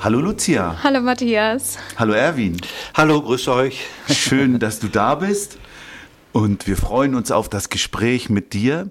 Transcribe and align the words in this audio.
Hallo 0.00 0.20
Lucia. 0.20 0.80
Hallo 0.84 1.00
Matthias. 1.00 1.76
Hallo 1.96 2.12
Erwin. 2.12 2.56
Hallo, 2.94 3.20
grüß 3.20 3.48
euch. 3.48 3.84
Schön, 4.08 4.60
dass 4.60 4.78
du 4.78 4.86
da 4.86 5.16
bist. 5.16 5.58
Und 6.32 6.68
wir 6.68 6.76
freuen 6.76 7.16
uns 7.16 7.32
auf 7.32 7.48
das 7.48 7.68
Gespräch 7.68 8.30
mit 8.30 8.52
dir. 8.52 8.90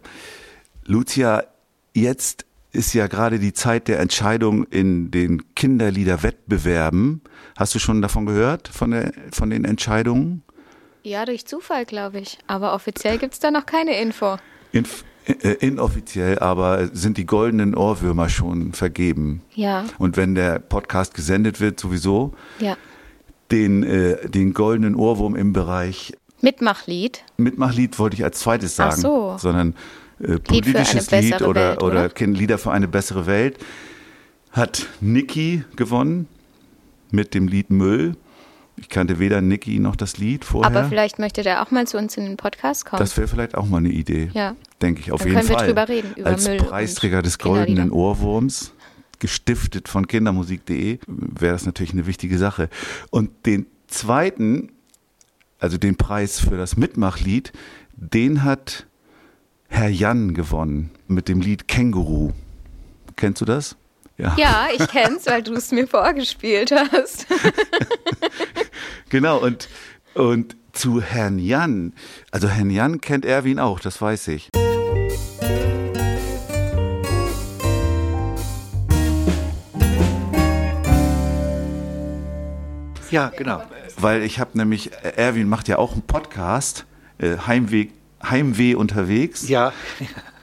Lucia, 0.83 1.45
jetzt 1.93 2.45
ist 2.73 2.93
ja 2.93 3.07
gerade 3.07 3.39
die 3.39 3.53
Zeit 3.53 3.88
der 3.88 3.99
Entscheidung 3.99 4.66
in 4.66 5.09
den 5.09 5.55
Kinderliederwettbewerben. 5.55 7.21
Hast 7.55 7.73
du 7.73 7.80
schon 7.80 8.02
davon 8.02 8.25
gehört, 8.25 8.67
von, 8.67 8.91
der, 8.91 9.13
von 9.31 9.49
den 9.49 9.63
Entscheidungen? 9.63 10.44
Ja, 11.03 11.23
durch 11.23 11.45
Zufall, 11.45 11.85
glaube 11.85 12.19
ich. 12.19 12.38
Aber 12.47 12.73
offiziell 12.73 13.17
gibt 13.17 13.33
es 13.33 13.39
da 13.39 13.50
noch 13.50 13.66
keine 13.66 13.97
Info. 13.97 14.35
Inf 14.73 15.05
inoffiziell, 15.33 16.39
aber 16.39 16.88
sind 16.94 17.17
die 17.17 17.25
goldenen 17.25 17.75
Ohrwürmer 17.75 18.30
schon 18.30 18.73
vergeben. 18.73 19.42
Ja. 19.56 19.86
Und 19.97 20.17
wenn 20.17 20.36
der 20.36 20.59
Podcast 20.59 21.14
gesendet 21.14 21.59
wird, 21.59 21.80
sowieso, 21.80 22.34
Ja. 22.59 22.78
den, 23.52 23.84
äh, 23.84 24.30
den 24.30 24.53
goldenen 24.53 24.95
Ohrwurm 24.95 25.36
im 25.36 25.53
Bereich 25.53 26.14
Mitmachlied. 26.42 27.23
Mitmachlied 27.38 27.97
wollte 28.00 28.16
ich 28.16 28.23
als 28.23 28.39
zweites 28.39 28.80
Ach 28.80 28.92
sagen, 28.92 29.02
so. 29.02 29.36
sondern 29.39 29.73
äh, 30.19 30.38
politisches 30.39 31.09
Lied 31.11 31.31
bessere 31.31 31.50
oder, 31.50 31.69
Welt, 31.72 31.84
oder 31.84 32.09
oder? 32.14 32.25
Lieder 32.28 32.58
für 32.58 32.72
eine 32.72 32.88
bessere 32.88 33.25
Welt 33.25 33.58
hat 34.52 34.88
Niki 35.02 35.64
gewonnen 35.75 36.28
mit 37.12 37.34
dem 37.34 37.47
Lied 37.47 37.69
Müll. 37.69 38.16
Ich 38.80 38.89
kannte 38.89 39.17
weder 39.20 39.42
Niki 39.42 39.80
noch 39.80 39.95
das 39.95 40.17
Lied 40.17 40.45
vorher. 40.45 40.67
Aber 40.70 40.88
vielleicht 40.88 41.17
möchte 41.17 41.42
der 41.42 41.64
auch 41.64 41.72
mal 41.72 41.88
zu 41.88 41.97
uns 41.97 42.16
in 42.16 42.25
den 42.25 42.38
Podcast 42.38 42.86
kommen. 42.86 43.00
das 43.00 43.17
wäre 43.17 43.28
vielleicht 43.28 43.56
auch 43.56 43.66
mal 43.66 43.78
eine 43.78 43.89
Idee. 43.89 44.30
Ja. 44.34 44.56
Denke 44.81 45.02
ich 45.02 45.11
auf 45.11 45.22
Dann 45.22 45.30
jeden 45.30 45.39
können 45.39 45.50
wir 45.50 45.58
Fall. 45.58 45.67
drüber 45.67 45.89
reden, 45.89 46.14
über 46.16 46.28
Als 46.30 46.47
Müll 46.47 46.58
Preisträger 46.58 47.22
des 47.23 47.39
goldenen 47.39 47.92
Ohrwurms, 47.92 48.73
gestiftet 49.19 49.89
von 49.89 50.08
kindermusik.de, 50.08 51.00
wäre 51.08 51.53
das 51.53 51.66
natürlich 51.66 51.94
eine 51.94 52.06
wichtige 52.06 52.38
Sache. 52.38 52.69
Und 53.09 53.47
den 53.47 53.66
zweiten, 53.88 54.72
also 55.59 55.78
den 55.78 55.95
Preis 55.95 56.39
für 56.39 56.58
das 56.58 56.78
Mitmachlied, 56.78 57.52
den 57.95 58.44
hat 58.44 58.86
Herr 59.69 59.89
Jan 59.89 60.36
gewonnen 60.36 60.91
mit 61.08 61.28
dem 61.28 61.41
Lied 61.41 61.67
Känguru. 61.67 62.31
Kennst 63.16 63.41
du 63.41 63.45
das? 63.45 63.75
ja, 64.17 64.67
ich 64.75 64.88
kenn's, 64.88 65.28
weil 65.28 65.44
du 65.44 65.53
es 65.53 65.72
mir 65.72 65.88
vorgespielt 65.88 66.72
hast. 66.72 67.28
Genau, 69.09 69.38
und, 69.38 69.69
und 70.16 70.58
zu 70.73 71.02
Herrn 71.02 71.39
Jan, 71.39 71.94
also 72.31 72.50
Herrn 72.50 72.69
Jan 72.69 73.00
kennt 73.00 73.25
Erwin 73.25 73.58
auch, 73.58 73.80
das 73.80 74.02
weiß 74.02 74.27
ich. 74.27 74.50
Ja, 83.09 83.31
genau. 83.38 83.63
Weil 83.97 84.23
ich 84.23 84.40
habe 84.40 84.57
nämlich, 84.57 84.91
Erwin 85.16 85.47
macht 85.47 85.69
ja 85.69 85.78
auch 85.78 85.94
einen 85.94 86.01
Podcast, 86.01 86.85
äh, 87.18 87.38
Heimweg, 87.47 87.94
Heimweh 88.22 88.75
unterwegs, 88.75 89.47
Ja, 89.47 89.72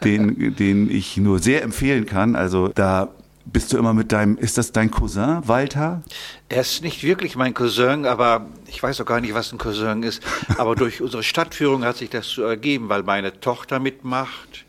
den, 0.04 0.56
den 0.56 0.90
ich 0.90 1.18
nur 1.18 1.38
sehr 1.38 1.62
empfehlen 1.62 2.06
kann. 2.06 2.34
Also 2.34 2.68
da 2.68 3.10
bist 3.44 3.72
du 3.72 3.78
immer 3.78 3.94
mit 3.94 4.12
deinem, 4.12 4.36
ist 4.38 4.58
das 4.58 4.72
dein 4.72 4.90
Cousin, 4.90 5.42
Walter? 5.46 6.02
er 6.48 6.60
ist 6.60 6.82
nicht 6.82 7.02
wirklich 7.02 7.36
mein 7.36 7.52
Cousin, 7.52 8.06
aber 8.06 8.46
ich 8.66 8.82
weiß 8.82 9.00
auch 9.00 9.06
gar 9.06 9.20
nicht, 9.20 9.34
was 9.34 9.52
ein 9.52 9.58
Cousin 9.58 10.02
ist. 10.02 10.22
Aber 10.58 10.76
durch 10.76 11.00
unsere 11.00 11.22
Stadtführung 11.22 11.84
hat 11.84 11.96
sich 11.96 12.10
das 12.10 12.28
so 12.28 12.42
ergeben, 12.42 12.88
weil 12.88 13.02
meine 13.02 13.40
Tochter 13.40 13.80
mitmacht. 13.80 14.64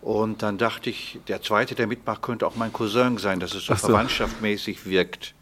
Und 0.00 0.42
dann 0.42 0.56
dachte 0.56 0.88
ich, 0.88 1.18
der 1.28 1.42
zweite, 1.42 1.74
der 1.74 1.86
mitmacht, 1.86 2.22
könnte 2.22 2.46
auch 2.46 2.56
mein 2.56 2.72
Cousin 2.72 3.18
sein, 3.18 3.40
dass 3.40 3.54
es 3.54 3.66
so, 3.66 3.74
so. 3.74 3.88
verwandtschaftmäßig 3.88 4.86
wirkt. 4.86 5.34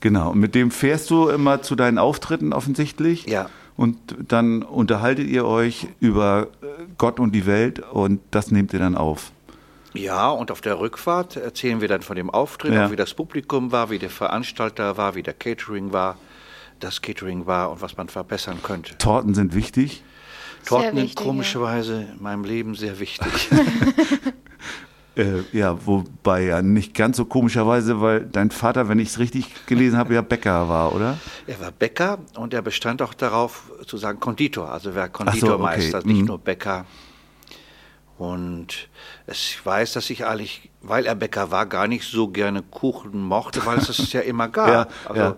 Genau, 0.00 0.30
und 0.30 0.38
mit 0.38 0.54
dem 0.54 0.70
fährst 0.70 1.10
du 1.10 1.28
immer 1.28 1.62
zu 1.62 1.74
deinen 1.74 1.98
Auftritten 1.98 2.52
offensichtlich. 2.52 3.26
Ja. 3.26 3.48
Und 3.76 3.96
dann 4.26 4.62
unterhaltet 4.62 5.28
ihr 5.28 5.44
euch 5.44 5.86
über 6.00 6.48
äh, 6.60 6.66
Gott 6.98 7.20
und 7.20 7.32
die 7.32 7.46
Welt 7.46 7.78
und 7.78 8.20
das 8.30 8.50
nehmt 8.50 8.72
ihr 8.72 8.80
dann 8.80 8.96
auf. 8.96 9.32
Ja, 9.94 10.30
und 10.30 10.50
auf 10.50 10.60
der 10.60 10.78
Rückfahrt 10.78 11.36
erzählen 11.36 11.80
wir 11.80 11.88
dann 11.88 12.02
von 12.02 12.16
dem 12.16 12.30
Auftritt, 12.30 12.72
Ja. 12.74 12.86
auch 12.86 12.90
wie 12.90 12.96
das 12.96 13.14
Publikum 13.14 13.72
war, 13.72 13.90
wie 13.90 13.98
der 13.98 14.10
Veranstalter 14.10 14.96
war, 14.96 15.14
wie 15.14 15.22
der 15.22 15.34
Catering 15.34 15.92
war, 15.92 16.16
das 16.80 17.00
Catering 17.02 17.46
war 17.46 17.70
und 17.70 17.80
was 17.80 17.96
man 17.96 18.08
verbessern 18.08 18.58
könnte. 18.62 18.96
Torten 18.98 19.34
sind 19.34 19.54
wichtig. 19.54 20.02
Torten 20.66 20.96
sind 20.98 21.16
komischerweise 21.16 22.08
in 22.16 22.22
meinem 22.22 22.44
Leben 22.44 22.74
sehr 22.74 22.98
wichtig. 23.00 23.48
Äh, 25.16 25.42
ja, 25.52 25.76
wobei 25.84 26.44
ja 26.44 26.62
nicht 26.62 26.94
ganz 26.94 27.16
so 27.16 27.24
komischerweise, 27.24 28.00
weil 28.00 28.20
dein 28.20 28.52
Vater, 28.52 28.88
wenn 28.88 29.00
ich 29.00 29.08
es 29.08 29.18
richtig 29.18 29.66
gelesen 29.66 29.98
habe, 29.98 30.14
ja 30.14 30.22
Bäcker 30.22 30.68
war, 30.68 30.94
oder? 30.94 31.18
er 31.48 31.58
war 31.60 31.72
Bäcker 31.72 32.18
und 32.36 32.54
er 32.54 32.62
bestand 32.62 33.02
auch 33.02 33.14
darauf 33.14 33.64
zu 33.84 33.96
sagen 33.96 34.20
Konditor, 34.20 34.70
also 34.70 34.94
wer 34.94 35.08
Konditormeister, 35.08 35.98
okay. 35.98 36.06
nicht 36.06 36.20
Mhm. 36.20 36.26
nur 36.26 36.38
Bäcker. 36.38 36.86
Und 38.18 38.88
es, 39.26 39.38
ich 39.38 39.64
weiß, 39.64 39.92
dass 39.92 40.10
ich 40.10 40.26
eigentlich, 40.26 40.70
weil 40.82 41.06
er 41.06 41.14
Bäcker 41.14 41.50
war, 41.50 41.66
gar 41.66 41.86
nicht 41.86 42.04
so 42.04 42.28
gerne 42.28 42.62
Kuchen 42.62 43.20
mochte, 43.20 43.64
weil 43.64 43.78
es 43.78 43.88
es 43.88 44.12
ja 44.12 44.20
immer 44.20 44.48
gab. 44.48 44.68
Ja, 44.68 44.88
also, 45.08 45.20
ja. 45.20 45.36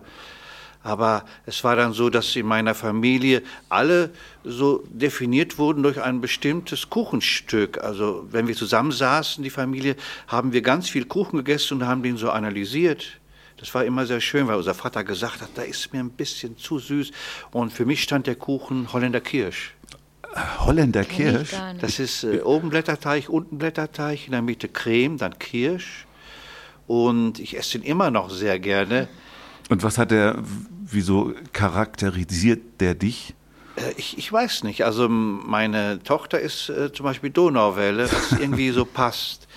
Aber 0.82 1.26
es 1.44 1.62
war 1.62 1.76
dann 1.76 1.92
so, 1.92 2.08
dass 2.08 2.34
in 2.36 2.46
meiner 2.46 2.74
Familie 2.74 3.42
alle 3.68 4.10
so 4.44 4.82
definiert 4.88 5.58
wurden 5.58 5.82
durch 5.82 6.00
ein 6.00 6.22
bestimmtes 6.22 6.88
Kuchenstück. 6.88 7.84
Also 7.84 8.26
wenn 8.30 8.48
wir 8.48 8.56
zusammensaßen, 8.56 9.44
die 9.44 9.50
Familie, 9.50 9.96
haben 10.26 10.54
wir 10.54 10.62
ganz 10.62 10.88
viel 10.88 11.04
Kuchen 11.04 11.36
gegessen 11.36 11.82
und 11.82 11.86
haben 11.86 12.02
den 12.02 12.16
so 12.16 12.30
analysiert. 12.30 13.20
Das 13.58 13.74
war 13.74 13.84
immer 13.84 14.06
sehr 14.06 14.22
schön, 14.22 14.48
weil 14.48 14.56
unser 14.56 14.72
Vater 14.72 15.04
gesagt 15.04 15.42
hat, 15.42 15.50
da 15.54 15.62
ist 15.62 15.92
mir 15.92 16.00
ein 16.00 16.08
bisschen 16.08 16.56
zu 16.56 16.78
süß. 16.78 17.10
Und 17.50 17.74
für 17.74 17.84
mich 17.84 18.02
stand 18.02 18.26
der 18.26 18.36
Kuchen 18.36 18.90
Holländer 18.90 19.20
Kirsch. 19.20 19.74
Holländer 20.60 21.04
Kirsch. 21.04 21.52
Das 21.80 21.98
ist 21.98 22.24
äh, 22.24 22.40
oben 22.42 22.70
Blätterteig, 22.70 23.28
unten 23.28 23.58
Blätterteig, 23.58 24.26
in 24.26 24.32
der 24.32 24.42
Mitte 24.42 24.68
Creme, 24.68 25.18
dann 25.18 25.38
Kirsch. 25.38 26.06
Und 26.86 27.38
ich 27.38 27.56
esse 27.56 27.78
den 27.78 27.82
immer 27.86 28.10
noch 28.10 28.30
sehr 28.30 28.58
gerne. 28.58 29.08
Und 29.68 29.82
was 29.82 29.98
hat 29.98 30.10
der, 30.10 30.42
wieso 30.84 31.32
charakterisiert 31.52 32.80
der 32.80 32.94
dich? 32.94 33.34
Äh, 33.76 33.92
Ich, 33.96 34.18
ich 34.18 34.32
weiß 34.32 34.64
nicht. 34.64 34.84
Also 34.84 35.08
meine 35.08 36.02
Tochter 36.02 36.40
ist 36.40 36.68
äh, 36.68 36.92
zum 36.92 37.04
Beispiel 37.04 37.30
Donauwelle, 37.30 38.10
was 38.10 38.32
irgendwie 38.40 38.70
so 38.70 38.84
passt. 38.84 39.48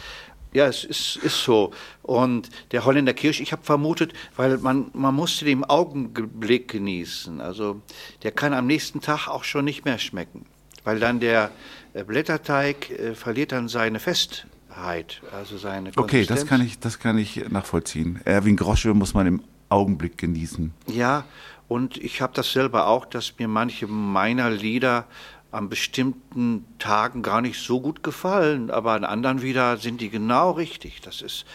Ja, 0.54 0.68
es 0.68 0.84
ist, 0.84 1.16
ist 1.18 1.44
so. 1.44 1.72
Und 2.04 2.50
der 2.72 2.86
Holländer 2.86 3.14
Kirsch, 3.14 3.40
ich 3.42 3.52
habe 3.52 3.64
vermutet, 3.64 4.14
weil 4.36 4.60
man, 4.60 4.92
man 4.94 5.16
musste 5.16 5.46
den 5.46 5.60
im 5.60 5.64
Augenblick 5.64 6.68
genießen. 6.68 7.42
Also 7.42 7.82
der 8.22 8.32
kann 8.32 8.54
am 8.54 8.68
nächsten 8.68 9.02
Tag 9.02 9.28
auch 9.28 9.44
schon 9.44 9.66
nicht 9.66 9.84
mehr 9.84 9.98
schmecken. 9.98 10.46
Weil 10.84 11.00
dann 11.00 11.20
der 11.20 11.52
äh, 11.94 12.04
Blätterteig 12.04 12.90
äh, 12.90 13.16
verliert 13.16 13.52
dann 13.52 13.68
seine 13.68 14.00
Festheit, 14.00 15.22
also 15.32 15.58
seine 15.58 15.92
Okay, 15.96 16.26
das 16.26 16.48
Konsistenz. 16.48 16.50
kann 16.50 16.62
ich, 16.62 16.80
das 16.80 17.00
kann 17.00 17.18
ich 17.18 17.50
nachvollziehen. 17.50 18.20
Erwin 18.26 18.58
Grosche 18.58 18.94
muss 18.94 19.14
man 19.14 19.28
im 19.28 19.44
Augenblick 19.70 20.18
genießen. 20.18 20.74
Ja, 20.88 21.26
und 21.68 21.98
ich 21.98 22.22
habe 22.22 22.34
das 22.34 22.52
selber 22.52 22.88
auch, 22.88 23.06
dass 23.06 23.40
mir 23.40 23.48
manche 23.48 23.88
meiner 23.88 24.50
Lieder 24.50 25.06
an 25.52 25.70
bestimmten 25.70 26.66
Tagen 26.80 27.22
gar 27.22 27.42
nicht 27.42 27.60
so 27.62 27.80
gut 27.80 28.04
gefallen, 28.04 28.72
aber 28.72 28.94
an 28.94 29.04
anderen 29.04 29.42
wieder 29.42 29.78
sind 29.78 30.02
die 30.02 30.10
genau 30.10 30.52
richtig. 30.52 31.02
Das 31.02 31.22
ist, 31.22 31.46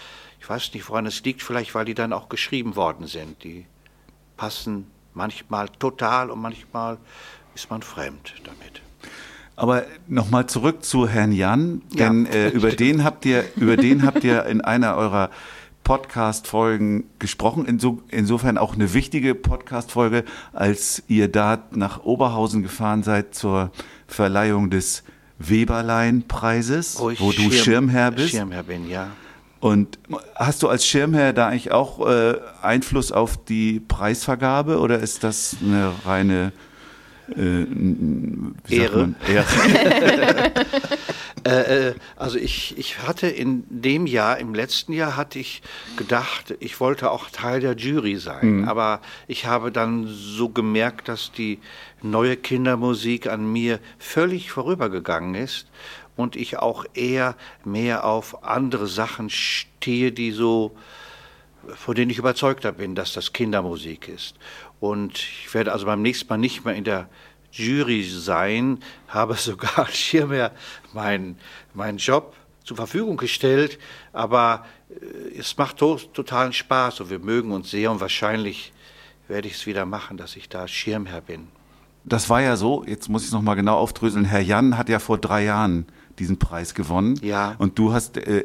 ich 0.41 0.49
weiß 0.49 0.73
nicht, 0.75 0.89
woran 0.89 1.07
es 1.07 1.23
liegt, 1.25 1.43
vielleicht 1.43 1.75
weil 1.75 1.85
die 1.85 1.95
dann 1.95 2.13
auch 2.13 2.29
geschrieben 2.29 2.77
worden 2.77 3.07
sind. 3.09 3.43
Die 3.43 3.67
passen 4.37 4.87
manchmal 5.15 5.69
total 5.69 6.31
und 6.31 6.41
manchmal 6.41 6.99
ist 7.55 7.71
man 7.71 7.83
fremd 7.83 8.35
damit. 8.45 8.83
Aber 9.61 9.83
nochmal 10.07 10.47
zurück 10.47 10.85
zu 10.85 11.09
Herrn 11.09 11.33
Jan, 11.33 11.83
Ja. 11.93 12.07
denn 12.09 12.27
äh, 12.27 12.51
über 12.51 12.71
den 12.71 13.03
habt 13.03 13.25
ihr, 13.27 13.43
über 13.57 13.77
den 13.77 14.05
habt 14.07 14.23
ihr 14.23 14.45
in 14.47 14.61
einer 14.61 14.95
eurer 14.97 15.31
Podcast-Folgen 15.83 17.05
gesprochen. 17.19 17.65
Inso, 17.67 18.01
insofern 18.09 18.57
auch 18.57 18.75
eine 18.75 18.95
wichtige 18.95 19.35
Podcast-Folge, 19.35 20.23
als 20.53 21.03
ihr 21.09 21.27
da 21.27 21.59
nach 21.73 22.05
Oberhausen 22.05 22.63
gefahren 22.63 23.03
seid 23.03 23.35
zur 23.35 23.73
Verleihung 24.07 24.71
des 24.71 25.03
Weberlein-Preises, 25.39 26.99
Wo, 27.01 27.11
ich 27.11 27.21
wo 27.21 27.33
du 27.33 27.43
Schirm- 27.51 27.53
Schirmherr 27.53 28.11
bist. 28.13 28.31
Schirmherr 28.31 28.63
bin, 28.63 28.89
ja. 28.89 29.09
Und 29.61 29.99
hast 30.37 30.63
du 30.63 30.69
als 30.69 30.87
Schirmherr 30.87 31.33
da 31.33 31.49
eigentlich 31.49 31.73
auch 31.73 32.07
äh, 32.07 32.37
Einfluss 32.63 33.11
auf 33.11 33.43
die 33.45 33.81
Preisvergabe 33.81 34.79
oder 34.79 35.01
ist 35.01 35.25
das 35.25 35.57
eine 35.65 35.91
reine 36.05 36.53
äh, 37.37 38.75
Ehre. 38.75 39.15
Ehre. 39.27 40.53
Äh, 41.45 41.91
äh, 41.91 41.95
also 42.17 42.37
ich, 42.37 42.77
ich 42.79 42.99
hatte 43.03 43.29
in 43.29 43.63
dem 43.71 44.07
Jahr, 44.07 44.39
im 44.39 44.55
letzten 44.55 44.93
Jahr 44.93 45.17
hatte 45.17 45.39
ich 45.39 45.63
gedacht, 45.97 46.57
ich 46.59 46.81
wollte 46.81 47.13
auch 47.13 47.31
Teil 47.31 47.61
der 47.61 47.77
Jury 47.77 48.17
sein. 48.17 48.67
Aber 48.69 49.01
ich 49.29 49.47
habe 49.47 49.71
dann 49.71 50.09
so 50.09 50.49
gemerkt, 50.49 51.09
dass 51.09 51.31
die 51.31 51.61
neue 52.03 52.37
Kindermusik 52.37 53.29
an 53.29 53.51
mir 53.51 53.79
völlig 53.99 54.51
vorübergegangen 54.51 55.37
ist 55.37 55.69
und 56.17 56.35
ich 56.35 56.59
auch 56.59 56.85
eher 56.95 57.37
mehr 57.65 58.05
auf 58.05 58.43
andere 58.45 58.89
Sachen 58.89 59.31
stehe, 59.31 60.11
die 60.11 60.33
so 60.33 60.77
von 61.75 61.95
denen 61.95 62.11
ich 62.11 62.19
überzeugter 62.19 62.73
bin, 62.73 62.95
dass 62.95 63.13
das 63.13 63.33
Kindermusik 63.33 64.09
ist. 64.09 64.37
Und 64.81 65.19
ich 65.19 65.53
werde 65.55 65.73
also 65.73 65.87
beim 65.87 66.03
nächsten 66.03 66.29
Mal 66.29 66.39
nicht 66.39 66.65
mehr 66.65 66.75
in 66.75 66.85
der 66.85 67.09
Jury 67.53 68.05
sein, 68.05 68.81
habe 69.09 69.35
sogar 69.35 69.79
als 69.87 69.97
Schirmherr 69.97 70.53
meinen 70.93 71.39
meinen 71.75 71.99
Job 71.99 72.35
zur 72.65 72.77
Verfügung 72.77 73.17
gestellt, 73.17 73.79
aber 74.13 74.67
äh, 74.91 75.39
es 75.39 75.57
macht 75.57 75.79
to 75.79 75.97
totalen 75.97 76.53
Spaß 76.53 77.01
und 77.01 77.11
wir 77.11 77.19
mögen 77.19 77.53
uns 77.53 77.71
sehr 77.71 77.91
und 77.91 78.01
wahrscheinlich 78.01 78.73
werde 79.27 79.49
ich 79.49 79.55
es 79.55 79.67
wieder 79.67 79.87
machen, 79.87 80.17
dass 80.17 80.37
ich 80.37 80.49
da 80.49 80.69
Schirmherr 80.69 81.21
bin. 81.23 81.49
Das 82.05 82.31
war 82.31 82.41
ja 82.41 82.57
so, 82.57 82.85
jetzt 82.87 83.09
muss 83.09 83.23
ich 83.23 83.29
es 83.29 83.35
nochmal 83.35 83.57
genau 83.57 83.77
aufdröseln. 83.77 84.25
Herr 84.25 84.41
Jan 84.41 84.79
hat 84.79 84.89
ja 84.89 84.99
vor 84.99 85.19
drei 85.19 85.45
Jahren 85.45 85.87
diesen 86.19 86.39
Preis 86.39 86.75
gewonnen. 86.75 87.19
Ja. 87.23 87.55
Und 87.59 87.79
du 87.79 87.93
hast 87.93 88.17
äh, 88.17 88.45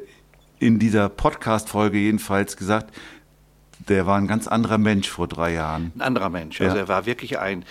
in 0.60 0.80
dieser 0.80 1.10
Podcast-Folge 1.10 1.98
jedenfalls 1.98 2.58
gesagt, 2.58 2.94
der 3.90 4.06
war 4.06 4.18
ein 4.18 4.28
ganz 4.28 4.48
anderer 4.48 4.78
Mensch 4.78 5.10
vor 5.10 5.28
drei 5.28 5.54
Jahren. 5.54 5.92
ein 5.96 6.02
anderer 6.02 6.30
Mensch. 6.30 6.60
Also 6.62 6.76
Ja. 6.76 6.82
er 6.84 6.88
war 6.88 7.06
wirklich 7.06 7.40
ein, 7.40 7.66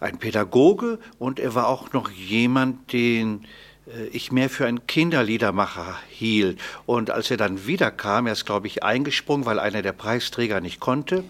ein 0.00 0.18
Pädagoge 0.18 0.98
und 1.18 1.38
er 1.40 1.54
war 1.54 1.66
auch 1.68 1.92
noch 1.92 2.10
jemand, 2.10 2.92
den 2.92 3.44
äh, 3.86 4.06
ich 4.08 4.30
mehr 4.32 4.50
für 4.50 4.66
einen 4.66 4.86
Kinderliedermacher 4.86 5.96
hielt. 6.08 6.60
Und 6.86 7.10
als 7.10 7.30
er 7.30 7.36
dann 7.36 7.66
wiederkam, 7.66 8.26
er 8.26 8.32
ist, 8.34 8.46
glaube 8.46 8.66
ich, 8.66 8.82
eingesprungen, 8.82 9.46
weil 9.46 9.58
einer 9.58 9.82
der 9.82 9.92
Preisträger 9.92 10.60
nicht 10.60 10.80
konnte, 10.80 11.24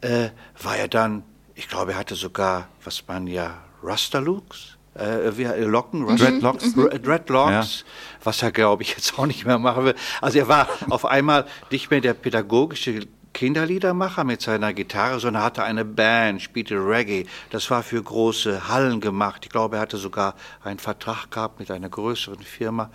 äh, 0.00 0.28
war 0.62 0.76
er 0.76 0.88
dann, 0.88 1.22
ich 1.54 1.68
glaube, 1.68 1.92
er 1.92 1.98
hatte 1.98 2.14
sogar, 2.14 2.68
was 2.84 3.04
man 3.08 3.26
ja, 3.26 3.58
Rasterlooks? 3.82 4.76
Äh, 4.96 5.28
äh, 5.28 5.64
Locken? 5.64 6.02
Rust- 6.04 6.20
Dreadlocks? 6.24 6.76
R- 6.76 6.98
Dreadlocks, 6.98 7.84
was 8.24 8.42
er, 8.42 8.50
glaube 8.50 8.82
ich, 8.82 8.90
jetzt 8.90 9.16
auch 9.18 9.26
nicht 9.26 9.46
mehr 9.46 9.58
machen 9.58 9.84
will. 9.84 9.94
Also 10.20 10.38
er 10.40 10.48
war 10.48 10.68
auf 10.90 11.04
einmal 11.04 11.46
nicht 11.70 11.90
mehr 11.90 12.00
der 12.00 12.14
pädagogische 12.14 13.06
Kinderliedermacher 13.38 14.24
mit 14.24 14.42
seiner 14.42 14.74
Gitarre, 14.74 15.20
sondern 15.20 15.44
hatte 15.44 15.62
eine 15.62 15.84
Band, 15.84 16.42
spielte 16.42 16.74
Reggae. 16.74 17.24
Das 17.50 17.70
war 17.70 17.84
für 17.84 18.02
große 18.02 18.66
Hallen 18.66 19.00
gemacht. 19.00 19.44
Ich 19.44 19.50
glaube, 19.50 19.76
er 19.76 19.82
hatte 19.82 19.96
sogar 19.96 20.34
einen 20.64 20.80
Vertrag 20.80 21.30
gehabt 21.30 21.60
mit 21.60 21.70
einer 21.70 21.88
größeren 21.88 22.42
Firma. 22.42 22.90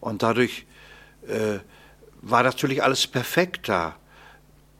Und 0.00 0.24
dadurch 0.24 0.66
äh, 1.28 1.60
war 2.22 2.42
natürlich 2.42 2.82
alles 2.82 3.06
perfekt 3.06 3.68
da. 3.68 3.94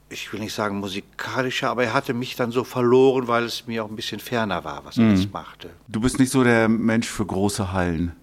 Ich 0.09 0.33
will 0.33 0.41
nicht 0.41 0.53
sagen 0.53 0.81
musikalischer, 0.81 1.71
aber 1.71 1.85
er 1.85 1.95
hatte 1.95 2.13
mich 2.13 2.35
dann 2.35 2.51
so 2.51 2.65
verloren, 2.65 3.29
weil 3.29 3.45
es 3.45 3.69
mir 3.69 3.85
auch 3.85 3.89
ein 3.89 3.95
bisschen 3.95 4.19
ferner 4.19 4.65
war, 4.65 4.85
was 4.85 4.99
er 4.99 5.11
jetzt 5.11 5.33
machte. 5.33 5.71
Du 5.87 6.01
bist 6.01 6.19
nicht 6.19 6.33
so 6.33 6.43
der 6.43 6.69
Mensch 6.69 7.07
für 7.07 7.25
große 7.25 7.73
Hallen. 7.73 8.17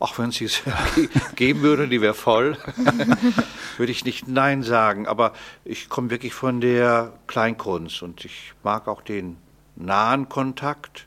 Auch 0.00 0.18
wenn 0.18 0.30
es 0.30 0.36
sie 0.36 0.46
ge- 0.96 1.08
geben 1.36 1.60
würde, 1.62 1.86
die 1.86 2.00
wäre 2.00 2.14
voll, 2.14 2.56
würde 3.76 3.92
ich 3.92 4.04
nicht 4.04 4.26
Nein 4.26 4.62
sagen. 4.62 5.06
Aber 5.06 5.34
ich 5.64 5.88
komme 5.88 6.10
wirklich 6.10 6.34
von 6.34 6.60
der 6.60 7.12
Kleinkunst 7.28 8.02
und 8.02 8.24
ich 8.24 8.52
mag 8.64 8.88
auch 8.88 9.02
den 9.02 9.36
nahen 9.76 10.28
Kontakt. 10.28 11.06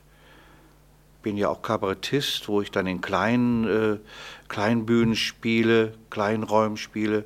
Bin 1.22 1.36
ja 1.36 1.48
auch 1.48 1.60
Kabarettist, 1.62 2.48
wo 2.48 2.60
ich 2.62 2.70
dann 2.70 2.86
in 2.86 3.00
kleinen, 3.00 3.64
äh, 3.94 3.98
Kleinbühnen 4.48 5.16
spiele, 5.16 5.94
Kleinräumen 6.10 6.76
spiele. 6.76 7.24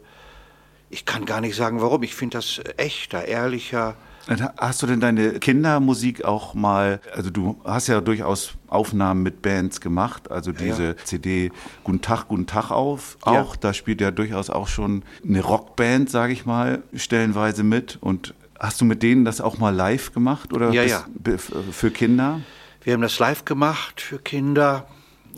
Ich 0.88 1.04
kann 1.04 1.26
gar 1.26 1.40
nicht 1.42 1.54
sagen, 1.56 1.80
warum. 1.82 2.02
Ich 2.02 2.14
finde 2.14 2.38
das 2.38 2.60
echter, 2.78 3.26
ehrlicher. 3.26 3.94
Hast 4.58 4.82
du 4.82 4.86
denn 4.86 5.00
deine 5.00 5.38
Kindermusik 5.40 6.24
auch 6.24 6.52
mal, 6.54 7.00
also 7.14 7.30
du 7.30 7.60
hast 7.64 7.86
ja 7.86 8.00
durchaus 8.00 8.52
Aufnahmen 8.68 9.22
mit 9.22 9.40
Bands 9.40 9.80
gemacht, 9.80 10.30
also 10.30 10.52
diese 10.52 10.96
CD 11.04 11.50
Guten 11.84 12.02
Tag, 12.02 12.28
Guten 12.28 12.46
Tag 12.46 12.70
auf, 12.70 13.16
Ja. 13.24 13.40
auch, 13.42 13.56
da 13.56 13.72
spielt 13.72 14.00
ja 14.02 14.10
durchaus 14.10 14.50
auch 14.50 14.68
schon 14.68 15.02
eine 15.26 15.40
Rockband, 15.40 16.10
sage 16.10 16.32
ich 16.34 16.44
mal, 16.44 16.82
stellenweise 16.94 17.62
mit 17.62 17.96
und 18.02 18.34
hast 18.58 18.80
du 18.80 18.84
mit 18.84 19.02
denen 19.02 19.24
das 19.24 19.40
auch 19.40 19.58
mal 19.58 19.74
live 19.74 20.12
gemacht 20.12 20.52
oder 20.52 20.70
Ja, 20.72 20.82
ja. 20.82 21.04
für 21.70 21.90
Kinder? 21.90 22.40
Wir 22.82 22.92
haben 22.92 23.02
das 23.02 23.18
live 23.18 23.44
gemacht 23.46 24.00
für 24.00 24.18
Kinder 24.18 24.86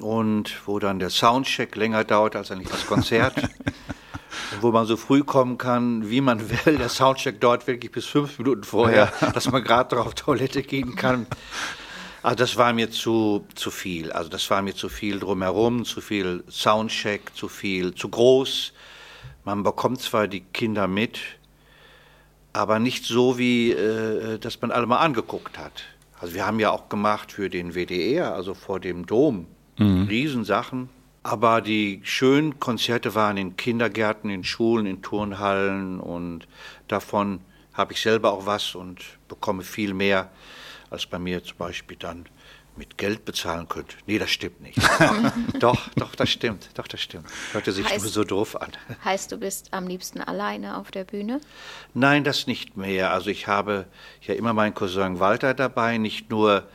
und 0.00 0.60
wo 0.66 0.78
dann 0.78 0.98
der 0.98 1.10
Soundcheck 1.10 1.76
länger 1.76 2.04
dauert 2.04 2.34
als 2.34 2.50
eigentlich 2.50 2.70
das 2.70 2.86
Konzert. 2.86 3.34
wo 4.62 4.70
man 4.72 4.86
so 4.86 4.96
früh 4.96 5.22
kommen 5.22 5.58
kann, 5.58 6.10
wie 6.10 6.20
man 6.20 6.50
will. 6.50 6.78
Der 6.78 6.88
Soundcheck 6.88 7.40
dauert 7.40 7.66
wirklich 7.66 7.92
bis 7.92 8.06
fünf 8.06 8.38
Minuten 8.38 8.64
vorher, 8.64 9.12
dass 9.34 9.50
man 9.50 9.62
gerade 9.62 9.96
noch 9.96 10.06
auf 10.06 10.14
Toilette 10.14 10.62
gehen 10.62 10.96
kann. 10.96 11.26
Also 12.22 12.36
das 12.36 12.56
war 12.56 12.72
mir 12.72 12.90
zu, 12.90 13.46
zu 13.54 13.70
viel. 13.70 14.12
Also 14.12 14.28
das 14.28 14.50
war 14.50 14.60
mir 14.62 14.74
zu 14.74 14.88
viel 14.88 15.18
drumherum, 15.18 15.84
zu 15.84 16.00
viel 16.00 16.44
Soundcheck, 16.50 17.34
zu 17.34 17.48
viel, 17.48 17.94
zu 17.94 18.08
groß. 18.08 18.72
Man 19.44 19.62
bekommt 19.62 20.02
zwar 20.02 20.28
die 20.28 20.40
Kinder 20.40 20.86
mit, 20.86 21.18
aber 22.52 22.78
nicht 22.78 23.06
so, 23.06 23.38
wie 23.38 23.72
äh, 23.72 24.38
dass 24.38 24.60
man 24.60 24.70
alle 24.70 24.86
mal 24.86 24.98
angeguckt 24.98 25.58
hat. 25.58 25.84
Also 26.20 26.34
wir 26.34 26.46
haben 26.46 26.60
ja 26.60 26.70
auch 26.70 26.90
gemacht 26.90 27.32
für 27.32 27.48
den 27.48 27.72
WDR, 27.74 28.34
also 28.34 28.52
vor 28.52 28.80
dem 28.80 29.06
Dom, 29.06 29.46
Riesensachen. 29.78 30.90
Aber 31.22 31.60
die 31.60 32.00
schönen 32.02 32.58
Konzerte 32.60 33.14
waren 33.14 33.36
in 33.36 33.56
Kindergärten, 33.56 34.30
in 34.30 34.42
Schulen, 34.42 34.86
in 34.86 35.02
Turnhallen 35.02 36.00
und 36.00 36.46
davon 36.88 37.40
habe 37.74 37.92
ich 37.92 38.00
selber 38.00 38.32
auch 38.32 38.46
was 38.46 38.74
und 38.74 39.02
bekomme 39.28 39.62
viel 39.62 39.92
mehr, 39.92 40.30
als 40.88 41.06
bei 41.06 41.18
mir 41.18 41.44
zum 41.44 41.58
Beispiel 41.58 41.96
dann 41.98 42.24
mit 42.76 42.96
Geld 42.96 43.26
bezahlen 43.26 43.68
könnte. 43.68 43.96
Nee, 44.06 44.18
das 44.18 44.30
stimmt 44.30 44.62
nicht. 44.62 44.78
doch, 45.60 45.88
doch, 45.96 46.14
das 46.14 46.30
stimmt. 46.30 46.70
Doch, 46.74 46.88
das 46.88 47.02
stimmt. 47.02 47.26
Hörte 47.52 47.72
sich 47.72 47.86
Heißt- 47.86 48.00
nur 48.00 48.08
so 48.08 48.24
doof 48.24 48.56
an. 48.56 48.70
Heißt, 49.04 49.30
du 49.30 49.36
bist 49.36 49.74
am 49.74 49.86
liebsten 49.86 50.22
alleine 50.22 50.78
auf 50.78 50.90
der 50.90 51.04
Bühne? 51.04 51.40
Nein, 51.92 52.24
das 52.24 52.46
nicht 52.46 52.78
mehr. 52.78 53.12
Also 53.12 53.28
ich 53.28 53.46
habe 53.46 53.86
ja 54.22 54.34
immer 54.34 54.54
meinen 54.54 54.72
Cousin 54.74 55.18
Walter 55.20 55.52
dabei, 55.52 55.98
nicht 55.98 56.30
nur 56.30 56.66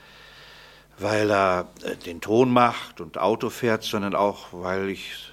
weil 1.00 1.30
er 1.32 1.68
äh, 1.84 1.96
den 1.96 2.22
Ton 2.22 2.52
macht 2.52 3.02
und 3.02 3.18
Auto 3.18 3.50
fährt, 3.50 3.84
sondern 3.84 4.16
auch 4.16 4.48
weil 4.52 4.90
ich 4.90 5.32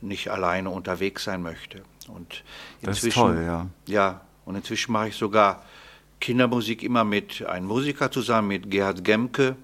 nicht 0.00 0.28
alleine 0.28 0.70
unterwegs 0.70 1.24
sein 1.24 1.42
möchte. 1.42 1.82
Und 2.08 2.44
Das 2.82 2.98
ist 2.98 3.04
inzwischen, 3.04 3.20
toll, 3.20 3.42
ja. 3.44 3.66
Ja, 3.86 4.20
und 4.44 4.56
inzwischen 4.56 4.92
mache 4.92 5.08
ich 5.08 5.16
sogar 5.16 5.64
Kindermusik 6.20 6.82
immer 6.82 7.04
mit 7.04 7.44
einem 7.46 7.66
Musiker 7.66 8.10
zusammen, 8.10 8.48
mit 8.48 8.70
Gerhard 8.70 9.04
Gemke. 9.04 9.56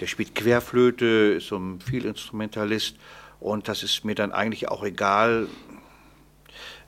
Der 0.00 0.06
spielt 0.06 0.34
Querflöte, 0.34 1.06
ist 1.38 1.48
so 1.48 1.56
ein 1.56 1.80
Vielinstrumentalist. 1.80 2.96
Und 3.40 3.68
das 3.68 3.82
ist 3.82 4.04
mir 4.04 4.14
dann 4.14 4.32
eigentlich 4.32 4.68
auch 4.68 4.84
egal, 4.84 5.48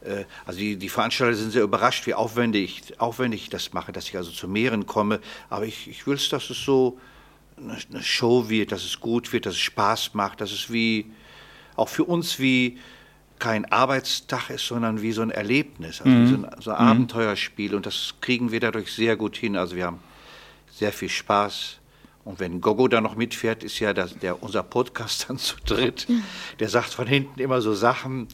äh, 0.02 0.24
also 0.44 0.58
die, 0.58 0.76
die 0.76 0.88
Veranstalter 0.88 1.36
sind 1.36 1.52
sehr 1.52 1.62
überrascht, 1.62 2.06
wie 2.06 2.14
aufwendig, 2.14 2.98
aufwendig 2.98 3.44
ich 3.44 3.50
das 3.50 3.72
mache, 3.72 3.92
dass 3.92 4.08
ich 4.08 4.16
also 4.16 4.30
zu 4.30 4.48
mehreren 4.48 4.86
komme. 4.86 5.20
Aber 5.48 5.64
ich, 5.64 5.88
ich 5.88 6.06
will 6.06 6.16
es, 6.16 6.28
dass 6.28 6.50
es 6.50 6.62
so 6.64 6.98
eine, 7.58 8.02
Show 8.02 8.48
wird, 8.48 8.72
dass 8.72 8.84
es 8.84 9.00
gut 9.00 9.32
wird, 9.32 9.46
dass 9.46 9.54
es 9.54 9.60
Spaß 9.60 10.14
macht, 10.14 10.40
dass 10.40 10.52
es 10.52 10.72
wie, 10.72 11.10
auch 11.76 11.88
für 11.88 12.04
uns 12.04 12.38
wie 12.38 12.78
kein 13.38 13.64
Arbeitstag 13.66 14.50
ist, 14.50 14.66
sondern 14.66 15.02
wie 15.02 15.12
so 15.12 15.22
ein 15.22 15.30
Erlebnis, 15.30 16.00
also 16.00 16.12
wie 16.12 16.26
so 16.26 16.34
ein, 16.34 16.50
so 16.60 16.70
ein 16.70 16.76
Abenteuerspiel. 16.76 17.74
Und 17.74 17.86
das 17.86 18.14
kriegen 18.20 18.50
wir 18.50 18.60
dadurch 18.60 18.92
sehr 18.92 19.16
gut 19.16 19.36
hin. 19.36 19.56
Also 19.56 19.76
wir 19.76 19.86
haben 19.86 20.00
sehr 20.70 20.92
viel 20.92 21.08
Spaß. 21.08 21.78
Und 22.24 22.40
wenn 22.40 22.60
Gogo 22.60 22.88
da 22.88 23.00
noch 23.00 23.16
mitfährt, 23.16 23.64
ist 23.64 23.78
ja 23.78 23.94
das, 23.94 24.18
der, 24.18 24.42
unser 24.42 24.62
Podcast 24.62 25.26
dann 25.28 25.38
zu 25.38 25.56
dritt. 25.64 26.06
Der 26.58 26.68
sagt 26.68 26.92
von 26.92 27.06
hinten 27.06 27.40
immer 27.40 27.60
so 27.60 27.74
Sachen. 27.74 28.28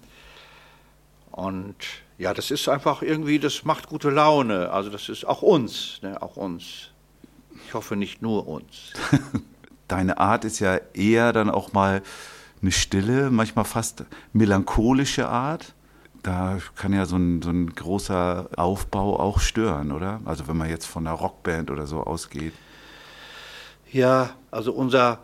Und 1.31 1.77
ja, 2.17 2.33
das 2.33 2.51
ist 2.51 2.69
einfach 2.69 3.03
irgendwie, 3.03 3.39
das 3.39 3.65
macht 3.65 3.89
gute 3.89 4.11
Laune. 4.11 4.71
Also 4.71 4.91
das 4.91 5.09
ist 5.09 5.25
auch 5.25 5.43
uns, 5.43 6.01
ne, 6.03 6.21
auch 6.23 6.37
uns. 6.37 6.91
Ich 7.75 7.77
hoffe 7.77 7.97
nicht 7.97 8.23
nur 8.23 8.47
uns. 8.47 8.93
Deine 9.89 10.19
Art 10.19 10.45
ist 10.45 10.61
ja 10.61 10.77
eher 10.93 11.33
dann 11.33 11.51
auch 11.51 11.73
mal 11.73 12.03
eine 12.63 12.71
stille, 12.71 13.33
manchmal 13.33 13.65
fast 13.65 14.05
melancholische 14.33 15.29
Art. 15.29 15.75
Da 16.23 16.59
kann 16.77 16.93
ja 16.93 17.05
so 17.05 17.17
ein, 17.17 17.43
so 17.43 17.51
ein 17.51 17.75
großer 17.75 18.49
Aufbau 18.55 19.19
auch 19.19 19.41
stören, 19.41 19.91
oder? 19.91 20.21
Also 20.25 20.47
wenn 20.47 20.57
man 20.57 20.71
jetzt 20.71 20.87
von 20.87 21.05
einer 21.05 21.17
Rockband 21.17 21.73
oder 21.73 21.89
so 21.89 22.05
ausgeht. 22.05 22.53
Ja, 23.91 24.31
also 24.53 24.73
unser 24.73 25.19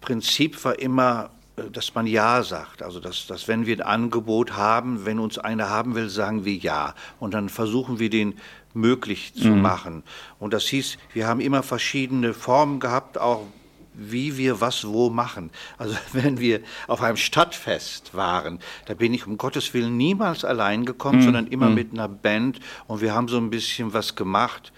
Prinzip 0.00 0.64
war 0.64 0.78
immer, 0.78 1.28
äh, 1.56 1.70
dass 1.70 1.94
man 1.94 2.06
Ja 2.06 2.42
sagt. 2.42 2.82
Also, 2.82 2.98
dass, 2.98 3.26
dass 3.26 3.46
wenn 3.46 3.66
wir 3.66 3.76
ein 3.76 3.82
Angebot 4.04 4.56
haben, 4.56 5.04
wenn 5.04 5.18
uns 5.18 5.36
einer 5.36 5.68
haben 5.68 5.94
will, 5.94 6.08
sagen 6.08 6.46
wir 6.46 6.54
Ja. 6.54 6.94
Und 7.20 7.34
dann 7.34 7.50
versuchen 7.50 7.98
wir 7.98 8.08
den 8.08 8.38
möglich 8.74 9.34
zu 9.34 9.48
machen. 9.48 10.02
Und 10.38 10.52
das 10.52 10.64
hieß, 10.64 10.98
wir 11.12 11.26
haben 11.26 11.40
immer 11.40 11.62
verschiedene 11.62 12.34
Formen 12.34 12.80
gehabt, 12.80 13.18
auch 13.18 13.46
wie 13.94 14.36
wir 14.36 14.60
was 14.60 14.86
wo 14.86 15.08
machen. 15.08 15.50
Also 15.78 15.96
wenn 16.12 16.38
wir 16.38 16.60
auf 16.86 17.02
einem 17.02 17.16
Stadtfest 17.16 18.14
waren, 18.14 18.58
da 18.86 18.94
bin 18.94 19.14
ich 19.14 19.26
um 19.26 19.38
Gottes 19.38 19.72
Willen 19.72 19.96
niemals 19.96 20.44
allein 20.44 20.84
gekommen, 20.84 21.22
sondern 21.22 21.46
immer 21.46 21.70
mit 21.70 21.92
einer 21.92 22.08
Band 22.08 22.60
und 22.86 23.00
wir 23.00 23.14
haben 23.14 23.28
so 23.28 23.38
ein 23.38 23.50
bisschen 23.50 23.94
was 23.94 24.16
gemacht, 24.16 24.72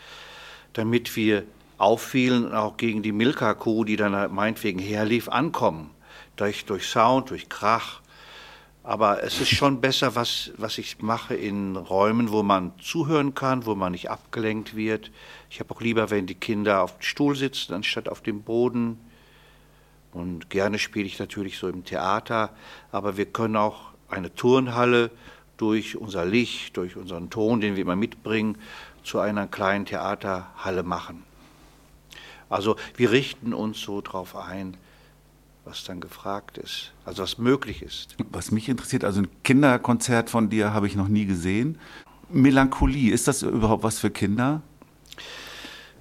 damit 0.74 1.16
wir 1.16 1.44
auffielen 1.78 2.46
und 2.46 2.54
auch 2.54 2.76
gegen 2.76 3.02
die 3.02 3.12
Milka-Kuh, 3.12 3.84
die 3.84 3.96
dann 3.96 4.34
meinetwegen 4.34 4.78
herlief, 4.78 5.28
ankommen. 5.28 5.90
Durch, 6.36 6.66
durch 6.66 6.86
Sound, 6.86 7.30
durch 7.30 7.48
Krach. 7.48 8.00
Aber 8.86 9.24
es 9.24 9.40
ist 9.40 9.50
schon 9.50 9.80
besser, 9.80 10.14
was, 10.14 10.52
was 10.58 10.78
ich 10.78 11.02
mache 11.02 11.34
in 11.34 11.74
Räumen, 11.74 12.30
wo 12.30 12.44
man 12.44 12.72
zuhören 12.78 13.34
kann, 13.34 13.66
wo 13.66 13.74
man 13.74 13.90
nicht 13.90 14.10
abgelenkt 14.10 14.76
wird. 14.76 15.10
Ich 15.50 15.58
habe 15.58 15.74
auch 15.74 15.80
lieber, 15.80 16.10
wenn 16.10 16.28
die 16.28 16.36
Kinder 16.36 16.82
auf 16.82 16.98
dem 16.98 17.02
Stuhl 17.02 17.34
sitzen, 17.34 17.74
anstatt 17.74 18.08
auf 18.08 18.20
dem 18.20 18.42
Boden. 18.42 19.00
Und 20.12 20.50
gerne 20.50 20.78
spiele 20.78 21.04
ich 21.04 21.18
natürlich 21.18 21.58
so 21.58 21.66
im 21.66 21.84
Theater. 21.84 22.50
Aber 22.92 23.16
wir 23.16 23.26
können 23.26 23.56
auch 23.56 23.90
eine 24.08 24.32
Turnhalle 24.32 25.10
durch 25.56 25.96
unser 25.96 26.24
Licht, 26.24 26.76
durch 26.76 26.94
unseren 26.96 27.28
Ton, 27.28 27.60
den 27.60 27.74
wir 27.74 27.82
immer 27.82 27.96
mitbringen, 27.96 28.56
zu 29.02 29.18
einer 29.18 29.48
kleinen 29.48 29.86
Theaterhalle 29.86 30.84
machen. 30.84 31.24
Also 32.48 32.76
wir 32.94 33.10
richten 33.10 33.52
uns 33.52 33.80
so 33.80 34.00
drauf 34.00 34.36
ein, 34.36 34.76
was 35.66 35.82
dann 35.82 36.00
gefragt 36.00 36.58
ist, 36.58 36.92
also 37.04 37.25
was 37.25 37.38
möglich 37.38 37.82
ist. 37.82 38.16
Was 38.30 38.52
mich 38.52 38.68
interessiert, 38.68 39.04
also 39.04 39.23
ein 39.23 39.28
Kinderkonzert 39.42 40.30
von 40.30 40.49
dir 40.49 40.73
habe 40.73 40.87
ich 40.87 40.94
noch 40.94 41.08
nie 41.08 41.26
gesehen. 41.26 41.78
Melancholie, 42.30 43.12
ist 43.12 43.26
das 43.26 43.42
überhaupt 43.42 43.82
was 43.82 43.99
für 43.99 44.11
Kinder? 44.11 44.62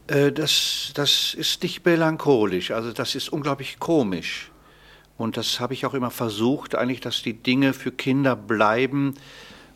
Äh, 0.07 0.31
das, 0.31 0.91
das 0.93 1.33
ist 1.33 1.63
nicht 1.63 1.83
melancholisch, 1.83 2.71
also 2.71 2.93
das 2.93 3.15
ist 3.15 3.29
unglaublich 3.29 3.79
komisch. 3.79 4.51
Und 5.17 5.35
das 5.35 5.59
habe 5.59 5.73
ich 5.73 5.85
auch 5.85 5.93
immer 5.95 6.11
versucht, 6.11 6.75
eigentlich, 6.75 6.99
dass 6.99 7.23
die 7.23 7.33
Dinge 7.33 7.73
für 7.73 7.91
Kinder 7.91 8.35
bleiben 8.35 9.15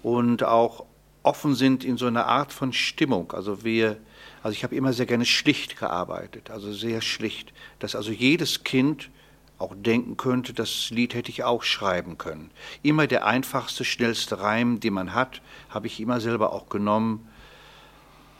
und 0.03 0.43
auch 0.43 0.85
offen 1.23 1.55
sind 1.55 1.83
in 1.83 1.97
so 1.97 2.05
einer 2.05 2.27
Art 2.27 2.53
von 2.53 2.73
Stimmung. 2.73 3.31
Also 3.31 3.63
wir, 3.63 3.97
also 4.43 4.53
ich 4.53 4.63
habe 4.63 4.75
immer 4.75 4.93
sehr 4.93 5.07
gerne 5.07 5.25
schlicht 5.25 5.79
gearbeitet, 5.79 6.51
also 6.51 6.71
sehr 6.73 7.01
schlicht, 7.01 7.53
dass 7.79 7.95
also 7.95 8.11
jedes 8.11 8.63
Kind 8.63 9.09
auch 9.59 9.75
denken 9.75 10.17
könnte, 10.17 10.53
das 10.53 10.89
Lied 10.89 11.13
hätte 11.13 11.29
ich 11.29 11.43
auch 11.43 11.63
schreiben 11.63 12.17
können. 12.17 12.49
Immer 12.81 13.07
der 13.07 13.25
einfachste, 13.25 13.83
schnellste 13.83 14.39
Reim, 14.39 14.79
den 14.79 14.93
man 14.93 15.13
hat, 15.13 15.41
habe 15.69 15.87
ich 15.87 15.99
immer 15.99 16.21
selber 16.21 16.53
auch 16.53 16.69
genommen. 16.69 17.27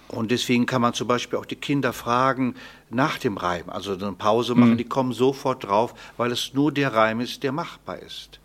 Und 0.08 0.32
deswegen 0.32 0.66
kann 0.66 0.82
man 0.82 0.94
zum 0.96 1.08
Beispiel 1.08 1.38
auch 1.38 1.46
die 1.46 1.56
Kinder 1.56 1.94
fragen 1.94 2.56
nach 2.90 3.20
dem 3.20 3.38
Reim, 3.38 3.70
also 3.70 3.94
eine 3.94 4.14
Pause 4.14 4.56
machen, 4.56 4.78
die 4.78 4.86
kommen 4.86 5.14
sofort 5.14 5.66
drauf, 5.66 5.94
weil 6.18 6.32
es 6.32 6.54
nur 6.56 6.72
der 6.72 6.94
Reim 6.94 7.20
ist, 7.20 7.44
der 7.44 7.52
machbar 7.52 8.00
ist. 8.00 8.40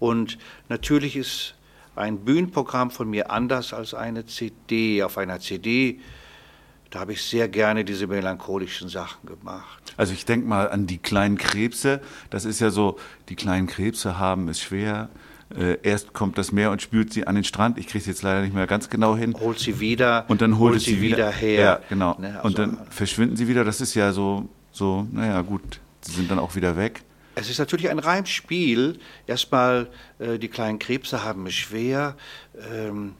Und 0.00 0.36
natürlich 0.68 1.14
ist 1.14 1.54
ein 1.94 2.24
Bühnenprogramm 2.24 2.90
von 2.90 3.08
mir 3.08 3.30
anders 3.30 3.72
als 3.72 3.94
eine 3.94 4.26
CD. 4.26 5.02
Auf 5.02 5.16
einer 5.16 5.38
CD, 5.38 6.00
da 6.90 7.00
habe 7.00 7.12
ich 7.12 7.22
sehr 7.22 7.48
gerne 7.48 7.84
diese 7.84 8.06
melancholischen 8.06 8.88
Sachen 8.88 9.26
gemacht. 9.26 9.85
Also 9.96 10.12
ich 10.12 10.24
denke 10.24 10.46
mal 10.46 10.70
an 10.70 10.86
die 10.86 10.98
kleinen 10.98 11.38
Krebse. 11.38 12.00
Das 12.30 12.44
ist 12.44 12.60
ja 12.60 12.70
so, 12.70 12.98
die 13.28 13.36
kleinen 13.36 13.66
Krebse 13.66 14.18
haben 14.18 14.48
es 14.48 14.60
schwer. 14.60 15.08
Äh, 15.56 15.78
erst 15.82 16.12
kommt 16.12 16.38
das 16.38 16.50
Meer 16.50 16.70
und 16.72 16.82
spült 16.82 17.12
sie 17.12 17.26
an 17.26 17.36
den 17.36 17.44
Strand. 17.44 17.78
Ich 17.78 17.86
kriege 17.86 17.98
es 18.00 18.06
jetzt 18.06 18.22
leider 18.22 18.42
nicht 18.42 18.54
mehr 18.54 18.66
ganz 18.66 18.90
genau 18.90 19.16
hin. 19.16 19.34
Holt 19.38 19.58
sie 19.60 19.78
wieder 19.78 20.24
Und 20.28 20.40
dann 20.40 20.58
holt, 20.58 20.72
holt 20.72 20.78
es 20.78 20.84
sie 20.84 21.00
wieder, 21.00 21.30
her. 21.30 21.60
Ja, 21.60 21.80
genau. 21.88 22.16
Ne, 22.18 22.40
und 22.42 22.44
also- 22.44 22.56
dann 22.56 22.78
verschwinden 22.90 23.36
sie 23.36 23.46
wieder. 23.46 23.64
Das 23.64 23.80
ist 23.80 23.94
ja 23.94 24.12
so, 24.12 24.48
so, 24.72 25.06
naja, 25.12 25.40
gut. 25.42 25.80
Sie 26.00 26.12
sind 26.12 26.30
dann 26.30 26.38
auch 26.38 26.54
wieder 26.56 26.76
weg. 26.76 27.02
Es 27.36 27.50
ist 27.50 27.58
natürlich 27.58 27.90
ein 27.90 27.98
Reimspiel. 27.98 28.98
Erstmal, 29.26 29.88
äh, 30.18 30.38
die 30.38 30.48
kleinen 30.48 30.78
Krebse 30.78 31.22
haben 31.22 31.46
es 31.46 31.54
schwer. 31.54 32.16
Ähm, 32.72 33.14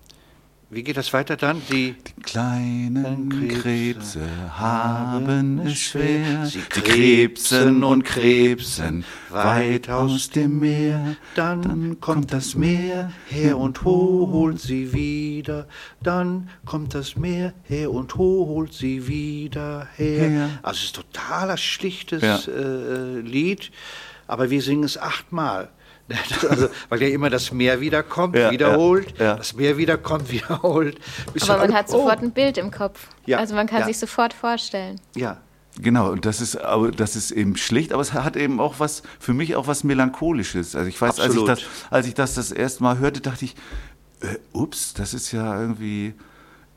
wie 0.69 0.83
geht 0.83 0.97
das 0.97 1.13
weiter 1.13 1.37
dann? 1.37 1.63
Die 1.71 1.95
Die 2.17 2.23
kleinen 2.23 3.29
Krebse 3.29 3.61
Krebse 3.63 4.59
haben 4.59 5.61
es 5.61 5.79
schwer. 5.79 6.47
Sie 6.47 6.59
krebsen 6.61 7.85
und 7.85 8.05
krebsen 8.05 9.05
weit 9.31 9.89
aus 9.89 10.31
dem 10.31 10.59
Meer. 10.59 11.15
Dann, 11.37 12.01
kommt 12.01 12.33
das 12.33 12.57
Meer 12.57 13.13
her 13.27 13.59
und 13.59 13.85
holt 13.85 14.61
sie 14.61 14.93
wieder. 14.93 15.69
Dann 16.03 16.49
kommt 16.65 16.95
das 16.95 17.15
Meer 17.15 17.53
her 17.63 17.93
und 17.93 18.17
holt 18.17 18.73
sie 18.73 19.07
wieder 19.07 19.87
her. 19.97 20.29
Her. 20.29 20.49
Also 20.63 20.79
es 20.79 20.85
ist 20.87 20.97
totaler 20.97 21.57
schlichtes 21.57 22.23
Ja. 22.23 22.39
äh, 22.53 23.21
Lied, 23.21 23.71
aber 24.27 24.51
wir 24.51 24.61
singen 24.63 24.83
es 24.85 24.99
achtmal. 24.99 25.69
Also, 26.49 26.69
weil 26.89 27.03
ja 27.03 27.09
immer 27.09 27.31
das 27.31 27.53
Meer 27.53 27.81
wiederkommt, 27.81 28.37
Ja, 28.37 28.51
wiederholt, 28.51 29.19
ja, 29.19 29.25
ja. 29.25 29.35
das 29.37 29.55
Meer 29.55 29.77
wiederkommt, 29.77 30.31
wiederholt. 30.31 30.99
Bis 31.33 31.49
Aber 31.49 31.67
man 31.67 31.75
hat 31.75 31.89
sofort 31.89 32.23
ein 32.23 32.33
Bild 32.33 32.59
im 32.59 32.71
Kopf. 32.71 33.09
Ja, 33.27 33.39
Also 33.39 33.55
man 33.55 33.67
kann 33.67 33.81
ja. 33.81 33.87
sich 33.87 33.99
sofort 33.99 34.33
vorstellen. 34.33 35.01
Oh, 35.17 35.19
ja. 35.19 35.39
Genau, 35.79 36.11
und 36.11 36.25
das 36.25 36.41
ist, 36.41 36.57
aber 36.57 36.91
das 36.91 37.17
ist 37.17 37.33
eben 37.33 37.57
schlicht, 37.57 37.93
aber 37.93 38.01
es 38.01 38.15
hat 38.15 38.35
eben 38.37 38.61
auch 38.61 38.77
was, 38.79 39.03
für 39.21 39.35
mich 39.35 39.57
auch 39.57 39.67
was 39.67 39.85
Melancholisches. 39.85 40.75
Also 40.75 40.89
ich 40.89 40.99
weiß, 40.99 41.21
als 41.21 41.35
ich, 41.35 41.45
das, 41.45 41.61
als 41.91 42.07
ich 42.07 42.15
das 42.15 42.35
das 42.35 42.51
erste 42.51 42.83
Mal 42.83 42.99
hörte, 42.99 43.21
dachte 43.21 43.45
ich, 43.45 43.57
äh, 44.23 44.39
ups, 44.53 44.95
das 44.95 45.13
ist 45.13 45.33
ja 45.33 45.61
irgendwie, 45.61 46.15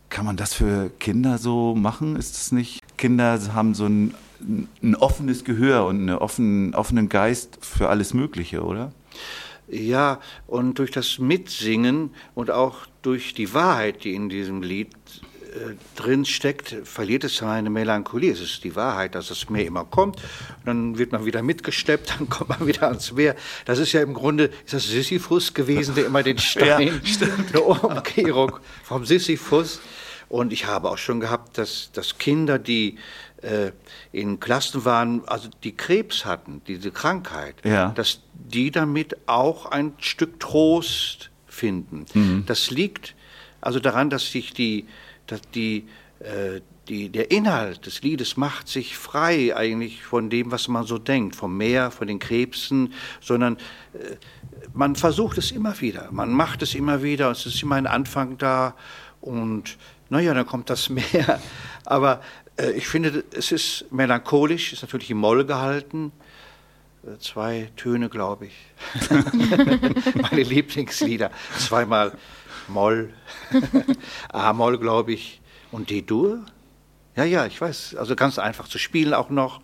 kann 0.09 0.25
man 0.25 0.35
das 0.35 0.53
für 0.53 0.89
Kinder 0.99 1.37
so 1.37 1.75
machen? 1.75 2.17
Ist 2.17 2.35
das 2.35 2.51
nicht? 2.51 2.81
Kinder 2.97 3.39
haben 3.53 3.73
so 3.73 3.85
ein, 3.85 4.15
ein 4.83 4.95
offenes 4.95 5.45
Gehör 5.45 5.85
und 5.85 6.01
einen 6.01 6.17
offenen, 6.17 6.75
offenen 6.75 7.07
Geist 7.07 7.57
für 7.61 7.87
alles 7.87 8.13
Mögliche, 8.13 8.63
oder? 8.63 8.91
Ja, 9.67 10.19
und 10.47 10.79
durch 10.79 10.91
das 10.91 11.19
Mitsingen 11.19 12.15
und 12.33 12.49
auch 12.49 12.87
durch 13.03 13.33
die 13.33 13.53
Wahrheit, 13.53 14.03
die 14.03 14.15
in 14.15 14.27
diesem 14.29 14.63
Lied 14.63 14.89
äh, 15.49 15.75
drin 15.95 16.25
steckt, 16.25 16.75
verliert 16.83 17.23
es 17.23 17.37
seine 17.37 17.69
Melancholie. 17.69 18.31
Es 18.31 18.39
ist 18.39 18.63
die 18.63 18.75
Wahrheit, 18.75 19.15
dass 19.15 19.27
das 19.29 19.49
Meer 19.49 19.65
immer 19.65 19.85
kommt. 19.85 20.21
Dann 20.65 20.97
wird 20.97 21.11
man 21.11 21.25
wieder 21.25 21.43
mitgesteppt, 21.43 22.15
dann 22.19 22.29
kommt 22.29 22.49
man 22.49 22.67
wieder 22.67 22.83
ans 22.83 23.11
Meer. 23.11 23.35
Das 23.65 23.79
ist 23.79 23.91
ja 23.91 24.01
im 24.01 24.13
Grunde 24.13 24.45
ist 24.65 24.73
das 24.73 24.87
Sisyphus 24.87 25.53
gewesen, 25.53 25.95
der 25.95 26.07
immer 26.07 26.23
den 26.23 26.37
Stein 26.39 27.01
der 27.53 27.65
Umkehrung 27.65 28.57
vom 28.83 29.05
Sisyphus. 29.05 29.81
Und 30.29 30.53
ich 30.53 30.67
habe 30.67 30.89
auch 30.89 30.99
schon 30.99 31.19
gehabt, 31.19 31.57
dass, 31.57 31.91
dass 31.91 32.19
Kinder, 32.19 32.59
die 32.59 32.99
in 34.11 34.39
Klassen 34.39 34.83
waren, 34.85 35.21
also 35.27 35.49
die 35.63 35.75
Krebs 35.75 36.25
hatten, 36.25 36.61
diese 36.67 36.91
Krankheit, 36.91 37.55
Ja. 37.63 37.89
dass 37.91 38.21
die 38.33 38.71
damit 38.71 39.15
auch 39.27 39.65
ein 39.67 39.93
Stück 39.99 40.39
Trost 40.39 41.29
finden. 41.47 42.05
Mhm. 42.13 42.43
Das 42.45 42.69
liegt 42.71 43.15
also 43.61 43.79
daran, 43.79 44.09
dass 44.09 44.31
sich 44.31 44.53
die, 44.53 44.87
dass 45.27 45.41
die, 45.53 45.87
äh, 46.19 46.61
die, 46.87 47.09
der 47.09 47.29
Inhalt 47.31 47.85
des 47.85 48.01
Liedes 48.01 48.35
macht 48.35 48.67
sich 48.67 48.97
frei 48.97 49.55
eigentlich 49.55 50.03
von 50.03 50.29
dem, 50.29 50.51
was 50.51 50.67
man 50.67 50.85
so 50.85 50.97
denkt, 50.97 51.35
vom 51.35 51.55
Meer, 51.57 51.91
von 51.91 52.07
den 52.07 52.19
Krebsen, 52.19 52.93
sondern 53.21 53.57
äh, 53.93 54.15
man 54.73 54.95
versucht 54.95 55.37
es 55.37 55.51
immer 55.51 55.79
wieder, 55.81 56.09
man 56.11 56.31
macht 56.33 56.61
es 56.61 56.75
immer 56.75 57.03
wieder, 57.03 57.31
es 57.31 57.45
ist 57.45 57.61
immer 57.61 57.75
ein 57.75 57.87
Anfang 57.87 58.37
da 58.37 58.75
und 59.21 59.77
naja, 60.09 60.33
dann 60.33 60.45
kommt 60.47 60.69
das 60.69 60.89
Meer. 60.89 61.39
Aber 61.85 62.21
äh, 62.45 62.48
ich 62.75 62.87
finde, 62.87 63.23
es 63.31 63.51
ist 63.51 63.85
melancholisch, 63.91 64.73
ist 64.73 64.81
natürlich 64.81 65.11
im 65.11 65.17
Moll 65.17 65.45
gehalten. 65.45 66.11
Äh, 67.05 67.17
Zwei 67.19 67.71
Töne, 67.75 68.09
glaube 68.09 68.47
ich. 68.47 68.53
Meine 70.21 70.43
Lieblingslieder. 70.43 71.31
Zweimal 71.57 72.17
Moll, 72.67 73.13
A-Moll, 74.29 74.77
glaube 74.77 75.13
ich, 75.13 75.41
und 75.71 75.89
D-Dur. 75.89 76.45
Ja, 77.15 77.23
ja, 77.23 77.45
ich 77.45 77.59
weiß. 77.59 77.95
Also 77.95 78.15
ganz 78.15 78.39
einfach 78.39 78.67
zu 78.67 78.77
spielen 78.77 79.13
auch 79.13 79.29
noch. 79.29 79.61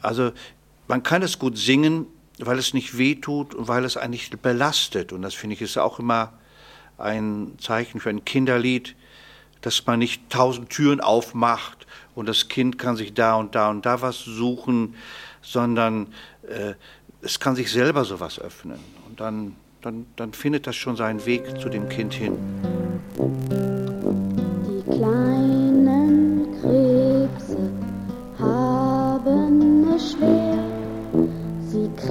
Also 0.00 0.32
man 0.88 1.02
kann 1.02 1.22
es 1.22 1.38
gut 1.38 1.56
singen, 1.56 2.06
weil 2.38 2.58
es 2.58 2.74
nicht 2.74 2.98
wehtut 2.98 3.54
und 3.54 3.68
weil 3.68 3.84
es 3.84 3.96
einen 3.96 4.10
nicht 4.10 4.42
belastet. 4.42 5.12
Und 5.12 5.22
das 5.22 5.34
finde 5.34 5.54
ich 5.54 5.62
ist 5.62 5.78
auch 5.78 5.98
immer 5.98 6.32
ein 6.98 7.52
Zeichen 7.58 8.00
für 8.00 8.10
ein 8.10 8.24
Kinderlied, 8.24 8.96
dass 9.62 9.86
man 9.86 9.98
nicht 9.98 10.28
tausend 10.28 10.70
Türen 10.70 11.00
aufmacht 11.00 11.86
und 12.14 12.28
das 12.28 12.48
Kind 12.48 12.78
kann 12.78 12.96
sich 12.96 13.14
da 13.14 13.36
und 13.36 13.54
da 13.54 13.70
und 13.70 13.86
da 13.86 14.02
was 14.02 14.18
suchen, 14.18 14.94
sondern 15.40 16.08
äh, 16.48 16.74
es 17.22 17.40
kann 17.40 17.56
sich 17.56 17.70
selber 17.70 18.04
sowas 18.04 18.38
öffnen. 18.38 18.78
Und 19.08 19.20
dann, 19.20 19.56
dann, 19.80 20.06
dann 20.16 20.32
findet 20.32 20.66
das 20.66 20.76
schon 20.76 20.96
seinen 20.96 21.24
Weg 21.24 21.60
zu 21.60 21.68
dem 21.68 21.88
Kind 21.88 22.12
hin. 22.12 22.36
Die 24.66 24.82
kleinen 24.90 26.46
Krebse 26.60 27.70
haben 28.38 29.94
es 29.94 30.12
schwer. 30.12 30.58
das 31.72 32.02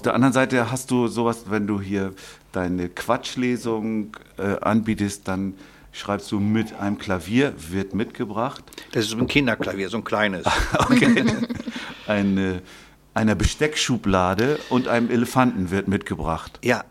Auf 0.00 0.04
der 0.04 0.14
anderen 0.14 0.32
Seite 0.32 0.70
hast 0.70 0.90
du 0.90 1.08
sowas, 1.08 1.44
wenn 1.50 1.66
du 1.66 1.78
hier 1.78 2.14
deine 2.52 2.88
Quatschlesung 2.88 4.16
äh, 4.38 4.58
anbietest, 4.62 5.28
dann 5.28 5.52
schreibst 5.92 6.32
du 6.32 6.40
mit 6.40 6.72
einem 6.72 6.96
Klavier, 6.96 7.52
wird 7.68 7.94
mitgebracht. 7.94 8.64
Das 8.92 9.04
ist 9.04 9.10
so 9.10 9.18
ein 9.18 9.26
Kinderklavier, 9.26 9.90
so 9.90 9.98
ein 9.98 10.04
kleines. 10.04 10.46
Okay. 10.78 11.22
Eine, 12.06 12.62
einer 13.12 13.34
Besteckschublade 13.34 14.58
und 14.70 14.88
einem 14.88 15.10
Elefanten 15.10 15.70
wird 15.70 15.86
mitgebracht. 15.86 16.58
Ja, 16.64 16.82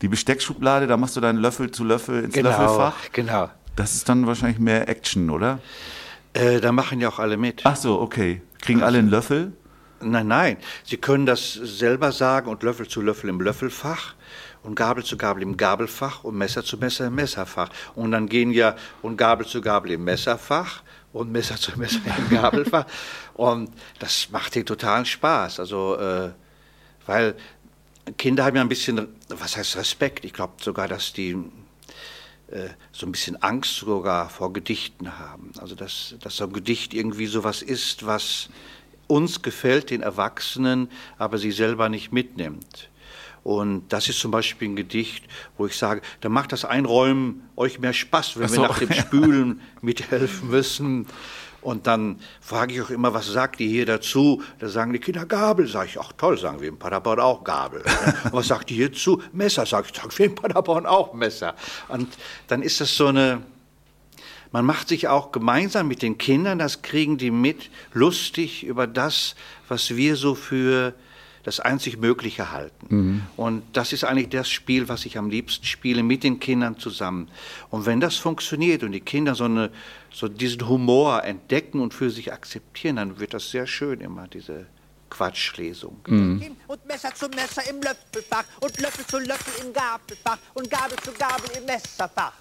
Die 0.00 0.08
Besteckschublade, 0.08 0.88
da 0.88 0.96
machst 0.96 1.14
du 1.14 1.20
deinen 1.20 1.38
Löffel 1.38 1.70
zu 1.70 1.84
Löffel 1.84 2.24
ins 2.24 2.34
genau. 2.34 2.50
Löffelfach. 2.50 2.96
Genau. 3.12 3.50
Das 3.76 3.94
ist 3.94 4.08
dann 4.08 4.26
wahrscheinlich 4.26 4.58
mehr 4.58 4.88
Action, 4.88 5.30
oder? 5.30 5.60
Äh, 6.32 6.58
da 6.60 6.72
machen 6.72 7.00
ja 7.00 7.08
auch 7.08 7.20
alle 7.20 7.36
mit. 7.36 7.60
Ach 7.62 7.76
so, 7.76 8.00
okay. 8.00 8.42
Kriegen 8.60 8.82
alle 8.82 8.98
einen 8.98 9.10
Löffel? 9.10 9.52
Nein, 10.02 10.28
nein. 10.28 10.56
Sie 10.84 10.96
können 10.96 11.26
das 11.26 11.52
selber 11.54 12.12
sagen 12.12 12.50
und 12.50 12.62
Löffel 12.62 12.88
zu 12.88 13.00
Löffel 13.00 13.30
im 13.30 13.40
Löffelfach 13.40 14.14
und 14.62 14.74
Gabel 14.74 15.04
zu 15.04 15.16
Gabel 15.16 15.42
im 15.42 15.56
Gabelfach 15.56 16.24
und 16.24 16.36
Messer 16.36 16.64
zu 16.64 16.78
Messer 16.78 17.06
im 17.06 17.14
Messerfach. 17.14 17.68
Und 17.94 18.12
dann 18.12 18.28
gehen 18.28 18.52
ja 18.52 18.76
und 19.02 19.16
Gabel 19.16 19.46
zu 19.46 19.60
Gabel 19.60 19.92
im 19.92 20.04
Messerfach 20.04 20.82
und 21.12 21.32
Messer 21.32 21.56
zu 21.56 21.78
Messer 21.78 22.00
im 22.18 22.30
Gabelfach. 22.30 22.86
Und 23.34 23.70
das 23.98 24.28
macht 24.30 24.54
den 24.54 24.66
totalen 24.66 25.04
Spaß. 25.04 25.60
Also, 25.60 25.96
äh, 25.96 26.30
weil 27.06 27.34
Kinder 28.18 28.44
haben 28.44 28.56
ja 28.56 28.62
ein 28.62 28.68
bisschen, 28.68 29.08
was 29.28 29.56
heißt 29.56 29.76
Respekt? 29.76 30.24
Ich 30.24 30.32
glaube 30.32 30.54
sogar, 30.60 30.88
dass 30.88 31.12
die 31.12 31.36
äh, 32.52 32.68
so 32.92 33.06
ein 33.06 33.12
bisschen 33.12 33.42
Angst 33.42 33.76
sogar 33.76 34.28
vor 34.28 34.52
Gedichten 34.52 35.18
haben. 35.18 35.52
Also 35.58 35.74
dass, 35.74 36.14
dass 36.20 36.36
so 36.36 36.44
ein 36.44 36.52
Gedicht 36.52 36.94
irgendwie 36.94 37.26
sowas 37.26 37.62
ist, 37.62 38.04
was 38.06 38.48
uns 39.12 39.42
gefällt, 39.42 39.90
den 39.90 40.02
Erwachsenen, 40.02 40.88
aber 41.18 41.38
sie 41.38 41.52
selber 41.52 41.88
nicht 41.88 42.12
mitnimmt. 42.12 42.88
Und 43.44 43.88
das 43.88 44.08
ist 44.08 44.20
zum 44.20 44.30
Beispiel 44.30 44.68
ein 44.68 44.76
Gedicht, 44.76 45.24
wo 45.58 45.66
ich 45.66 45.76
sage, 45.76 46.00
da 46.20 46.28
macht 46.28 46.52
das 46.52 46.64
Einräumen 46.64 47.48
euch 47.56 47.80
mehr 47.80 47.92
Spaß, 47.92 48.38
wenn 48.38 48.46
Ach 48.46 48.50
wir 48.50 48.56
so. 48.56 48.62
nach 48.62 48.78
dem 48.78 48.92
Spülen 48.92 49.60
mithelfen 49.80 50.48
müssen. 50.48 51.06
Und 51.60 51.86
dann 51.86 52.18
frage 52.40 52.74
ich 52.74 52.82
auch 52.82 52.90
immer, 52.90 53.14
was 53.14 53.26
sagt 53.26 53.60
ihr 53.60 53.68
hier 53.68 53.86
dazu? 53.86 54.42
Da 54.58 54.68
sagen 54.68 54.92
die 54.92 54.98
Kinder 54.98 55.26
Gabel. 55.26 55.68
Sag 55.68 55.86
ich, 55.86 55.98
ach 55.98 56.12
toll, 56.16 56.36
sagen 56.36 56.60
wir 56.60 56.68
in 56.68 56.78
Paderborn 56.78 57.20
auch 57.20 57.44
Gabel. 57.44 57.82
Und 58.24 58.32
was 58.32 58.48
sagt 58.48 58.70
ihr 58.70 58.78
hierzu? 58.78 59.22
Messer, 59.32 59.64
sag 59.66 59.86
ich, 59.86 59.96
sagen 59.96 60.10
wir 60.16 60.26
in 60.26 60.34
Paderborn 60.34 60.86
auch 60.86 61.14
Messer. 61.14 61.54
Und 61.88 62.08
dann 62.48 62.62
ist 62.62 62.80
das 62.80 62.96
so 62.96 63.06
eine, 63.06 63.42
man 64.52 64.64
macht 64.66 64.88
sich 64.88 65.08
auch 65.08 65.32
gemeinsam 65.32 65.88
mit 65.88 66.02
den 66.02 66.18
Kindern, 66.18 66.58
das 66.58 66.82
kriegen 66.82 67.18
die 67.18 67.30
mit, 67.30 67.70
lustig 67.92 68.64
über 68.64 68.86
das, 68.86 69.34
was 69.68 69.96
wir 69.96 70.16
so 70.16 70.34
für 70.34 70.94
das 71.42 71.58
einzig 71.58 71.98
Mögliche 71.98 72.52
halten. 72.52 72.86
Und 73.36 73.62
das 73.72 73.92
ist 73.92 74.04
eigentlich 74.04 74.28
das 74.28 74.48
Spiel, 74.48 74.88
was 74.88 75.04
ich 75.06 75.18
am 75.18 75.28
liebsten 75.28 75.64
spiele, 75.64 76.02
mit 76.02 76.22
den 76.22 76.38
Kindern 76.38 76.78
zusammen. 76.78 77.28
Und 77.70 77.86
wenn 77.86 77.98
das 78.00 78.16
funktioniert 78.16 78.84
und 78.84 78.92
die 78.92 79.00
Kinder 79.00 79.34
so, 79.34 79.44
eine, 79.44 79.70
so 80.12 80.28
diesen 80.28 80.68
Humor 80.68 81.24
entdecken 81.24 81.80
und 81.80 81.94
für 81.94 82.10
sich 82.10 82.32
akzeptieren, 82.32 82.96
dann 82.96 83.18
wird 83.18 83.34
das 83.34 83.50
sehr 83.50 83.66
schön 83.66 84.00
immer, 84.00 84.28
diese 84.28 84.66
Quatschlesung. 85.10 85.98
und 86.68 86.86
Messer 86.86 87.14
zu 87.14 87.28
Messer 87.28 87.68
im 87.68 87.82
Löffelfach 87.82 88.44
und 88.60 88.80
Löffel 88.80 89.06
zu 89.06 89.18
Löffel 89.18 89.66
im 89.66 89.72
Gabelfach 89.72 90.38
und 90.54 90.70
Gabel 90.70 90.96
zu 90.98 91.12
Gabel 91.12 91.50
im 91.58 91.66
Messerfach. 91.66 92.34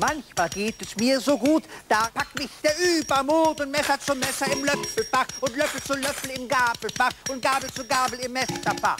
Manchmal 0.00 0.48
geht 0.50 0.80
es 0.80 0.96
mir 0.96 1.20
so 1.20 1.36
gut, 1.36 1.64
da 1.88 2.08
packt 2.14 2.38
mich 2.38 2.50
der 2.62 2.72
Übermut 3.00 3.60
und 3.60 3.70
Messer 3.70 3.98
zu 3.98 4.14
Messer 4.14 4.46
im 4.52 4.64
Löffelfach 4.64 5.26
und 5.40 5.56
Löffel 5.56 5.82
zu 5.82 5.94
Löffel 5.94 6.30
im 6.30 6.48
Gabelfach 6.48 7.10
und 7.30 7.42
Gabel 7.42 7.68
zu 7.70 7.84
Gabel 7.84 8.20
im 8.20 8.32
Messerfach. 8.32 8.98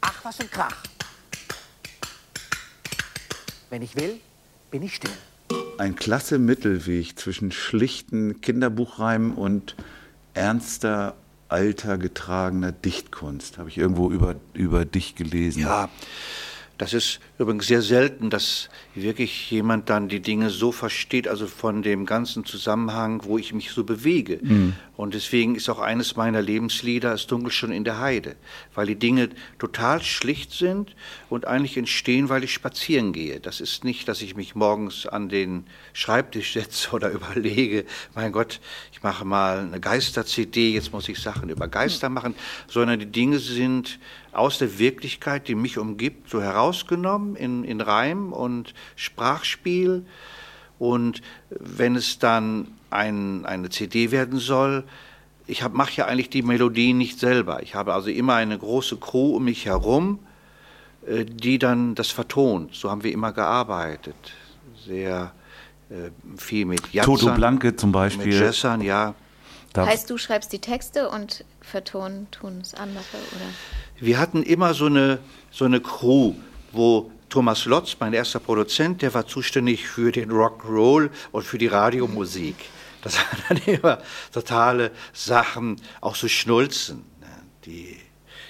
Ach, 0.00 0.24
was 0.24 0.40
ein 0.40 0.50
Krach. 0.50 0.76
Wenn 3.70 3.80
ich 3.80 3.96
will, 3.96 4.20
bin 4.70 4.82
ich 4.82 4.96
still. 4.96 5.12
Ein 5.78 5.96
klasse 5.96 6.38
Mittelweg 6.38 7.18
zwischen 7.18 7.50
schlichten 7.50 8.42
Kinderbuchreimen 8.42 9.32
und 9.32 9.74
ernster, 10.34 11.14
alter, 11.48 11.96
getragener 11.96 12.72
Dichtkunst. 12.72 13.56
Habe 13.56 13.70
ich 13.70 13.78
irgendwo 13.78 14.10
über, 14.10 14.36
über 14.52 14.84
dich 14.84 15.14
gelesen. 15.14 15.60
Ja, 15.62 15.88
das 16.82 16.94
ist 16.94 17.20
übrigens 17.38 17.68
sehr 17.68 17.80
selten, 17.80 18.28
dass 18.28 18.68
wirklich 18.96 19.48
jemand 19.52 19.88
dann 19.88 20.08
die 20.08 20.18
Dinge 20.18 20.50
so 20.50 20.72
versteht, 20.72 21.28
also 21.28 21.46
von 21.46 21.84
dem 21.84 22.06
ganzen 22.06 22.44
Zusammenhang, 22.44 23.20
wo 23.22 23.38
ich 23.38 23.54
mich 23.54 23.70
so 23.70 23.84
bewege. 23.84 24.40
Und 24.96 25.14
deswegen 25.14 25.54
ist 25.54 25.68
auch 25.68 25.78
eines 25.78 26.16
meiner 26.16 26.42
Lebenslieder 26.42 27.14
Es 27.14 27.28
dunkelt 27.28 27.54
schon 27.54 27.70
in 27.70 27.84
der 27.84 28.00
Heide, 28.00 28.34
weil 28.74 28.86
die 28.88 28.96
Dinge 28.96 29.28
total 29.60 30.02
schlicht 30.02 30.50
sind 30.50 30.96
und 31.30 31.46
eigentlich 31.46 31.76
entstehen, 31.76 32.28
weil 32.28 32.42
ich 32.42 32.52
spazieren 32.52 33.12
gehe. 33.12 33.38
Das 33.38 33.60
ist 33.60 33.84
nicht, 33.84 34.08
dass 34.08 34.20
ich 34.20 34.34
mich 34.34 34.56
morgens 34.56 35.06
an 35.06 35.28
den 35.28 35.66
Schreibtisch 35.92 36.52
setze 36.54 36.90
oder 36.90 37.10
überlege, 37.10 37.84
mein 38.16 38.32
Gott, 38.32 38.60
ich 38.90 39.04
mache 39.04 39.24
mal 39.24 39.60
eine 39.60 39.78
Geister-CD, 39.78 40.72
jetzt 40.72 40.92
muss 40.92 41.08
ich 41.08 41.20
Sachen 41.20 41.48
über 41.48 41.68
Geister 41.68 42.08
machen, 42.08 42.34
sondern 42.66 42.98
die 42.98 43.06
Dinge 43.06 43.38
sind 43.38 44.00
aus 44.32 44.58
der 44.58 44.78
Wirklichkeit, 44.78 45.48
die 45.48 45.54
mich 45.54 45.78
umgibt, 45.78 46.30
so 46.30 46.42
herausgenommen 46.42 47.36
in, 47.36 47.64
in 47.64 47.80
Reim 47.80 48.32
und 48.32 48.74
Sprachspiel. 48.96 50.04
Und 50.78 51.22
wenn 51.50 51.96
es 51.96 52.18
dann 52.18 52.68
ein, 52.90 53.44
eine 53.46 53.68
CD 53.70 54.10
werden 54.10 54.38
soll, 54.38 54.84
ich 55.46 55.68
mache 55.68 55.92
ja 55.96 56.06
eigentlich 56.06 56.30
die 56.30 56.42
Melodie 56.42 56.92
nicht 56.92 57.18
selber. 57.18 57.62
Ich 57.62 57.74
habe 57.74 57.94
also 57.94 58.10
immer 58.10 58.34
eine 58.34 58.58
große 58.58 58.96
Crew 58.96 59.36
um 59.36 59.44
mich 59.44 59.66
herum, 59.66 60.18
äh, 61.06 61.24
die 61.24 61.58
dann 61.58 61.94
das 61.94 62.10
vertont. 62.10 62.74
So 62.74 62.90
haben 62.90 63.02
wir 63.02 63.12
immer 63.12 63.32
gearbeitet. 63.32 64.14
Sehr 64.86 65.32
äh, 65.90 66.10
viel 66.36 66.64
mit 66.64 66.92
Jazzern, 66.92 67.16
Toto 67.16 67.34
Blanke 67.34 67.76
zum 67.76 67.90
mit 67.90 67.94
Beispiel. 67.94 68.40
Jazzern, 68.40 68.80
ja. 68.80 69.14
Da, 69.72 69.86
Heißt, 69.86 70.10
du 70.10 70.18
schreibst 70.18 70.52
die 70.52 70.58
Texte 70.58 71.08
und 71.08 71.44
vertonen 71.60 72.30
tun 72.30 72.60
es 72.60 72.74
andere, 72.74 72.98
oder? 73.00 73.46
Wir 73.98 74.18
hatten 74.18 74.42
immer 74.42 74.74
so 74.74 74.86
eine, 74.86 75.18
so 75.50 75.64
eine 75.64 75.80
Crew, 75.80 76.34
wo 76.72 77.10
Thomas 77.30 77.64
Lotz, 77.64 77.96
mein 77.98 78.12
erster 78.12 78.40
Produzent, 78.40 79.00
der 79.00 79.14
war 79.14 79.26
zuständig 79.26 79.88
für 79.88 80.12
den 80.12 80.30
Rock'n'Roll 80.30 81.08
und 81.32 81.44
für 81.44 81.56
die 81.56 81.68
Radiomusik. 81.68 82.56
Das 83.00 83.16
waren 83.16 83.42
dann 83.48 83.74
immer 83.74 84.02
totale 84.32 84.90
Sachen, 85.14 85.80
auch 86.02 86.16
so 86.16 86.28
Schnulzen, 86.28 87.04
ne, 87.20 87.28
die 87.64 87.96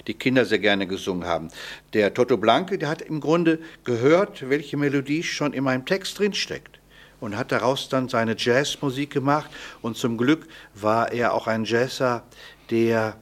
die 0.07 0.15
Kinder 0.15 0.43
sehr 0.43 0.59
gerne 0.59 0.85
gesungen 0.85 1.25
haben. 1.25 1.47
Der 1.93 2.13
Toto 2.13 2.35
Blanke, 2.35 2.77
der 2.77 2.89
hat 2.89 3.01
im 3.01 3.21
Grunde 3.21 3.59
gehört, 3.85 4.49
welche 4.49 4.75
Melodie 4.75 5.23
schon 5.23 5.53
in 5.53 5.63
meinem 5.63 5.85
Text 5.85 6.19
drinsteckt 6.19 6.79
und 7.23 7.37
hat 7.37 7.53
daraus 7.53 7.87
dann 7.87 8.09
seine 8.09 8.35
Jazzmusik 8.37 9.09
gemacht. 9.09 9.49
Und 9.81 9.95
zum 9.95 10.17
Glück 10.17 10.45
war 10.75 11.13
er 11.13 11.33
auch 11.33 11.47
ein 11.47 11.63
Jazzer, 11.63 12.23
der 12.69 13.15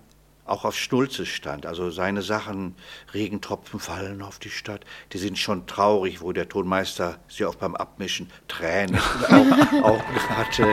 auch 0.44 0.66
auf 0.66 0.76
Schnulze 0.76 1.28
stand. 1.28 1.68
Also 1.68 1.92
seine 1.92 2.24
Sachen, 2.24 2.76
Regentropfen 3.14 3.80
fallen 3.80 4.24
auf 4.24 4.40
die 4.40 4.50
Stadt, 4.50 4.86
die 5.14 5.20
sind 5.20 5.38
schon 5.38 5.68
traurig, 5.68 6.20
wo 6.22 6.32
der 6.34 6.50
Tonmeister 6.50 7.20
sie 7.28 7.46
auch 7.46 7.54
beim 7.54 7.76
Abmischen 7.76 8.32
Tränen 8.48 9.00
Augen, 9.30 9.84
Augen 9.84 10.30
hatte. 10.30 10.66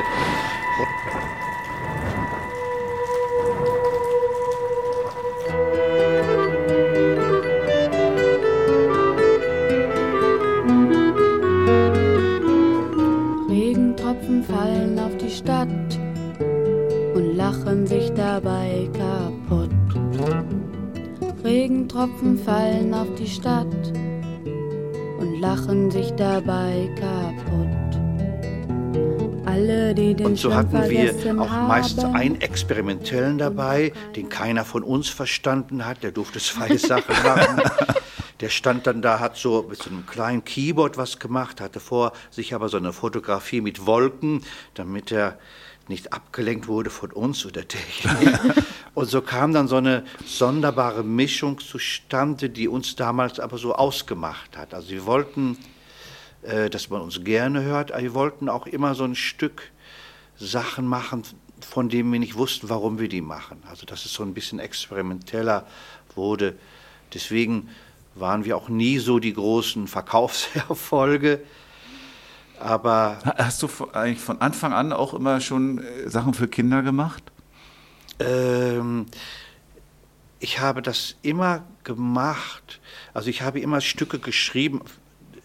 Stadt 15.39 16.01
und 17.15 17.37
lachen 17.37 17.87
sich 17.87 18.11
dabei 18.11 18.89
kaputt. 18.93 19.71
Regentropfen 21.45 22.37
fallen 22.39 22.93
auf 22.93 23.07
die 23.17 23.29
Stadt 23.29 23.93
und 25.21 25.41
lachen 25.41 25.93
sich 25.93 26.11
dabei 26.15 26.91
kaputt. 26.97 27.69
Und 29.49 30.37
so 30.37 30.55
hatten 30.55 30.91
wir 30.91 31.41
auch 31.41 31.51
meist 31.51 32.03
haben, 32.03 32.15
einen 32.15 32.41
experimentellen 32.41 33.39
dabei, 33.39 33.93
den 34.15 34.29
keiner 34.29 34.65
von 34.65 34.83
uns 34.83 35.09
verstanden 35.09 35.87
hat, 35.87 36.03
der 36.03 36.13
durfte 36.13 36.39
freie 36.39 36.79
Sachen 36.79 37.15
machen. 37.23 37.63
Der 38.41 38.51
stand 38.51 38.87
dann 38.87 39.03
da, 39.03 39.21
hat 39.21 39.37
so 39.37 39.67
mit 39.69 39.83
so 39.83 39.91
einem 39.91 40.07
kleinen 40.07 40.45
Keyboard 40.45 40.99
was 40.99 41.19
gemacht, 41.19 41.61
hatte 41.61 41.81
vor 41.81 42.13
sich 42.31 42.55
aber 42.55 42.69
so 42.69 42.77
eine 42.77 42.93
Fotografie 42.93 43.61
mit 43.61 43.87
Wolken, 43.87 44.45
damit 44.75 45.11
er 45.11 45.39
nicht 45.89 46.13
abgelenkt 46.13 46.69
wurde 46.69 46.91
von 46.91 47.11
uns 47.11 47.47
oder 47.47 47.67
Technik. 47.67 48.39
Und 48.95 49.07
so 49.07 49.23
kam 49.23 49.53
dann 49.53 49.69
so 49.69 49.77
eine 49.77 50.05
sonderbare 50.27 51.03
Mischung 51.03 51.59
zustande, 51.59 52.51
die 52.51 52.69
uns 52.69 52.97
damals 52.97 53.41
aber 53.41 53.57
so 53.57 53.75
ausgemacht 53.75 54.57
hat. 54.57 54.75
Also 54.75 54.91
wir 54.91 55.07
wollten, 55.07 55.57
dass 56.43 56.89
man 56.89 57.01
uns 57.03 57.25
gerne 57.25 57.63
hört, 57.63 57.93
aber 57.93 58.03
wir 58.03 58.15
wollten 58.15 58.49
auch 58.49 58.67
immer 58.67 58.95
so 58.95 59.05
ein 59.05 59.15
Stück 59.15 59.71
Sachen 60.39 60.87
machen, 60.87 61.23
von 61.61 61.89
denen 61.89 62.13
wir 62.13 62.21
nicht 62.21 62.37
wussten, 62.37 62.69
warum 62.69 62.99
wir 62.99 63.09
die 63.09 63.21
machen. 63.21 63.63
Also 63.69 63.87
dass 63.87 64.05
es 64.05 64.13
so 64.13 64.23
ein 64.23 64.35
bisschen 64.35 64.61
experimenteller 64.61 65.67
wurde. 66.15 66.57
Deswegen 67.13 67.69
waren 68.15 68.45
wir 68.45 68.57
auch 68.57 68.69
nie 68.69 68.99
so 68.99 69.19
die 69.19 69.33
großen 69.33 69.89
Verkaufserfolge. 69.89 71.41
Aber 72.61 73.19
Hast 73.25 73.63
du 73.63 73.69
eigentlich 73.93 74.21
von 74.21 74.41
Anfang 74.41 74.73
an 74.73 74.93
auch 74.93 75.15
immer 75.15 75.41
schon 75.41 75.79
äh, 75.79 76.09
Sachen 76.09 76.35
für 76.35 76.49
Kinder 76.49 76.83
gemacht? 76.83 77.23
ähm, 78.21 79.07
ich 80.41 80.61
habe 80.61 80.83
das 80.83 81.17
immer 81.23 81.65
gemacht. 81.85 82.81
Also 83.15 83.29
ich 83.31 83.43
habe 83.43 83.61
immer 83.61 83.81
Stücke 83.81 84.19
geschrieben. 84.19 84.83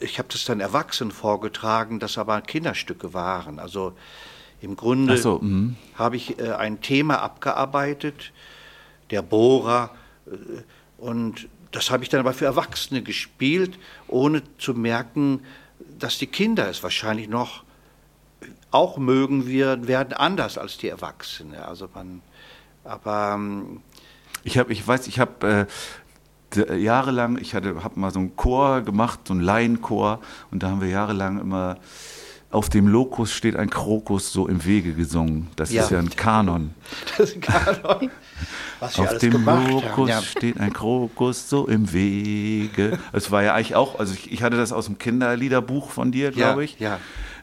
Ich 0.03 0.19
habe 0.19 0.29
das 0.31 0.45
dann 0.45 0.59
Erwachsenen 0.59 1.11
vorgetragen, 1.11 1.99
das 1.99 2.17
aber 2.17 2.41
Kinderstücke 2.41 3.13
waren. 3.13 3.59
Also 3.59 3.93
im 4.61 4.75
Grunde 4.75 5.17
so, 5.17 5.39
mhm. 5.39 5.75
habe 5.95 6.15
ich 6.15 6.39
äh, 6.39 6.51
ein 6.51 6.81
Thema 6.81 7.21
abgearbeitet, 7.21 8.31
der 9.11 9.21
Bohrer, 9.21 9.91
äh, 10.27 10.31
und 10.97 11.47
das 11.71 11.89
habe 11.89 12.03
ich 12.03 12.09
dann 12.09 12.19
aber 12.19 12.33
für 12.33 12.45
Erwachsene 12.45 13.01
gespielt, 13.01 13.77
ohne 14.07 14.43
zu 14.57 14.73
merken, 14.73 15.41
dass 15.99 16.17
die 16.17 16.27
Kinder 16.27 16.69
es 16.69 16.83
wahrscheinlich 16.83 17.27
noch 17.27 17.63
auch 18.71 18.97
mögen 18.97 19.47
wir, 19.47 19.87
werden 19.87 20.13
anders 20.13 20.57
als 20.57 20.77
die 20.77 20.87
Erwachsenen. 20.87 21.55
Also 21.55 21.89
man, 21.93 22.21
aber 22.83 23.33
ähm, 23.35 23.81
Ich 24.43 24.57
habe, 24.57 24.73
ich 24.73 24.85
weiß, 24.85 25.07
ich 25.07 25.19
habe 25.19 25.47
äh, 25.47 25.65
jahrelang, 26.55 27.37
ich 27.39 27.55
hatte, 27.55 27.83
habe 27.83 27.99
mal 27.99 28.11
so 28.11 28.19
einen 28.19 28.35
Chor 28.35 28.81
gemacht, 28.81 29.19
so 29.27 29.33
einen 29.33 29.41
Laienchor, 29.43 30.19
und 30.51 30.63
da 30.63 30.69
haben 30.69 30.81
wir 30.81 30.89
jahrelang 30.89 31.39
immer 31.39 31.77
auf 32.53 32.69
dem 32.69 32.87
Lokus 32.87 33.33
steht 33.33 33.55
ein 33.55 33.71
Krokus 33.71 34.31
so 34.31 34.47
im 34.47 34.63
Wege 34.63 34.93
gesungen. 34.93 35.47
Das 35.55 35.71
Ja. 35.71 35.83
ist 35.83 35.89
ja 35.89 35.97
ein 35.97 36.11
Kanon. 36.11 36.75
das 37.17 37.31
ist 37.31 37.41
gar 37.41 37.75
noch, 37.81 38.01
was 38.79 38.99
Auf 38.99 39.17
dem 39.17 39.43
Lokus. 39.43 40.09
Ja. 40.09 40.21
steht 40.21 40.59
ein 40.59 40.71
Krokus 40.71 41.49
so 41.49 41.65
im 41.67 41.91
Wege. 41.91 42.99
Es 43.11 43.31
war 43.31 43.41
ja 43.41 43.55
eigentlich 43.55 43.73
auch, 43.75 43.97
also 43.97 44.13
ich, 44.13 44.31
ich 44.31 44.43
hatte 44.43 44.55
das 44.55 44.71
aus 44.71 44.85
dem 44.85 44.99
Kinderliederbuch 44.99 45.89
von 45.89 46.11
dir, 46.11 46.29
glaube 46.31 46.63
ich. 46.63 46.79
ja. 46.79 46.99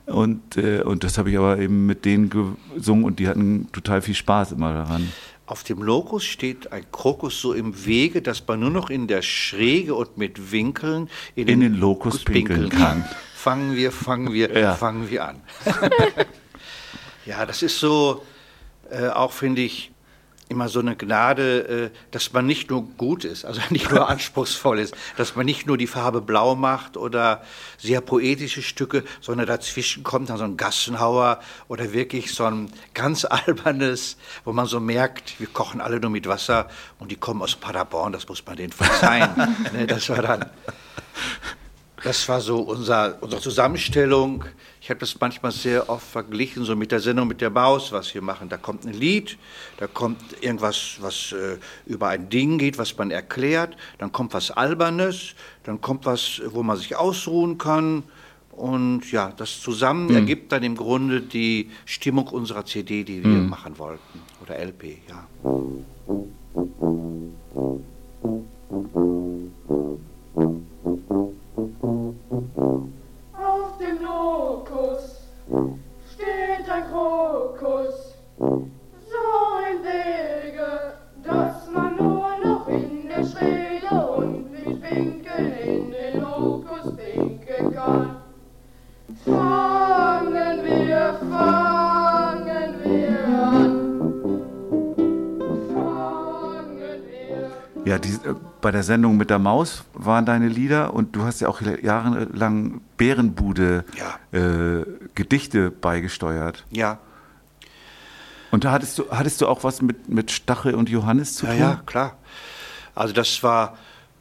Und, 0.07 0.57
äh, 0.57 0.83
und 0.83 1.05
das 1.05 1.19
habe 1.19 1.31
ich 1.31 1.39
aber 1.39 1.59
eben 1.59 1.87
mit 1.87 2.05
denen 2.05 2.31
gesungen 2.31 3.05
und 3.05 3.19
die 3.19 3.29
hatten 3.29 3.69
total 3.73 4.03
viel 4.03 4.15
Spaß 4.15 4.53
immer 4.53 4.73
daran. 4.73 5.09
Auf 5.51 5.65
dem 5.65 5.83
Lokus 5.83 6.25
steht 6.25 6.71
ein 6.71 6.85
Krokus 6.93 7.41
so 7.41 7.55
im 7.55 7.85
Wege, 7.85 8.23
dass 8.23 8.47
man 8.47 8.61
nur 8.61 8.71
noch 8.71 8.89
in 8.89 9.09
der 9.09 9.21
Schräge 9.21 9.97
und 9.97 10.17
mit 10.17 10.53
Winkeln 10.53 11.11
in, 11.35 11.49
In 11.49 11.59
den 11.59 11.75
Lokus 11.75 12.23
pinkeln 12.23 12.69
kann. 12.69 13.05
Fangen 13.35 13.75
wir, 13.75 13.91
fangen 13.91 14.33
wir, 14.33 14.57
Ja. 14.57 14.77
fangen 14.77 15.11
wir 15.11 15.25
an. 15.27 15.41
ja, 17.27 17.45
das 17.47 17.65
ist 17.65 17.81
so, 17.81 18.25
äh, 18.93 19.09
auch 19.09 19.33
finde 19.33 19.63
ich, 19.63 19.90
immer 20.51 20.69
so 20.69 20.81
eine 20.81 20.97
Gnade, 20.97 21.91
äh, 21.93 21.97
dass 22.11 22.33
man 22.33 22.45
nicht 22.45 22.71
nur 22.71 22.83
gut 22.83 23.25
ist, 23.25 23.45
also 23.45 23.61
nicht 23.71 23.91
nur 23.91 24.09
anspruchsvoll 24.09 24.81
ist, 24.81 24.95
dass 25.17 25.37
man 25.37 25.47
nicht 25.47 25.67
nur 25.67 25.79
die 25.79 25.87
Farbe 25.87 26.21
blau 26.21 26.57
macht 26.57 26.97
oder 26.97 27.43
sehr 27.79 28.01
poetische 28.01 28.61
Stücke, 28.61 29.05
sondern 29.21 29.47
dazwischen 29.47 30.03
kommt 30.03 30.29
dann 30.29 30.39
so 30.39 30.45
ein 30.45 30.57
Gassenhauer 30.57 31.41
oder 31.69 31.93
wirklich 31.93 32.35
so 32.35 32.45
ein 32.45 32.71
ganz 32.95 33.25
albernes, 33.25 34.17
wo 34.45 34.53
man 34.53 34.67
so 34.67 34.81
merkt, 34.81 35.39
wir 35.39 35.47
kochen 35.47 35.81
alle 35.81 36.01
nur 36.01 36.11
mit 36.11 36.27
Wasser 36.27 36.69
und 36.99 37.13
die 37.13 37.17
kommen 37.17 37.43
aus 37.43 37.55
Paderborn, 37.55 38.13
das 38.13 38.29
muss 38.29 38.45
man 38.45 38.57
denen 38.57 38.73
verzeihen. 38.73 39.31
ne, 39.73 39.87
das 39.87 40.09
war 40.09 40.21
dann, 40.21 40.47
das 42.03 42.29
war 42.29 42.41
so 42.41 42.59
unser, 42.59 43.23
unsere 43.23 43.41
Zusammenstellung. 43.41 44.45
Ich 44.83 44.89
habe 44.89 44.99
das 44.99 45.21
manchmal 45.21 45.53
sehr 45.53 45.91
oft 45.91 46.07
verglichen, 46.07 46.65
so 46.65 46.75
mit 46.75 46.91
der 46.91 47.01
Sendung 47.01 47.29
mit 47.29 47.43
der 47.43 47.51
Maus, 47.51 47.93
was 47.93 48.15
wir 48.15 48.23
machen. 48.23 48.49
Da 48.49 48.57
kommt 48.57 48.87
ein 48.87 48.95
Lied, 48.95 49.37
da 49.77 49.87
kommt 49.87 50.19
irgendwas, 50.41 50.97
was 51.01 51.33
äh, 51.33 51.59
über 51.85 52.09
ein 52.09 52.31
Ding 52.31 52.57
geht, 52.57 52.79
was 52.79 52.97
man 52.97 53.11
erklärt, 53.11 53.77
dann 53.99 54.11
kommt 54.11 54.33
was 54.33 54.51
Albernes, 54.51 55.35
dann 55.65 55.83
kommt 55.83 56.07
was, 56.07 56.41
wo 56.47 56.63
man 56.63 56.79
sich 56.79 56.97
ausruhen 56.97 57.59
kann. 57.59 58.05
Und 58.53 59.13
ja, 59.13 59.33
das 59.37 59.61
zusammen 59.61 60.15
ergibt 60.15 60.51
dann 60.53 60.63
im 60.63 60.77
Grunde 60.77 61.21
die 61.21 61.71
Stimmung 61.85 62.29
unserer 62.29 62.65
CD, 62.65 63.05
die 63.05 63.23
wir 63.23 63.31
machen 63.31 63.79
wollten. 63.79 64.21
Oder 64.43 64.59
LP, 64.59 64.99
ja. 65.09 65.27
Auf 72.53 73.00
dem 73.81 74.03
Lokus 74.03 75.17
steht 76.13 76.71
ein 76.71 76.85
Krokus, 76.91 78.15
so 78.39 78.57
im 79.71 79.83
Wege, 79.83 80.95
dass 81.25 81.71
man 81.71 81.97
nur 81.97 82.37
noch 82.45 82.69
in 82.69 83.09
der 83.09 83.25
Schräge 83.25 83.95
und 84.17 84.51
mit 84.53 84.83
Winkeln 84.83 85.53
in 85.65 85.91
den 85.91 86.21
Lokus 86.21 86.97
pinkeln 86.97 87.75
kann. 87.75 88.17
Fangen 89.25 90.65
wir, 90.65 91.15
fangen 91.31 92.00
Ja, 97.85 97.99
die, 97.99 98.11
äh, 98.11 98.35
bei 98.61 98.71
der 98.71 98.83
Sendung 98.83 99.17
mit 99.17 99.31
der 99.31 99.39
Maus 99.39 99.85
waren 99.95 100.27
deine 100.27 100.49
Lieder 100.49 100.93
und 100.95 101.17
du 101.17 101.23
hast 101.23 101.41
ja 101.41 101.49
auch 101.49 101.61
jahrelang 101.63 102.81
Bärenbude 102.97 103.85
Ja. 103.97 104.19
äh, 104.39 104.85
Gedichte 105.15 105.71
beigesteuert. 105.71 106.65
Ja, 106.71 106.99
Und 108.51 108.65
da 108.65 108.73
hattest 108.73 108.99
du, 108.99 109.11
hattest 109.11 109.41
du 109.41 109.47
auch 109.47 109.63
was 109.65 109.81
mit, 109.81 110.09
mit 110.09 110.31
Stachel 110.31 110.75
und 110.75 110.89
Johannes 110.91 111.35
zu 111.37 111.47
Ja, 111.47 111.53
tun? 111.53 111.61
ja, 111.61 111.83
klar. 111.87 112.19
Also 112.97 113.15
das 113.15 113.43
war, 113.45 113.79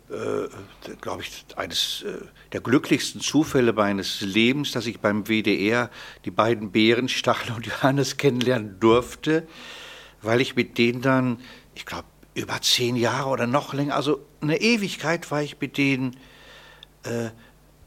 äh, 0.09 0.93
glaube 1.01 1.23
ich, 1.23 1.45
eines 1.57 2.03
äh, 2.03 2.13
der 2.53 2.61
glücklichsten 2.61 3.19
Zufälle 3.21 3.73
meines 3.73 4.21
Lebens, 4.21 4.71
dass 4.71 4.85
ich 4.85 4.99
beim 5.01 5.25
WDR 5.27 5.89
die 6.25 6.31
beiden 6.31 6.71
Bären, 6.71 7.09
Stachel 7.09 7.55
und 7.55 7.65
Johannes, 7.65 8.17
kennenlernen 8.17 8.79
durfte, 8.79 9.47
weil 10.21 10.39
ich 10.41 10.55
mit 10.55 10.77
denen 10.77 11.01
dann, 11.01 11.39
ich 11.75 11.85
glaube, 11.87 12.05
über 12.33 12.61
zehn 12.61 12.95
Jahre 12.95 13.29
oder 13.29 13.47
noch 13.47 13.73
länger, 13.73 13.95
also 13.95 14.19
eine 14.41 14.61
Ewigkeit 14.61 15.29
war 15.31 15.41
ich 15.41 15.59
mit 15.59 15.77
denen 15.77 16.15
äh, 17.03 17.29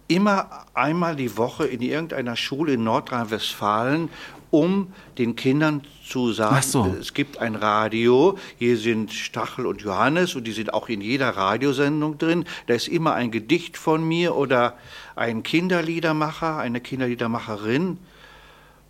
immer 0.08 0.66
einmal 0.74 1.16
die 1.16 1.36
Woche 1.36 1.66
in 1.66 1.80
irgendeiner 1.80 2.36
Schule 2.36 2.74
in 2.74 2.84
Nordrhein-Westfalen, 2.84 4.10
um 4.50 4.92
den 5.16 5.34
Kindern 5.34 5.82
zu 6.06 6.32
sagen, 6.32 6.60
so. 6.62 6.94
es 7.00 7.14
gibt 7.14 7.38
ein 7.38 7.54
Radio, 7.54 8.36
hier 8.58 8.76
sind 8.76 9.10
Stachel 9.10 9.64
und 9.64 9.80
Johannes 9.80 10.34
und 10.34 10.44
die 10.44 10.52
sind 10.52 10.74
auch 10.74 10.90
in 10.90 11.00
jeder 11.00 11.30
Radiosendung 11.30 12.18
drin. 12.18 12.44
Da 12.66 12.74
ist 12.74 12.88
immer 12.88 13.14
ein 13.14 13.30
Gedicht 13.30 13.78
von 13.78 14.06
mir 14.06 14.36
oder 14.36 14.76
ein 15.16 15.42
Kinderliedermacher, 15.42 16.58
eine 16.58 16.82
Kinderliedermacherin. 16.82 17.96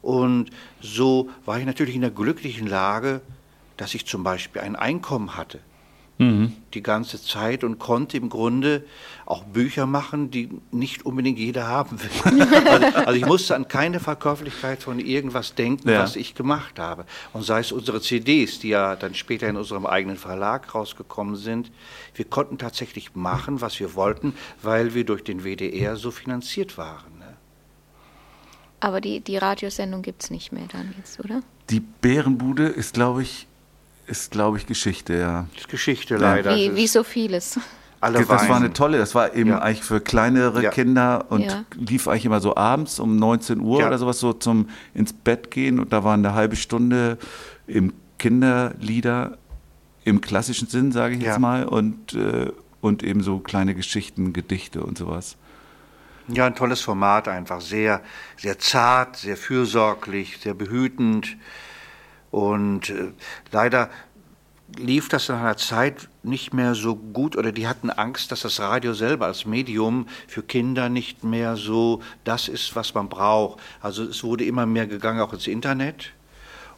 Und 0.02 0.50
so 0.80 1.30
war 1.44 1.60
ich 1.60 1.64
natürlich 1.64 1.94
in 1.94 2.00
der 2.00 2.10
glücklichen 2.10 2.66
Lage, 2.66 3.20
dass 3.82 3.94
ich 3.94 4.06
zum 4.06 4.22
Beispiel 4.22 4.62
ein 4.62 4.76
Einkommen 4.76 5.36
hatte 5.36 5.58
die 6.18 6.82
ganze 6.82 7.20
Zeit 7.20 7.64
und 7.64 7.78
konnte 7.78 8.16
im 8.16 8.28
Grunde 8.28 8.84
auch 9.26 9.44
Bücher 9.44 9.86
machen, 9.86 10.30
die 10.30 10.50
nicht 10.70 11.04
unbedingt 11.04 11.38
jeder 11.38 11.66
haben 11.66 11.98
will. 12.00 12.10
also, 12.68 12.86
also 12.98 13.12
ich 13.12 13.26
musste 13.26 13.56
an 13.56 13.66
keine 13.66 13.98
Verkäuflichkeit 13.98 14.82
von 14.82 15.00
irgendwas 15.00 15.54
denken, 15.54 15.88
Ja. 15.88 16.00
was 16.00 16.16
ich 16.16 16.34
gemacht 16.34 16.78
habe. 16.78 17.06
Und 17.32 17.44
sei 17.44 17.60
es 17.60 17.72
unsere 17.72 18.00
CDs, 18.00 18.60
die 18.60 18.68
ja 18.68 18.94
dann 18.94 19.14
später 19.14 19.48
in 19.48 19.56
unserem 19.56 19.84
eigenen 19.86 20.16
Verlag 20.16 20.72
rausgekommen 20.74 21.34
sind, 21.34 21.72
wir 22.14 22.24
konnten 22.24 22.58
tatsächlich 22.58 23.14
machen, 23.14 23.60
was 23.60 23.80
wir 23.80 23.94
wollten, 23.94 24.34
weil 24.62 24.94
wir 24.94 25.04
durch 25.04 25.24
den 25.24 25.42
WDR 25.42 25.96
so 25.96 26.10
finanziert 26.10 26.78
waren. 26.78 27.18
Ne? 27.18 27.34
Aber 28.80 29.00
die, 29.00 29.20
die 29.20 29.38
Radiosendung 29.38 30.02
gibt 30.02 30.22
es 30.22 30.30
nicht 30.30 30.52
mehr 30.52 30.68
dann 30.70 30.94
jetzt, 30.98 31.18
oder? 31.18 31.42
Die 31.70 31.80
Bärenbude 31.80 32.66
ist, 32.66 32.94
glaube 32.94 33.22
ich, 33.22 33.46
ist, 34.06 34.30
glaube 34.32 34.58
ich, 34.58 34.66
Geschichte, 34.66 35.14
ja. 35.16 35.46
Ist 35.56 35.68
Geschichte 35.68 36.16
leider. 36.16 36.54
Wie, 36.56 36.74
wie 36.74 36.86
so 36.86 37.02
vieles. 37.04 37.58
alle 38.00 38.18
Das 38.18 38.28
war 38.28 38.40
weinen. 38.48 38.52
eine 38.64 38.72
tolle, 38.72 38.98
das 38.98 39.14
war 39.14 39.32
eben 39.34 39.50
Ja. 39.50 39.58
eigentlich 39.60 39.84
für 39.84 40.00
kleinere 40.00 40.60
Ja. 40.62 40.70
Kinder 40.70 41.26
und 41.30 41.42
Ja. 41.42 41.64
lief 41.76 42.08
eigentlich 42.08 42.24
immer 42.24 42.40
so 42.40 42.56
abends 42.56 42.98
um 42.98 43.16
19 43.16 43.60
Uhr 43.60 43.80
Ja. 43.80 43.86
oder 43.86 43.98
sowas 43.98 44.18
so 44.18 44.32
zum 44.32 44.68
ins 44.92 45.12
Bett 45.12 45.52
gehen 45.52 45.78
und 45.78 45.92
da 45.92 46.02
war 46.02 46.14
eine 46.14 46.34
halbe 46.34 46.56
Stunde 46.56 47.16
im 47.68 47.92
Kinderlieder 48.18 49.38
im 50.04 50.20
klassischen 50.20 50.66
Sinn, 50.66 50.90
sage 50.90 51.14
ich 51.14 51.22
Ja. 51.22 51.28
jetzt 51.30 51.38
mal 51.38 51.64
und 51.64 52.14
äh, 52.14 52.50
und 52.80 53.04
eben 53.04 53.22
so 53.22 53.38
kleine 53.38 53.76
Geschichten, 53.76 54.32
Gedichte 54.32 54.82
und 54.82 54.98
sowas. 54.98 55.36
Ja, 56.26 56.46
ein 56.46 56.56
tolles 56.56 56.80
Format 56.80 57.28
einfach. 57.28 57.60
Sehr, 57.60 58.00
sehr 58.36 58.58
zart, 58.58 59.16
sehr 59.16 59.36
fürsorglich, 59.36 60.38
sehr 60.38 60.54
behütend. 60.54 61.36
Und 62.32 62.90
äh, 62.90 63.12
leider 63.52 63.90
lief 64.76 65.08
das 65.08 65.28
nach 65.28 65.40
einer 65.40 65.56
Zeit 65.56 66.08
nicht 66.22 66.54
mehr 66.54 66.74
so 66.74 66.96
gut 66.96 67.36
oder 67.36 67.52
die 67.52 67.68
hatten 67.68 67.90
Angst, 67.90 68.32
dass 68.32 68.40
das 68.40 68.58
Radio 68.58 68.94
selber 68.94 69.26
als 69.26 69.44
Medium 69.44 70.06
für 70.26 70.42
Kinder 70.42 70.88
nicht 70.88 71.24
mehr 71.24 71.56
so 71.56 72.00
das 72.24 72.48
ist, 72.48 72.74
was 72.74 72.94
man 72.94 73.08
braucht. 73.08 73.60
Also 73.80 74.02
es 74.04 74.24
wurde 74.24 74.44
immer 74.44 74.66
mehr 74.66 74.86
gegangen 74.86 75.20
auch 75.20 75.32
ins 75.34 75.46
Internet 75.46 76.12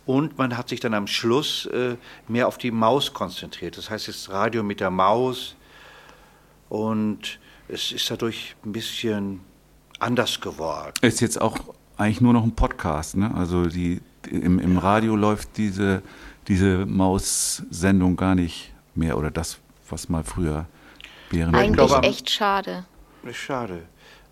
und 0.06 0.38
man 0.38 0.56
hat 0.56 0.68
sich 0.68 0.80
dann 0.80 0.92
am 0.92 1.06
Schluss 1.06 1.66
äh, 1.66 1.96
mehr 2.28 2.48
auf 2.48 2.58
die 2.58 2.70
Maus 2.70 3.14
konzentriert. 3.14 3.78
Das 3.78 3.90
heißt 3.90 4.08
jetzt 4.08 4.28
Radio 4.30 4.62
mit 4.62 4.80
der 4.80 4.90
Maus 4.90 5.54
und 6.68 7.38
es 7.68 7.92
ist 7.92 8.10
dadurch 8.10 8.56
ein 8.64 8.72
bisschen 8.72 9.40
anders 9.98 10.40
geworden. 10.40 10.92
Ist 11.00 11.20
jetzt 11.20 11.40
auch 11.40 11.58
eigentlich 11.96 12.20
nur 12.20 12.32
noch 12.32 12.42
ein 12.42 12.54
Podcast, 12.56 13.16
ne? 13.16 13.32
Also 13.34 13.66
die, 13.66 14.00
im, 14.26 14.58
im 14.58 14.78
Radio 14.78 15.16
läuft 15.16 15.56
diese, 15.56 16.02
diese 16.48 16.86
Maus-Sendung 16.86 18.16
gar 18.16 18.34
nicht 18.34 18.72
mehr 18.94 19.18
oder 19.18 19.30
das, 19.30 19.58
was 19.88 20.08
mal 20.08 20.24
früher 20.24 20.66
während 21.30 21.56
Eigentlich 21.56 21.88
glaube, 21.88 22.06
echt 22.06 22.30
schade. 22.30 22.84
Schade. 23.32 23.82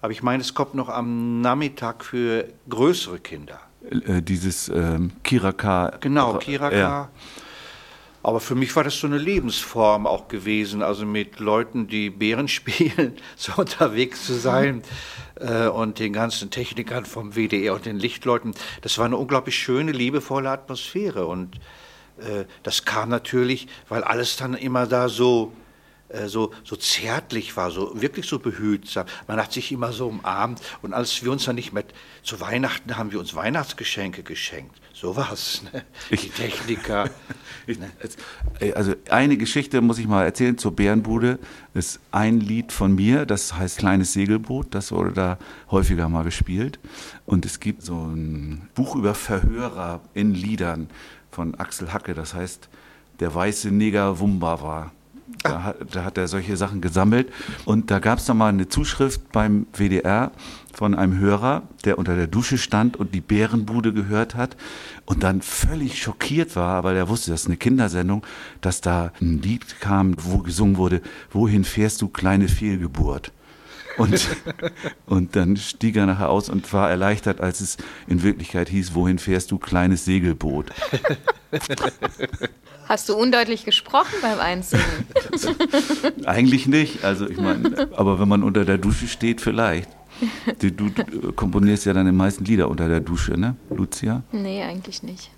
Aber 0.01 0.13
ich 0.13 0.23
meine, 0.23 0.43
es 0.43 0.55
kommt 0.55 0.75
noch 0.75 0.89
am 0.89 1.41
Nachmittag 1.41 2.05
für 2.05 2.49
größere 2.69 3.19
Kinder. 3.21 3.61
äh, 3.91 4.23
dieses 4.23 4.69
ähm, 4.69 5.13
Kiraka. 5.23 5.93
Genau, 6.01 6.39
Kiraka. 6.39 6.77
Ja. 6.77 7.09
Aber 8.23 8.41
für 8.41 8.55
mich 8.55 8.75
war 8.77 8.85
das 8.85 8.99
so 8.99 9.07
eine 9.07 9.19
Lebensform 9.19 10.07
auch 10.07 10.29
gewesen, 10.29 10.83
also 10.83 11.05
mit 11.05 11.41
Leuten, 11.41 11.89
die 11.89 12.11
Bären 12.11 12.49
spielen, 12.49 13.17
so 13.37 13.53
unterwegs 13.57 14.27
zu 14.27 14.35
sein 14.35 14.83
äh, 15.37 15.67
und 15.67 15.99
den 15.99 16.13
ganzen 16.13 16.51
Technikern 16.51 17.05
vom 17.05 17.35
WDR 17.35 17.75
und 17.75 17.87
den 17.87 17.99
Lichtleuten. 17.99 18.55
Das 18.81 18.99
war 18.99 19.07
eine 19.07 19.17
unglaublich 19.17 19.57
schöne, 19.57 19.93
liebevolle 19.93 20.51
Atmosphäre 20.51 21.27
und 21.27 21.57
äh, 22.19 22.45
das 22.63 22.85
kam 22.85 23.09
natürlich, 23.09 23.67
weil 23.89 24.05
alles 24.05 24.37
dann 24.37 24.55
immer 24.55 24.87
da 24.87 25.09
so 25.09 25.53
äh, 26.13 26.29
so, 26.29 26.53
so 26.63 26.77
zärtlich 26.77 27.57
war, 27.57 27.71
so 27.71 28.01
wirklich 28.01 28.27
so 28.27 28.39
behütsam. 28.39 29.07
Man 29.27 29.39
hat 29.39 29.53
sich 29.53 29.73
immer 29.73 29.93
so 29.93 30.09
umarmt 30.09 30.61
und 30.83 30.93
als 30.93 31.25
wir 31.25 31.33
uns 31.33 31.45
dann 31.45 31.57
nicht 31.57 31.73
mehr 31.73 31.85
zu 32.23 32.41
Weihnachten 32.41 32.97
haben 32.97 33.13
wir 33.13 33.19
uns 33.19 33.35
Weihnachtsgeschenke 33.35 34.23
geschenkt. 34.23 34.81
So 35.03 35.17
war's. 35.17 35.63
Ne? 35.73 35.83
Die 36.11 36.31
Techniker. 36.31 37.11
Ich, 37.65 37.79
äh, 38.59 38.73
also 38.73 38.95
eine 39.09 39.37
Geschichte 39.37 39.81
muss 39.83 39.99
ich 39.99 40.09
mal 40.09 40.25
erzählen 40.25 40.59
zur 40.59 40.75
Bärenbude. 40.75 41.39
Das 41.75 41.87
ist 41.87 42.01
ein 42.11 42.41
Lied 42.41 42.73
von 42.73 42.97
mir, 42.97 43.25
das 43.25 43.55
heißt 43.55 43.79
Kleines 43.79 44.15
Segelboot. 44.15 44.75
Das 44.75 44.91
wurde 44.91 45.13
da 45.13 45.39
häufiger 45.71 46.09
mal 46.09 46.25
gespielt. 46.25 46.81
Und 47.25 47.47
es 47.47 47.61
gibt 47.61 47.83
so 47.83 47.95
ein 47.95 48.69
Buch 48.75 48.97
über 48.97 49.15
Verhörer 49.15 50.01
in 50.13 50.35
Liedern 50.35 50.89
von 51.31 51.55
Axel 51.55 51.93
Hacke. 51.93 52.15
Das 52.15 52.35
heißt 52.35 52.69
Der 53.21 53.33
weiße 53.33 53.71
Neger 53.71 54.19
Wumba 54.19 54.61
war. 54.61 54.93
Da 55.45 55.63
hat, 55.63 55.77
da 55.95 56.05
hat 56.05 56.19
er 56.19 56.27
solche 56.27 56.57
Sachen 56.57 56.81
gesammelt. 56.81 57.33
Und 57.65 57.93
da 57.93 58.01
gab 58.01 58.19
es 58.19 58.25
dann 58.25 58.39
mal 58.39 58.49
eine 58.49 58.69
Zuschrift 58.69 59.31
beim 59.31 59.67
WDR 59.73 60.33
von 60.73 60.95
einem 60.95 61.19
Hörer, 61.19 61.63
der 61.85 61.99
unter 61.99 62.17
der 62.17 62.27
Dusche 62.27 62.59
stand 62.59 62.97
und 62.97 63.15
die 63.15 63.21
Bärenbude 63.21 63.93
gehört 63.93 64.35
hat 64.35 64.57
und 65.05 65.23
dann 65.23 65.43
völlig 65.43 66.03
schockiert 66.03 66.57
war, 66.57 66.85
weil 66.85 66.97
er 66.97 67.09
wusste, 67.09 67.31
das 67.31 67.43
ist 67.43 67.47
eine 67.47 67.57
Kindersendung, 67.57 68.25
dass 68.61 68.81
da 68.81 69.13
ein 69.21 69.41
Lied 69.43 69.81
kam, 69.81 70.15
wo 70.19 70.39
gesungen 70.39 70.77
wurde, 70.77 71.01
Wohin 71.31 71.65
fährst 71.65 72.03
du, 72.03 72.09
kleine 72.09 72.49
Fehlgeburt? 72.49 73.33
Und, 73.99 74.29
und 75.07 75.37
dann 75.37 75.57
stieg 75.57 75.97
er 75.97 76.07
nachher 76.07 76.31
aus 76.31 76.49
und 76.49 76.73
war 76.73 76.91
erleichtert, 76.91 77.41
als 77.41 77.61
es 77.61 77.77
in 78.07 78.23
Wirklichkeit 78.23 78.69
hieß, 78.69 78.95
wohin 78.95 79.19
fährst 79.19 79.51
du, 79.51 79.59
kleines 79.59 80.05
Segelboot? 80.05 80.71
Hast 82.89 83.09
du 83.09 83.15
undeutlich 83.15 83.65
gesprochen 83.65 84.15
beim 84.21 84.39
Einsingen? 84.41 84.85
Eigentlich 86.27 86.67
nicht. 86.67 87.05
Also 87.05 87.29
ich 87.29 87.39
meine, 87.39 87.89
aber 87.97 88.19
wenn 88.21 88.29
man 88.29 88.43
unter 88.43 88.65
der 88.65 88.79
Dusche 88.79 89.09
steht, 89.09 89.41
vielleicht. 89.41 89.89
Du, 90.59 90.71
du, 90.71 90.89
du 90.91 91.33
komponierst 91.33 91.87
ja 91.87 91.93
deine 91.93 92.13
meisten 92.13 92.45
Lieder 92.45 92.69
unter 92.69 92.89
der 92.89 93.01
Dusche, 93.01 93.33
ne, 93.33 93.57
Lucia? 93.71 94.23
nee, 94.33 94.63
eigentlich 94.63 95.03
nicht. 95.03 95.31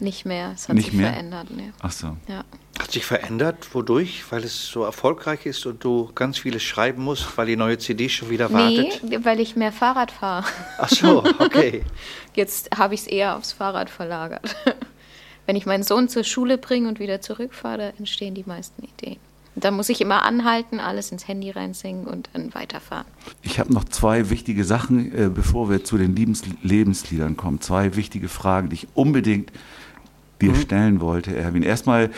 Nicht 0.00 0.24
mehr. 0.24 0.52
Es 0.54 0.68
hat 0.68 0.76
Nicht 0.76 0.86
sich 0.90 0.94
mehr? 0.94 1.10
verändert. 1.10 1.48
Nee. 1.50 1.72
Ach 1.80 1.90
so. 1.90 2.16
Ja. 2.28 2.44
Hat 2.78 2.92
sich 2.92 3.04
verändert, 3.04 3.74
wodurch? 3.74 4.24
Weil 4.30 4.44
es 4.44 4.66
so 4.68 4.84
erfolgreich 4.84 5.44
ist 5.44 5.66
und 5.66 5.82
du 5.82 6.10
ganz 6.14 6.38
vieles 6.38 6.62
schreiben 6.62 7.02
musst, 7.02 7.36
weil 7.36 7.46
die 7.48 7.56
neue 7.56 7.78
CD 7.78 8.08
schon 8.08 8.30
wieder 8.30 8.52
wartet? 8.52 9.02
Nee, 9.02 9.18
weil 9.24 9.40
ich 9.40 9.56
mehr 9.56 9.72
Fahrrad 9.72 10.12
fahre. 10.12 10.44
Ach 10.78 10.88
so, 10.88 11.24
okay. 11.40 11.82
Jetzt 12.34 12.70
habe 12.78 12.94
ich 12.94 13.00
es 13.00 13.06
eher 13.08 13.36
aufs 13.36 13.50
Fahrrad 13.52 13.90
verlagert. 13.90 14.54
Wenn 15.46 15.56
ich 15.56 15.66
meinen 15.66 15.82
Sohn 15.82 16.08
zur 16.08 16.22
Schule 16.22 16.58
bringe 16.58 16.88
und 16.88 17.00
wieder 17.00 17.20
zurückfahre, 17.20 17.78
da 17.78 17.88
entstehen 17.98 18.34
die 18.36 18.44
meisten 18.46 18.84
Ideen. 18.84 19.16
Da 19.60 19.70
muss 19.70 19.88
ich 19.88 20.00
immer 20.00 20.22
anhalten, 20.22 20.80
alles 20.80 21.12
ins 21.12 21.26
Handy 21.28 21.50
reinsingen 21.50 22.06
und 22.06 22.30
dann 22.32 22.54
weiterfahren. 22.54 23.06
Ich 23.42 23.58
habe 23.58 23.72
noch 23.72 23.84
zwei 23.84 24.30
wichtige 24.30 24.64
Sachen, 24.64 25.12
äh, 25.12 25.28
bevor 25.28 25.70
wir 25.70 25.84
zu 25.84 25.98
den 25.98 26.14
Liebens 26.14 26.42
Lebensliedern 26.62 27.36
kommen. 27.36 27.60
Zwei 27.60 27.96
wichtige 27.96 28.28
Fragen, 28.28 28.68
die 28.68 28.74
ich 28.74 28.88
unbedingt 28.94 29.52
dir 30.40 30.54
stellen 30.54 31.00
wollte, 31.00 31.36
Erwin. 31.36 31.62
Erstmal 31.62 32.10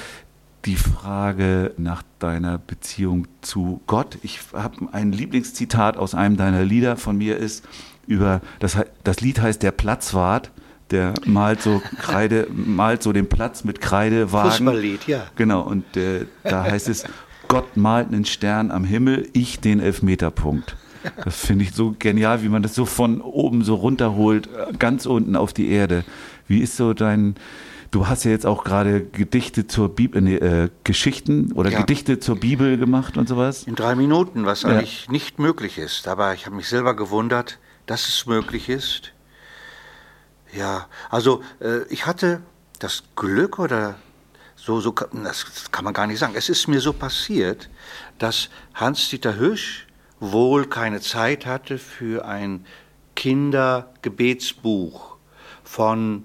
die 0.66 0.76
Frage 0.76 1.72
nach 1.78 2.02
deiner 2.18 2.58
Beziehung 2.58 3.26
zu 3.40 3.80
Gott. 3.86 4.18
Ich 4.22 4.40
habe 4.52 4.88
ein 4.92 5.12
Lieblingszitat 5.12 5.96
aus 5.96 6.14
einem 6.14 6.36
deiner 6.36 6.64
Lieder 6.64 6.96
von 6.96 7.16
mir 7.16 7.38
ist 7.38 7.64
über 8.06 8.40
das, 8.58 8.76
das 9.04 9.20
Lied 9.20 9.40
heißt 9.40 9.62
Der 9.62 9.70
Platzwart. 9.70 10.50
Der 10.90 11.14
malt 11.24 11.62
so 11.62 11.80
Kreide, 12.00 12.48
malt 12.50 13.02
so 13.02 13.12
den 13.12 13.28
Platz 13.28 13.62
mit 13.62 13.80
Kreidewagen. 13.80 14.50
Fußballlied, 14.50 15.06
ja. 15.06 15.26
Genau, 15.36 15.62
und 15.62 15.96
äh, 15.96 16.26
da 16.42 16.64
heißt 16.64 16.88
es, 16.88 17.04
Gott 17.50 17.76
malt 17.76 18.08
einen 18.08 18.24
Stern 18.24 18.70
am 18.70 18.84
Himmel, 18.84 19.28
ich 19.32 19.58
den 19.58 19.80
Elfmeterpunkt. 19.80 20.76
Das 21.24 21.36
finde 21.44 21.64
ich 21.64 21.72
so 21.72 21.96
genial, 21.98 22.42
wie 22.44 22.48
man 22.48 22.62
das 22.62 22.76
so 22.76 22.84
von 22.86 23.20
oben 23.20 23.64
so 23.64 23.74
runterholt, 23.74 24.48
ganz 24.78 25.04
unten 25.04 25.34
auf 25.34 25.52
die 25.52 25.68
Erde. 25.70 26.04
Wie 26.46 26.60
ist 26.60 26.76
so 26.76 26.94
dein, 26.94 27.34
du 27.90 28.06
hast 28.06 28.22
ja 28.24 28.30
jetzt 28.30 28.46
auch 28.46 28.62
gerade 28.62 29.00
Gedichte 29.04 29.66
zur 29.66 29.88
Bibel, 29.88 30.22
nee, 30.22 30.36
äh, 30.36 30.68
Geschichten 30.84 31.50
oder 31.52 31.70
Ja. 31.70 31.80
Gedichte 31.80 32.20
zur 32.20 32.36
Bibel 32.36 32.76
gemacht 32.78 33.16
und 33.16 33.28
sowas? 33.28 33.64
In 33.64 33.74
drei 33.74 33.96
Minuten, 33.96 34.46
was 34.46 34.62
Ja. 34.62 34.68
eigentlich 34.68 35.08
nicht 35.08 35.40
möglich 35.40 35.76
ist. 35.78 36.06
Aber 36.06 36.34
ich 36.34 36.46
habe 36.46 36.54
mich 36.54 36.68
selber 36.68 36.94
gewundert, 36.94 37.58
dass 37.86 38.06
es 38.08 38.26
möglich 38.26 38.68
ist. 38.68 39.12
Ja, 40.56 40.86
also 41.10 41.42
äh, 41.60 41.80
ich 41.88 42.06
hatte 42.06 42.42
das 42.78 43.02
Glück 43.16 43.58
oder 43.58 43.96
so, 44.70 44.80
so, 44.80 44.94
das 45.24 45.72
kann 45.72 45.84
man 45.84 45.92
gar 45.92 46.06
nicht 46.06 46.20
sagen. 46.20 46.34
Es 46.36 46.48
ist 46.48 46.68
mir 46.68 46.80
so 46.80 46.92
passiert, 46.92 47.68
dass 48.18 48.48
Hans-Dieter 48.74 49.34
Hösch 49.36 49.88
wohl 50.20 50.68
keine 50.68 51.00
Zeit 51.00 51.46
hatte 51.46 51.78
für 51.78 52.24
ein 52.24 52.64
Kindergebetsbuch 53.16 55.16
von 55.64 56.22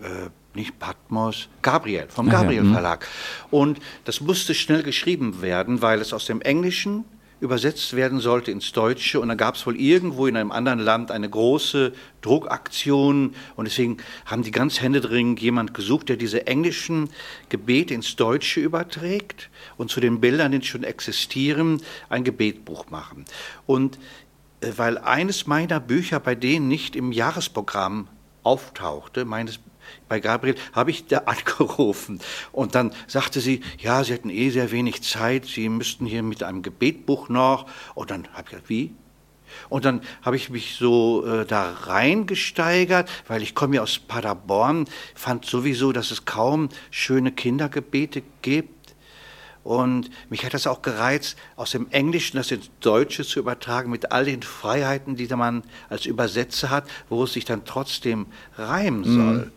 äh, 0.00 0.28
nicht 0.54 0.78
Patmos, 0.78 1.48
Gabriel, 1.62 2.06
vom 2.08 2.28
Gabriel 2.28 2.62
mhm. 2.62 2.72
Verlag. 2.72 3.08
Und 3.50 3.80
das 4.04 4.20
musste 4.20 4.54
schnell 4.54 4.84
geschrieben 4.84 5.42
werden, 5.42 5.82
weil 5.82 6.00
es 6.00 6.12
aus 6.12 6.26
dem 6.26 6.40
Englischen 6.40 7.04
übersetzt 7.40 7.96
werden 7.96 8.20
sollte 8.20 8.50
ins 8.50 8.72
Deutsche. 8.72 9.20
Und 9.20 9.28
dann 9.28 9.38
gab 9.38 9.56
es 9.56 9.66
wohl 9.66 9.76
irgendwo 9.76 10.26
in 10.26 10.36
einem 10.36 10.52
anderen 10.52 10.78
Land 10.78 11.10
eine 11.10 11.28
große 11.28 11.92
Druckaktion. 12.20 13.34
Und 13.56 13.64
deswegen 13.64 13.96
haben 14.26 14.42
die 14.42 14.50
ganz 14.50 14.80
händedringend 14.80 15.40
jemand 15.40 15.74
gesucht, 15.74 16.08
der 16.08 16.16
diese 16.16 16.46
englischen 16.46 17.08
Gebete 17.48 17.94
ins 17.94 18.16
Deutsche 18.16 18.60
überträgt 18.60 19.50
und 19.76 19.90
zu 19.90 20.00
den 20.00 20.20
Bildern, 20.20 20.52
die 20.52 20.62
schon 20.62 20.84
existieren, 20.84 21.82
ein 22.08 22.24
Gebetbuch 22.24 22.90
machen. 22.90 23.24
Und 23.66 23.98
äh, 24.60 24.72
weil 24.76 24.98
eines 24.98 25.46
meiner 25.46 25.80
Bücher 25.80 26.20
bei 26.20 26.34
denen 26.34 26.68
nicht 26.68 26.96
im 26.96 27.12
Jahresprogramm 27.12 28.08
auftauchte, 28.42 29.24
meines 29.24 29.60
bei 30.10 30.18
Gabriel 30.18 30.56
habe 30.72 30.90
ich 30.90 31.06
da 31.06 31.18
angerufen 31.18 32.20
und 32.50 32.74
dann 32.74 32.92
sagte 33.06 33.40
sie, 33.40 33.62
ja, 33.78 34.02
sie 34.02 34.12
hätten 34.12 34.28
eh 34.28 34.50
sehr 34.50 34.72
wenig 34.72 35.02
Zeit, 35.02 35.46
sie 35.46 35.68
müssten 35.68 36.04
hier 36.04 36.24
mit 36.24 36.42
einem 36.42 36.62
Gebetbuch 36.62 37.28
noch 37.28 37.66
und 37.94 38.10
dann 38.10 38.26
habe 38.32 38.42
ich 38.42 38.50
gesagt, 38.50 38.68
wie? 38.68 38.92
Und 39.68 39.84
dann 39.84 40.00
habe 40.22 40.36
ich 40.36 40.50
mich 40.50 40.74
so 40.74 41.24
äh, 41.24 41.46
da 41.46 41.72
reingesteigert, 41.72 43.08
weil 43.28 43.42
ich 43.42 43.54
komme 43.54 43.76
ja 43.76 43.82
aus 43.82 43.98
Paderborn, 44.00 44.86
fand 45.14 45.44
sowieso, 45.44 45.92
dass 45.92 46.10
es 46.10 46.24
kaum 46.24 46.68
schöne 46.90 47.30
Kindergebete 47.32 48.22
gibt. 48.42 48.79
Und 49.62 50.10
mich 50.30 50.44
hat 50.44 50.54
das 50.54 50.66
auch 50.66 50.80
gereizt, 50.82 51.36
aus 51.56 51.72
dem 51.72 51.86
Englischen 51.90 52.38
das 52.38 52.50
ins 52.50 52.70
Deutsche 52.80 53.24
zu 53.24 53.38
übertragen, 53.38 53.90
mit 53.90 54.10
all 54.10 54.24
den 54.24 54.42
Freiheiten, 54.42 55.16
die 55.16 55.26
man 55.28 55.62
als 55.88 56.06
Übersetzer 56.06 56.70
hat, 56.70 56.84
wo 57.08 57.24
es 57.24 57.34
sich 57.34 57.44
dann 57.44 57.64
trotzdem 57.64 58.26
reimen 58.56 59.04
soll. 59.04 59.52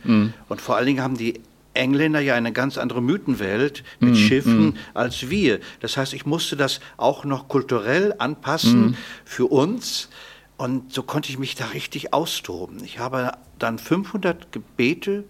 Und 0.50 0.62
vor 0.62 0.76
allen 0.76 0.88
Dingen 0.88 1.02
haben 1.02 1.18
die 1.18 1.40
Engländer 1.74 2.20
ja 2.20 2.36
eine 2.36 2.52
ganz 2.52 2.78
andere 2.78 3.02
Mythenwelt 3.02 3.84
mit 4.00 4.18
Schiffen 4.18 4.78
als 4.94 5.30
wir. 5.30 5.60
Das 5.80 5.98
heißt, 5.98 6.14
ich 6.14 6.26
musste 6.26 6.56
das 6.56 6.82
auch 6.98 7.24
noch 7.24 7.48
kulturell 7.48 8.14
anpassen 8.18 8.98
für 9.26 9.46
uns. 9.46 10.10
Und 10.58 10.94
so 10.94 11.02
konnte 11.02 11.30
ich 11.30 11.40
mich 11.40 11.56
da 11.56 11.68
richtig 11.68 12.14
austoben. 12.14 12.84
Ich 12.84 13.00
habe 13.00 13.32
dann 13.58 13.80
500 13.80 14.52
Gebete 14.52 15.24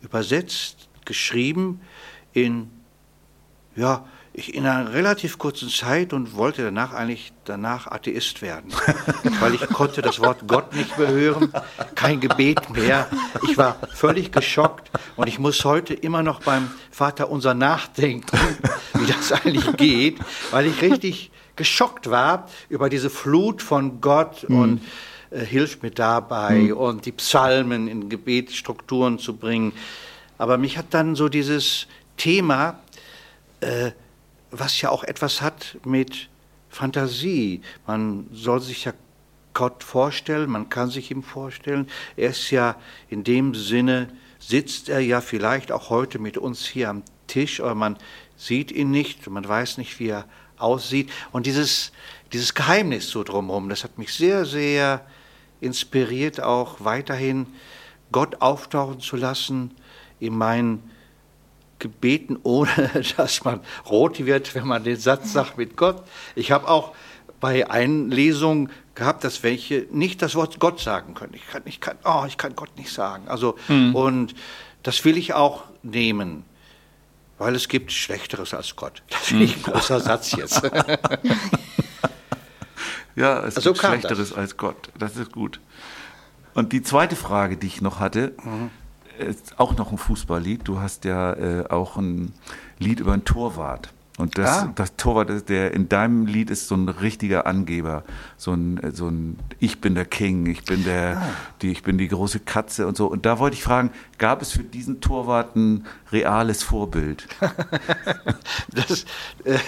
übersetzt, 0.00 0.88
geschrieben 1.04 1.80
in, 2.32 2.70
ja, 3.76 4.06
ich 4.34 4.54
in 4.54 4.66
einer 4.66 4.92
relativ 4.94 5.38
kurzen 5.38 5.68
Zeit 5.68 6.12
und 6.12 6.34
wollte 6.34 6.62
danach 6.62 6.94
eigentlich 6.94 7.32
danach 7.44 7.86
Atheist 7.86 8.40
werden, 8.40 8.72
weil 9.40 9.54
ich 9.54 9.66
konnte 9.68 10.00
das 10.00 10.20
Wort 10.20 10.46
Gott 10.46 10.74
nicht 10.74 10.96
mehr 10.96 11.08
hören, 11.08 11.52
kein 11.94 12.20
Gebet 12.20 12.70
mehr. 12.70 13.08
Ich 13.48 13.58
war 13.58 13.76
völlig 13.92 14.32
geschockt 14.32 14.90
und 15.16 15.28
ich 15.28 15.38
muss 15.38 15.64
heute 15.64 15.92
immer 15.92 16.22
noch 16.22 16.40
beim 16.40 16.70
Vater 16.90 17.30
unser 17.30 17.52
nachdenken, 17.52 18.38
wie 18.94 19.06
das 19.06 19.32
eigentlich 19.32 19.76
geht, 19.76 20.18
weil 20.50 20.66
ich 20.66 20.80
richtig 20.80 21.30
geschockt 21.56 22.08
war 22.08 22.48
über 22.70 22.88
diese 22.88 23.10
Flut 23.10 23.60
von 23.60 24.00
Gott 24.00 24.44
und 24.44 24.80
äh, 25.30 25.44
hilft 25.44 25.82
mir 25.82 25.90
dabei 25.90 26.72
und 26.72 27.04
die 27.04 27.12
Psalmen 27.12 27.86
in 27.86 28.08
Gebetsstrukturen 28.08 29.18
zu 29.18 29.36
bringen. 29.36 29.72
Aber 30.38 30.56
mich 30.56 30.78
hat 30.78 30.86
dann 30.90 31.14
so 31.16 31.28
dieses 31.28 31.86
Thema 32.16 32.80
äh, 33.60 33.92
was 34.52 34.80
ja 34.80 34.90
auch 34.90 35.02
etwas 35.02 35.40
hat 35.40 35.78
mit 35.84 36.28
Fantasie. 36.68 37.62
Man 37.86 38.28
soll 38.32 38.60
sich 38.60 38.84
ja 38.84 38.92
Gott 39.54 39.82
vorstellen, 39.82 40.50
man 40.50 40.68
kann 40.68 40.90
sich 40.90 41.10
ihm 41.10 41.22
vorstellen. 41.22 41.88
Er 42.16 42.30
ist 42.30 42.50
ja 42.50 42.76
in 43.08 43.24
dem 43.24 43.54
Sinne, 43.54 44.08
sitzt 44.38 44.88
er 44.88 45.00
ja 45.00 45.20
vielleicht 45.20 45.72
auch 45.72 45.90
heute 45.90 46.18
mit 46.18 46.38
uns 46.38 46.66
hier 46.66 46.90
am 46.90 47.02
Tisch, 47.26 47.60
aber 47.60 47.74
man 47.74 47.96
sieht 48.36 48.70
ihn 48.70 48.90
nicht, 48.90 49.28
man 49.28 49.46
weiß 49.46 49.78
nicht, 49.78 49.98
wie 49.98 50.08
er 50.08 50.26
aussieht. 50.58 51.10
Und 51.32 51.46
dieses, 51.46 51.92
dieses 52.32 52.54
Geheimnis 52.54 53.08
so 53.08 53.24
drumherum, 53.24 53.68
das 53.68 53.84
hat 53.84 53.98
mich 53.98 54.12
sehr, 54.14 54.44
sehr 54.44 55.04
inspiriert, 55.60 56.40
auch 56.40 56.76
weiterhin 56.80 57.46
Gott 58.10 58.40
auftauchen 58.42 59.00
zu 59.00 59.16
lassen 59.16 59.70
in 60.20 60.36
meinen 60.36 60.90
gebeten, 61.82 62.38
ohne 62.44 62.70
dass 63.16 63.44
man 63.44 63.60
rot 63.90 64.24
wird, 64.24 64.54
wenn 64.54 64.66
man 64.66 64.84
den 64.84 64.96
Satz 64.96 65.32
sagt 65.32 65.58
mit 65.58 65.76
Gott. 65.76 66.02
Ich 66.34 66.50
habe 66.52 66.68
auch 66.68 66.94
bei 67.40 67.68
Einlesungen 67.68 68.70
gehabt, 68.94 69.24
dass 69.24 69.42
welche 69.42 69.86
nicht 69.90 70.22
das 70.22 70.34
Wort 70.36 70.60
Gott 70.60 70.80
sagen 70.80 71.14
können. 71.14 71.34
Ich 71.34 71.46
kann, 71.46 71.62
ich 71.64 71.80
kann, 71.80 71.98
oh, 72.04 72.24
ich 72.26 72.38
kann 72.38 72.54
Gott 72.54 72.76
nicht 72.76 72.92
sagen. 72.92 73.28
Also, 73.28 73.56
und 73.68 74.34
das 74.84 75.04
will 75.04 75.16
ich 75.16 75.34
auch 75.34 75.64
nehmen, 75.82 76.44
weil 77.38 77.56
es 77.56 77.68
gibt 77.68 77.90
Schlechteres 77.90 78.54
als 78.54 78.76
Gott. 78.76 79.02
Das 79.10 79.22
finde 79.22 79.44
ich 79.44 79.56
ein 79.56 79.62
großer 79.62 80.00
Satz 80.00 80.32
jetzt. 80.32 80.62
Ja, 83.14 83.44
es 83.44 83.56
So 83.56 83.72
gibt 83.72 83.84
Schlechteres 83.84 84.32
als 84.32 84.56
Gott. 84.56 84.88
Das 84.98 85.16
ist 85.16 85.32
gut. 85.32 85.60
Und 86.54 86.72
die 86.72 86.82
zweite 86.82 87.14
Frage, 87.14 87.58
die 87.58 87.66
ich 87.66 87.82
noch 87.82 88.00
hatte, 88.00 88.34
ist 88.38 88.81
auch 89.56 89.76
noch 89.76 89.92
ein 89.92 89.98
Fußballlied. 89.98 90.62
Du 90.64 90.80
hast 90.80 91.04
ja 91.04 91.32
äh, 91.34 91.66
auch 91.68 91.96
ein 91.96 92.32
Lied 92.78 93.00
über 93.00 93.12
einen 93.12 93.24
Torwart. 93.24 93.92
Und 94.18 94.36
das, 94.36 94.50
Ah. 94.64 94.72
das 94.74 94.94
Torwart, 94.96 95.48
der 95.48 95.72
in 95.72 95.88
deinem 95.88 96.26
Lied 96.26 96.50
ist 96.50 96.68
so 96.68 96.74
ein 96.74 96.88
richtiger 96.90 97.46
Angeber. 97.46 98.04
So 98.36 98.52
ein, 98.52 98.78
so 98.92 99.08
ein 99.08 99.38
Ich 99.58 99.80
bin 99.80 99.94
der 99.94 100.04
King, 100.04 100.44
ich 100.46 100.64
bin 100.64 100.84
der, 100.84 101.16
Ah. 101.16 101.22
die, 101.62 101.72
ich 101.72 101.82
bin 101.82 101.96
die 101.96 102.08
große 102.08 102.40
Katze 102.40 102.86
und 102.86 102.96
so. 102.96 103.06
Und 103.06 103.24
da 103.24 103.38
wollte 103.38 103.56
ich 103.56 103.62
fragen, 103.62 103.90
gab 104.18 104.42
es 104.42 104.52
für 104.52 104.64
diesen 104.64 105.00
Torwart 105.00 105.56
ein 105.56 105.86
reales 106.12 106.62
Vorbild? 106.62 107.26
Das, 108.74 109.04
äh, 109.44 109.58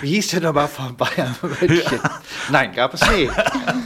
wie 0.00 0.08
hieß 0.14 0.28
der 0.28 0.40
nochmal 0.42 0.68
von 0.68 0.96
Bayern 0.96 1.34
München? 1.60 2.00
Nein, 2.50 2.72
gab 2.74 2.94
es 2.94 3.00
nie. 3.10 3.28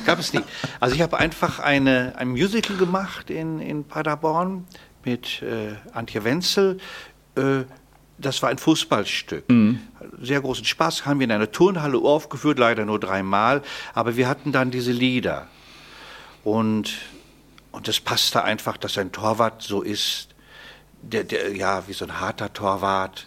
Gab 0.07 0.19
es 0.19 0.33
nie. 0.33 0.41
Also 0.81 0.95
ich 0.95 1.03
habe 1.03 1.19
einfach 1.19 1.59
eine, 1.61 2.15
ein 2.17 2.29
Musical 2.29 2.77
gemacht 2.77 3.31
in, 3.31 3.61
in 3.61 3.85
Paderborn 3.85 4.67
mit 5.05 5.43
äh, 5.43 5.75
Antje 5.93 6.25
Wenzel. 6.25 6.79
Äh, 7.37 7.63
das 8.21 8.43
war 8.43 8.51
ein 8.51 8.59
Fußballstück. 8.59 9.45
Sehr 10.21 10.41
großen 10.41 10.65
Spaß, 10.65 11.07
haben 11.07 11.21
wir 11.21 11.25
in 11.25 11.33
einer 11.33 11.51
Turnhalle 11.51 11.99
aufgeführt, 11.99 12.59
leider 12.59 12.85
nur 12.85 13.01
dreimal, 13.01 13.63
aber 13.95 14.17
wir 14.17 14.29
hatten 14.29 14.53
dann 14.53 14.71
diese 14.71 14.93
Lieder. 14.93 15.47
Und, 16.45 16.93
und 17.73 17.89
das 17.89 18.01
passte 18.01 18.45
einfach, 18.45 18.77
dass 18.77 18.99
ein 18.99 19.13
Torwart 19.13 19.63
so 19.63 19.83
ist, 19.83 20.29
der, 21.03 21.25
der, 21.25 21.57
ja, 21.57 21.87
wie 21.87 21.93
so 21.93 22.05
ein 22.05 22.21
harter 22.21 22.53
Torwart, 22.53 23.27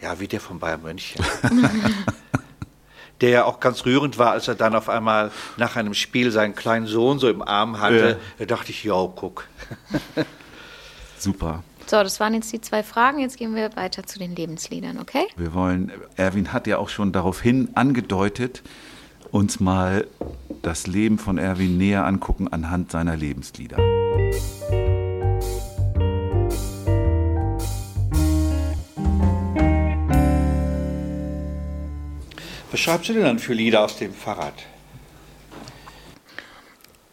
ja, 0.00 0.20
wie 0.20 0.28
der 0.28 0.40
von 0.40 0.58
Bayern 0.58 0.82
München. 0.82 1.24
der 3.20 3.30
ja 3.30 3.44
auch 3.44 3.60
ganz 3.60 3.84
rührend 3.86 4.18
war, 4.18 4.32
als 4.32 4.48
er 4.48 4.54
dann 4.54 4.74
auf 4.74 4.88
einmal 4.88 5.30
nach 5.56 5.76
einem 5.76 5.94
Spiel 5.94 6.30
seinen 6.30 6.54
kleinen 6.54 6.86
Sohn 6.86 7.18
so 7.18 7.28
im 7.28 7.42
Arm 7.42 7.80
hatte. 7.80 8.20
Da 8.38 8.44
dachte 8.44 8.70
ich, 8.70 8.84
ja, 8.84 9.06
guck. 9.14 9.46
Super. 11.18 11.62
So, 11.86 12.02
das 12.02 12.18
waren 12.18 12.32
jetzt 12.32 12.50
die 12.52 12.60
zwei 12.60 12.82
Fragen. 12.82 13.18
Jetzt 13.18 13.36
gehen 13.36 13.54
wir 13.54 13.76
weiter 13.76 14.04
zu 14.04 14.18
den 14.18 14.34
Lebensliedern, 14.34 14.98
okay? 14.98 15.26
Wir 15.36 15.52
wollen, 15.52 15.92
Erwin 16.16 16.52
hat 16.52 16.66
ja 16.66 16.78
auch 16.78 16.88
schon 16.88 17.12
daraufhin 17.12 17.68
angedeutet, 17.74 18.62
uns 19.30 19.60
mal 19.60 20.06
das 20.62 20.86
Leben 20.86 21.18
von 21.18 21.36
Erwin 21.36 21.76
näher 21.76 22.06
angucken 22.06 22.48
anhand 22.48 22.90
seiner 22.90 23.16
Lebenslieder. 23.16 23.76
Was 32.70 32.80
schreibst 32.80 33.08
du 33.10 33.12
denn 33.12 33.24
dann 33.24 33.38
für 33.38 33.52
Lieder 33.52 33.84
aus 33.84 33.98
dem 33.98 34.14
Fahrrad? 34.14 34.54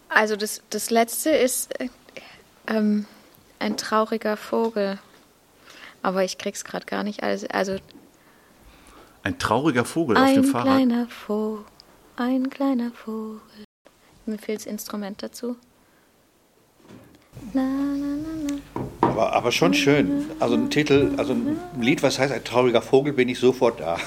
Also 0.10 0.36
das, 0.36 0.62
das 0.70 0.90
letzte 0.90 1.30
ist 1.30 1.80
äh, 1.80 1.90
ähm, 2.68 3.06
ein 3.62 3.78
trauriger 3.78 4.36
Vogel. 4.38 5.00
Aber 6.04 6.24
ich 6.24 6.38
krieg's 6.38 6.64
gerade 6.64 6.86
gar 6.86 7.04
nicht 7.04 7.24
alles. 7.24 7.46
Also 7.50 7.78
Ein 9.24 9.38
trauriger 9.38 9.86
Vogel 9.86 10.18
auf 10.18 10.24
ein 10.24 10.36
dem 10.36 10.44
Fahrrad. 10.46 10.66
kleiner 10.78 11.08
Vogel, 11.08 11.64
ein 12.18 12.50
kleiner 12.50 12.92
Vogel. 12.92 13.40
Mir 14.26 14.38
fehlt 14.38 14.60
das 14.62 14.66
Instrument 14.66 15.22
dazu. 15.24 15.56
La, 17.54 17.62
la, 17.62 18.50
la. 18.50 19.08
Aber, 19.08 19.34
aber 19.34 19.52
schon 19.52 19.74
schön. 19.74 20.26
Also 20.40 20.56
ein 20.56 20.70
Titel, 20.70 21.14
also 21.18 21.34
ein 21.34 21.58
Lied, 21.80 22.04
was 22.04 22.20
heißt 22.20 22.32
ein 22.34 22.44
trauriger 22.44 22.82
Vogel, 22.82 23.14
bin 23.14 23.30
ich 23.30 23.40
sofort 23.40 23.80
da. 23.80 23.98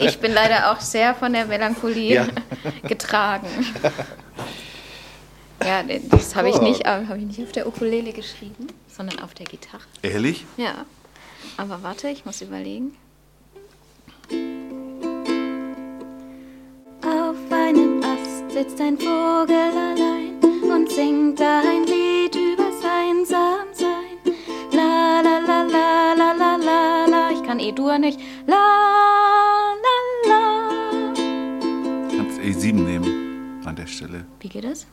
Ich 0.00 0.18
bin 0.18 0.32
leider 0.32 0.70
auch 0.72 0.80
sehr 0.80 1.14
von 1.14 1.32
der 1.32 1.46
Melancholie 1.46 2.14
Ja. 2.14 2.26
getragen. 2.88 3.46
Ja, 5.64 5.82
das 6.10 6.36
habe 6.36 6.48
ich, 6.48 6.60
nicht, 6.60 6.82
äh, 6.82 7.06
habe 7.06 7.18
ich 7.18 7.24
nicht 7.24 7.42
auf 7.42 7.52
der 7.52 7.66
Ukulele 7.66 8.12
geschrieben, 8.12 8.68
sondern 8.88 9.20
auf 9.20 9.34
der 9.34 9.46
Gitarre. 9.46 9.82
Ehrlich? 10.02 10.44
Ja. 10.56 10.84
Aber 11.56 11.82
warte, 11.82 12.08
ich 12.08 12.24
muss 12.24 12.42
überlegen. 12.42 12.94
Auf 17.02 17.36
einem 17.50 18.02
Ast 18.02 18.50
sitzt 18.52 18.80
ein 18.80 18.98
Vogel 18.98 19.56
allein 19.56 20.38
und 20.62 20.90
singt 20.90 21.40
ein 21.40 21.84
Lied 21.84 22.34
übers 22.34 22.82
Einsamsein. 22.84 24.18
La 24.72 25.20
la 25.20 25.38
la 25.38 25.62
la 25.62 26.14
la 26.14 26.32
la 26.32 26.56
la 26.56 27.06
la. 27.06 27.30
Ich 27.30 27.42
kann 27.42 27.58
E-Dur 27.60 27.98
nicht. 27.98 28.20
La 28.46 29.74
la 29.84 30.28
la. 30.28 31.14
Kannst 32.16 32.40
E7 32.40 32.72
nehmen 32.74 33.60
an 33.64 33.76
der 33.76 33.86
Stelle. 33.86 34.26
Wie 34.40 34.48
geht 34.48 34.64
es? 34.64 34.86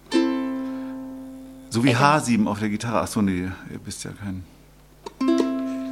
So 1.73 1.83
wie 1.83 1.95
H7 1.95 2.45
auf 2.45 2.59
der 2.59 2.69
Gitarre. 2.69 2.99
Achso, 2.99 3.23
nee, 3.23 3.49
ihr 3.71 3.79
bist 3.83 4.03
ja 4.03 4.11
kein. 4.11 4.43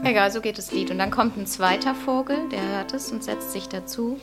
Egal, 0.04 0.32
so 0.32 0.40
geht 0.40 0.60
das 0.60 0.72
Lied. 0.72 0.92
Und 0.92 1.00
dann 1.00 1.10
kommt 1.10 1.38
ein 1.38 1.48
zweiter 1.48 1.96
Vogel, 1.96 2.38
der 2.52 2.62
hört 2.62 2.94
es 2.94 3.12
und 3.12 3.24
setzt 3.24 3.52
sich 3.52 3.68
dazu. 3.68 4.20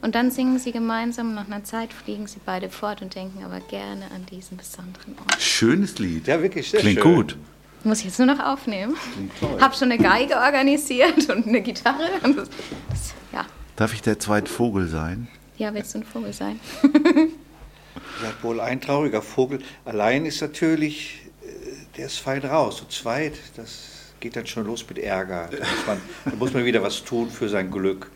Und 0.00 0.14
dann 0.14 0.30
singen 0.30 0.60
sie 0.60 0.70
gemeinsam. 0.70 1.30
und 1.30 1.34
Nach 1.34 1.46
einer 1.46 1.64
Zeit 1.64 1.92
fliegen 1.92 2.28
sie 2.28 2.38
beide 2.46 2.68
fort 2.70 3.02
und 3.02 3.16
denken 3.16 3.42
aber 3.44 3.58
gerne 3.58 4.04
an 4.14 4.26
diesen 4.30 4.56
besonderen 4.56 5.16
Ort. 5.18 5.42
Schönes 5.42 5.98
Lied. 5.98 6.28
Ja, 6.28 6.40
wirklich 6.40 6.70
sehr 6.70 6.78
Klingt 6.78 7.00
schön. 7.00 7.16
gut. 7.16 7.36
Muss 7.82 7.98
ich 7.98 8.04
jetzt 8.04 8.20
nur 8.20 8.28
noch 8.28 8.38
aufnehmen. 8.38 8.94
Hab 9.60 9.74
schon 9.74 9.90
eine 9.90 10.00
Geige 10.00 10.36
organisiert 10.36 11.28
und 11.30 11.48
eine 11.48 11.62
Gitarre. 11.62 12.10
Und 12.22 12.38
das, 12.38 12.48
das, 12.90 13.14
ja. 13.32 13.44
Darf 13.74 13.92
ich 13.92 14.02
der 14.02 14.20
zweite 14.20 14.48
Vogel 14.48 14.86
sein? 14.86 15.26
ja, 15.58 15.74
willst 15.74 15.94
du 15.94 15.98
ein 15.98 16.04
Vogel 16.04 16.32
sein? 16.32 16.60
Wohl 18.42 18.60
ein 18.60 18.80
trauriger 18.80 19.22
Vogel. 19.22 19.60
Allein 19.84 20.26
ist 20.26 20.40
natürlich, 20.40 21.20
äh, 21.42 21.96
der 21.96 22.06
ist 22.06 22.18
fein 22.18 22.42
raus. 22.44 22.78
Zu 22.78 22.86
zweit, 22.86 23.34
das 23.56 23.88
geht 24.20 24.36
dann 24.36 24.46
schon 24.46 24.66
los 24.66 24.84
mit 24.88 24.98
Ärger. 24.98 25.48
Da 25.50 25.58
muss 25.58 25.86
man, 25.86 26.00
da 26.24 26.36
muss 26.36 26.52
man 26.52 26.64
wieder 26.64 26.82
was 26.82 27.02
tun 27.04 27.30
für 27.30 27.48
sein 27.48 27.70
Glück. 27.70 28.10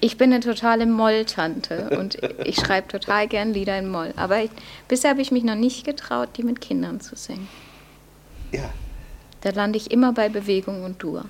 Ich 0.00 0.18
bin 0.18 0.32
eine 0.32 0.40
totale 0.42 0.84
Moll-Tante 0.86 1.96
und 1.96 2.18
ich 2.44 2.56
schreibe 2.56 2.88
total 2.88 3.28
gern 3.28 3.52
Lieder 3.54 3.78
in 3.78 3.88
Moll. 3.88 4.12
Aber 4.16 4.42
ich, 4.42 4.50
bisher 4.88 5.10
habe 5.10 5.22
ich 5.22 5.30
mich 5.30 5.44
noch 5.44 5.54
nicht 5.54 5.84
getraut, 5.84 6.30
die 6.36 6.42
mit 6.42 6.60
Kindern 6.60 7.00
zu 7.00 7.14
singen. 7.14 7.46
Ja, 8.50 8.68
Da 9.42 9.50
lande 9.50 9.76
ich 9.78 9.92
immer 9.92 10.12
bei 10.12 10.28
Bewegung 10.28 10.82
und 10.84 11.00
Dur. 11.02 11.24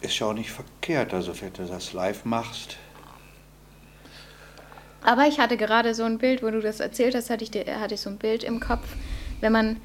ist 0.00 0.18
ja 0.18 0.26
auch 0.28 0.32
nicht 0.32 0.50
verkehrt, 0.50 1.12
also 1.12 1.38
wenn 1.40 1.52
du 1.52 1.66
das 1.66 1.92
live 1.92 2.24
machst. 2.24 2.76
Aber 5.06 5.26
ich 5.26 5.38
hatte 5.40 5.56
gerade 5.56 5.94
so 5.94 6.02
ein 6.04 6.18
Bild, 6.18 6.42
wo 6.42 6.50
du 6.50 6.60
das 6.60 6.80
erzählt 6.80 7.14
hast, 7.14 7.30
hatte 7.30 7.44
ich, 7.44 7.50
dir- 7.50 7.80
hatte 7.80 7.94
ich 7.94 8.00
so 8.00 8.10
ein 8.10 8.18
Bild 8.18 8.44
im 8.44 8.60
Kopf. 8.60 8.86
Wenn 9.40 9.52
man, 9.52 9.76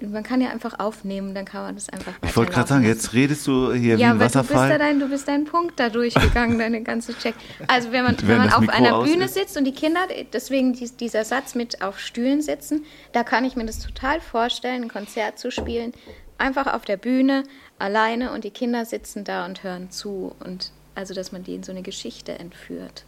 man 0.00 0.22
kann 0.22 0.40
ja 0.40 0.50
einfach 0.50 0.78
aufnehmen, 0.78 1.34
dann 1.34 1.44
kann 1.44 1.62
man 1.62 1.74
das 1.74 1.88
einfach 1.88 2.12
Ich 2.22 2.36
wollte 2.36 2.52
gerade 2.52 2.68
sagen, 2.68 2.84
jetzt 2.84 3.12
redest 3.14 3.46
du 3.46 3.72
hier 3.72 3.96
wie 3.96 4.02
Ja, 4.02 4.08
ein 4.10 4.16
aber 4.20 4.26
du 4.28 4.38
bist, 4.40 4.50
Wasserfall. 4.50 4.78
dein, 4.78 5.00
du 5.00 5.08
bist 5.08 5.26
deinen 5.28 5.44
Punkt 5.44 5.78
da 5.80 5.88
durchgegangen, 5.88 6.58
deine 6.58 6.82
ganze 6.82 7.16
Check. 7.18 7.34
Also 7.66 7.92
wenn 7.92 8.04
man, 8.04 8.16
Wenn 8.20 8.28
wenn 8.28 8.38
man 8.38 8.52
auf 8.52 8.60
Mikro 8.60 8.74
einer 8.76 9.02
Bühne 9.02 9.24
ist. 9.26 9.34
sitzt 9.34 9.56
und 9.56 9.64
die 9.64 9.72
Kinder, 9.72 10.00
deswegen 10.32 10.72
dies, 10.74 10.96
dieser 10.96 11.24
Satz 11.24 11.54
mit 11.54 11.82
auf 11.82 11.98
Stühlen 11.98 12.42
sitzen, 12.42 12.84
da 13.12 13.22
kann 13.24 13.44
ich 13.44 13.56
mir 13.56 13.64
das 13.66 13.78
total 13.78 14.20
vorstellen, 14.20 14.82
ein 14.84 14.88
Konzert 14.88 15.38
zu 15.38 15.50
spielen, 15.50 15.92
einfach 16.38 16.72
auf 16.72 16.84
der 16.84 16.96
Bühne, 16.98 17.42
alleine 17.78 18.32
und 18.32 18.44
die 18.44 18.50
Kinder 18.50 18.84
sitzen 18.84 19.24
da 19.24 19.44
und 19.46 19.62
hören 19.62 19.90
zu 19.90 20.34
und 20.44 20.72
also, 20.94 21.12
dass 21.12 21.30
man 21.32 21.44
die 21.44 21.54
in 21.54 21.62
so 21.62 21.72
eine 21.72 21.82
Geschichte 21.82 22.38
entführt. 22.38 23.04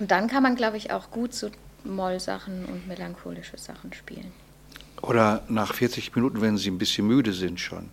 Und 0.00 0.10
dann 0.10 0.26
kann 0.28 0.42
man, 0.42 0.56
glaube 0.56 0.76
ich, 0.76 0.92
auch 0.92 1.10
gut 1.10 1.34
so 1.34 1.50
Mollsachen 1.84 2.64
und 2.64 2.88
melancholische 2.88 3.58
Sachen 3.58 3.92
spielen. 3.92 4.32
Oder 5.02 5.42
nach 5.48 5.72
40 5.74 6.14
Minuten, 6.14 6.40
wenn 6.40 6.56
sie 6.58 6.70
ein 6.70 6.78
bisschen 6.78 7.06
müde 7.06 7.32
sind 7.32 7.60
schon. 7.60 7.88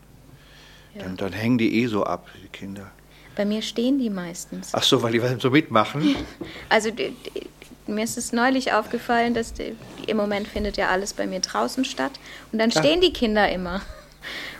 Ja. 0.95 1.03
Dann, 1.03 1.17
dann 1.17 1.33
hängen 1.33 1.57
die 1.57 1.81
eh 1.83 1.87
so 1.87 2.03
ab, 2.05 2.27
die 2.43 2.47
Kinder. 2.47 2.89
Bei 3.35 3.45
mir 3.45 3.61
stehen 3.61 3.99
die 3.99 4.09
meistens. 4.09 4.69
Ach 4.73 4.81
so, 4.83 5.03
weil 5.03 5.11
die 5.11 5.21
so 5.39 5.51
mitmachen. 5.51 6.15
Also 6.69 6.89
d- 6.91 7.11
d- 7.35 7.47
mir 7.85 8.03
ist 8.03 8.17
es 8.17 8.33
neulich 8.33 8.73
aufgefallen, 8.73 9.33
dass 9.33 9.53
die, 9.53 9.75
im 10.07 10.17
Moment 10.17 10.47
findet 10.47 10.75
ja 10.75 10.89
alles 10.89 11.13
bei 11.13 11.25
mir 11.27 11.39
draußen 11.39 11.85
statt 11.85 12.11
und 12.51 12.59
dann 12.59 12.71
stehen 12.71 12.99
die 12.99 13.13
Kinder 13.13 13.49
immer. 13.51 13.81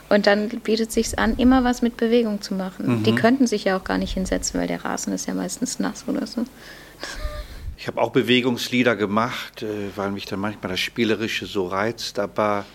Und 0.08 0.26
dann 0.26 0.48
bietet 0.48 0.90
sich's 0.92 1.12
an, 1.12 1.36
immer 1.36 1.64
was 1.64 1.82
mit 1.82 1.98
Bewegung 1.98 2.40
zu 2.40 2.54
machen. 2.54 3.02
Die 3.04 3.14
könnten 3.14 3.46
sich 3.46 3.64
ja 3.64 3.76
auch 3.76 3.84
gar 3.84 3.98
nicht 3.98 4.14
hinsetzen, 4.14 4.58
weil 4.58 4.66
der 4.66 4.82
Rasen 4.82 5.12
ist 5.12 5.26
ja 5.26 5.34
meistens 5.34 5.78
nass 5.78 6.04
oder 6.06 6.26
so. 6.26 6.44
Ich 7.88 7.90
habe 7.90 8.02
auch 8.02 8.10
Bewegungslieder 8.10 8.96
gemacht, 8.96 9.62
äh, 9.62 9.96
weil 9.96 10.10
mich 10.10 10.26
dann 10.26 10.40
manchmal 10.40 10.72
das 10.72 10.78
Spielerische 10.78 11.46
so 11.46 11.68
reizt, 11.68 12.18
aber 12.18 12.66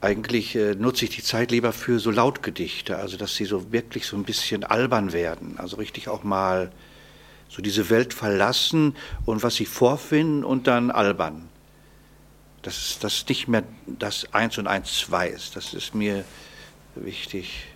eigentlich 0.00 0.54
äh, 0.54 0.76
nutze 0.76 1.06
ich 1.06 1.10
die 1.10 1.24
Zeit 1.24 1.50
lieber 1.50 1.72
für 1.72 1.98
so 1.98 2.12
Lautgedichte, 2.12 2.98
also 2.98 3.16
dass 3.16 3.34
sie 3.34 3.46
so 3.46 3.72
wirklich 3.72 4.06
so 4.06 4.16
ein 4.16 4.22
bisschen 4.22 4.62
albern 4.62 5.12
werden, 5.12 5.58
also 5.58 5.78
richtig 5.78 6.06
auch 6.06 6.22
mal 6.22 6.70
so 7.48 7.62
diese 7.62 7.90
Welt 7.90 8.14
verlassen 8.14 8.94
und 9.26 9.42
was 9.42 9.56
sie 9.56 9.66
vorfinden 9.66 10.44
und 10.44 10.68
dann 10.68 10.92
albern. 10.92 11.48
Dass 12.62 12.96
das 13.00 13.26
nicht 13.28 13.48
mehr 13.48 13.64
das 13.88 14.32
Eins 14.32 14.56
und 14.56 14.68
Eins 14.68 15.00
zwei 15.00 15.26
ist, 15.26 15.56
das 15.56 15.74
ist 15.74 15.96
mir 15.96 16.24
wichtig. 16.94 17.66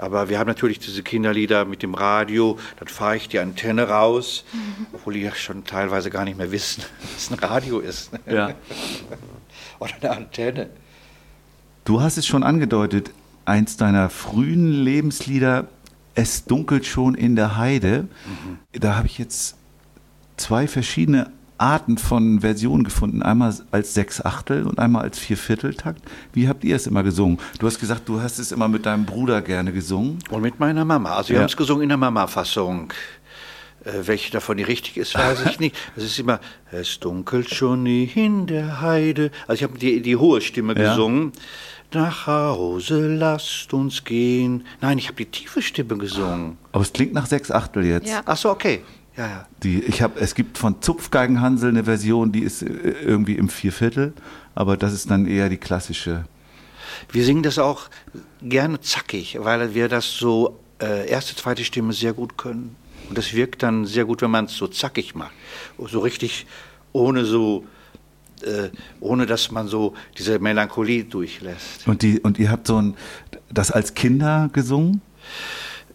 Aber 0.00 0.30
wir 0.30 0.38
haben 0.38 0.48
natürlich 0.48 0.78
diese 0.78 1.02
Kinderlieder 1.02 1.66
mit 1.66 1.82
dem 1.82 1.94
Radio, 1.94 2.58
dann 2.78 2.88
fahre 2.88 3.16
ich 3.16 3.28
die 3.28 3.38
Antenne 3.38 3.88
raus, 3.88 4.44
obwohl 4.94 5.12
die 5.12 5.20
ja 5.20 5.34
schon 5.34 5.64
teilweise 5.64 6.08
gar 6.08 6.24
nicht 6.24 6.38
mehr 6.38 6.50
wissen, 6.52 6.82
was 7.14 7.30
ein 7.30 7.38
Radio 7.38 7.80
ist. 7.80 8.10
Ja. 8.26 8.54
Oder 9.78 9.92
eine 10.00 10.10
Antenne. 10.10 10.70
Du 11.84 12.00
hast 12.00 12.16
es 12.16 12.26
schon 12.26 12.42
angedeutet, 12.42 13.10
eins 13.44 13.76
deiner 13.76 14.10
frühen 14.10 14.70
Lebenslieder, 14.72 15.68
Es 16.14 16.44
dunkelt 16.44 16.86
schon 16.86 17.14
in 17.14 17.36
der 17.36 17.56
Heide. 17.56 18.08
Da 18.72 18.96
habe 18.96 19.06
ich 19.06 19.18
jetzt 19.18 19.56
zwei 20.36 20.66
verschiedene 20.66 21.30
Arten 21.60 21.98
von 21.98 22.40
Versionen 22.40 22.84
gefunden. 22.84 23.22
Einmal 23.22 23.54
als 23.70 23.94
Sechsachtel 23.94 24.66
und 24.66 24.78
einmal 24.78 25.02
als 25.02 25.18
Viervierteltakt. 25.18 26.02
Wie 26.32 26.48
habt 26.48 26.64
ihr 26.64 26.74
es 26.76 26.86
immer 26.86 27.02
gesungen? 27.02 27.38
Du 27.58 27.66
hast 27.66 27.78
gesagt, 27.78 28.08
du 28.08 28.20
hast 28.20 28.38
es 28.38 28.50
immer 28.52 28.68
mit 28.68 28.86
deinem 28.86 29.04
Bruder 29.04 29.42
gerne 29.42 29.72
gesungen. 29.72 30.18
Und 30.30 30.42
mit 30.42 30.58
meiner 30.58 30.84
Mama. 30.84 31.14
Also 31.16 31.30
wir 31.30 31.36
Ja. 31.36 31.42
haben 31.42 31.48
es 31.48 31.56
gesungen 31.56 31.82
in 31.82 31.88
der 31.90 31.98
Mama-Fassung. 31.98 32.92
Äh, 33.84 33.90
welche 34.06 34.30
davon 34.30 34.56
die 34.58 34.62
richtig 34.62 34.96
ist, 34.96 35.14
weiß 35.14 35.46
ich 35.46 35.58
nicht. 35.60 35.74
Es 35.96 36.04
ist 36.04 36.18
immer, 36.18 36.40
es 36.70 37.00
dunkelt 37.00 37.48
schon 37.54 37.86
in 37.86 38.46
der 38.46 38.80
Heide. 38.80 39.30
Also 39.46 39.54
ich 39.54 39.62
habe 39.70 39.78
die, 39.78 40.00
die 40.02 40.16
hohe 40.16 40.40
Stimme 40.40 40.74
Ja. 40.74 40.90
gesungen. 40.90 41.32
Nach 41.92 42.26
Hause 42.28 43.16
lasst 43.16 43.72
uns 43.74 44.04
gehen. 44.04 44.64
Nein, 44.80 44.98
ich 44.98 45.06
habe 45.08 45.16
die 45.16 45.26
tiefe 45.26 45.60
Stimme 45.60 45.96
gesungen. 45.98 46.56
Aber 46.72 46.82
es 46.82 46.92
klingt 46.92 47.14
nach 47.14 47.26
Sechsachtel 47.26 47.84
jetzt. 47.84 48.08
Ja. 48.08 48.22
Ach 48.26 48.36
so, 48.36 48.50
okay. 48.50 48.80
Ja, 49.20 49.28
ja. 49.28 49.46
Die, 49.62 49.82
ich 49.84 50.00
hab, 50.00 50.18
es 50.18 50.34
gibt 50.34 50.56
von 50.56 50.80
Zupfgeigenhansel 50.80 51.68
eine 51.68 51.84
Version, 51.84 52.32
die 52.32 52.40
ist 52.40 52.62
äh, 52.62 52.68
irgendwie 53.04 53.34
im 53.34 53.50
Vierviertel, 53.50 54.14
aber 54.54 54.78
das 54.78 54.94
ist 54.94 55.10
dann 55.10 55.26
eher 55.26 55.50
die 55.50 55.58
klassische. 55.58 56.24
Wir 57.12 57.22
singen 57.22 57.42
das 57.42 57.58
auch 57.58 57.90
gerne 58.40 58.80
zackig, 58.80 59.36
weil 59.38 59.74
wir 59.74 59.88
das 59.90 60.16
so 60.16 60.58
äh, 60.80 61.06
erste, 61.06 61.36
zweite 61.36 61.66
Stimme 61.66 61.92
sehr 61.92 62.14
gut 62.14 62.38
können. 62.38 62.76
Und 63.10 63.18
das 63.18 63.34
wirkt 63.34 63.62
dann 63.62 63.84
sehr 63.84 64.06
gut, 64.06 64.22
wenn 64.22 64.30
man 64.30 64.46
es 64.46 64.56
so 64.56 64.68
zackig 64.68 65.14
macht. 65.14 65.32
So 65.76 66.00
richtig 66.00 66.46
ohne 66.92 67.26
so, 67.26 67.66
äh, 68.40 68.70
ohne 69.00 69.26
dass 69.26 69.50
man 69.50 69.68
so 69.68 69.92
diese 70.16 70.38
Melancholie 70.38 71.04
durchlässt. 71.04 71.86
Und, 71.86 72.00
die, 72.00 72.20
und 72.20 72.38
ihr 72.38 72.50
habt 72.50 72.66
so 72.66 72.80
ein, 72.80 72.96
das 73.52 73.70
als 73.70 73.92
Kinder 73.92 74.48
gesungen? 74.50 75.02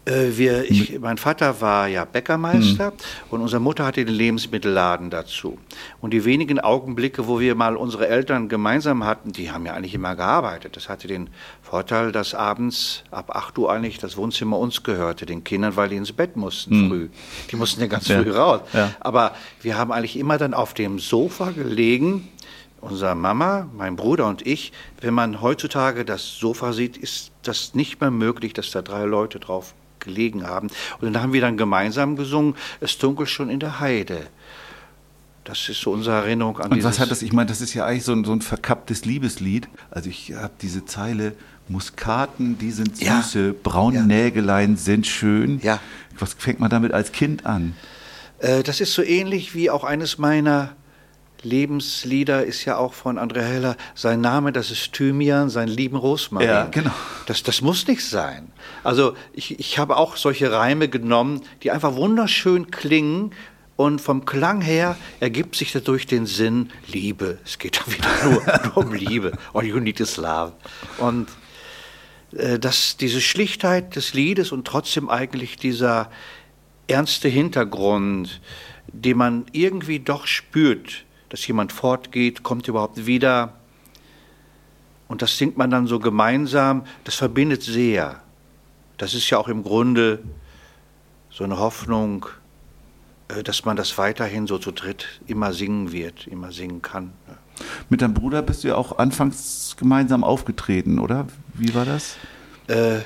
Äh, 0.05 0.37
wir, 0.37 0.69
ich, 0.69 0.99
mein 0.99 1.17
Vater 1.17 1.61
war 1.61 1.87
ja 1.87 2.05
Bäckermeister 2.05 2.93
und 3.31 3.41
unsere 3.41 3.59
Mutter 3.59 3.85
hatte 3.85 4.05
den 4.05 4.13
Lebensmittelladen 4.13 5.09
dazu. 5.09 5.57
Und 5.99 6.11
die 6.13 6.25
wenigen 6.25 6.59
Augenblicke, 6.59 7.27
wo 7.27 7.39
wir 7.39 7.55
mal 7.55 7.75
unsere 7.75 8.07
Eltern 8.07 8.47
gemeinsam 8.47 9.03
hatten, 9.03 9.31
die 9.31 9.51
haben 9.51 9.65
ja 9.65 9.73
eigentlich 9.73 9.95
immer 9.95 10.15
gearbeitet. 10.15 10.75
Das 10.77 10.89
hatte 10.89 11.07
den 11.07 11.29
Vorteil, 11.63 12.11
dass 12.11 12.35
abends 12.35 13.03
ab 13.09 13.35
8 13.35 13.57
Uhr 13.57 13.71
eigentlich 13.71 13.97
das 13.97 14.15
Wohnzimmer 14.15 14.59
uns 14.59 14.83
gehörte, 14.83 15.25
den 15.25 15.43
Kindern, 15.43 15.75
weil 15.75 15.89
die 15.89 15.95
ins 15.95 16.11
Bett 16.13 16.35
mussten 16.37 16.87
früh. 16.87 17.09
Die 17.51 17.55
mussten 17.55 17.81
ja 17.81 17.87
ganz 17.87 18.07
Ja. 18.07 18.21
früh 18.21 18.31
raus. 18.31 18.61
Ja. 18.73 18.91
Aber 18.99 19.31
wir 19.61 19.75
haben 19.77 19.91
eigentlich 19.91 20.17
immer 20.19 20.37
dann 20.37 20.53
auf 20.53 20.75
dem 20.75 20.99
Sofa 20.99 21.49
gelegen, 21.49 22.27
unsere 22.79 23.15
Mama, 23.15 23.67
mein 23.75 23.95
Bruder 23.95 24.27
und 24.27 24.45
ich. 24.45 24.71
Wenn 25.01 25.15
man 25.15 25.41
heutzutage 25.41 26.05
das 26.05 26.37
Sofa 26.37 26.73
sieht, 26.73 26.95
ist 26.95 27.31
das 27.41 27.73
nicht 27.73 27.99
mehr 28.01 28.11
möglich, 28.11 28.53
dass 28.53 28.69
da 28.69 28.83
drei 28.83 29.05
Leute 29.05 29.39
drauf 29.39 29.73
gelegen 30.05 30.47
haben. 30.47 30.69
Und 31.01 31.11
dann 31.13 31.21
haben 31.21 31.33
wir 31.33 31.41
dann 31.41 31.57
gemeinsam 31.57 32.15
gesungen, 32.15 32.55
es 32.79 32.97
dunkelt 32.97 33.29
schon 33.29 33.49
in 33.49 33.59
der 33.59 33.79
Heide. 33.81 34.27
Das 35.43 35.69
ist 35.69 35.81
so 35.81 35.91
unsere 35.91 36.15
Erinnerung 36.15 36.57
an 36.59 36.71
Und 36.71 36.83
was 36.83 36.99
hat 36.99 37.11
das? 37.11 37.21
Ich 37.21 37.31
meine, 37.33 37.47
das 37.49 37.61
ist 37.61 37.73
ja 37.75 37.85
eigentlich 37.85 38.03
so 38.03 38.13
ein, 38.13 38.23
so 38.23 38.31
ein 38.31 38.41
verkapptes 38.41 39.05
Liebeslied. 39.05 39.67
Also 39.91 40.09
ich 40.09 40.33
habe 40.33 40.53
diese 40.61 40.85
Zeile, 40.85 41.33
Muskaten, 41.67 42.57
die 42.57 42.71
sind 42.71 43.01
Ja. 43.01 43.21
süße, 43.21 43.53
braune 43.53 43.97
Ja. 43.97 44.03
Nägelein 44.03 44.77
sind 44.77 45.05
schön. 45.07 45.59
Ja. 45.61 45.79
Was 46.17 46.33
fängt 46.33 46.59
man 46.59 46.69
damit 46.69 46.93
als 46.93 47.11
Kind 47.11 47.45
an? 47.45 47.75
Äh, 48.39 48.63
das 48.63 48.81
ist 48.81 48.93
so 48.93 49.01
ähnlich 49.03 49.53
wie 49.53 49.69
auch 49.69 49.83
eines 49.83 50.17
meiner 50.17 50.75
Lebenslieder 51.45 52.43
ist 52.43 52.65
ja 52.65 52.77
auch 52.77 52.93
von 52.93 53.17
Andrea 53.17 53.43
Heller. 53.43 53.77
Sein 53.93 54.19
Name, 54.19 54.51
das 54.51 54.71
ist 54.71 54.91
Thymian, 54.91 55.49
sein 55.49 55.69
lieben 55.69 55.95
Rosmarin. 55.95 56.47
Ja, 56.47 56.65
genau. 56.65 56.91
Das, 57.27 57.43
das 57.43 57.61
muss 57.61 57.87
nicht 57.87 58.03
sein. 58.03 58.51
Also 58.83 59.15
ich, 59.33 59.59
ich 59.59 59.77
habe 59.77 59.95
auch 59.95 60.17
solche 60.17 60.51
Reime 60.51 60.89
genommen, 60.89 61.41
die 61.63 61.71
einfach 61.71 61.95
wunderschön 61.95 62.71
klingen. 62.71 63.31
Und 63.77 63.99
vom 63.99 64.25
Klang 64.25 64.61
her 64.61 64.97
ergibt 65.19 65.55
sich 65.55 65.73
dadurch 65.73 66.05
den 66.05 66.25
Sinn 66.25 66.71
Liebe. 66.87 67.39
Es 67.45 67.59
geht 67.59 67.77
doch 67.79 67.87
wieder 67.87 68.07
nur, 68.23 68.41
nur 68.63 68.77
um 68.85 68.93
Liebe. 68.93 69.33
All 69.53 69.65
you 69.65 69.79
need 69.79 69.99
is 69.99 70.17
love. 70.17 70.53
Und 70.97 71.27
äh, 72.35 72.59
dass 72.59 72.97
diese 72.97 73.21
Schlichtheit 73.21 73.95
des 73.95 74.13
Liedes 74.13 74.51
und 74.51 74.65
trotzdem 74.65 75.09
eigentlich 75.09 75.57
dieser 75.57 76.09
ernste 76.87 77.27
Hintergrund, 77.27 78.41
den 78.87 79.17
man 79.17 79.45
irgendwie 79.51 79.99
doch 79.99 80.27
spürt, 80.27 81.04
dass 81.35 81.45
jemand 81.47 81.73
fortgeht, 81.73 82.43
kommt 82.43 82.65
überhaupt 82.69 83.07
wieder. 83.07 83.55
Und 85.09 85.21
das 85.21 85.37
singt 85.37 85.57
man 85.57 85.69
dann 85.69 85.85
so 85.85 85.99
gemeinsam, 85.99 86.85
das 87.03 87.15
verbindet 87.15 87.61
sehr. 87.61 88.21
Das 88.97 89.13
ist 89.13 89.29
ja 89.29 89.37
auch 89.37 89.49
im 89.49 89.61
Grunde 89.61 90.19
so 91.29 91.43
eine 91.43 91.59
Hoffnung, 91.59 92.27
äh, 93.27 93.43
dass 93.43 93.65
man 93.65 93.75
das 93.75 93.97
weiterhin 93.97 94.47
so 94.47 94.57
zu 94.59 94.71
dritt 94.71 95.19
immer 95.27 95.51
singen 95.51 95.91
wird, 95.91 96.25
immer 96.25 96.53
singen 96.53 96.81
kann. 96.81 97.11
Mit 97.89 98.01
deinem 98.01 98.13
Bruder 98.13 98.41
bist 98.41 98.63
du 98.63 98.69
ja 98.69 98.75
auch 98.75 98.97
anfangs 98.97 99.75
gemeinsam 99.77 100.23
aufgetreten, 100.23 100.99
oder? 100.99 101.27
Wie 101.53 101.75
war 101.75 101.83
das? 101.83 102.15
Äh, 102.67 102.99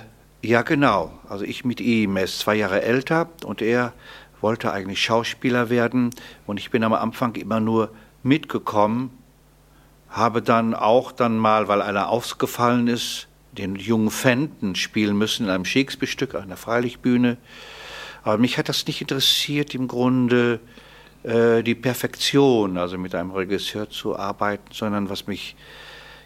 ja, 0.44 0.62
genau. 0.62 1.18
Also 1.28 1.46
ich 1.46 1.66
mit 1.66 1.82
ihm, 1.82 2.16
er 2.16 2.26
ist 2.26 2.38
zwei 2.38 2.54
Jahre 2.54 2.84
älter 2.84 3.28
und 3.44 3.64
er 3.64 3.92
wollte 4.40 4.72
eigentlich 4.72 5.02
Schauspieler 5.02 5.72
werden 5.72 6.12
und 6.46 6.60
ich 6.60 6.70
bin 6.70 6.84
am 6.84 6.94
Anfang 6.94 7.34
immer 7.34 7.60
nur 7.60 7.92
mitgekommen, 8.30 9.12
habe 10.10 10.42
dann 10.42 10.74
auch 10.74 11.12
dann 11.12 11.38
mal, 11.38 11.68
weil 11.68 11.82
einer 11.82 12.08
aufgefallen 12.08 12.88
ist, 12.88 13.28
den 13.52 13.76
jungen 13.76 14.12
Fenton 14.12 14.76
spielen 14.76 15.18
müssen 15.18 15.46
in 15.46 15.50
einem 15.50 15.66
Shakespeare-Stück 15.66 16.36
an 16.36 16.48
der 16.48 16.58
Freilichtbühne. 16.58 17.38
Aber 18.24 18.38
mich 18.38 18.58
hat 18.58 18.70
das 18.70 18.88
nicht 18.88 19.02
interessiert, 19.02 19.76
im 19.76 19.88
Grunde 19.88 20.60
äh, 21.24 21.64
die 21.64 21.76
Perfektion, 21.76 22.78
also 22.78 22.98
mit 22.98 23.16
einem 23.16 23.32
Regisseur 23.32 23.90
zu 23.90 24.18
arbeiten, 24.18 24.72
sondern 24.72 25.10
was 25.10 25.28
mich 25.28 25.56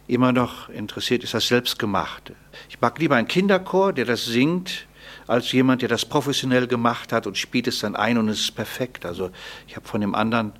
immer 0.07 0.31
noch 0.31 0.69
interessiert, 0.69 1.23
ist 1.23 1.33
das 1.33 1.47
Selbstgemachte. 1.47 2.35
Ich 2.69 2.79
mag 2.81 2.99
lieber 2.99 3.15
einen 3.15 3.27
Kinderchor, 3.27 3.93
der 3.93 4.05
das 4.05 4.25
singt, 4.25 4.85
als 5.27 5.51
jemand, 5.51 5.81
der 5.81 5.89
das 5.89 6.05
professionell 6.05 6.67
gemacht 6.67 7.13
hat 7.13 7.27
und 7.27 7.37
spielt 7.37 7.67
es 7.67 7.79
dann 7.79 7.95
ein 7.95 8.17
und 8.17 8.27
es 8.29 8.41
ist 8.41 8.55
perfekt. 8.55 9.05
Also 9.05 9.31
ich 9.67 9.75
habe 9.75 9.87
von 9.87 10.01
dem 10.01 10.15
anderen 10.15 10.51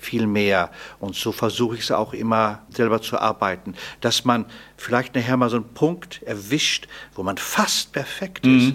viel 0.00 0.26
mehr. 0.26 0.70
Und 1.00 1.14
so 1.14 1.32
versuche 1.32 1.74
ich 1.76 1.82
es 1.82 1.90
auch 1.90 2.12
immer 2.12 2.60
selber 2.70 3.00
zu 3.02 3.18
arbeiten, 3.18 3.74
dass 4.00 4.24
man 4.24 4.44
vielleicht 4.76 5.14
nachher 5.14 5.36
mal 5.36 5.50
so 5.50 5.56
einen 5.56 5.68
Punkt 5.74 6.22
erwischt, 6.22 6.88
wo 7.14 7.22
man 7.22 7.36
fast 7.38 7.92
perfekt 7.92 8.46
ist. 8.46 8.74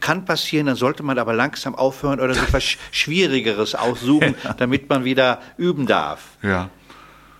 Kann 0.00 0.24
passieren, 0.24 0.66
dann 0.66 0.76
sollte 0.76 1.02
man 1.02 1.18
aber 1.18 1.32
langsam 1.34 1.74
aufhören 1.74 2.20
oder 2.20 2.32
sich 2.32 2.52
was 2.52 2.62
Sch- 2.62 2.76
Schwierigeres 2.92 3.74
aussuchen, 3.74 4.36
damit 4.58 4.88
man 4.88 5.04
wieder 5.04 5.40
üben 5.56 5.86
darf. 5.86 6.36
Ja. 6.42 6.70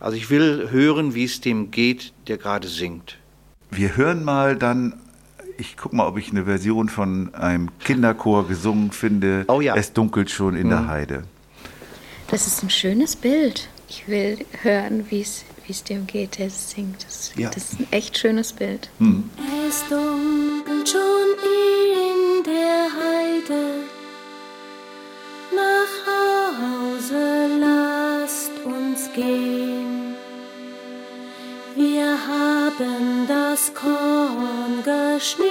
Also 0.00 0.16
ich 0.16 0.28
will 0.30 0.68
hören, 0.70 1.14
wie 1.14 1.24
es 1.24 1.40
dem 1.40 1.70
geht, 1.70 2.12
der 2.26 2.36
gerade 2.36 2.66
singt. 2.66 3.16
Wir 3.70 3.96
hören 3.96 4.24
mal 4.24 4.56
dann, 4.56 4.94
ich 5.56 5.76
guck 5.76 5.92
mal, 5.92 6.06
ob 6.06 6.18
ich 6.18 6.30
eine 6.30 6.46
Version 6.46 6.88
von 6.88 7.32
einem 7.34 7.70
Kinderchor 7.78 8.48
gesungen 8.48 8.90
finde. 8.90 9.44
Oh 9.48 9.60
ja. 9.60 9.76
Es 9.76 9.92
dunkelt 9.92 10.30
schon 10.30 10.56
in 10.56 10.68
der 10.70 10.88
Heide. 10.88 11.24
Das 12.31 12.47
ist 12.47 12.62
ein 12.62 12.70
schönes 12.70 13.16
Bild. 13.16 13.68
Ich 13.89 14.07
will 14.09 14.45
hören, 14.62 15.07
wie 15.11 15.22
es 15.22 15.45
wie 15.66 15.72
es 15.72 15.85
dem 15.85 16.07
geht, 16.07 16.39
der 16.39 16.47
es 16.47 16.70
singt. 16.70 17.05
Das, 17.05 17.33
Ja. 17.37 17.51
das 17.51 17.72
ist 17.72 17.81
ein 17.81 17.89
echt 17.91 18.16
schönes 18.16 18.53
Bild. 18.55 18.89
Es 19.68 19.85
dunkelt 19.89 20.89
schon 20.89 21.29
in 21.45 22.43
der 22.45 22.89
Heide. 23.03 23.85
Nach 25.55 25.95
Hause 26.07 27.49
lasst 27.61 28.53
uns 28.64 29.11
gehen. 29.14 30.14
Wir 31.76 32.16
haben 32.26 33.26
das 33.29 33.72
Korn 33.74 34.83
geschnitten 34.83 35.49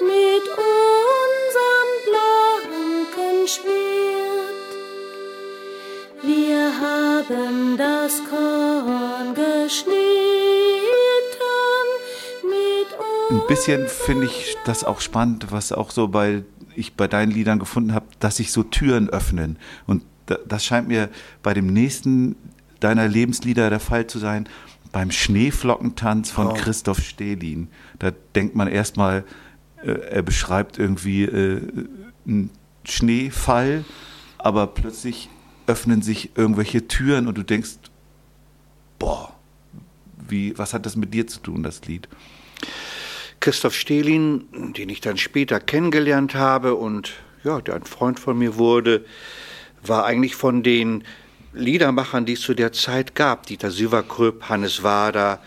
mit 0.00 0.44
unserem 0.72 1.90
blanken 2.06 3.46
Schwert. 3.46 4.15
Wir 6.26 6.72
haben 6.80 7.76
das 7.76 8.20
Korn 8.28 9.34
geschnitten 9.34 9.94
mit 12.42 13.30
Ein 13.30 13.46
bisschen 13.46 13.86
finde 13.88 14.26
ich 14.26 14.56
das 14.64 14.82
auch 14.84 15.00
spannend, 15.00 15.46
was 15.50 15.72
auch 15.72 15.90
so 15.90 16.08
bei 16.08 16.42
ich 16.74 16.94
bei 16.94 17.08
deinen 17.08 17.30
Liedern 17.32 17.58
gefunden 17.58 17.94
habe, 17.94 18.06
dass 18.18 18.36
sich 18.36 18.52
so 18.52 18.62
Türen 18.62 19.08
öffnen. 19.08 19.58
Und 19.86 20.04
da- 20.26 20.38
das 20.46 20.64
scheint 20.64 20.88
mir 20.88 21.08
bei 21.42 21.54
dem 21.54 21.68
nächsten 21.68 22.36
deiner 22.80 23.08
Lebenslieder 23.08 23.70
der 23.70 23.80
Fall 23.80 24.06
zu 24.06 24.18
sein, 24.18 24.46
beim 24.92 25.10
Schneeflockentanz 25.10 26.30
von 26.30 26.52
Christoph 26.54 26.98
Stehlin. 27.00 27.68
Da 27.98 28.10
denkt 28.34 28.54
man 28.56 28.68
erstmal, 28.68 29.24
äh, 29.82 29.92
er 29.92 30.22
beschreibt 30.22 30.78
irgendwie 30.78 31.24
äh, 31.24 31.62
einen 32.26 32.50
Schneefall, 32.84 33.84
aber 34.38 34.66
plötzlich 34.66 35.30
öffnen 35.66 36.02
sich 36.02 36.30
irgendwelche 36.36 36.88
Türen 36.88 37.26
und 37.26 37.36
du 37.36 37.42
denkst, 37.42 37.76
boah, 38.98 39.34
wie, 40.28 40.56
was 40.58 40.74
hat 40.74 40.86
das 40.86 40.96
mit 40.96 41.14
dir 41.14 41.26
zu 41.26 41.40
tun, 41.40 41.62
das 41.62 41.84
Lied? 41.86 42.08
Christoph 43.40 43.74
Stehlin, 43.74 44.72
den 44.76 44.88
ich 44.88 45.00
dann 45.00 45.16
später 45.18 45.60
kennengelernt 45.60 46.34
habe 46.34 46.74
und 46.74 47.12
ja, 47.44 47.60
der 47.60 47.74
ein 47.74 47.84
Freund 47.84 48.18
von 48.18 48.36
mir 48.38 48.56
wurde, 48.56 49.04
war 49.84 50.04
eigentlich 50.04 50.34
von 50.34 50.62
den 50.62 51.04
Liedermachern, 51.52 52.26
die 52.26 52.32
es 52.32 52.40
zu 52.40 52.54
der 52.54 52.72
Zeit 52.72 53.14
gab. 53.14 53.46
Dieter 53.46 53.70
Süverkröp, 53.70 54.48
Hannes 54.48 54.82
Wader, 54.82 55.40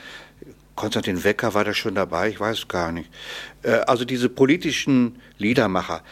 Konstantin 0.76 1.24
Wecker 1.26 1.53
war 1.53 1.65
da 1.65 1.74
schon 1.74 1.93
dabei, 1.93 2.30
ich 2.30 2.39
weiß 2.39 2.70
gar 2.70 2.93
nicht. 2.93 3.09
Äh, 3.63 3.82
Also 3.86 4.05
diese 4.05 4.30
politischen 4.30 5.20
Liedermacher, 5.38 6.03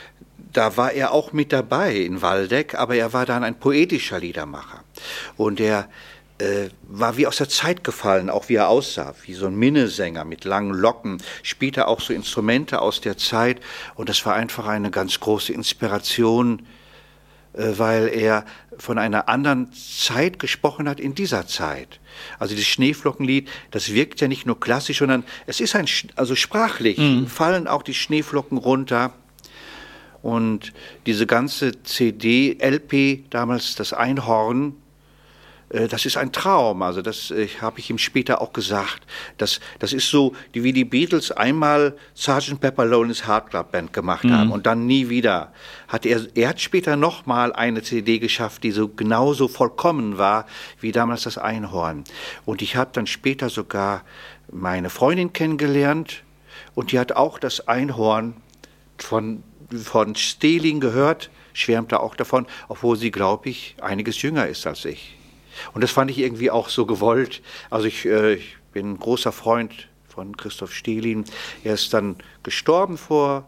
da 0.53 0.77
war 0.77 0.91
er 0.91 1.11
auch 1.11 1.33
mit 1.33 1.51
dabei 1.53 1.95
in 1.95 2.21
Waldeck, 2.21 2.75
aber 2.75 2.95
er 2.95 3.13
war 3.13 3.25
dann 3.25 3.43
ein 3.43 3.59
poetischer 3.59 4.19
Liedermacher. 4.19 4.83
Und 5.35 5.59
er 5.59 5.89
äh, 6.39 6.69
war 6.83 7.17
wie 7.17 7.27
aus 7.27 7.37
der 7.37 7.49
Zeit 7.49 7.83
gefallen, 7.83 8.29
auch 8.29 8.49
wie 8.49 8.55
er 8.55 8.69
aussah, 8.69 9.15
wie 9.25 9.33
so 9.33 9.47
ein 9.47 9.55
Minnesänger 9.55 10.23
mit 10.23 10.45
langen 10.45 10.73
Locken, 10.73 11.17
spielte 11.43 11.87
auch 11.87 11.99
so 11.99 12.13
Instrumente 12.13 12.81
aus 12.81 13.01
der 13.01 13.17
Zeit 13.17 13.59
und 13.95 14.09
das 14.09 14.25
war 14.25 14.35
einfach 14.35 14.67
eine 14.67 14.91
ganz 14.91 15.19
große 15.19 15.51
Inspiration, 15.51 16.67
äh, 17.53 17.73
weil 17.77 18.07
er 18.09 18.45
von 18.77 18.99
einer 18.99 19.27
anderen 19.27 19.71
Zeit 19.73 20.37
gesprochen 20.37 20.87
hat 20.87 20.99
in 20.99 21.15
dieser 21.15 21.47
Zeit. 21.47 21.99
Also 22.37 22.55
das 22.55 22.65
Schneeflockenlied, 22.65 23.49
das 23.71 23.91
wirkt 23.91 24.21
ja 24.21 24.27
nicht 24.27 24.45
nur 24.45 24.59
klassisch, 24.59 24.99
sondern 24.99 25.23
es 25.47 25.59
ist 25.59 25.75
ein, 25.75 25.87
also 26.15 26.35
sprachlich 26.35 26.99
fallen 27.27 27.67
auch 27.67 27.81
die 27.81 27.95
Schneeflocken 27.95 28.59
runter. 28.59 29.13
Und 30.27 30.73
diese 31.05 31.25
ganze 31.25 31.83
CD, 31.83 32.57
LP, 32.59 33.29
damals 33.29 33.75
das 33.75 33.93
Einhorn, 33.93 34.75
äh, 35.69 35.87
das 35.87 36.05
ist 36.05 36.17
ein 36.17 36.33
Traum. 36.33 36.81
Also 36.81 37.01
das 37.01 37.31
äh, 37.31 37.47
habe 37.61 37.79
ich 37.79 37.89
ihm 37.89 37.97
später 37.97 38.41
auch 38.41 38.51
gesagt. 38.51 39.03
Das, 39.37 39.61
das 39.79 39.93
ist 39.93 40.09
so, 40.09 40.33
wie 40.51 40.73
die 40.73 40.83
Beatles 40.83 41.31
einmal 41.31 41.95
Sgt. 42.13 42.59
Pepper 42.59 42.83
Lonely's 42.83 43.25
Heart 43.25 43.51
Club 43.51 43.71
Band 43.71 43.93
gemacht 43.93 44.25
haben 44.25 44.51
und 44.51 44.65
dann 44.65 44.85
nie 44.85 45.07
wieder. 45.07 45.53
Hat 45.87 46.05
er, 46.05 46.27
er 46.35 46.49
hat 46.49 46.59
später 46.59 46.97
nochmal 46.97 47.53
eine 47.53 47.81
CD 47.81 48.19
geschafft, 48.19 48.63
die 48.63 48.71
so 48.71 48.89
genauso 48.89 49.47
vollkommen 49.47 50.17
war 50.17 50.45
wie 50.81 50.91
damals 50.91 51.23
das 51.23 51.37
Einhorn. 51.37 52.03
Und 52.43 52.61
ich 52.61 52.75
habe 52.75 52.89
dann 52.91 53.07
später 53.07 53.49
sogar 53.49 54.03
meine 54.51 54.89
Freundin 54.89 55.31
kennengelernt 55.31 56.23
und 56.75 56.91
die 56.91 56.99
hat 56.99 57.13
auch 57.13 57.39
das 57.39 57.69
Einhorn 57.69 58.33
von, 58.97 59.43
von 59.75 60.15
Steling 60.15 60.79
gehört, 60.79 61.29
schwärmte 61.53 61.99
auch 61.99 62.15
davon, 62.15 62.45
obwohl 62.67 62.97
sie, 62.97 63.11
glaube 63.11 63.49
ich, 63.49 63.75
einiges 63.81 64.21
jünger 64.21 64.47
ist 64.47 64.65
als 64.67 64.85
ich. 64.85 65.15
Und 65.73 65.81
das 65.83 65.91
fand 65.91 66.11
ich 66.11 66.19
irgendwie 66.19 66.51
auch 66.51 66.69
so 66.69 66.85
gewollt. 66.85 67.41
Also 67.69 67.87
ich, 67.87 68.05
äh, 68.05 68.35
ich 68.35 68.57
bin 68.73 68.93
ein 68.93 68.99
großer 68.99 69.31
Freund 69.31 69.87
von 70.07 70.37
Christoph 70.37 70.73
Stehlin. 70.73 71.25
Er 71.63 71.73
ist 71.73 71.93
dann 71.93 72.17
gestorben 72.43 72.97
vor 72.97 73.47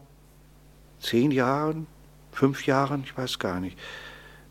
zehn 0.99 1.31
Jahren, 1.31 1.87
fünf 2.31 2.65
Jahren, 2.65 3.03
ich 3.05 3.17
weiß 3.17 3.39
gar 3.39 3.59
nicht. 3.59 3.77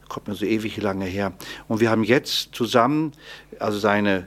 Kommt 0.08 0.28
mir 0.28 0.34
so 0.34 0.46
ewig 0.46 0.76
lange 0.78 1.04
her. 1.04 1.32
Und 1.66 1.80
wir 1.80 1.90
haben 1.90 2.04
jetzt 2.04 2.54
zusammen, 2.54 3.12
also 3.58 3.78
seine 3.78 4.26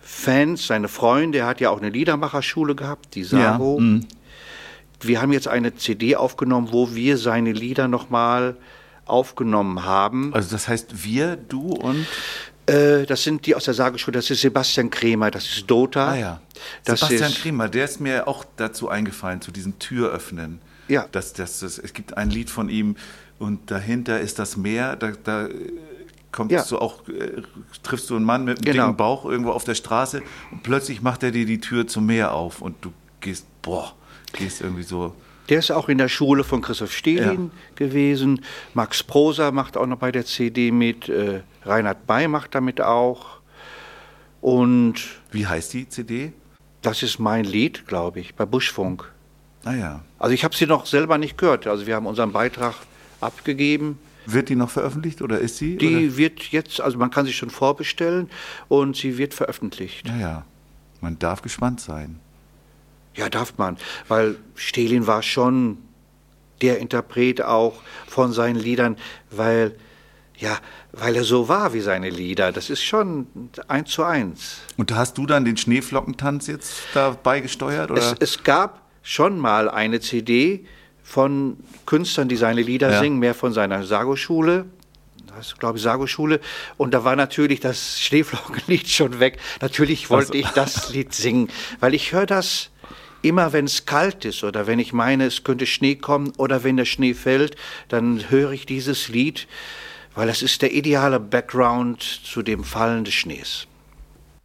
Fans, 0.00 0.66
seine 0.66 0.88
Freunde, 0.88 1.38
er 1.38 1.46
hat 1.46 1.60
ja 1.60 1.68
auch 1.68 1.80
eine 1.80 1.90
Liedermacherschule 1.90 2.74
gehabt, 2.74 3.14
die 3.14 3.24
Sago. 3.24 3.78
mhm. 3.78 4.06
Wir 5.00 5.22
haben 5.22 5.32
jetzt 5.32 5.48
eine 5.48 5.74
CD 5.76 6.16
aufgenommen, 6.16 6.68
wo 6.72 6.94
wir 6.94 7.18
seine 7.18 7.52
Lieder 7.52 7.88
nochmal 7.88 8.56
aufgenommen 9.06 9.84
haben. 9.84 10.34
Also 10.34 10.50
das 10.50 10.68
heißt 10.68 11.04
wir, 11.04 11.36
du 11.36 11.72
und 11.72 12.06
Äh, 12.66 13.06
das 13.06 13.22
sind 13.22 13.46
die 13.46 13.54
aus 13.54 13.64
der 13.64 13.72
Sageschule, 13.72 14.18
das 14.18 14.28
ist 14.28 14.42
Sebastian 14.42 14.90
Kremer, 14.90 15.30
das 15.30 15.46
ist 15.46 15.70
Dota. 15.70 16.08
ah 16.10 16.16
ja. 16.16 16.40
Sebastian 16.84 17.30
ist, 17.30 17.40
Kremer, 17.40 17.68
der 17.70 17.86
ist 17.86 17.98
mir 17.98 18.28
auch 18.28 18.44
dazu 18.58 18.90
eingefallen, 18.90 19.40
zu 19.40 19.50
diesem 19.52 19.78
Türöffnen. 19.78 20.60
Ja. 20.88 21.06
Das, 21.12 21.32
das, 21.32 21.60
das, 21.60 21.78
es 21.78 21.94
gibt 21.94 22.18
ein 22.18 22.28
Lied 22.28 22.50
von 22.50 22.68
ihm 22.68 22.96
und 23.38 23.70
dahinter 23.70 24.20
ist 24.20 24.38
das 24.38 24.58
Meer, 24.58 24.96
da, 24.96 25.12
da 25.24 25.46
äh, 25.46 25.54
kommst 26.30 26.52
Ja. 26.52 26.62
du 26.62 26.76
auch, 26.78 27.08
äh, 27.08 27.40
triffst 27.82 28.10
du 28.10 28.16
einen 28.16 28.26
Mann 28.26 28.44
mit 28.44 28.58
einem 28.58 28.64
Genau. 28.72 28.84
dicken 28.88 28.96
Bauch 28.98 29.24
irgendwo 29.24 29.52
auf 29.52 29.64
der 29.64 29.74
Straße 29.74 30.20
und 30.50 30.62
plötzlich 30.62 31.00
macht 31.00 31.22
er 31.22 31.30
dir 31.30 31.46
die 31.46 31.60
Tür 31.60 31.86
zum 31.86 32.04
Meer 32.04 32.34
auf 32.34 32.60
und 32.60 32.76
du 32.82 32.92
gehst, 33.22 33.46
boah, 33.62 33.94
gehst 34.32 34.60
irgendwie 34.60 34.82
so. 34.82 35.14
Der 35.48 35.60
ist 35.60 35.70
auch 35.70 35.88
in 35.88 35.96
der 35.98 36.08
Schule 36.08 36.44
von 36.44 36.60
Christoph 36.60 36.92
Stehlin 36.92 37.50
gewesen. 37.74 38.44
Max 38.74 39.02
Prosa 39.02 39.50
macht 39.50 39.76
auch 39.78 39.86
noch 39.86 39.98
bei 39.98 40.12
der 40.12 40.26
CD 40.26 40.70
mit. 40.70 41.08
Äh, 41.08 41.40
Reinhard 41.64 42.06
May 42.06 42.28
macht 42.28 42.54
damit 42.54 42.80
auch. 42.80 43.38
Und 44.40 44.96
Wie 45.30 45.46
heißt 45.46 45.72
die 45.72 45.88
CD? 45.88 46.32
das 46.82 47.02
ist 47.02 47.18
mein 47.18 47.44
Lied, 47.44 47.86
glaube 47.86 48.20
ich, 48.20 48.34
bei 48.36 48.46
Buschfunk. 48.46 49.10
Ah 49.64 49.74
ja. 49.74 50.00
Also 50.18 50.32
ich 50.32 50.44
habe 50.44 50.54
sie 50.54 50.66
noch 50.66 50.86
selber 50.86 51.18
nicht 51.18 51.36
gehört. 51.36 51.66
Also 51.66 51.86
wir 51.86 51.96
haben 51.96 52.06
unseren 52.06 52.32
Beitrag 52.32 52.74
abgegeben. 53.20 53.98
Wird 54.26 54.48
die 54.48 54.54
noch 54.56 54.70
veröffentlicht 54.70 55.20
oder 55.22 55.38
ist 55.40 55.56
sie? 55.56 55.76
Die 55.76 56.16
wird 56.16 56.40
jetzt, 56.52 56.80
also 56.80 56.98
man 56.98 57.10
kann 57.10 57.26
sie 57.26 57.32
schon 57.32 57.50
vorbestellen 57.50 58.30
und 58.68 58.96
sie 58.96 59.18
wird 59.18 59.34
veröffentlicht. 59.34 60.04
oder? 60.06 60.14
Ja, 60.14 60.20
ja. 60.20 60.44
Man 61.00 61.18
darf 61.18 61.42
gespannt 61.42 61.80
sein. 61.80 62.20
Ja, 63.18 63.28
darf 63.28 63.54
man, 63.58 63.76
weil 64.06 64.36
Stelin 64.54 65.06
war 65.08 65.22
schon 65.22 65.78
der 66.62 66.78
Interpret 66.78 67.42
auch 67.42 67.74
von 68.06 68.32
seinen 68.32 68.56
Liedern, 68.56 68.96
weil 69.30 69.76
ja, 70.36 70.56
weil 70.92 71.16
er 71.16 71.24
so 71.24 71.48
war 71.48 71.72
wie 71.74 71.80
seine 71.80 72.10
Lieder. 72.10 72.52
Das 72.52 72.70
ist 72.70 72.84
schon 72.84 73.26
eins 73.66 73.90
zu 73.90 74.04
eins. 74.04 74.58
Und 74.76 74.94
hast 74.94 75.18
du 75.18 75.26
dann 75.26 75.44
den 75.44 75.56
Schneeflockentanz 75.56 76.46
jetzt 76.46 76.74
dabei 76.94 77.40
gesteuert? 77.40 77.90
Oder? 77.90 78.00
Es, 78.00 78.14
es 78.20 78.44
gab 78.44 78.82
schon 79.02 79.36
mal 79.40 79.68
eine 79.68 79.98
CD 79.98 80.64
von 81.02 81.56
Künstlern, 81.86 82.28
die 82.28 82.36
seine 82.36 82.62
Lieder 82.62 82.92
Ja. 82.92 83.00
singen, 83.00 83.18
mehr 83.18 83.34
von 83.34 83.52
seiner 83.52 83.82
Sago-Schule. 83.84 84.66
was 85.36 85.56
glaube 85.56 85.78
ich, 85.78 85.82
Sago-Schule. 85.84 86.38
Und 86.76 86.94
da 86.94 87.02
war 87.02 87.16
natürlich 87.16 87.58
das 87.58 88.00
Schneeflockenlied 88.00 88.88
schon 88.88 89.18
weg. 89.18 89.38
Natürlich 89.60 90.08
wollte 90.08 90.36
ich 90.36 90.46
das 90.50 90.90
Lied 90.90 91.14
singen, 91.14 91.48
weil 91.80 91.94
ich 91.94 92.12
höre 92.12 92.26
das 92.26 92.70
immer, 93.22 93.52
wenn 93.52 93.64
es 93.64 93.86
kalt 93.86 94.24
ist 94.24 94.44
oder 94.44 94.66
wenn 94.66 94.78
ich 94.78 94.92
meine, 94.92 95.26
es 95.26 95.44
könnte 95.44 95.66
Schnee 95.66 95.96
kommen 95.96 96.32
oder 96.36 96.64
wenn 96.64 96.76
der 96.76 96.84
Schnee 96.84 97.14
fällt, 97.14 97.56
dann 97.88 98.30
höre 98.30 98.52
ich 98.52 98.66
dieses 98.66 99.08
Lied, 99.08 99.46
weil 100.14 100.26
das 100.26 100.42
ist 100.42 100.62
der 100.62 100.72
ideale 100.72 101.20
Background 101.20 102.02
zu 102.02 102.42
dem 102.42 102.64
Fallen 102.64 103.04
des 103.04 103.14
Schnees. 103.14 103.66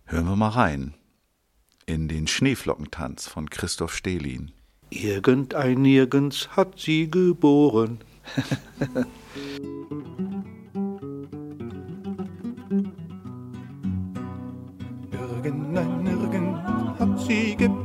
Hören 0.06 0.26
wir 0.26 0.36
mal 0.36 0.50
rein 0.50 0.94
in 1.86 2.08
den 2.08 2.28
Schneeflockentanz 2.28 3.28
von 3.28 3.50
Christoph 3.50 3.96
Stehlin. 3.96 4.52
Irgendein 4.90 5.82
Nirgends 5.82 6.50
hat 6.56 6.80
sie 6.80 7.10
geboren. 7.10 8.00
Irgendein 15.12 16.04
Nirgend 16.04 16.58
hat 17.00 17.20
sie 17.28 17.56
geboren, 17.56 17.83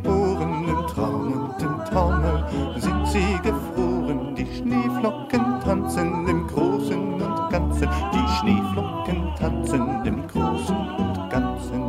sie 3.08 3.38
gefroren. 3.42 4.34
Die 4.34 4.46
Schneeflocken 4.46 5.60
tanzen 5.60 6.28
im 6.28 6.46
Großen 6.46 7.14
und 7.14 7.50
Ganzen, 7.50 7.88
die 8.12 8.28
Schneeflocken 8.38 9.34
tanzen 9.36 10.04
im 10.04 10.26
Großen 10.26 10.76
und 10.76 11.30
Ganzen. 11.30 11.82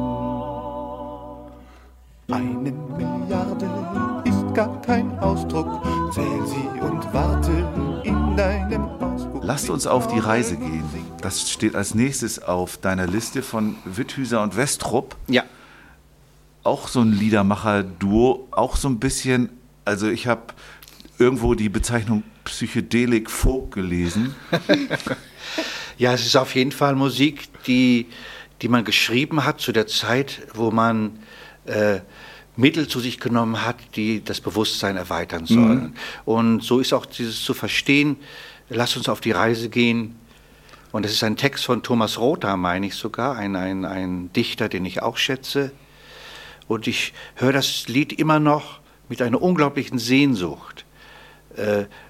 Eine 2.32 2.72
Milliarde 2.98 3.68
ist 4.24 4.54
gar 4.54 4.82
kein 4.82 5.18
Ausdruck, 5.20 5.84
zähl 6.14 6.46
sie 6.46 6.80
und 6.82 7.14
warte 7.14 7.52
in 8.04 8.36
deinem 8.36 8.86
Ausguck. 9.00 9.44
Lasst 9.44 9.70
uns 9.70 9.88
auf 9.88 10.08
die 10.08 10.20
Reise 10.20 10.56
gehen. 10.58 10.84
Das 11.22 11.50
steht 11.50 11.76
als 11.76 11.96
nächstes 11.96 12.42
auf 12.42 12.78
deiner 12.78 13.08
Liste 13.08 13.42
von 13.42 13.76
Witthüser 13.84 14.44
und 14.44 14.56
Westrup. 14.56 15.16
Ja. 15.28 15.44
Auch 16.64 16.88
so 16.88 17.02
ein 17.02 17.12
Liedermacher-Duo, 17.12 18.48
auch 18.52 18.76
so 18.76 18.90
ein 18.90 19.00
bisschen, 19.00 19.50
also 19.86 20.08
ich 20.08 20.28
habe 20.28 20.42
irgendwo 21.20 21.54
die 21.54 21.70
Bezeichnung 21.70 22.24
Psychedelik 22.46 23.30
Folk 23.30 23.72
gelesen. 23.74 24.36
Ja, 26.00 26.14
es 26.14 26.26
ist 26.26 26.38
auf 26.38 26.56
jeden 26.56 26.72
Fall 26.72 26.96
Musik, 26.96 27.50
die, 27.66 28.06
die 28.62 28.70
man 28.70 28.86
geschrieben 28.86 29.44
hat 29.44 29.60
zu 29.60 29.74
der 29.74 29.86
Zeit, 29.86 30.44
wo 30.54 30.72
man 30.72 31.20
äh, 31.66 32.00
Mittel 32.56 32.88
zu 32.88 33.02
sich 33.02 33.20
genommen 33.20 33.66
hat, 33.66 33.76
die 33.98 34.24
das 34.24 34.40
Bewusstsein 34.40 34.96
erweitern 34.96 35.46
sollen. 35.46 35.96
Und 36.24 36.64
so 36.64 36.80
ist 36.80 36.94
auch 36.94 37.06
dieses 37.06 37.44
zu 37.44 37.54
verstehen, 37.54 38.16
lass 38.70 38.96
uns 38.96 39.10
auf 39.10 39.20
die 39.20 39.32
Reise 39.32 39.68
gehen. 39.68 40.16
Und 40.94 41.04
das 41.04 41.12
ist 41.12 41.24
ein 41.24 41.36
Text 41.36 41.66
von 41.66 41.84
Thomas 41.84 42.18
Rother, 42.18 42.56
meine 42.56 42.88
ich 42.88 42.96
sogar, 42.96 43.36
ein, 43.36 43.58
ein, 43.58 43.84
ein 43.84 44.32
Dichter, 44.32 44.70
den 44.70 44.86
ich 44.86 45.02
auch 45.02 45.18
schätze. 45.18 45.72
Und 46.70 46.88
ich 46.88 47.14
höre 47.36 47.52
das 47.52 47.90
Lied 47.90 48.14
immer 48.14 48.40
noch 48.40 48.80
mit 49.10 49.22
einer 49.22 49.42
unglaublichen 49.42 50.00
Sehnsucht, 50.00 50.86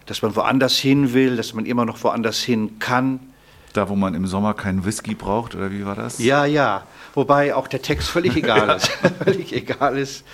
dass 0.05 0.21
man 0.21 0.35
woanders 0.35 0.77
hin 0.77 1.13
will, 1.13 1.37
dass 1.37 1.53
man 1.53 1.65
immer 1.65 1.85
noch 1.85 2.03
woanders 2.03 2.41
hin 2.41 2.79
kann. 2.79 3.19
Da, 3.73 3.87
wo 3.87 3.95
man 3.95 4.15
im 4.15 4.25
Sommer 4.25 4.53
keinen 4.55 4.83
Whisky 4.85 5.13
braucht, 5.13 5.55
oder 5.55 5.71
wie 5.71 5.85
war 5.85 5.95
das? 5.95 6.19
Ja, 6.19 6.45
ja. 6.45 6.83
Wobei 7.13 7.53
auch 7.53 7.67
der 7.67 7.81
Text 7.81 8.09
völlig 8.09 8.35
egal 8.35 8.77
ist. 8.77 8.87
völlig 9.23 9.53
egal 9.53 9.97
ist. 9.97 10.25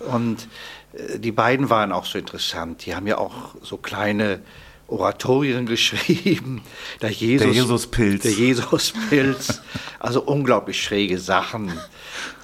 Und 0.00 0.48
äh, 0.92 1.18
die 1.18 1.32
beiden 1.32 1.70
waren 1.70 1.92
auch 1.92 2.06
so 2.06 2.18
interessant. 2.18 2.84
Die 2.86 2.94
haben 2.94 3.06
ja 3.06 3.18
auch 3.18 3.54
so 3.62 3.76
kleine 3.76 4.40
Oratorien 4.88 5.66
geschrieben. 5.66 6.62
Der, 7.00 7.10
Jesus, 7.10 7.46
Der 7.46 7.54
Jesuspilz. 7.54 8.22
Der 8.22 8.32
Jesuspilz. 8.32 9.62
Also 10.00 10.22
unglaublich 10.22 10.82
schräge 10.82 11.18
Sachen. 11.18 11.72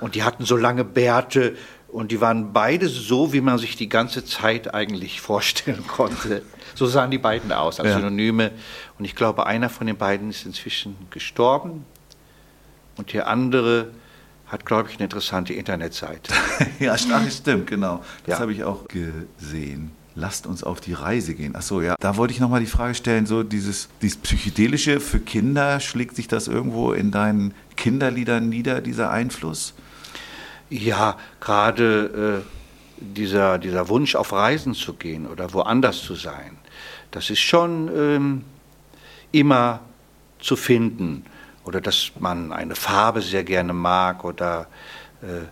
Und 0.00 0.14
die 0.14 0.22
hatten 0.22 0.44
so 0.44 0.56
lange 0.56 0.84
Bärte. 0.84 1.56
Und 1.89 2.12
die 2.12 2.20
waren 2.20 2.53
beide 2.53 2.86
so, 2.89 3.32
wie 3.32 3.41
man 3.41 3.59
sich 3.59 3.76
die 3.76 3.89
ganze 3.89 4.24
Zeit 4.24 4.74
eigentlich 4.74 5.20
vorstellen 5.22 5.86
konnte. 5.86 6.43
So 6.74 6.86
sahen 6.86 7.11
die 7.11 7.18
beiden 7.18 7.51
aus, 7.51 7.80
als 7.80 7.89
Ja. 7.89 7.97
Synonyme. 7.97 8.51
Und 8.99 9.05
ich 9.05 9.14
glaube, 9.16 9.47
einer 9.47 9.68
von 9.70 9.86
den 9.86 9.97
beiden 9.97 10.30
ist 10.30 10.45
inzwischen 10.47 10.97
gestorben. 11.11 11.84
Und 12.97 13.12
der 13.12 13.26
andere 13.28 13.91
hat, 14.47 14.64
glaube 14.66 14.89
ich, 14.91 14.97
eine 14.97 15.05
interessante 15.05 15.55
Internetseite. 15.55 16.32
ja, 16.78 16.95
ach, 17.12 17.30
stimmt, 17.30 17.66
genau. 17.66 18.05
Das 18.26 18.34
Ja. 18.36 18.41
habe 18.41 18.53
ich 18.53 18.64
auch 18.64 18.84
gesehen. 18.89 19.91
Lasst 20.14 20.47
uns 20.47 20.64
auf 20.64 20.80
die 20.80 20.95
Reise 20.95 21.34
gehen. 21.34 21.55
Ach 21.57 21.62
so, 21.62 21.80
ja. 21.80 21.95
Da 22.01 22.16
wollte 22.16 22.34
ich 22.34 22.41
nochmal 22.41 22.61
die 22.61 22.66
Frage 22.66 22.95
stellen, 22.95 23.24
so 23.26 23.43
dieses, 23.45 23.89
dieses 24.03 24.16
Psychedelische 24.18 25.01
für 25.01 25.20
Kinder, 25.20 25.78
schlägt 25.80 26.16
sich 26.16 26.26
das 26.28 26.49
irgendwo 26.49 26.93
in 26.93 27.11
deinen 27.12 27.55
Kinderliedern 27.76 28.49
nieder, 28.49 28.80
dieser 28.80 29.11
Einfluss? 29.11 29.74
Ja, 30.70 31.16
gerade 31.40 32.44
äh, 32.44 33.02
dieser, 33.02 33.58
dieser 33.58 33.88
Wunsch, 33.88 34.14
auf 34.14 34.32
Reisen 34.32 34.74
zu 34.74 34.94
gehen 34.94 35.26
oder 35.26 35.52
woanders 35.54 36.02
zu 36.02 36.14
sein, 36.14 36.58
das 37.10 37.30
ist 37.30 37.40
schon 37.40 37.90
ähm, 37.94 38.44
immer 39.32 39.80
zu 40.40 40.56
finden. 40.56 41.24
Oder 41.64 41.80
dass 41.80 42.12
man 42.18 42.52
eine 42.52 42.74
Farbe 42.74 43.20
sehr 43.20 43.44
gerne 43.44 43.72
mag 43.72 44.24
oder 44.24 44.66
äh, 45.22 45.46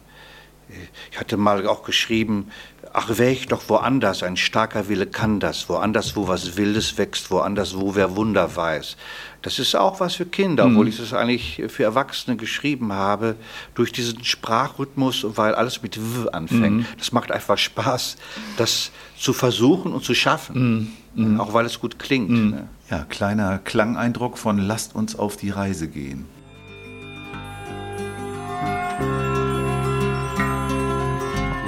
ich 1.11 1.21
hatte 1.21 1.37
mal 1.37 1.67
auch 1.67 1.85
geschrieben, 1.85 2.51
ach, 2.93 3.09
wäre 3.19 3.31
ich 3.31 3.47
doch 3.47 3.69
woanders, 3.69 4.23
ein 4.23 4.37
starker 4.37 4.89
Wille 4.89 5.07
kann 5.07 5.39
das, 5.39 5.69
woanders, 5.69 6.17
wo 6.17 6.29
was 6.29 6.57
Wildes 6.57 6.99
wächst, 6.99 7.31
woanders, 7.31 7.79
wo 7.79 7.95
wer 7.95 8.17
Wunder 8.17 8.57
weiß. 8.57 8.97
Das 9.43 9.59
ist 9.59 9.77
auch 9.77 10.01
was 10.01 10.17
für 10.17 10.27
Kinder, 10.27 10.67
obwohl 10.67 10.89
ich 10.89 10.99
es 10.99 11.13
eigentlich 11.13 11.63
für 11.69 11.85
Erwachsene 11.85 12.37
geschrieben 12.37 12.93
habe, 12.93 13.37
durch 13.75 13.93
diesen 13.93 14.25
Sprachrhythmus 14.25 15.25
weil 15.37 15.55
alles 15.55 15.83
mit 15.83 15.99
W 15.99 16.29
anfängt. 16.31 16.87
Das 16.99 17.13
macht 17.13 17.31
einfach 17.31 17.57
Spaß, 17.57 18.17
das 18.57 18.91
zu 19.17 19.33
versuchen 19.33 19.93
und 19.93 20.05
zu 20.05 20.15
schaffen, 20.15 20.97
auch 21.39 21.53
weil 21.53 21.65
es 21.65 21.79
gut 21.79 21.99
klingt. 21.99 22.31
Ne? 22.31 22.69
Ja, 22.91 23.05
kleiner 23.05 23.59
Klangeindruck 23.59 24.37
von 24.39 24.59
Lasst 24.59 24.95
uns 24.95 25.17
auf 25.17 25.37
die 25.37 25.51
Reise 25.51 25.87
gehen. 25.89 26.27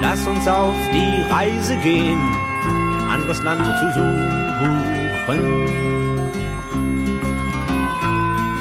Lass 0.00 0.26
uns 0.26 0.48
auf 0.48 0.74
die 0.92 1.22
Reise 1.30 1.76
gehen, 1.78 2.18
anderes 3.08 3.42
Land 3.42 3.64
zu 3.64 3.92
suchen, 3.92 4.48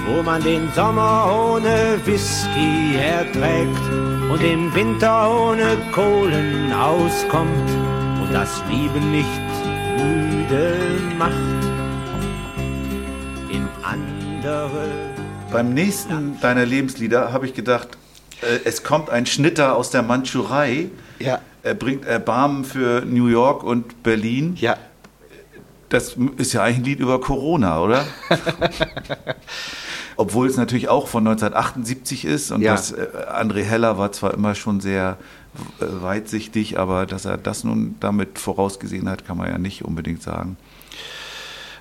wo 0.08 0.24
man 0.24 0.41
den 0.41 0.72
Sommer 0.74 1.30
ohne 1.53 1.99
Whisky 2.05 2.95
erträgt 2.95 3.82
und 4.32 4.41
im 4.41 4.74
Winter 4.74 5.30
ohne 5.30 5.78
Kohlen 5.91 6.72
auskommt 6.74 7.70
und 8.22 8.34
das 8.34 8.62
Lieben 8.70 9.12
nicht 9.12 9.28
müde 9.97 10.76
macht. 11.18 11.32
In 13.49 13.68
andere 13.84 14.88
Beim 15.51 15.74
nächsten 15.74 16.39
deiner 16.39 16.66
Lebenslieder 16.66 17.34
habe 17.34 17.45
ich 17.45 17.53
gedacht, 17.53 17.89
äh, 18.41 18.60
es 18.64 18.84
kommt 18.84 19.10
ein 19.10 19.26
Schnitter 19.26 19.76
aus 19.76 19.89
der 19.91 20.03
Mandschurei. 20.03 20.89
Ja. 21.20 21.39
Er 21.64 21.74
bringt 21.74 22.05
Erbarmen 22.05 22.64
für 22.64 23.03
New 23.05 23.28
York 23.28 23.64
und 23.64 24.03
Berlin. 24.03 24.55
Ja, 24.60 24.78
Das 25.89 26.16
ist 26.38 26.53
ja 26.53 26.64
eigentlich 26.64 26.78
ein 26.78 26.84
Lied 26.84 26.99
über 26.99 27.20
Corona, 27.20 27.82
oder? 27.82 28.05
Obwohl 30.18 30.47
es 30.47 30.57
natürlich 30.57 30.89
auch 30.89 31.07
von 31.07 31.26
1978 31.28 32.26
ist 32.26 32.51
und 32.51 32.61
Ja. 32.61 32.72
das 32.74 32.91
äh, 32.91 33.07
André 33.32 33.61
Heller 33.63 33.97
war 33.97 34.11
zwar 34.11 34.34
immer 34.34 34.55
schon 34.55 34.82
sehr 34.82 35.18
äh, 35.80 35.86
weitsichtig, 36.01 36.80
aber 36.80 37.05
dass 37.05 37.26
er 37.26 37.38
das 37.38 37.63
nun 37.63 37.95
damit 37.99 38.39
vorausgesehen 38.39 39.07
hat, 39.09 39.26
kann 39.26 39.38
man 39.38 39.47
ja 39.49 39.57
nicht 39.57 39.86
unbedingt 39.86 40.22
sagen. 40.24 40.57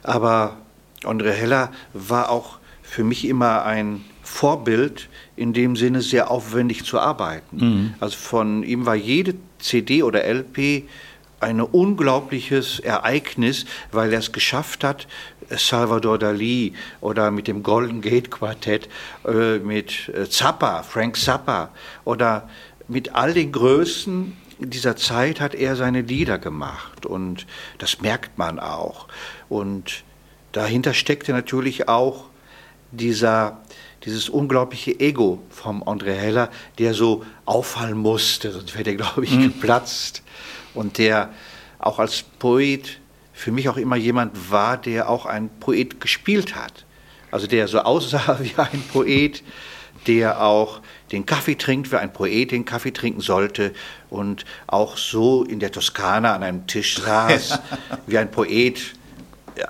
Aber 0.03 0.57
André 1.03 1.31
Heller 1.33 1.71
war 1.93 2.31
auch 2.31 2.59
für 2.83 3.05
mich 3.05 3.27
immer 3.27 3.65
ein 3.65 4.05
Vorbild, 4.23 5.09
in 5.37 5.53
dem 5.53 5.77
Sinne 5.77 6.03
sehr 6.03 6.31
aufwendig 6.31 6.85
zu 6.85 6.99
arbeiten. 7.01 7.95
Also 8.01 8.17
von 8.17 8.63
ihm 8.63 8.87
war 8.87 8.95
jede 8.95 9.35
CD 9.59 10.03
oder 10.03 10.25
LP 10.25 10.85
ein 11.41 11.61
unglaubliches 11.61 12.81
Ereignis, 12.81 13.67
weil 13.93 14.13
er 14.13 14.21
es 14.21 14.33
geschafft 14.33 14.85
hat, 14.85 15.07
Salvador 15.51 16.19
Dali 16.19 16.75
oder 17.01 17.31
mit 17.31 17.47
dem 17.47 17.63
Golden 17.63 18.01
Gate 18.01 18.31
Quartett, 18.31 18.89
äh, 19.27 19.59
mit 19.59 20.09
äh, 20.09 20.29
Zappa, 20.29 20.83
Frank 20.83 21.17
Zappa 21.17 21.71
oder 22.05 22.49
mit 22.89 23.15
all 23.15 23.35
den 23.35 23.53
Größen 23.53 24.37
dieser 24.59 24.97
Zeit 24.97 25.41
hat 25.41 25.55
er 25.55 25.77
seine 25.77 26.01
Lieder 26.01 26.39
gemacht 26.39 27.05
und 27.05 27.47
das 27.79 28.01
merkt 28.01 28.39
man 28.39 28.59
auch. 28.59 29.07
Und 29.49 30.05
dahinter 30.53 30.95
steckte 30.95 31.33
natürlich 31.33 31.89
auch 31.89 32.25
dieser, 32.91 33.61
dieses 34.05 34.29
unglaubliche 34.29 34.99
Ego 34.99 35.43
vom 35.51 35.83
André 35.83 36.15
Heller, 36.15 36.51
der 36.79 36.95
so 36.95 37.25
auffallen 37.45 37.99
musste, 37.99 38.53
sonst 38.53 38.73
wäre 38.75 38.85
der, 38.85 38.95
glaube 38.95 39.25
ich, 39.25 39.39
geplatzt. 39.39 40.23
Und 40.77 40.99
der 40.99 41.31
auch 41.79 41.99
als 41.99 42.23
Poet 42.23 42.99
für 43.33 43.53
mich 43.53 43.69
auch 43.69 43.77
immer 43.77 43.97
jemand 43.97 44.51
war, 44.51 44.77
der 44.77 45.11
auch 45.11 45.27
ein 45.27 45.51
Poet 45.61 46.01
gespielt 46.01 46.55
hat. 46.55 46.85
Also 47.31 47.47
der 47.47 47.69
so 47.69 47.81
aussah 47.81 48.39
wie 48.41 48.55
ein 48.57 48.83
Poet, 48.93 49.43
der 50.07 50.43
auch 50.43 50.81
den 51.13 51.27
Kaffee 51.27 51.57
trinkt, 51.57 51.93
wie 51.93 51.97
ein 51.97 52.13
Poet 52.13 52.51
den 52.53 52.65
Kaffee 52.65 52.93
trinken 52.93 53.21
sollte 53.21 53.73
und 54.09 54.45
auch 54.67 54.97
so 54.97 55.45
in 55.45 55.61
der 55.61 55.73
Toskana 55.73 56.35
an 56.35 56.43
einem 56.43 56.67
Tisch 56.67 56.97
saß, 56.99 57.59
wie 58.07 58.19
ein 58.19 58.31
Poet 58.31 58.95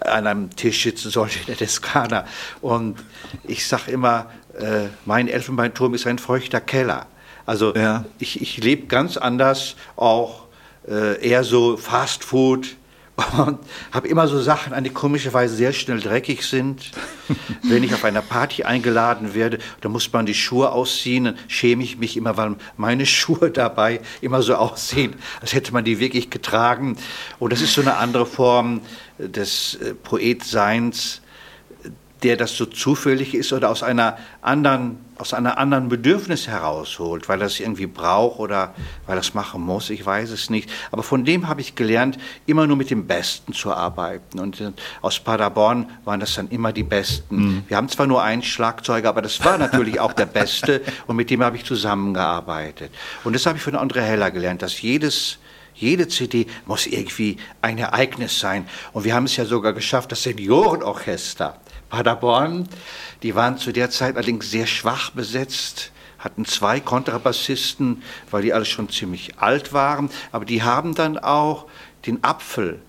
an 0.05 0.27
einem 0.27 0.55
Tisch 0.55 0.83
sitzen 0.83 1.11
sollte 1.11 1.39
in 1.41 1.47
der 1.47 1.57
Toskana. 1.57 2.27
Und 2.61 2.97
ich 3.45 3.67
sage 3.67 3.91
immer, 3.91 4.31
äh, 4.59 4.89
mein 5.05 5.29
Elfenbeinturm 5.29 5.95
ist 5.95 6.07
ein 6.07 6.19
feuchter 6.19 6.61
Keller. 6.61 7.07
Also 7.47 7.75
Ja. 7.75 8.05
ich, 8.19 8.41
ich 8.41 8.59
lebe 8.59 8.87
ganz 8.87 9.17
anders, 9.17 9.77
auch 9.97 10.46
äh, 10.89 11.27
eher 11.27 11.45
so 11.45 11.77
Fast 11.77 12.25
Food 12.25 12.77
und 13.39 13.59
habe 13.93 14.09
immer 14.09 14.29
so 14.29 14.41
Sachen 14.41 14.73
an, 14.73 14.85
die 14.85 14.91
komischerweise 14.91 15.57
sehr 15.57 15.73
schnell 15.73 16.01
dreckig 16.01 16.43
sind. 16.43 16.91
Wenn 17.63 17.83
ich 17.83 17.95
auf 17.95 18.05
einer 18.05 18.21
Party 18.21 18.65
eingeladen 18.65 19.35
werde, 19.35 19.59
da 19.81 19.89
muss 19.89 20.13
man 20.13 20.27
die 20.27 20.35
Schuhe 20.35 20.71
ausziehen, 20.71 21.25
dann 21.25 21.39
schäme 21.49 21.83
ich 21.83 21.97
mich 21.97 22.17
immer, 22.17 22.37
weil 22.37 22.57
meine 22.77 23.07
Schuhe 23.07 23.51
dabei 23.51 24.01
immer 24.21 24.43
so 24.43 24.55
aussehen, 24.55 25.15
als 25.41 25.55
hätte 25.55 25.73
man 25.73 25.85
die 25.85 25.99
wirklich 25.99 26.31
getragen. 26.31 26.97
Und 27.39 27.53
das 27.53 27.63
ist 27.63 27.75
so 27.75 27.81
eine 27.81 27.97
andere 27.97 28.27
Form 28.27 28.83
des 29.19 29.77
äh, 29.77 29.95
Poetseins, 29.95 31.23
der 32.27 32.37
das 32.37 32.57
so 32.57 32.67
zufällig 32.67 33.37
ist 33.37 33.53
oder 33.53 33.71
aus 33.71 33.85
einer 33.85 34.19
anderen, 34.43 34.99
aus 35.17 35.33
einer 35.33 35.59
anderen 35.59 35.89
Bedürfnis 35.89 36.49
herausholt, 36.49 37.29
weil 37.29 37.41
er 37.41 37.47
es 37.47 37.61
irgendwie 37.61 37.87
braucht 37.87 38.41
oder 38.41 38.75
weil 39.07 39.17
er 39.17 39.21
es 39.21 39.33
machen 39.33 39.63
muss, 39.63 39.91
ich 39.91 40.05
weiß 40.05 40.31
es 40.31 40.51
nicht. 40.51 40.69
Aber 40.91 41.05
von 41.05 41.25
dem 41.25 41.47
habe 41.47 41.61
ich 41.61 41.77
gelernt, 41.77 42.19
immer 42.45 42.67
nur 42.67 42.77
mit 42.77 42.91
dem 42.91 43.07
Besten 43.07 43.53
zu 43.53 43.73
arbeiten. 43.73 44.41
Und 44.41 44.61
äh, 44.61 44.73
aus 45.03 45.21
Paderborn 45.21 45.89
waren 46.05 46.19
das 46.19 46.35
dann 46.35 46.49
immer 46.49 46.73
die 46.73 46.83
Besten. 46.83 47.63
Wir 47.69 47.77
haben 47.77 47.89
zwar 47.89 48.09
nur 48.09 48.25
einen 48.25 48.43
Schlagzeuger, 48.43 49.09
aber 49.09 49.23
das 49.23 49.45
war 49.45 49.57
natürlich 49.57 50.01
auch 50.01 50.13
der 50.13 50.27
Beste 50.27 50.83
und 51.07 51.15
mit 51.15 51.31
dem 51.31 51.45
habe 51.45 51.57
ich 51.57 51.65
zusammengearbeitet. 51.65 52.91
Und 53.23 53.37
das 53.37 53.47
habe 53.47 53.57
ich 53.59 53.63
von 53.63 53.77
André 53.77 54.01
Heller 54.01 54.33
gelernt, 54.33 54.63
dass 54.63 54.83
jedes 54.83 55.39
jede 55.77 56.09
CD 56.09 56.47
muss 56.65 56.87
irgendwie 56.87 57.37
ein 57.61 57.79
Ereignis 57.79 58.41
sein. 58.41 58.67
Und 58.93 59.05
wir 59.05 59.15
haben 59.15 59.27
es 59.27 59.37
ja 59.37 59.45
sogar 59.45 59.75
geschafft, 59.75 60.11
das 60.11 60.23
Seniorenorchester 60.23 61.61
Paderborn, 61.97 62.69
die 63.23 63.35
waren 63.35 63.57
zu 63.57 63.73
der 63.73 63.89
Zeit 63.89 64.17
allerdings 64.17 64.51
sehr 64.51 64.67
schwach 64.67 65.13
besetzt, 65.13 65.93
hatten 66.19 66.45
zwei 66.45 66.79
Kontrabassisten, 66.79 68.03
weil 68.31 68.43
die 68.43 68.53
alle 68.53 68.67
schon 68.67 68.91
ziemlich 68.91 69.39
alt 69.39 69.73
waren. 69.73 70.11
Aber 70.31 70.45
die 70.45 70.63
haben 70.63 70.95
dann 70.95 71.17
auch 71.17 71.65
den 72.05 72.23
Apfel 72.23 72.81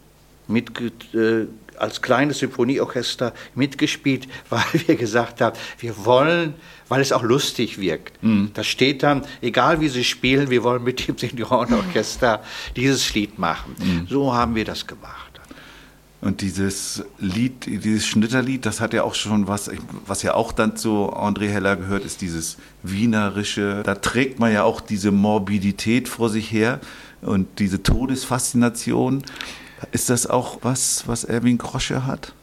mitge 0.50 0.92
äh, 1.14 1.48
als 1.80 2.02
kleines 2.02 2.40
Symphonieorchester 2.40 3.34
mitgespielt, 3.56 4.28
weil 4.50 4.66
wir 4.88 4.98
gesagt 4.98 5.40
haben, 5.40 5.58
wir 5.80 6.04
wollen, 6.04 6.56
weil 6.90 7.00
es 7.00 7.14
auch 7.14 7.24
lustig 7.24 7.80
wirkt. 7.80 8.22
Da 8.54 8.64
steht 8.64 9.04
dann, 9.04 9.24
egal 9.42 9.80
wie 9.80 9.88
sie 9.88 10.04
spielen, 10.04 10.50
wir 10.50 10.64
wollen 10.64 10.84
mit 10.84 11.08
dem 11.08 11.18
Seniorenorchester 11.18 12.44
dieses 12.76 13.14
Lied 13.14 13.40
machen. 13.40 13.76
So 14.10 14.34
haben 14.34 14.56
wir 14.56 14.66
das 14.66 14.86
gemacht. 14.86 15.27
Und 16.28 16.42
dieses 16.42 17.06
Lied, 17.20 17.68
dieses 17.68 18.06
Schnitterlied, 18.06 18.66
das 18.66 18.82
hat 18.82 18.94
ja 18.94 19.04
auch 19.04 19.16
schon 19.16 19.48
was, 19.48 19.72
was 20.06 20.24
ja 20.24 20.34
auch 20.34 20.52
dann 20.52 20.76
zu 20.76 21.10
André 21.14 21.48
Heller 21.48 21.78
gehört, 21.78 22.04
ist 22.04 22.20
dieses 22.20 22.58
Wienerische. 22.84 23.82
Da 23.86 23.96
trägt 23.96 24.38
man 24.38 24.52
ja 24.52 24.64
auch 24.64 24.82
diese 24.82 25.12
Morbidität 25.12 26.10
vor 26.10 26.30
sich 26.30 26.52
her 26.52 26.82
und 27.22 27.60
diese 27.60 27.82
Todesfaszination. 27.82 29.24
Ist 29.94 30.10
das 30.10 30.28
auch 30.28 30.58
was, 30.64 31.08
was 31.08 31.24
Erwin 31.24 31.58
Grosche 31.58 32.06
hat? 32.06 32.34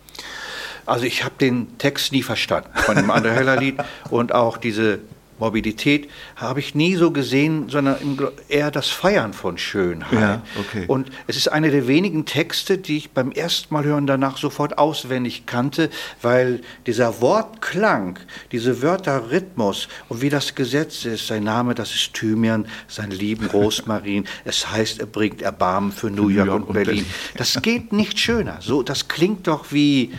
Also 0.87 1.05
ich 1.05 1.23
habe 1.23 1.35
den 1.39 1.77
Text 1.77 2.11
nie 2.11 2.23
verstanden 2.23 2.71
von 2.75 2.97
dem 2.97 3.11
André 3.11 3.33
Heller 3.33 3.57
Lied 3.61 3.77
und 4.11 4.35
auch 4.35 4.57
diese 4.57 5.01
Morbidität 5.39 6.09
habe 6.37 6.61
ich 6.61 6.75
nie 6.75 6.95
so 6.97 7.11
gesehen, 7.11 7.69
sondern 7.69 8.19
eher 8.49 8.71
das 8.71 8.89
Feiern 8.89 9.33
von 9.33 9.59
Schönheit. 9.59 10.13
Ja, 10.13 10.43
okay. 10.59 10.85
Und 10.87 11.11
es 11.27 11.37
ist 11.37 11.49
einer 11.49 11.71
der 11.71 11.89
wenigen 11.89 12.25
Texte, 12.25 12.79
die 12.79 12.97
ich 12.99 13.11
beim 13.11 13.33
ersten 13.33 13.75
Mal 13.75 13.85
hören 13.85 14.07
danach 14.07 14.37
sofort 14.37 14.79
auswendig 14.79 15.47
kannte, 15.47 15.91
weil 16.23 16.61
dieser 16.87 17.21
Wortklang, 17.21 18.19
diese 18.53 18.83
Wörterrhythmus 18.83 19.89
und 20.09 20.23
wie 20.23 20.31
das 20.31 20.55
Gesetz 20.55 21.05
ist, 21.05 21.27
sein 21.27 21.45
Name, 21.45 21.75
das 21.75 21.95
ist 21.95 22.15
Thymian, 22.15 22.67
sein 22.89 23.11
lieben 23.11 23.47
Rosmarin, 23.47 24.27
es 24.45 24.71
heißt, 24.71 25.01
er 25.01 25.07
bringt 25.07 25.43
Erbarmen 25.43 25.93
für 25.93 26.11
New 26.11 26.29
York, 26.29 26.69
und 26.69 26.73
Berlin. 26.73 27.07
Das 27.37 27.61
geht 27.63 27.93
nicht 27.93 28.19
schöner. 28.19 28.59
So, 28.61 28.83
das 28.83 29.09
klingt 29.09 29.47
doch 29.47 29.73
wie 29.73 30.13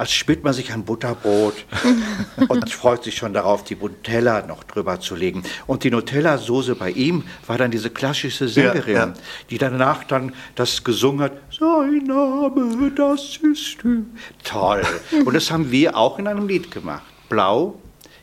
als 0.00 0.12
spürt 0.12 0.42
man 0.42 0.54
sich 0.54 0.72
ein 0.72 0.84
Butterbrot 0.84 1.66
und 2.48 2.72
freut 2.72 3.04
sich 3.04 3.16
schon 3.18 3.34
darauf, 3.34 3.64
die 3.64 3.76
Nutella 3.76 4.46
noch 4.46 4.64
drüber 4.64 4.98
zu 4.98 5.14
legen. 5.14 5.42
Und 5.66 5.84
die 5.84 5.90
Nutella-Soße 5.90 6.74
bei 6.74 6.90
ihm 6.90 7.24
war 7.46 7.58
dann 7.58 7.70
diese 7.70 7.90
klassische 7.90 8.48
Sängerin, 8.48 8.94
Ja, 8.94 9.06
ja. 9.08 9.14
die 9.50 9.58
danach 9.58 10.04
dann 10.04 10.32
das 10.54 10.84
gesungen 10.84 11.20
hat. 11.20 11.32
Sein 11.50 12.04
Name, 12.06 12.90
das 12.96 13.40
ist 13.42 13.76
du. 13.82 14.06
Toll. 14.42 14.80
Und 15.26 15.34
das 15.34 15.50
haben 15.50 15.70
wir 15.70 15.94
auch 15.98 16.18
in 16.18 16.26
einem 16.26 16.48
Lied 16.48 16.70
gemacht. 16.70 17.04
Blau. 17.28 17.78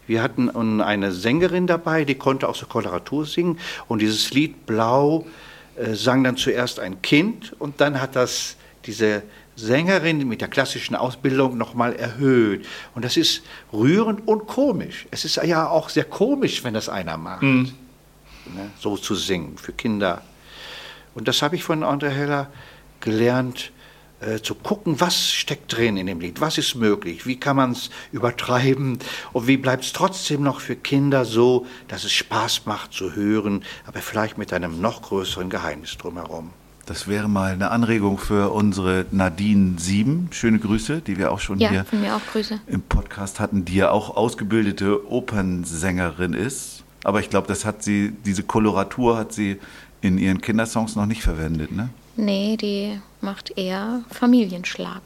Wir 0.07 0.23
hatten 0.23 0.81
eine 0.81 1.11
Sängerin 1.11 1.67
dabei, 1.67 2.05
die 2.05 2.15
konnte 2.15 2.49
auch 2.49 2.55
so 2.55 2.65
Koloratur 2.65 3.27
singen. 3.27 3.59
Und 3.87 4.01
dieses 4.01 4.31
Lied 4.31 4.65
Blau 4.65 5.27
äh, 5.75 5.93
sang 5.93 6.23
dann 6.23 6.37
zuerst 6.37 6.79
ein 6.79 7.03
Kind 7.03 7.53
und 7.59 7.81
dann 7.81 8.01
hat 8.01 8.15
das 8.15 8.55
diese 8.85 9.21
Sängerin 9.57 10.27
mit 10.27 10.39
der 10.39 10.47
klassischen 10.47 10.95
Ausbildung 10.95 11.57
nochmal 11.57 11.95
erhöht. 11.95 12.65
Und 12.93 13.03
das 13.03 13.17
ist 13.17 13.41
rührend 13.73 14.27
und 14.27 14.45
komisch. 14.45 15.07
Es 15.09 15.25
ist 15.25 15.37
ja 15.37 15.67
auch 15.67 15.89
sehr 15.89 16.03
komisch, 16.03 16.63
wenn 16.63 16.75
das 16.75 16.89
einer 16.89 17.17
macht, 17.17 17.41
ne, 17.41 17.73
so 18.79 18.97
zu 18.97 19.15
singen 19.15 19.57
für 19.57 19.73
Kinder. 19.73 20.21
Und 21.15 21.27
das 21.27 21.41
habe 21.41 21.55
ich 21.55 21.63
von 21.63 21.83
André 21.83 22.09
Heller 22.09 22.51
gelernt, 22.99 23.71
äh, 24.19 24.41
zu 24.41 24.55
gucken, 24.55 24.99
was 24.99 25.31
steckt 25.31 25.75
drin 25.75 25.97
in 25.97 26.07
dem 26.07 26.19
Lied, 26.19 26.39
was 26.39 26.57
ist 26.59 26.75
möglich, 26.75 27.25
wie 27.25 27.39
kann 27.39 27.55
man 27.55 27.71
es 27.71 27.89
übertreiben 28.11 28.99
und 29.33 29.47
wie 29.47 29.57
bleibt 29.57 29.85
es 29.85 29.93
trotzdem 29.93 30.43
noch 30.43 30.59
für 30.59 30.75
Kinder 30.75 31.25
so, 31.25 31.65
dass 31.87 32.03
es 32.03 32.11
Spaß 32.11 32.65
macht 32.65 32.93
zu 32.93 33.15
hören, 33.15 33.63
aber 33.85 34.01
vielleicht 34.01 34.37
mit 34.37 34.53
einem 34.53 34.81
noch 34.81 35.03
größeren 35.03 35.49
Geheimnis 35.49 35.97
drumherum. 35.97 36.51
Das 36.87 37.05
wäre 37.05 37.27
mal 37.27 37.51
eine 37.51 37.69
Anregung 37.71 38.17
für 38.17 38.49
unsere 38.53 39.05
Nadine 39.11 39.77
Sieben. 39.77 40.29
Schöne 40.31 40.57
Grüße, 40.57 41.01
die 41.01 41.17
wir 41.17 41.33
auch 41.33 41.39
schon 41.41 41.59
Ja, 41.59 41.69
hier 41.69 41.83
von 41.83 41.99
mir 41.99 42.15
auch 42.15 42.21
Grüße. 42.31 42.61
im 42.65 42.81
Podcast 42.81 43.41
hatten, 43.41 43.65
die 43.65 43.75
ja 43.75 43.91
auch 43.91 44.15
ausgebildete 44.15 45.05
Opernsängerin 45.11 46.31
ist. 46.31 46.85
Aber 47.03 47.19
ich 47.19 47.29
glaube, 47.29 47.47
das 47.47 47.65
hat 47.65 47.83
sie, 47.83 48.13
diese 48.25 48.43
Koloratur 48.43 49.17
hat 49.17 49.33
sie 49.33 49.59
in 49.99 50.17
ihren 50.17 50.39
Kindersongs 50.39 50.95
noch 50.95 51.05
nicht 51.05 51.21
verwendet, 51.21 51.73
ne? 51.73 51.89
Nee, 52.15 52.55
die 52.55 52.99
macht 53.19 53.57
eher 53.57 54.03
Familienschlager. 54.09 55.01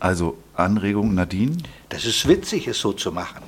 Also 0.00 0.36
Anregung, 0.54 1.14
Nadine. 1.14 1.56
Das 1.88 2.04
ist 2.04 2.28
witzig, 2.28 2.68
es 2.68 2.78
so 2.78 2.92
zu 2.92 3.10
machen. 3.10 3.42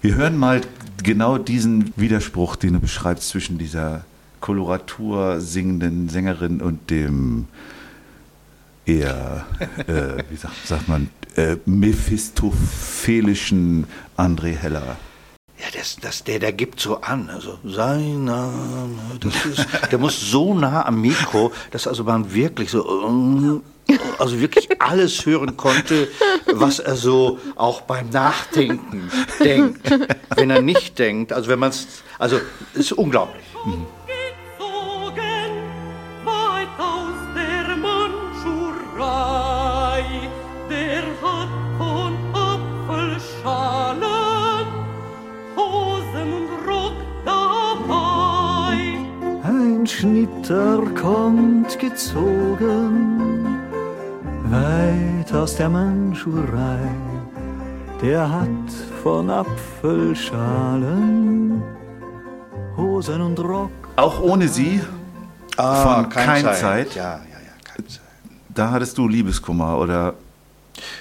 Wir 0.00 0.14
hören 0.14 0.36
mal 0.38 0.60
genau 1.02 1.36
diesen 1.36 1.92
Widerspruch, 1.96 2.54
den 2.54 2.74
du 2.74 2.80
beschreibst 2.80 3.28
zwischen 3.28 3.58
dieser 3.58 4.04
Koloratur 4.40 5.40
singenden 5.40 6.08
Sängerin 6.08 6.60
und 6.60 6.90
dem 6.90 7.46
eher, 8.86 9.46
äh, 9.86 10.24
wie 10.30 10.36
sagt, 10.36 10.66
sagt 10.66 10.88
man, 10.88 11.10
äh, 11.36 11.56
mephistophelischen 11.66 13.86
André 14.16 14.56
Heller. 14.56 14.96
Ja, 15.58 15.66
das, 15.76 15.96
das, 15.96 16.24
der, 16.24 16.38
der 16.38 16.52
gibt 16.52 16.80
so 16.80 17.00
an. 17.00 17.30
Also 17.30 17.58
sein 17.64 18.24
Name, 18.24 18.98
das 19.20 19.44
ist, 19.44 19.66
der 19.90 19.98
muss 19.98 20.30
so 20.30 20.54
nah 20.54 20.86
am 20.86 21.00
Mikro, 21.00 21.50
dass 21.72 21.88
also 21.88 22.04
man 22.04 22.32
wirklich 22.32 22.70
so, 22.70 23.60
also 24.18 24.40
wirklich 24.40 24.80
alles 24.80 25.26
hören 25.26 25.56
konnte, 25.56 26.06
was 26.46 26.78
er 26.78 26.94
so 26.94 27.40
auch 27.56 27.80
beim 27.82 28.08
Nachdenken 28.10 29.10
denkt. 29.42 29.90
Wenn 30.36 30.50
er 30.50 30.62
nicht 30.62 30.96
denkt, 30.98 31.32
also 31.32 31.48
wenn 31.48 31.58
man 31.58 31.70
es, 31.70 31.88
also 32.18 32.38
ist 32.74 32.92
unglaublich. 32.92 33.48
gezogen, 33.68 33.86
Ein 49.88 49.92
Schnitter 49.92 50.82
kommt 51.00 51.78
gezogen, 51.78 53.46
weit 54.50 55.32
aus 55.32 55.56
der 55.56 55.70
Mandschurei. 55.70 56.90
Der 58.02 58.30
hat 58.30 58.48
von 59.02 59.30
Apfelschalen 59.30 61.62
Hosen 62.76 63.22
und 63.22 63.38
Rock. 63.38 63.70
Auch 63.96 64.20
ohne 64.20 64.46
sie, 64.48 64.82
von 65.56 66.10
Kein 66.10 66.44
Zeit. 66.44 66.94
Ja, 66.94 67.04
ja, 67.04 67.20
ja, 67.22 67.38
keine 67.64 67.88
Zeit. 67.88 68.02
da 68.50 68.70
hattest 68.70 68.98
du 68.98 69.08
Liebeskummer 69.08 69.78
oder 69.78 70.12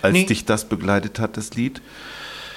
als 0.01 0.13
Nee. 0.13 0.27
dich 0.27 0.45
das 0.45 0.63
begleitet 0.63 1.19
hat, 1.19 1.35
das 1.35 1.53
Lied? 1.55 1.81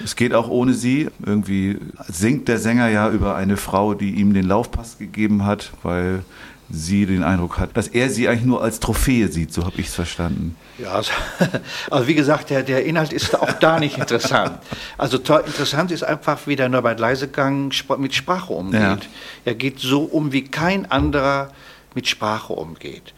Es 0.04 0.16
geht 0.16 0.34
auch 0.34 0.48
ohne 0.48 0.74
sie. 0.74 1.08
Irgendwie 1.24 1.78
singt 2.08 2.48
der 2.48 2.58
Sänger 2.58 2.88
ja 2.88 3.10
über 3.10 3.36
eine 3.36 3.56
Frau, 3.56 3.94
die 3.94 4.14
ihm 4.14 4.34
den 4.34 4.46
Laufpass 4.46 4.98
gegeben 4.98 5.44
hat, 5.44 5.72
weil 5.82 6.24
sie 6.72 7.04
den 7.04 7.24
Eindruck 7.24 7.58
hat, 7.58 7.76
dass 7.76 7.88
er 7.88 8.10
sie 8.10 8.28
eigentlich 8.28 8.44
nur 8.44 8.62
als 8.62 8.80
Trophäe 8.80 9.28
sieht. 9.28 9.52
So 9.52 9.64
habe 9.64 9.80
ich 9.80 9.88
es 9.88 9.94
verstanden. 9.94 10.56
Ja, 10.78 10.92
also, 10.92 11.10
also 11.90 12.06
wie 12.06 12.14
gesagt, 12.14 12.50
der, 12.50 12.62
der 12.62 12.84
Inhalt 12.84 13.12
ist 13.12 13.38
auch 13.38 13.52
da 13.52 13.80
nicht 13.80 13.98
interessant. 13.98 14.58
Also 14.96 15.18
interessant 15.18 15.90
ist 15.90 16.04
einfach, 16.04 16.46
wie 16.46 16.56
der 16.56 16.68
Norbert 16.68 17.00
Leisegang 17.00 17.72
mit 17.98 18.14
Sprache 18.14 18.52
umgeht. 18.52 18.80
Ja. 18.80 18.98
Er 19.44 19.54
geht 19.54 19.80
so 19.80 20.02
um, 20.02 20.32
wie 20.32 20.44
kein 20.44 20.90
anderer 20.90 21.50
mit 21.94 22.06
Sprache 22.06 22.52
umgeht. 22.52 23.14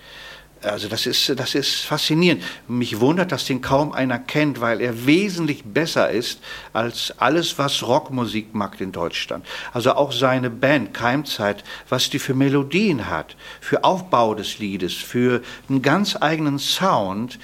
Also 0.63 0.89
das 0.89 1.07
ist, 1.07 1.39
das 1.39 1.55
ist 1.55 1.81
faszinierend. 1.81 2.43
Mich 2.69 3.01
wundert, 3.01 3.33
dass 3.33 3.45
den 3.45 3.61
kaum 3.61 3.93
einer 3.93 4.19
kennt, 4.19 4.61
weil 4.61 4.81
er 4.81 5.07
wesentlich 5.07 5.65
besser 5.65 6.11
ist 6.11 6.41
als 6.73 7.13
alles, 7.19 7.59
was 7.59 7.83
Rockmusik 7.83 8.55
macht 8.55 8.81
in 8.81 8.93
Deutschland. 8.93 9.45
Also 9.73 9.95
auch 9.95 10.13
seine 10.13 10.51
Band 10.51 10.95
Keimzeit, 10.95 11.65
was 11.89 12.11
die 12.11 12.19
für 12.19 12.35
Melodien 12.35 13.09
hat, 13.09 13.37
für 13.61 13.85
Aufbau 13.85 14.35
des 14.35 14.59
Liedes, 14.59 14.95
für 14.95 15.43
einen 15.69 15.83
ganz 15.83 16.17
eigenen 16.21 16.59
Sound, 16.59 17.39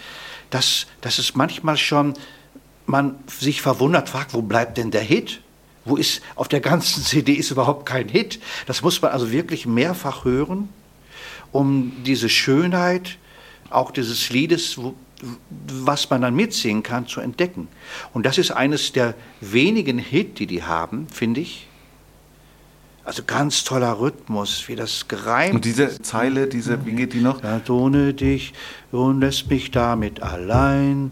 dass, 0.50 0.86
dass 1.00 1.18
es 1.18 1.34
manchmal 1.34 1.76
schon 1.76 2.14
man 2.86 3.16
sich 3.26 3.60
verwundert 3.60 4.08
fragt, 4.08 4.32
wo 4.32 4.42
bleibt 4.42 4.78
denn 4.78 4.90
der 4.90 5.02
Hit? 5.02 5.42
Wo 5.84 5.96
ist 5.96 6.22
auf 6.36 6.48
der 6.48 6.60
ganzen 6.60 7.02
CD 7.04 7.34
ist 7.34 7.50
überhaupt 7.50 7.84
kein 7.86 8.08
Hit? 8.08 8.40
Das 8.66 8.82
muss 8.82 9.02
man 9.02 9.10
also 9.10 9.30
wirklich 9.30 9.66
mehrfach 9.66 10.24
hören 10.24 10.68
um 11.58 11.92
diese 12.04 12.28
Schönheit 12.28 13.18
auch 13.68 13.90
dieses 13.90 14.30
Liedes, 14.30 14.78
was 15.66 16.08
man 16.08 16.22
dann 16.22 16.36
mitsingen 16.36 16.84
kann, 16.84 17.08
zu 17.08 17.20
entdecken. 17.20 17.66
Und 18.14 18.24
das 18.24 18.38
ist 18.38 18.52
eines 18.52 18.92
der 18.92 19.14
wenigen 19.40 19.98
Hit, 19.98 20.38
die 20.38 20.46
die 20.46 20.62
haben, 20.62 21.08
finde 21.08 21.40
ich. 21.40 21.66
Also 23.04 23.24
ganz 23.26 23.64
toller 23.64 23.98
Rhythmus, 23.98 24.68
wie 24.68 24.76
das 24.76 25.08
gereimt 25.08 25.56
Und 25.56 25.64
diese 25.64 26.00
Zeile, 26.00 26.46
diese, 26.46 26.86
wie 26.86 26.92
geht 26.92 27.14
die 27.14 27.20
noch? 27.20 27.42
ja, 27.42 27.60
ohne 27.68 28.14
dich 28.14 28.52
und 28.92 29.20
lässt 29.20 29.50
mich 29.50 29.72
damit 29.72 30.22
allein. 30.22 31.10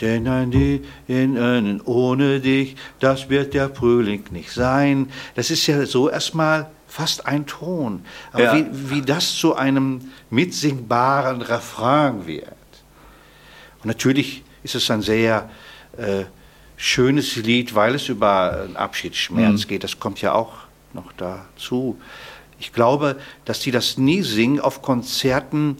Denn 0.00 0.26
ein 0.26 0.50
die 0.50 0.82
in 1.06 1.38
einen 1.38 1.80
ohne 1.82 2.40
dich, 2.40 2.74
das 2.98 3.30
wird 3.30 3.54
der 3.54 3.70
Frühling 3.70 4.24
nicht 4.30 4.50
sein. 4.50 5.08
Das 5.36 5.50
ist 5.50 5.66
ja 5.68 5.86
so 5.86 6.10
erstmal 6.10 6.68
fast 6.94 7.26
ein 7.26 7.44
Ton. 7.46 8.04
Aber 8.32 8.44
Ja. 8.44 8.54
wie, 8.54 8.66
wie 8.90 9.02
das 9.02 9.34
zu 9.34 9.56
einem 9.56 10.12
mitsingbaren 10.30 11.42
Refrain 11.42 12.26
wird. 12.28 12.46
Und 13.82 13.86
natürlich 13.88 14.44
ist 14.62 14.76
es 14.76 14.88
ein 14.92 15.02
sehr 15.02 15.50
äh, 15.98 16.24
schönes 16.76 17.34
Lied, 17.36 17.74
weil 17.74 17.96
es 17.96 18.08
über 18.08 18.60
einen 18.64 18.76
Abschiedsschmerz 18.76 19.64
Mhm. 19.64 19.68
geht. 19.68 19.82
Das 19.84 19.98
kommt 19.98 20.20
ja 20.20 20.34
auch 20.34 20.52
noch 20.92 21.10
dazu. 21.16 21.98
Ich 22.60 22.72
glaube, 22.72 23.16
dass 23.44 23.58
die 23.58 23.72
das 23.72 23.98
nie 23.98 24.22
singen 24.22 24.60
auf 24.60 24.80
Konzerten, 24.80 25.76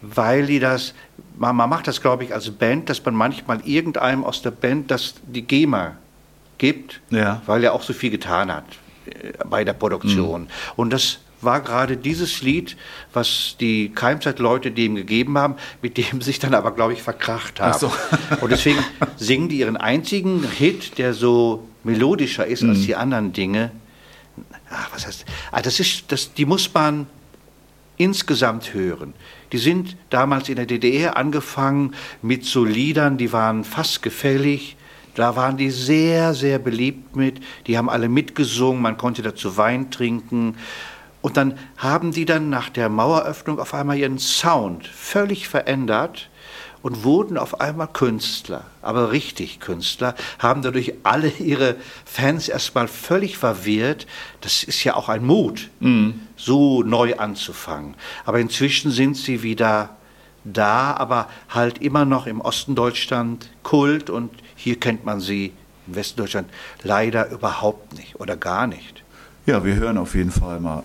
weil 0.00 0.46
die 0.46 0.60
das, 0.60 0.94
man, 1.36 1.56
man 1.56 1.68
macht 1.68 1.86
das, 1.88 2.00
glaube 2.00 2.24
ich, 2.24 2.32
als 2.32 2.50
Band, 2.50 2.88
dass 2.88 3.04
man 3.04 3.14
manchmal 3.14 3.60
irgendeinem 3.66 4.24
aus 4.24 4.40
der 4.40 4.50
Band 4.50 4.90
das 4.90 5.14
die 5.26 5.42
GEMA 5.42 5.96
gibt, 6.56 7.00
Ja. 7.10 7.42
weil 7.44 7.64
er 7.64 7.74
auch 7.74 7.82
so 7.82 7.92
viel 7.92 8.10
getan 8.10 8.50
hat 8.50 8.64
bei 9.48 9.64
der 9.64 9.72
Produktion. 9.72 10.48
Und 10.76 10.92
das 10.92 11.18
war 11.44 11.60
gerade 11.60 11.96
dieses 11.96 12.42
Lied, 12.42 12.76
was 13.12 13.56
die 13.60 13.90
Keimzeitleute 13.90 14.70
dem 14.70 14.94
gegeben 14.94 15.38
haben, 15.38 15.56
mit 15.82 15.96
dem 15.96 16.20
sich 16.20 16.38
dann 16.38 16.54
aber, 16.54 16.72
glaube 16.72 16.92
ich, 16.92 17.02
verkracht 17.02 17.60
haben. 17.60 17.78
So. 17.78 17.92
Und 18.40 18.50
deswegen 18.50 18.78
singen 19.16 19.48
die 19.48 19.58
ihren 19.58 19.76
einzigen 19.76 20.48
Hit, 20.50 20.98
der 20.98 21.14
so 21.14 21.68
melodischer 21.82 22.46
ist 22.46 22.64
als 22.64 22.82
die 22.82 22.96
anderen 22.96 23.32
Dinge. 23.32 23.70
Ach, 24.70 24.88
was 24.92 25.06
heißt, 25.06 25.24
ah, 25.52 25.62
das 25.62 25.78
ist, 25.80 26.10
das, 26.10 26.34
die 26.34 26.46
muss 26.46 26.72
man 26.72 27.06
insgesamt 27.96 28.74
hören. 28.74 29.14
Die 29.52 29.58
sind 29.58 29.96
damals 30.10 30.48
in 30.48 30.56
der 30.56 30.66
DDR 30.66 31.16
angefangen 31.16 31.94
mit 32.22 32.44
so 32.44 32.64
Liedern, 32.64 33.18
die 33.18 33.32
waren 33.32 33.62
fast 33.62 34.02
gefällig. 34.02 34.76
Da 35.14 35.36
waren 35.36 35.56
die 35.56 35.70
sehr, 35.70 36.34
sehr 36.34 36.58
beliebt 36.58 37.16
mit. 37.16 37.40
Die 37.66 37.78
haben 37.78 37.88
alle 37.88 38.08
mitgesungen, 38.08 38.82
man 38.82 38.96
konnte 38.96 39.22
dazu 39.22 39.56
Wein 39.56 39.90
trinken. 39.90 40.56
Und 41.20 41.36
dann 41.36 41.58
haben 41.76 42.12
die 42.12 42.24
dann 42.24 42.50
nach 42.50 42.68
der 42.68 42.88
Maueröffnung 42.88 43.58
auf 43.58 43.72
einmal 43.72 43.96
ihren 43.96 44.18
Sound 44.18 44.86
völlig 44.86 45.48
verändert 45.48 46.28
und 46.82 47.02
wurden 47.02 47.38
auf 47.38 47.62
einmal 47.62 47.88
Künstler, 47.88 48.66
aber 48.82 49.10
richtig 49.10 49.58
Künstler, 49.58 50.14
haben 50.38 50.60
dadurch 50.60 50.92
alle 51.02 51.28
ihre 51.38 51.76
Fans 52.04 52.50
erstmal 52.50 52.88
völlig 52.88 53.38
verwirrt. 53.38 54.06
Das 54.42 54.62
ist 54.62 54.84
ja 54.84 54.94
auch 54.94 55.08
ein 55.08 55.24
Mut, 55.24 55.70
so 56.36 56.82
neu 56.82 57.16
anzufangen. 57.16 57.94
Aber 58.26 58.38
inzwischen 58.38 58.90
sind 58.90 59.16
sie 59.16 59.42
wieder 59.42 59.96
da, 60.44 60.94
aber 60.96 61.28
halt 61.48 61.78
immer 61.78 62.04
noch 62.04 62.26
im 62.26 62.40
Osten 62.40 62.74
Deutschland 62.74 63.50
Kult 63.62 64.10
und 64.10 64.30
hier 64.54 64.78
kennt 64.78 65.04
man 65.04 65.20
sie 65.20 65.52
im 65.86 65.96
Westen 65.96 66.18
Deutschland 66.18 66.48
leider 66.82 67.30
überhaupt 67.30 67.96
nicht 67.96 68.20
oder 68.20 68.36
gar 68.36 68.66
nicht. 68.66 69.02
Ja, 69.46 69.64
wir 69.64 69.74
hören 69.74 69.98
auf 69.98 70.14
jeden 70.14 70.30
Fall 70.30 70.60
mal 70.60 70.82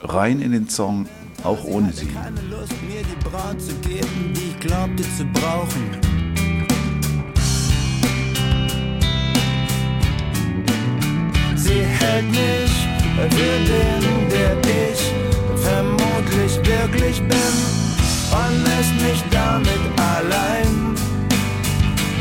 rein 0.00 0.40
in 0.40 0.52
den 0.52 0.68
Song, 0.68 1.08
auch 1.44 1.64
ohne 1.64 1.92
sie. 1.92 2.06
keine 2.06 2.40
Lust, 2.50 2.72
mir 2.82 3.02
die 3.02 3.28
Braut 3.28 3.60
zu 3.60 3.74
geben, 3.76 4.32
die 4.34 4.50
ich 4.50 4.60
glaubte 4.60 5.02
zu 5.16 5.24
brauchen. 5.26 5.90
Sie 11.56 11.80
hält 11.82 12.30
mich 12.30 12.86
für 13.14 13.28
den, 13.28 14.28
der 14.30 14.56
ich 14.62 15.12
vermutlich 15.62 16.56
wirklich 16.64 17.20
bin 17.28 17.85
und 18.38 18.64
lässt 18.64 18.94
mich 19.02 19.22
damit 19.30 19.82
allein. 20.14 20.94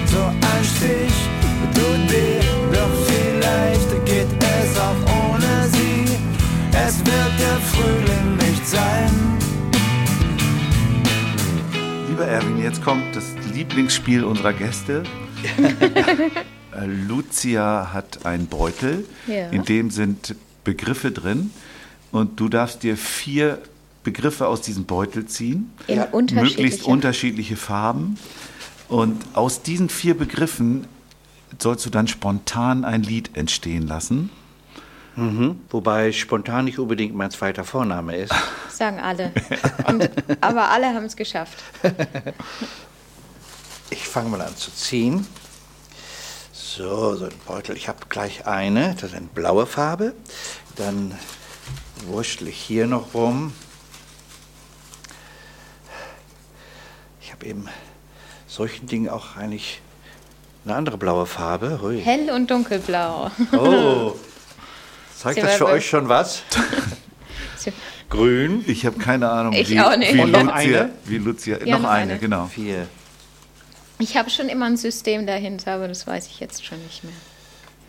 So 0.07 0.21
ein 0.23 0.63
Stich 0.63 1.15
tut 1.73 2.11
weh, 2.11 2.39
doch 2.73 2.93
vielleicht 3.07 4.05
geht 4.05 4.27
es 4.43 4.79
auch 4.79 5.01
ohne 5.29 5.67
sie. 5.73 6.17
Es 6.71 6.99
wird 6.99 7.33
der 7.39 7.57
Frühling 7.71 8.37
nicht 8.37 8.65
sein. 8.67 9.11
Lieber 12.09 12.25
Erwin, 12.27 12.61
jetzt 12.63 12.83
kommt 12.83 13.15
das 13.15 13.25
Lieblingsspiel 13.53 14.23
unserer 14.23 14.53
Gäste. 14.53 15.03
Äh, 16.77 16.87
Lucia 16.87 17.91
hat 17.93 18.25
einen 18.25 18.47
Beutel, 18.47 19.05
Ja. 19.27 19.47
in 19.51 19.63
dem 19.63 19.91
sind 19.91 20.35
Begriffe 20.65 21.11
drin 21.11 21.51
und 22.11 22.37
du 22.41 22.49
darfst 22.49 22.83
dir 22.83 22.97
vier 22.97 23.59
Begriffe 24.05 24.47
aus 24.47 24.61
diesem 24.61 24.85
Beutel 24.85 25.25
ziehen, 25.25 25.73
In 25.87 25.97
möglichst 25.97 26.13
unterschiedlichen. 26.13 26.85
unterschiedliche 26.91 27.55
Farben 27.57 28.17
und 28.87 29.21
aus 29.33 29.61
diesen 29.63 29.89
vier 29.89 30.15
Begriffen 30.17 30.87
sollst 31.59 31.85
du 31.85 31.89
dann 31.89 32.07
spontan 32.07 32.85
ein 32.85 33.03
Lied 33.03 33.35
entstehen 33.35 33.85
lassen. 33.87 34.29
Mhm. 35.15 35.59
Wobei 35.69 36.11
spontan 36.11 36.65
nicht 36.65 36.77
unbedingt 36.79 37.15
mein 37.15 37.31
zweiter 37.31 37.63
Vorname 37.63 38.15
ist. 38.17 38.33
Sagen 38.69 38.99
alle. 38.99 39.31
Und, 39.87 40.09
aber 40.41 40.69
alle 40.69 40.87
haben 40.93 41.05
es 41.05 41.15
geschafft. 41.15 41.57
Ich 43.89 44.07
fange 44.07 44.29
mal 44.29 44.41
an 44.41 44.55
zu 44.55 44.71
ziehen. 44.71 45.25
So, 46.51 47.15
so 47.15 47.25
ein 47.25 47.31
Beutel. 47.47 47.77
Ich 47.77 47.87
habe 47.87 47.99
gleich 48.09 48.45
eine, 48.45 48.93
das 48.95 49.11
ist 49.11 49.15
eine 49.15 49.27
blaue 49.27 49.65
Farbe. 49.65 50.13
Dann 50.75 51.13
wurschtel 52.07 52.49
ich 52.49 52.57
hier 52.57 52.85
noch 52.85 53.13
rum. 53.13 53.53
Habe 57.35 57.45
eben 57.45 57.67
solchen 58.47 58.87
Dingen 58.87 59.09
auch 59.09 59.35
eigentlich 59.35 59.81
eine 60.63 60.75
andere 60.75 60.97
blaue 60.97 61.25
Farbe. 61.25 61.79
Hui. 61.81 62.01
Hell 62.01 62.29
und 62.31 62.49
dunkelblau. 62.49 63.29
Oh, 63.51 64.13
zeigt 65.17 65.43
das 65.43 65.55
für 65.55 65.67
euch 65.67 65.87
schon 65.87 66.07
was? 66.09 66.43
Grün. 68.09 68.63
Ich 68.67 68.85
habe 68.85 68.97
keine 68.99 69.29
Ahnung, 69.29 69.53
Ich 69.53 69.69
wie, 69.69 69.79
auch 69.79 69.95
nicht. 69.97 70.13
wie 70.13 70.21
Und 70.21 70.31
noch 70.31 70.41
Lucia, 70.43 70.53
eine? 70.55 70.89
wie 71.05 71.17
Lucia, 71.17 71.57
Ja, 71.65 71.75
noch, 71.75 71.83
noch 71.83 71.89
eine, 71.89 72.11
eine. 72.13 72.19
genau. 72.19 72.45
Vier. 72.45 72.87
Ich 73.99 74.15
habe 74.15 74.29
schon 74.29 74.47
immer 74.47 74.67
ein 74.67 74.77
System 74.77 75.25
dahinter, 75.25 75.73
aber 75.73 75.87
das 75.87 76.05
weiß 76.05 76.27
ich 76.27 76.39
jetzt 76.39 76.63
schon 76.65 76.81
nicht 76.83 77.03
mehr. 77.03 77.13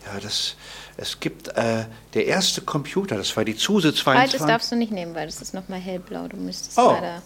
Ja, 0.05 0.19
das, 0.19 0.55
es 0.97 1.19
gibt 1.19 1.49
äh, 1.49 1.85
der 2.13 2.25
erste 2.25 2.61
Computer, 2.61 3.15
das 3.17 3.35
war 3.37 3.45
die 3.45 3.55
Zuse 3.55 3.93
Zweites 3.93 4.31
22. 4.31 4.41
darfst 4.47 4.71
du 4.71 4.75
nicht 4.75 4.91
nehmen, 4.91 5.13
weil 5.15 5.27
das 5.27 5.41
ist 5.41 5.53
nochmal 5.53 5.79
hellblau. 5.79 6.27
Du 6.27 6.37
müsstest 6.37 6.77
Oh. 6.79 6.91
leider 6.91 7.21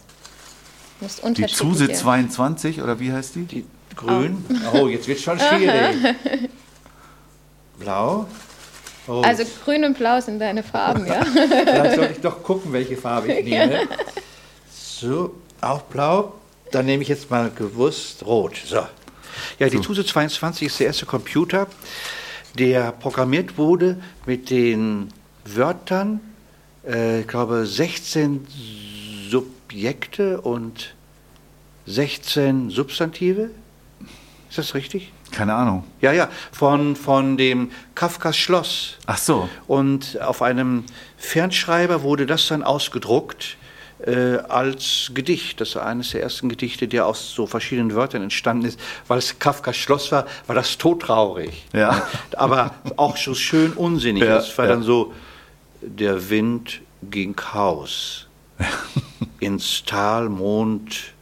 du 1.01 1.05
musst 1.05 1.37
Die. 1.37 1.45
Zuse 1.47 1.91
22 1.91 2.81
oder 2.81 2.99
wie 2.99 3.11
heißt 3.11 3.35
die? 3.35 3.45
Die 3.45 3.65
grün. 3.95 4.45
Oh, 4.73 4.87
jetzt 4.87 5.07
wird 5.07 5.19
schon 5.19 5.39
schwierig. 5.39 5.95
Blau. 7.79 8.27
Oh, 9.07 9.21
Also 9.21 9.43
grün 9.65 9.83
und 9.83 9.97
blau 9.97 10.21
sind 10.21 10.39
deine 10.39 10.61
Farben, 10.61 11.07
ja? 11.07 11.25
vielleicht 11.25 11.95
sollte 11.95 12.13
ich 12.13 12.21
doch 12.21 12.43
gucken, 12.43 12.71
welche 12.71 12.95
Farbe 12.95 13.33
ich 13.33 13.45
nehme. 13.45 13.87
So, 14.71 15.33
auch 15.59 15.81
blau. 15.81 16.35
Dann 16.71 16.85
nehme 16.85 17.01
ich 17.01 17.09
jetzt 17.09 17.29
mal 17.31 17.49
gewusst 17.49 18.23
rot. 18.25 18.61
So. 18.63 18.85
Ja, 19.57 19.69
die 19.69 19.79
TUSE 19.79 20.05
22 20.05 20.67
ist 20.67 20.79
der 20.79 20.87
erste 20.87 21.05
Computer, 21.07 21.67
der 22.57 22.91
programmiert 22.91 23.57
wurde 23.57 23.99
mit 24.25 24.49
den 24.51 25.09
Wörtern, 25.45 26.19
äh, 26.87 27.21
ich 27.21 27.27
glaube, 27.27 27.65
16 27.65 28.45
Subjekte 29.71 30.41
und 30.41 30.95
16 31.85 32.71
Substantive. 32.71 33.51
Ist 34.49 34.57
das 34.57 34.75
richtig? 34.75 35.13
Keine 35.31 35.53
Ahnung. 35.53 35.85
Ja, 36.01 36.11
ja, 36.11 36.27
von, 36.51 36.97
von 36.97 37.37
dem 37.37 37.71
Kafkas 37.95 38.35
Schloss. 38.35 38.97
Ach 39.05 39.17
so. 39.17 39.47
Und 39.67 40.19
auf 40.19 40.41
einem 40.41 40.83
Fernschreiber 41.15 42.03
wurde 42.03 42.25
das 42.25 42.47
dann 42.47 42.63
ausgedruckt 42.63 43.55
äh, 44.05 44.39
als 44.49 45.11
Gedicht. 45.13 45.61
Das 45.61 45.75
war 45.77 45.85
eines 45.85 46.11
der 46.11 46.21
ersten 46.21 46.49
Gedichte, 46.49 46.89
der 46.89 47.05
aus 47.05 47.33
so 47.33 47.47
verschiedenen 47.47 47.95
Wörtern 47.95 48.23
entstanden 48.23 48.65
ist. 48.65 48.79
Weil 49.07 49.19
es 49.19 49.39
Kafkas 49.39 49.77
Schloss 49.77 50.11
war, 50.11 50.25
war 50.47 50.55
das 50.55 50.77
todtraurig. 50.77 51.65
Ja. 51.71 52.05
Aber 52.35 52.75
auch 52.97 53.15
so 53.15 53.33
schön 53.35 53.71
unsinnig. 53.71 54.23
Ja, 54.23 54.35
das 54.35 54.57
war 54.57 54.65
ja. 54.65 54.71
dann 54.71 54.83
so, 54.83 55.13
der 55.81 56.29
Wind 56.29 56.81
ging 57.03 57.37
Haus 57.53 58.27
ins 59.39 59.83
Tal 59.85 60.29
Mond 60.29 61.13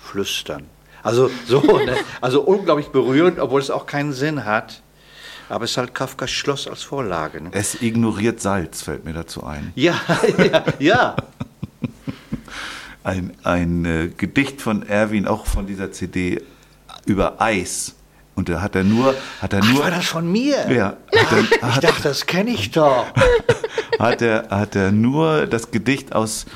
flüstern. 0.00 0.64
Also 1.02 1.30
so, 1.46 1.60
ne? 1.60 1.96
also 2.20 2.42
unglaublich 2.42 2.88
berührend, 2.88 3.38
obwohl 3.38 3.60
es 3.60 3.70
auch 3.70 3.86
keinen 3.86 4.12
Sinn 4.12 4.44
hat. 4.44 4.82
Aber 5.48 5.64
es 5.64 5.72
ist 5.72 5.76
halt 5.76 5.94
Kafkas 5.94 6.30
Schloss 6.30 6.66
als 6.66 6.82
Vorlage. 6.82 7.40
Ne? 7.40 7.50
Es 7.52 7.82
ignoriert 7.82 8.40
Salz, 8.40 8.82
fällt 8.82 9.04
mir 9.04 9.12
dazu 9.12 9.44
ein. 9.44 9.72
Ja, 9.74 10.00
ja, 10.38 10.64
ja. 10.78 11.16
Ein, 13.04 13.32
ein 13.42 13.84
äh, 13.84 14.08
Gedicht 14.16 14.62
von 14.62 14.84
Erwin, 14.84 15.26
auch 15.26 15.46
von 15.46 15.66
dieser 15.66 15.90
CD, 15.90 16.40
über 17.04 17.40
Eis. 17.40 17.96
Und 18.34 18.48
da 18.48 18.62
hat 18.62 18.76
er 18.76 18.84
nur, 18.84 19.14
hat 19.42 19.52
er 19.52 19.60
Ach, 19.62 19.68
nur, 19.68 19.82
war 19.82 19.90
das 19.90 20.06
von 20.06 20.30
mir? 20.30 20.70
ja, 20.70 20.96
dann 21.10 21.48
Ich 21.70 21.78
dachte, 21.80 22.02
das 22.04 22.24
kenne 22.26 22.50
ich 22.50 22.70
doch. 22.70 23.06
hat 23.98 24.22
er, 24.22 24.48
hat 24.48 24.74
er 24.74 24.90
nur 24.90 25.46
das 25.46 25.70
Gedicht 25.70 26.14
aus 26.14 26.46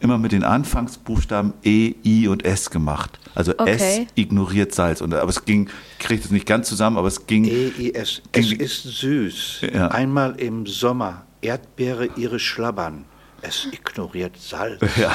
immer 0.00 0.18
mit 0.18 0.32
den 0.32 0.44
Anfangsbuchstaben 0.44 1.54
E, 1.62 1.94
I 2.04 2.28
und 2.28 2.44
S 2.44 2.70
gemacht. 2.70 3.18
Also 3.34 3.52
S 3.52 3.82
Okay. 3.82 4.06
ignoriert 4.14 4.74
Salz. 4.74 5.00
Und, 5.00 5.14
aber 5.14 5.30
es 5.30 5.44
ging, 5.44 5.68
ich 5.98 6.04
kriege 6.04 6.22
das 6.22 6.30
nicht 6.30 6.46
ganz 6.46 6.68
zusammen, 6.68 6.96
aber 6.98 7.08
es 7.08 7.26
ging. 7.26 7.44
E-I-S. 7.44 8.22
Es 8.32 8.52
ist 8.52 8.82
süß. 8.82 9.60
Ja. 9.72 9.88
Einmal 9.88 10.34
im 10.40 10.66
Sommer. 10.66 11.26
Erdbeere 11.40 12.08
ihre 12.16 12.38
Schlabbern. 12.40 13.04
Es 13.42 13.66
ignoriert 13.70 14.36
Salz. 14.36 14.80
Ja. 14.96 15.14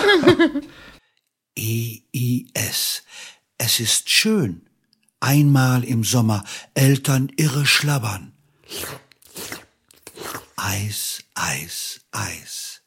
E-I-S. 1.57 3.03
Es 3.57 3.80
ist 3.80 4.09
schön. 4.09 4.61
Einmal 5.20 5.84
im 5.84 6.03
Sommer 6.03 6.43
Eltern 6.74 7.32
irre 7.38 7.66
schlabbern. 7.66 8.34
Eis, 10.55 11.24
Eis, 11.36 12.01
Eis. 12.11 12.82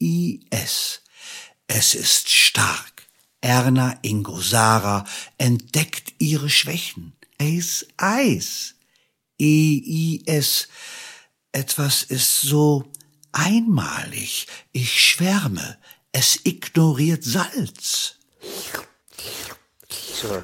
E-I-S. 0.00 1.02
Es 1.66 1.94
ist 1.94 2.30
stark. 2.30 3.06
Erna 3.42 3.98
Ingo 4.02 4.40
Sarah 4.40 5.04
entdeckt 5.38 6.14
ihre 6.18 6.50
Schwächen. 6.50 7.12
Eis, 7.38 7.86
Eis. 7.96 8.74
E-I-S. 9.38 10.68
Etwas 11.52 12.02
ist 12.02 12.40
so 12.42 12.84
einmalig. 13.32 14.46
Ich 14.72 15.00
schwärme. 15.00 15.78
Es 16.12 16.40
ignoriert 16.44 17.24
Salz. 17.24 18.16
So. 20.20 20.28
So, 20.30 20.42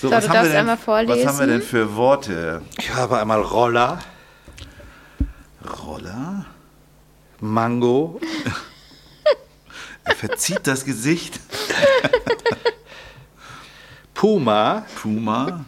So, 0.00 0.10
was 0.10 0.24
du 0.24 0.30
haben 0.30 0.46
denn, 0.48 0.56
einmal 0.56 0.76
vorlesen. 0.76 1.18
Was 1.20 1.26
haben 1.26 1.38
wir 1.40 1.46
denn 1.46 1.62
für 1.62 1.96
Worte? 1.96 2.62
Ich 2.78 2.90
habe 2.90 3.18
einmal 3.18 3.40
Roller, 3.40 4.04
Roller? 5.82 6.44
Mango, 7.40 8.20
Er 10.04 10.14
verzieht 10.14 10.66
das 10.66 10.84
Gesicht. 10.84 11.40
Puma, 14.14 14.84
Puma. 14.96 15.64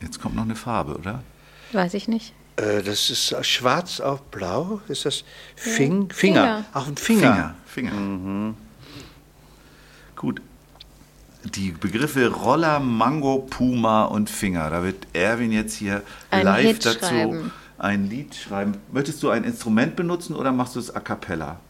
Jetzt 0.00 0.20
kommt 0.20 0.36
noch 0.36 0.44
eine 0.44 0.56
Farbe, 0.56 0.96
oder? 0.96 1.22
Weiß 1.72 1.94
ich 1.94 2.08
nicht. 2.08 2.32
äh, 2.56 2.82
das 2.82 3.10
ist 3.10 3.34
schwarz 3.44 4.00
auf 4.00 4.22
blau. 4.30 4.80
Ist 4.88 5.04
das 5.04 5.24
Fing, 5.56 6.08
Finger? 6.10 6.14
Finger. 6.14 6.64
Ach, 6.72 6.86
ein 6.86 6.96
Finger. 6.96 7.54
Finger. 7.66 7.90
Finger. 7.90 8.54
Gut. 10.16 10.40
Die 11.54 11.70
Begriffe 11.72 12.28
Roller, 12.28 12.80
Mango, 12.80 13.46
Puma 13.48 14.04
und 14.04 14.28
Finger. 14.28 14.70
Da 14.70 14.82
wird 14.82 15.06
Erwin 15.12 15.52
jetzt 15.52 15.74
hier 15.76 16.02
Ein 16.30 16.44
live 16.44 16.66
Hit 16.66 16.86
dazu 16.86 16.98
schreiben. 17.06 17.52
ein 17.78 18.08
Lied 18.10 18.34
schreiben. 18.34 18.76
Möchtest 18.92 19.22
du 19.22 19.30
ein 19.30 19.44
Instrument 19.44 19.96
benutzen 19.96 20.34
oder 20.34 20.52
machst 20.52 20.76
du 20.76 20.80
es 20.80 20.94
a 20.94 21.00
cappella? 21.00 21.60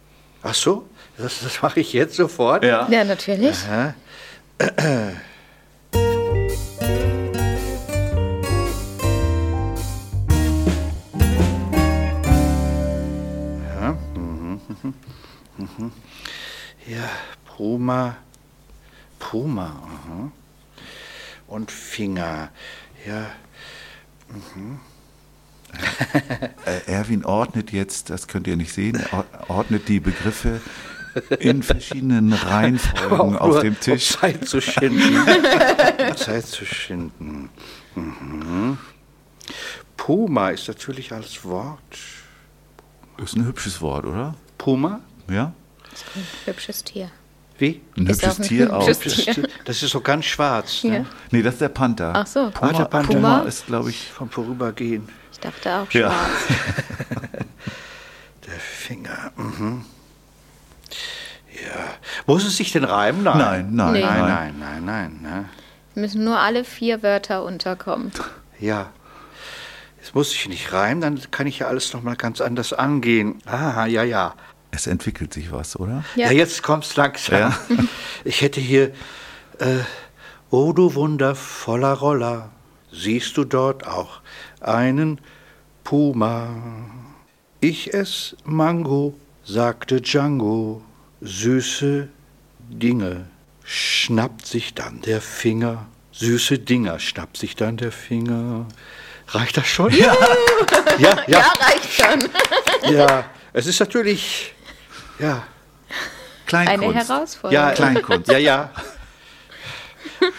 Ach 0.42 0.54
so, 0.54 0.88
das, 1.16 1.40
das 1.40 1.62
mache 1.62 1.80
ich 1.80 1.92
jetzt 1.92 2.14
sofort. 2.14 2.64
Ja, 2.64 2.86
natürlich. 3.04 3.56
Aha. 3.64 3.94
Ja, 13.80 13.96
mhm, 14.14 14.60
mhm, 14.82 14.94
mhm. 15.56 15.92
ja 16.86 17.08
Puma, 17.44 18.16
Puma, 19.18 19.66
aha. 19.66 20.30
und 21.48 21.70
Finger, 21.70 22.50
ja. 23.06 23.26
Mhm. 24.28 24.78
Äh, 26.64 26.90
Erwin 26.90 27.24
ordnet 27.24 27.72
jetzt, 27.72 28.10
das 28.10 28.26
könnt 28.28 28.46
ihr 28.46 28.56
nicht 28.56 28.72
sehen, 28.72 29.02
or- 29.12 29.24
ordnet 29.48 29.88
die 29.88 30.00
Begriffe 30.00 30.60
in 31.40 31.62
verschiedenen 31.62 32.32
Reihenfolgen 32.34 33.36
auf 33.36 33.60
dem 33.60 33.78
Tisch. 33.78 34.14
Um 34.14 34.20
Zeit 34.20 34.48
zu 34.48 34.60
schinden. 34.60 35.16
Um 36.10 36.16
Zeit 36.16 36.46
zu 36.46 36.64
schinden. 36.64 37.50
Mhm. 37.94 38.78
Puma 39.96 40.50
ist 40.50 40.68
natürlich 40.68 41.12
als 41.12 41.44
Wort. 41.44 41.98
Ist 43.22 43.36
ein 43.36 43.44
hübsches 43.46 43.80
Wort, 43.80 44.06
oder? 44.06 44.34
Puma? 44.58 45.00
Ja? 45.28 45.52
Hübsches 46.44 46.84
Tier. 46.84 47.10
Wie? 47.58 47.80
Ein 47.96 48.06
Ist 48.06 48.22
hübsches 48.22 48.34
auch 48.34 48.38
ein 48.38 48.48
Tier 48.48 48.76
auch. 48.76 48.86
Das 49.64 49.82
ist 49.82 49.90
so 49.90 50.00
ganz 50.00 50.24
schwarz. 50.26 50.82
Ja. 50.82 50.90
Ne? 50.90 51.06
Nee, 51.32 51.42
das 51.42 51.54
ist 51.54 51.60
der 51.60 51.68
Panther. 51.70 52.12
Ach 52.14 52.26
so. 52.26 52.50
Puma, 52.50 52.72
der 52.72 52.84
Panther. 52.84 53.14
Puma 53.14 53.38
Puma? 53.38 53.48
ist, 53.48 53.66
glaube 53.66 53.90
ich, 53.90 54.08
Vom 54.12 54.30
Vorübergehen. 54.30 55.08
Ich 55.40 55.42
dachte 55.42 55.72
auch 55.74 55.90
Ja. 55.92 56.10
schwarz. 56.10 56.58
Der 58.46 58.58
Finger. 58.58 59.32
Mhm. 59.36 59.84
Ja. 61.52 61.84
Muss 62.26 62.44
es 62.44 62.56
sich 62.56 62.72
denn 62.72 62.84
reimen? 62.84 63.22
Nein. 63.24 63.38
Nein, 63.38 63.74
nein, 63.74 63.92
Nee. 63.92 64.00
Nein, 64.02 64.18
nein. 64.20 64.54
nein, 64.58 64.84
nein, 64.84 65.18
nein. 65.22 65.22
Ne? 65.22 65.48
Müssen 65.94 66.24
nur 66.24 66.38
alle 66.38 66.64
vier 66.64 67.02
Wörter 67.02 67.44
unterkommen. 67.44 68.12
Ja. 68.60 68.90
Es 70.00 70.14
muss 70.14 70.30
sich 70.30 70.48
nicht 70.48 70.72
reimen, 70.72 71.00
dann 71.00 71.20
kann 71.30 71.46
ich 71.46 71.58
ja 71.58 71.66
alles 71.66 71.92
nochmal 71.92 72.16
ganz 72.16 72.40
anders 72.40 72.72
angehen. 72.72 73.42
Ah, 73.46 73.86
ja, 73.86 74.02
ja. 74.04 74.34
Es 74.70 74.86
entwickelt 74.86 75.34
sich 75.34 75.50
was, 75.52 75.78
oder? 75.78 76.04
Ja, 76.14 76.26
Ja. 76.26 76.32
jetzt 76.32 76.62
kommt's 76.62 76.96
langsam. 76.96 77.38
Ja. 77.38 77.58
Ich 78.24 78.40
hätte 78.42 78.60
hier, 78.60 78.92
äh, 79.58 79.78
oh 80.50 80.72
du 80.72 80.94
wundervoller 80.94 81.92
Roller, 81.94 82.50
siehst 82.92 83.36
du 83.36 83.44
dort 83.44 83.86
auch 83.86 84.20
einen 84.60 85.20
Puma? 85.84 86.48
Ich 87.60 87.92
ess 87.92 88.36
Mango, 88.44 89.14
sagte 89.44 90.00
Django, 90.00 90.82
süße 91.20 92.08
Dinge, 92.68 93.26
schnappt 93.64 94.46
sich 94.46 94.74
dann 94.74 95.00
der 95.02 95.20
Finger, 95.20 95.86
süße 96.12 96.58
Dinger, 96.58 96.98
schnappt 96.98 97.36
sich 97.36 97.56
dann 97.56 97.76
der 97.76 97.92
Finger. 97.92 98.66
Reicht 99.28 99.56
das 99.56 99.66
schon? 99.66 99.92
Ja, 99.92 100.16
ja, 100.98 101.16
ja. 101.26 101.40
Ja, 101.40 101.52
reicht 101.60 101.92
schon. 101.92 102.92
ja. 102.94 103.24
Es 103.52 103.66
ist 103.66 103.80
natürlich, 103.80 104.54
ja, 105.18 105.42
Kleinkunst. 106.46 106.82
Eine 106.82 106.94
Herausforderung. 106.94 107.52
ja, 107.52 107.72
Kleinkunst. 107.72 108.30
Ja, 108.30 108.38
ja. 108.38 108.70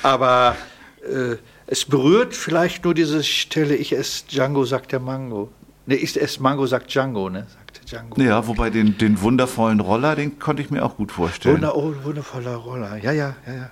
Aber 0.02 0.56
äh, 1.04 1.36
es 1.72 1.86
berührt 1.86 2.36
vielleicht 2.36 2.84
nur 2.84 2.94
diese 2.94 3.24
Stelle, 3.24 3.76
ich 3.76 3.96
esse 3.96 4.26
Django, 4.26 4.66
sagt 4.66 4.92
der 4.92 5.00
Mango. 5.00 5.50
Ne, 5.86 5.96
ich 5.96 6.20
esse 6.20 6.42
Mango, 6.42 6.66
sagt 6.66 6.92
Django, 6.94 7.30
ne? 7.30 7.46
Sagte 7.48 7.86
Django. 7.86 8.20
Ja, 8.20 8.48
wobei 8.48 8.72
den, 8.72 8.98
den 8.98 9.22
wundervollen 9.22 9.80
Roller, 9.80 10.16
den 10.16 10.40
konnte 10.40 10.64
ich 10.64 10.72
mir 10.72 10.84
auch 10.84 10.98
gut 10.98 11.12
vorstellen. 11.12 11.56
Wunder, 11.56 11.76
oh, 11.76 11.94
wundervoller 12.04 12.56
Roller. 12.56 12.98
Ja, 12.98 13.12
ja, 13.12 13.36
ja, 13.46 13.54
ja. 13.54 13.72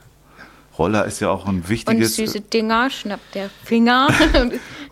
Roller 0.77 1.05
ist 1.05 1.19
ja 1.21 1.29
auch 1.29 1.45
ein 1.47 1.55
Und 1.55 1.69
wichtiges, 1.69 2.15
süße 2.17 2.41
Dinger 2.41 2.91
schnappt 2.91 3.33
der 3.33 3.49
Finger. 3.63 4.09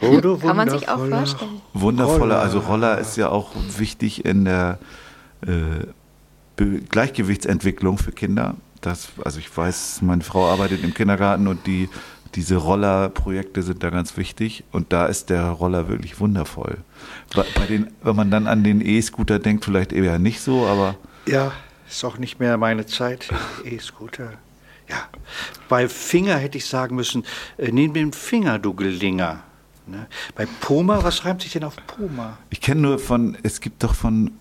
Du 0.01 0.37
Kann 0.39 0.57
man 0.57 0.67
sich 0.67 0.89
auch 0.89 0.97
wundervoller 0.97 1.25
vorstellen. 1.27 1.61
wundervoller, 1.73 2.39
also 2.39 2.59
Roller 2.59 2.97
ist 2.97 3.17
ja 3.17 3.29
auch 3.29 3.51
wichtig 3.77 4.25
in 4.25 4.45
der 4.45 4.79
äh, 5.45 6.63
Gleichgewichtsentwicklung 6.89 7.99
für 7.99 8.11
Kinder. 8.11 8.55
das, 8.81 9.09
also 9.23 9.37
ich 9.37 9.55
weiß, 9.55 10.01
meine 10.01 10.23
Frau 10.23 10.49
arbeitet 10.49 10.83
im 10.83 10.93
Kindergarten 10.95 11.47
und 11.47 11.67
die, 11.67 11.87
diese 12.35 12.57
Rollerprojekte 12.57 13.63
sind 13.63 13.81
da 13.83 13.89
ganz 13.89 14.17
wichtig 14.17 14.63
und 14.71 14.91
da 14.91 15.05
ist 15.05 15.29
der 15.29 15.45
Roller 15.49 15.87
wirklich 15.87 16.19
wundervoll. 16.19 16.77
Bei, 17.33 17.45
bei 17.55 17.65
den, 17.65 17.87
wenn 18.03 18.15
man 18.15 18.29
dann 18.29 18.47
an 18.47 18.63
den 18.63 18.81
E-Scooter 18.81 19.39
denkt, 19.39 19.65
vielleicht 19.65 19.93
eher 19.93 20.19
nicht 20.19 20.41
so, 20.41 20.65
aber 20.65 20.95
Ja, 21.25 21.53
ist 21.87 22.03
auch 22.03 22.17
nicht 22.17 22.39
mehr 22.39 22.57
meine 22.57 22.85
Zeit. 22.85 23.29
E-Scooter. 23.63 24.33
Ja. 24.89 24.97
Bei 25.69 25.87
Finger 25.87 26.37
hätte 26.37 26.57
ich 26.57 26.65
sagen 26.65 26.95
müssen, 26.95 27.25
äh, 27.57 27.71
nimm 27.71 27.93
den 27.93 28.13
Finger, 28.13 28.59
du 28.59 28.73
Gelinger. 28.73 29.39
Ne? 29.87 30.07
Bei 30.35 30.45
Puma, 30.61 31.03
was 31.03 31.25
reimt 31.25 31.41
sich 31.41 31.53
denn 31.53 31.63
auf 31.63 31.75
Puma? 31.87 32.37
ich 32.49 32.59
kenne 32.59 32.81
nur 32.81 32.99
von, 32.99 33.37
es 33.43 33.61
gibt 33.61 33.83
doch 33.83 33.95
von 33.95 34.31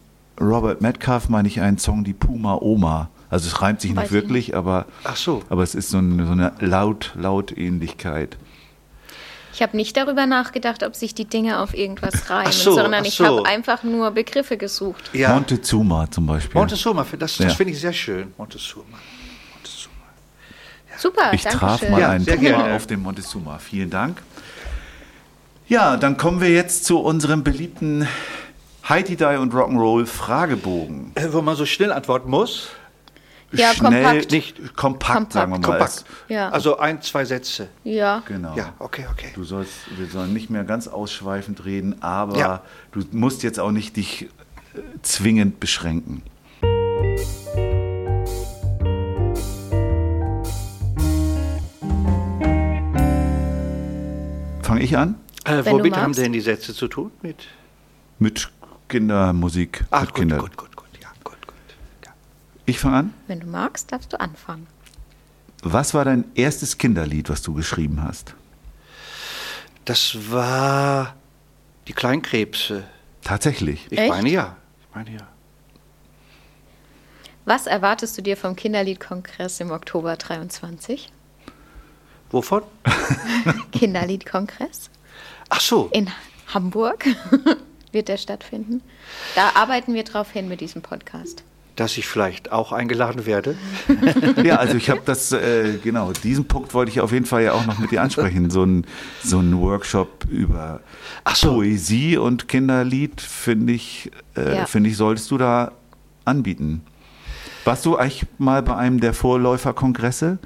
Robert 0.41 0.81
Metcalf, 0.81 1.29
meine 1.29 1.49
ich, 1.49 1.61
einen 1.61 1.79
Song, 1.79 2.03
die 2.03 2.13
Puma 2.13 2.59
Oma. 2.61 3.11
Also 3.31 3.49
es 3.49 3.61
reimt 3.63 3.81
sich 3.81 3.91
Weiß 3.97 3.97
nicht 3.97 4.07
ich 4.07 4.13
wirklich, 4.13 4.57
aber, 4.57 4.87
Ach 5.05 5.17
so. 5.17 5.43
aber 5.49 5.63
es 5.63 5.75
ist 5.75 5.91
so 5.91 5.99
eine, 5.99 6.27
so 6.27 6.33
eine 6.33 6.53
laut, 6.61 7.13
laut 7.17 7.57
Ähnlichkeit. 7.57 8.37
Ich 9.53 9.63
habe 9.63 9.77
nicht 9.77 9.97
darüber 9.97 10.27
nachgedacht, 10.27 10.83
ob 10.83 10.97
sich 10.97 11.15
die 11.15 11.27
Dinge 11.27 11.61
auf 11.61 11.75
irgendwas 11.75 12.29
reimen, 12.29 12.51
so, 12.53 12.73
sondern 12.75 13.05
ich 13.05 13.15
so. 13.15 13.25
habe 13.25 13.47
einfach 13.47 13.85
nur 13.85 14.11
Begriffe 14.11 14.57
gesucht. 14.57 15.11
Ja. 15.13 15.33
Montezuma 15.33 16.11
zum 16.11 16.27
Beispiel. 16.27 16.59
Montezuma, 16.61 17.07
das, 17.19 17.37
das 17.37 17.39
Ja. 17.39 17.49
finde 17.55 17.73
ich 17.73 17.81
sehr 17.81 17.93
schön. 17.93 18.33
Montezuma. 18.37 18.85
Montezuma. 19.53 19.95
Super, 20.99 21.33
Ich 21.35 21.43
danke 21.43 21.59
traf 21.59 21.81
schön. 21.81 21.93
mal 21.93 22.01
Ja, 22.01 22.11
einen 22.11 22.25
gerne. 22.25 22.75
auf 22.75 22.87
dem 22.89 23.03
Montezuma. 23.03 23.59
Vielen 23.59 23.91
Dank. 23.91 24.21
Ja, 25.69 25.97
dann 25.97 26.17
kommen 26.17 26.41
wir 26.41 26.51
jetzt 26.51 26.85
zu 26.85 26.99
unserem 26.99 27.43
beliebten 27.45 28.07
Heidi 28.89 29.17
Die 29.17 29.25
und 29.25 29.55
Rock'n'Roll 29.55 30.05
Fragebogen. 30.07 31.13
Äh, 31.15 31.33
wo 31.33 31.41
man 31.43 31.57
so 31.57 31.65
schnell 31.65 31.93
antworten 31.93 32.29
muss. 32.29 32.69
Ja, 33.57 33.73
kompakt. 33.79 34.31
Nicht 34.31 34.77
kompakt, 34.77 35.33
sagen 35.33 35.53
wir 35.53 35.59
mal. 35.59 35.65
Kompakt. 35.67 36.05
Ja. 36.29 36.49
Also 36.51 36.79
ein, 36.79 37.01
zwei 37.03 37.25
Sätze. 37.25 37.69
Ja. 37.85 38.23
Genau. 38.27 38.55
Ja, 38.57 38.73
okay, 38.79 39.07
okay. 39.11 39.29
Du 39.35 39.45
sollst, 39.45 39.73
wir 39.97 40.07
sollen 40.07 40.33
nicht 40.33 40.51
mehr 40.51 40.65
ganz 40.65 40.89
ausschweifend 40.89 41.65
reden, 41.65 42.03
aber 42.03 42.37
Ja. 42.39 42.63
du 42.93 43.03
musst 43.13 43.43
jetzt 43.43 43.61
auch 43.61 43.71
nicht 43.71 43.97
dich 43.97 44.23
äh, 44.75 44.81
zwingend 45.03 45.61
beschränken. 45.61 46.23
Fange 54.63 54.83
ich 54.83 54.97
an? 54.97 55.17
Äh, 55.45 55.63
womit 55.67 55.97
haben 55.97 56.15
denn 56.15 56.33
die 56.33 56.41
Sätze 56.41 56.75
zu 56.75 56.89
tun? 56.89 57.11
Mit? 57.23 57.37
Mit 58.19 58.51
Kindermusik. 58.89 59.85
Ach, 59.91 60.01
mit 60.03 60.09
gut, 60.11 60.19
Kindern. 60.19 60.41
gut, 60.41 60.57
gut. 60.57 60.71
Ich 62.67 62.79
fange 62.79 62.97
an. 62.97 63.15
Wenn 63.27 63.41
du 63.41 63.47
magst, 63.47 63.93
darfst 63.93 64.13
du 64.13 64.21
anfangen. 64.21 64.67
Was 65.63 65.95
war 65.95 66.05
dein 66.05 66.25
erstes 66.35 66.79
Kinderlied, 66.79 67.29
was 67.29 67.43
du 67.43 67.55
geschrieben 67.55 68.03
hast? 68.03 68.35
Das 69.85 70.31
war 70.31 71.15
die 71.89 71.93
Kleinkrebse. 71.93 72.85
Tatsächlich. 73.23 73.87
Ich 73.91 73.99
Echt? 73.99 74.11
meine 74.11 74.29
ja. 74.31 74.57
Ich 74.81 74.95
meine 74.95 75.11
ja. 75.13 75.29
Was 77.47 77.67
erwartest 77.67 78.17
du 78.17 78.23
dir 78.23 78.37
vom 78.37 78.57
Kinderliedkongress 78.57 79.61
im 79.61 79.71
Oktober 79.71 80.17
23? 80.17 81.11
Wovon? 82.31 82.63
Kinderliedkongress 83.73 84.91
Ach 85.51 85.61
so. 85.61 85.89
in 85.93 86.11
Hamburg 86.53 87.07
wird 87.93 88.09
der 88.09 88.17
stattfinden. 88.17 88.83
Da 89.35 89.51
arbeiten 89.55 89.95
wir 89.95 90.05
drauf 90.05 90.31
hin 90.31 90.49
mit 90.49 90.61
diesem 90.61 90.83
Podcast. 90.83 91.43
Dass 91.77 91.99
ich 91.99 92.07
vielleicht 92.07 92.53
auch 92.53 92.71
eingeladen 92.73 93.27
werde. 93.27 93.57
Ja, 94.45 94.57
also 94.57 94.77
ich 94.77 94.91
habe 94.91 95.01
das, 95.05 95.33
äh, 95.33 95.79
genau, 95.83 96.13
diesen 96.13 96.45
Punkt 96.47 96.73
wollte 96.75 96.91
ich 96.91 97.01
auf 97.01 97.13
jeden 97.13 97.25
Fall 97.27 97.43
ja 97.43 97.53
auch 97.53 97.67
noch 97.67 97.79
mit 97.79 97.91
dir 97.91 98.03
ansprechen. 98.03 98.51
So 98.51 98.65
ein, 98.65 98.87
so 99.23 99.39
ein 99.41 99.59
Workshop 99.61 100.25
über 100.31 100.81
so. 101.35 101.55
Poesie 101.55 102.17
und 102.17 102.47
Kinderlied, 102.49 103.21
finde 103.21 103.73
ich, 103.73 104.11
äh, 104.37 104.57
Ja. 104.59 104.67
finde 104.67 104.91
ich, 104.91 104.97
solltest 104.97 105.31
du 105.31 105.39
da 105.39 105.73
anbieten. 106.25 106.83
Warst 107.65 107.87
du 107.87 107.97
eigentlich 107.97 108.27
mal 108.39 108.63
bei 108.63 108.77
einem 108.77 109.01
der 109.01 109.15
Vorläuferkongresse? 109.15 110.39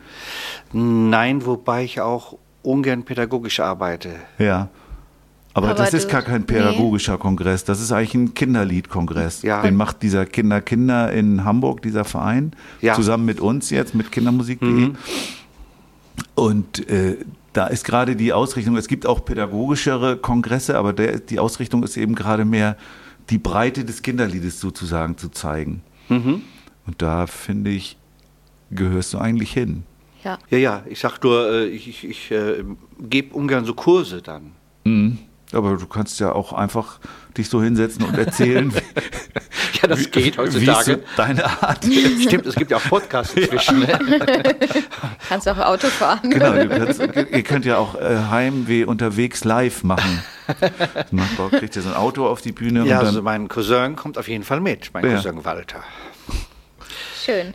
Nein, 0.73 1.45
wobei 1.45 1.85
ich 1.85 2.01
auch 2.01 2.37
ungern 2.63 3.05
pädagogisch 3.05 3.61
arbeite. 3.61 4.15
Ja. 4.39 4.69
Aber, 5.59 5.71
Aber 5.71 5.77
das 5.77 5.93
ist 5.93 6.09
gar 6.09 6.23
kein 6.23 6.45
pädagogischer 6.47 7.19
Kongress, 7.19 7.65
das 7.65 7.81
ist 7.81 7.91
eigentlich 7.91 8.15
ein 8.15 8.35
Kinderliedkongress. 8.35 9.43
Ja. 9.43 9.63
Den 9.63 9.75
macht 9.75 10.03
dieser 10.03 10.25
Kinder 10.25 10.61
Kinder 10.61 11.13
in 11.13 11.45
Hamburg, 11.45 11.83
dieser 11.83 12.05
Verein, 12.05 12.53
Ja. 12.81 12.95
zusammen 12.95 13.25
mit 13.25 13.41
uns 13.41 13.71
jetzt, 13.71 13.95
mit 13.95 14.13
kindermusik.de. 14.13 14.69
Mhm. 14.71 14.97
Und 16.35 16.89
äh, 16.89 17.17
da 17.53 17.67
ist 17.67 17.85
gerade 17.85 18.15
die 18.15 18.33
Ausrichtung, 18.33 18.77
es 18.77 18.87
gibt 18.87 19.05
auch 19.05 19.25
pädagogischere 19.25 20.17
Kongresse, 20.17 20.79
aber 20.79 20.93
der, 20.93 21.19
die 21.19 21.41
Ausrichtung 21.41 21.83
ist 21.83 21.97
eben 21.97 22.15
gerade 22.15 22.45
mehr, 22.45 22.77
die 23.31 23.39
Breite 23.39 23.85
des 23.85 24.03
Kinderliedes 24.03 24.61
sozusagen 24.61 25.19
zu 25.19 25.29
zeigen. 25.29 25.83
Mhm. 26.09 26.43
Und 26.87 27.03
da 27.03 27.27
finde 27.27 27.71
ich, 27.71 27.97
gehörst 28.71 29.13
du 29.13 29.19
eigentlich 29.19 29.53
hin. 29.53 29.83
Ja. 30.23 30.39
Ja, 30.51 30.59
ja, 30.59 30.83
ich 30.89 31.01
sag 31.01 31.23
nur, 31.23 31.51
äh, 31.51 31.67
ich, 31.67 31.89
ich, 31.89 32.05
ich 32.05 32.31
äh, 32.31 32.65
gebe 33.01 33.35
ungern 33.35 33.65
so 33.65 33.75
Kurse 33.75 34.23
dann. 34.23 34.53
Aber 35.53 35.77
du 35.77 35.87
kannst 35.87 36.21
ja 36.21 36.33
auch 36.33 36.53
einfach 36.53 36.99
dich 37.37 37.49
so 37.49 37.63
hinsetzen 37.63 38.05
und 38.05 38.19
erzählen, 38.19 38.73
wie, 38.75 38.81
Ja, 39.81 39.89
das 39.89 40.11
geht 40.11 40.25
wie 40.25 40.29
es 40.29 40.35
so 40.37 40.43
heutzutage. 40.43 41.01
deine 41.17 41.45
Art. 41.63 41.85
Stimmt, 41.85 42.47
es 42.47 42.55
gibt 42.55 42.71
ja 42.71 42.77
auch 42.77 42.83
Podcasts 42.89 43.33
inzwischen. 43.35 43.81
Ne? 43.81 43.99
Kannst 45.29 45.49
auch 45.49 45.59
Auto 45.59 45.87
fahren. 45.87 46.31
Genau, 46.31 46.53
du 46.53 46.69
kannst, 46.69 47.01
ihr 47.01 47.43
könnt 47.43 47.65
ja 47.65 47.79
auch 47.79 47.95
äh, 47.95 48.19
Heimweh 48.31 48.85
unterwegs 48.85 49.45
live 49.45 49.85
machen. 49.85 50.23
Nachbar 51.11 51.51
kriegt 51.51 51.77
ja 51.77 51.83
so 51.83 51.89
ein 51.91 51.95
Auto 51.97 52.27
auf 52.27 52.41
die 52.43 52.53
Bühne 52.53 52.81
Ja, 52.81 52.83
und 52.85 52.91
dann 52.91 53.07
also 53.07 53.23
mein 53.23 53.49
Cousin 53.49 53.97
kommt 53.97 54.19
auf 54.19 54.29
jeden 54.29 54.45
Fall 54.45 54.61
mit, 54.61 54.91
mein 54.93 55.05
Ja. 55.05 55.15
Cousin 55.17 55.45
Walter. 55.45 55.83
Schön. 57.25 57.55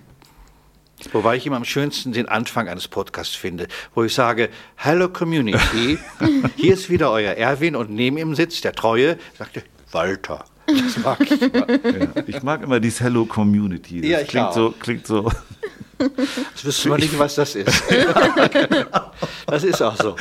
Wobei 1.11 1.35
ich 1.37 1.45
immer 1.45 1.57
am 1.57 1.65
schönsten 1.65 2.11
den 2.13 2.27
Anfang 2.29 2.67
eines 2.69 2.87
Podcasts 2.87 3.35
finde, 3.35 3.67
wo 3.95 4.03
ich 4.03 4.13
sage, 4.13 4.49
Hello 4.75 5.09
Community, 5.09 5.97
hier 6.55 6.73
ist 6.73 6.89
wieder 6.89 7.11
euer 7.11 7.33
Erwin 7.33 7.75
und 7.75 7.89
neben 7.89 8.17
ihm 8.17 8.35
sitzt 8.35 8.63
der 8.63 8.73
Treue, 8.73 9.17
sagte 9.37 9.63
Walter. 9.91 10.45
Das 10.65 10.97
mag 11.03 11.19
ich 11.29 11.41
immer. 11.41 11.69
Ja, 11.69 12.07
ich 12.25 12.41
mag 12.43 12.63
immer 12.63 12.79
dieses 12.79 13.01
Hello 13.01 13.25
Community. 13.25 14.01
Das 14.01 14.09
Ja, 14.09 14.19
ich 14.21 14.27
klingt 14.29 14.47
auch. 14.47 14.53
so, 14.53 14.73
klingt 14.79 15.05
so. 15.05 15.29
Das 15.97 16.63
wüsste 16.65 16.89
man 16.89 16.99
nicht, 16.99 17.17
was 17.19 17.35
das 17.35 17.55
ist. 17.55 17.83
Das 19.45 19.63
ist 19.63 19.81
auch 19.81 19.95
so. 19.97 20.15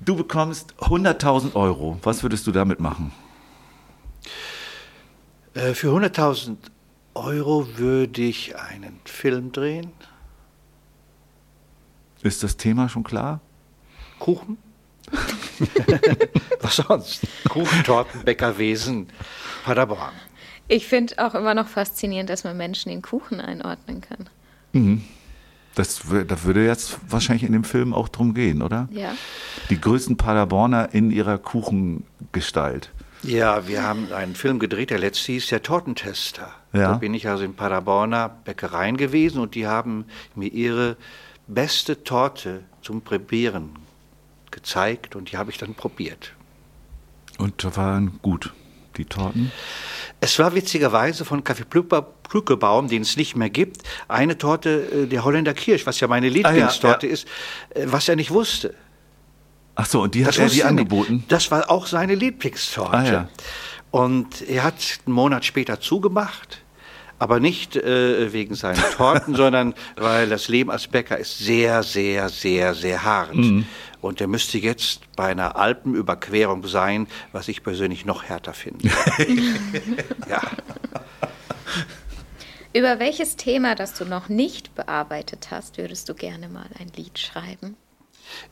Du 0.00 0.16
bekommst 0.16 0.74
100.000 0.78 1.54
Euro. 1.54 1.98
Was 2.02 2.22
würdest 2.22 2.46
du 2.46 2.52
damit 2.52 2.80
machen? 2.80 3.12
Äh, 5.54 5.74
Für 5.74 5.88
100.000 5.88 6.56
Euro 7.14 7.66
würde 7.78 8.22
ich 8.22 8.56
einen 8.58 9.00
Film 9.04 9.52
drehen. 9.52 9.90
Ist 12.22 12.42
das 12.42 12.56
Thema 12.56 12.88
schon 12.88 13.02
klar? 13.02 13.40
Kuchen? 14.18 14.58
Was 16.60 16.76
sonst? 16.76 17.22
Kuchen, 17.48 17.82
Torten, 17.84 18.22
Bäckerwesen, 18.24 19.08
Paderborn. 19.64 20.12
Ich 20.68 20.86
finde 20.86 21.14
auch 21.24 21.34
immer 21.34 21.54
noch 21.54 21.66
faszinierend, 21.66 22.30
dass 22.30 22.44
man 22.44 22.56
Menschen 22.56 22.92
in 22.92 23.02
Kuchen 23.02 23.40
einordnen 23.40 24.02
kann. 24.02 24.28
Das, 25.74 26.04
wür- 26.06 26.24
da 26.24 26.42
würde 26.44 26.64
jetzt 26.64 26.98
wahrscheinlich 27.08 27.42
in 27.42 27.52
dem 27.52 27.64
Film 27.64 27.92
auch 27.92 28.08
drum 28.08 28.34
gehen, 28.34 28.62
oder? 28.62 28.88
Ja. 28.92 29.12
Die 29.68 29.80
größten 29.80 30.16
Paderborner 30.16 30.94
in 30.94 31.10
ihrer 31.10 31.38
Kuchengestalt. 31.38 32.92
Ja, 33.22 33.66
wir 33.66 33.82
haben 33.82 34.12
einen 34.12 34.34
Film 34.36 34.58
gedreht, 34.60 34.90
der 34.90 34.98
letzte 34.98 35.32
hieß 35.32 35.48
Der 35.48 35.62
Tortentester. 35.62 36.52
Ja. 36.72 36.92
Da 36.92 36.94
bin 36.94 37.14
ich 37.14 37.28
also 37.28 37.44
in 37.44 37.54
Paderborner 37.54 38.28
Bäckereien 38.28 38.96
gewesen 38.96 39.40
und 39.40 39.54
die 39.54 39.66
haben 39.66 40.04
mir 40.34 40.48
ihre 40.52 40.96
beste 41.48 42.04
Torte 42.04 42.62
zum 42.82 43.02
Präparieren 43.02 43.70
gezeigt 44.50 45.16
und 45.16 45.32
die 45.32 45.36
habe 45.36 45.50
ich 45.50 45.58
dann 45.58 45.74
probiert. 45.74 46.32
Und 47.38 47.64
da 47.64 47.76
waren 47.76 48.18
gut 48.22 48.52
die 48.96 49.04
Torten. 49.04 49.50
Es 50.20 50.38
war 50.38 50.54
witzigerweise 50.54 51.24
von 51.24 51.42
Kaffee 51.42 51.64
Plückebaum, 51.64 52.88
den 52.88 53.02
es 53.02 53.16
nicht 53.16 53.36
mehr 53.36 53.50
gibt, 53.50 53.82
eine 54.08 54.36
Torte 54.38 55.04
äh, 55.04 55.06
der 55.06 55.24
Holländer 55.24 55.54
Kirsch, 55.54 55.86
was 55.86 56.00
ja 56.00 56.08
meine 56.08 56.28
Lieblingstorte 56.28 57.06
ist, 57.06 57.26
äh, 57.70 57.86
was 57.86 58.08
er 58.08 58.16
nicht 58.16 58.30
wusste. 58.30 58.74
Ach 59.76 59.86
so, 59.86 60.02
und 60.02 60.14
die 60.14 60.24
hat 60.24 60.30
Das 60.30 60.38
er 60.38 60.44
nicht. 60.46 60.64
angeboten? 60.64 61.24
Das 61.28 61.50
war 61.50 61.70
auch 61.70 61.86
seine 61.86 62.14
Lieblingstorte. 62.14 62.96
Ah, 62.96 63.04
ja. 63.04 63.28
Und 63.90 64.42
er 64.48 64.64
hat 64.64 64.74
einen 65.06 65.14
Monat 65.14 65.44
später 65.44 65.80
zugemacht, 65.80 66.62
aber 67.18 67.40
nicht 67.40 67.76
äh, 67.76 68.32
wegen 68.32 68.54
seinen 68.54 68.82
Torten, 68.96 69.34
sondern 69.34 69.74
weil 69.96 70.28
das 70.28 70.48
Leben 70.48 70.70
als 70.70 70.86
Bäcker 70.86 71.18
ist 71.18 71.38
sehr, 71.38 71.82
sehr, 71.82 72.28
sehr, 72.28 72.74
sehr 72.74 73.04
hart. 73.04 73.34
Mhm. 73.34 73.66
Und 74.00 74.20
er 74.20 74.28
müsste 74.28 74.58
jetzt 74.58 75.14
bei 75.14 75.26
einer 75.26 75.56
Alpenüberquerung 75.56 76.66
sein, 76.66 77.06
was 77.32 77.48
ich 77.48 77.62
persönlich 77.62 78.06
noch 78.06 78.24
härter 78.24 78.54
finde. 78.54 78.88
ja. 80.28 80.40
Über 82.72 82.98
welches 82.98 83.36
Thema, 83.36 83.74
das 83.74 83.94
du 83.94 84.04
noch 84.04 84.28
nicht 84.28 84.74
bearbeitet 84.74 85.48
hast, 85.50 85.76
würdest 85.76 86.08
du 86.08 86.14
gerne 86.14 86.48
mal 86.48 86.68
ein 86.78 86.90
Lied 86.96 87.18
schreiben? 87.18 87.76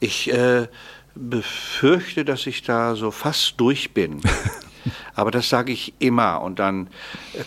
Ich 0.01 0.31
äh, 0.33 0.67
befürchte, 1.15 2.25
dass 2.25 2.47
ich 2.47 2.63
da 2.63 2.97
so 2.97 3.11
fast 3.11 3.55
durch 3.59 3.95
bin. 3.95 4.21
Aber 5.15 5.31
das 5.31 5.49
sage 5.49 5.73
ich 5.73 5.95
immer. 5.99 6.43
Und 6.43 6.59
dann 6.59 6.89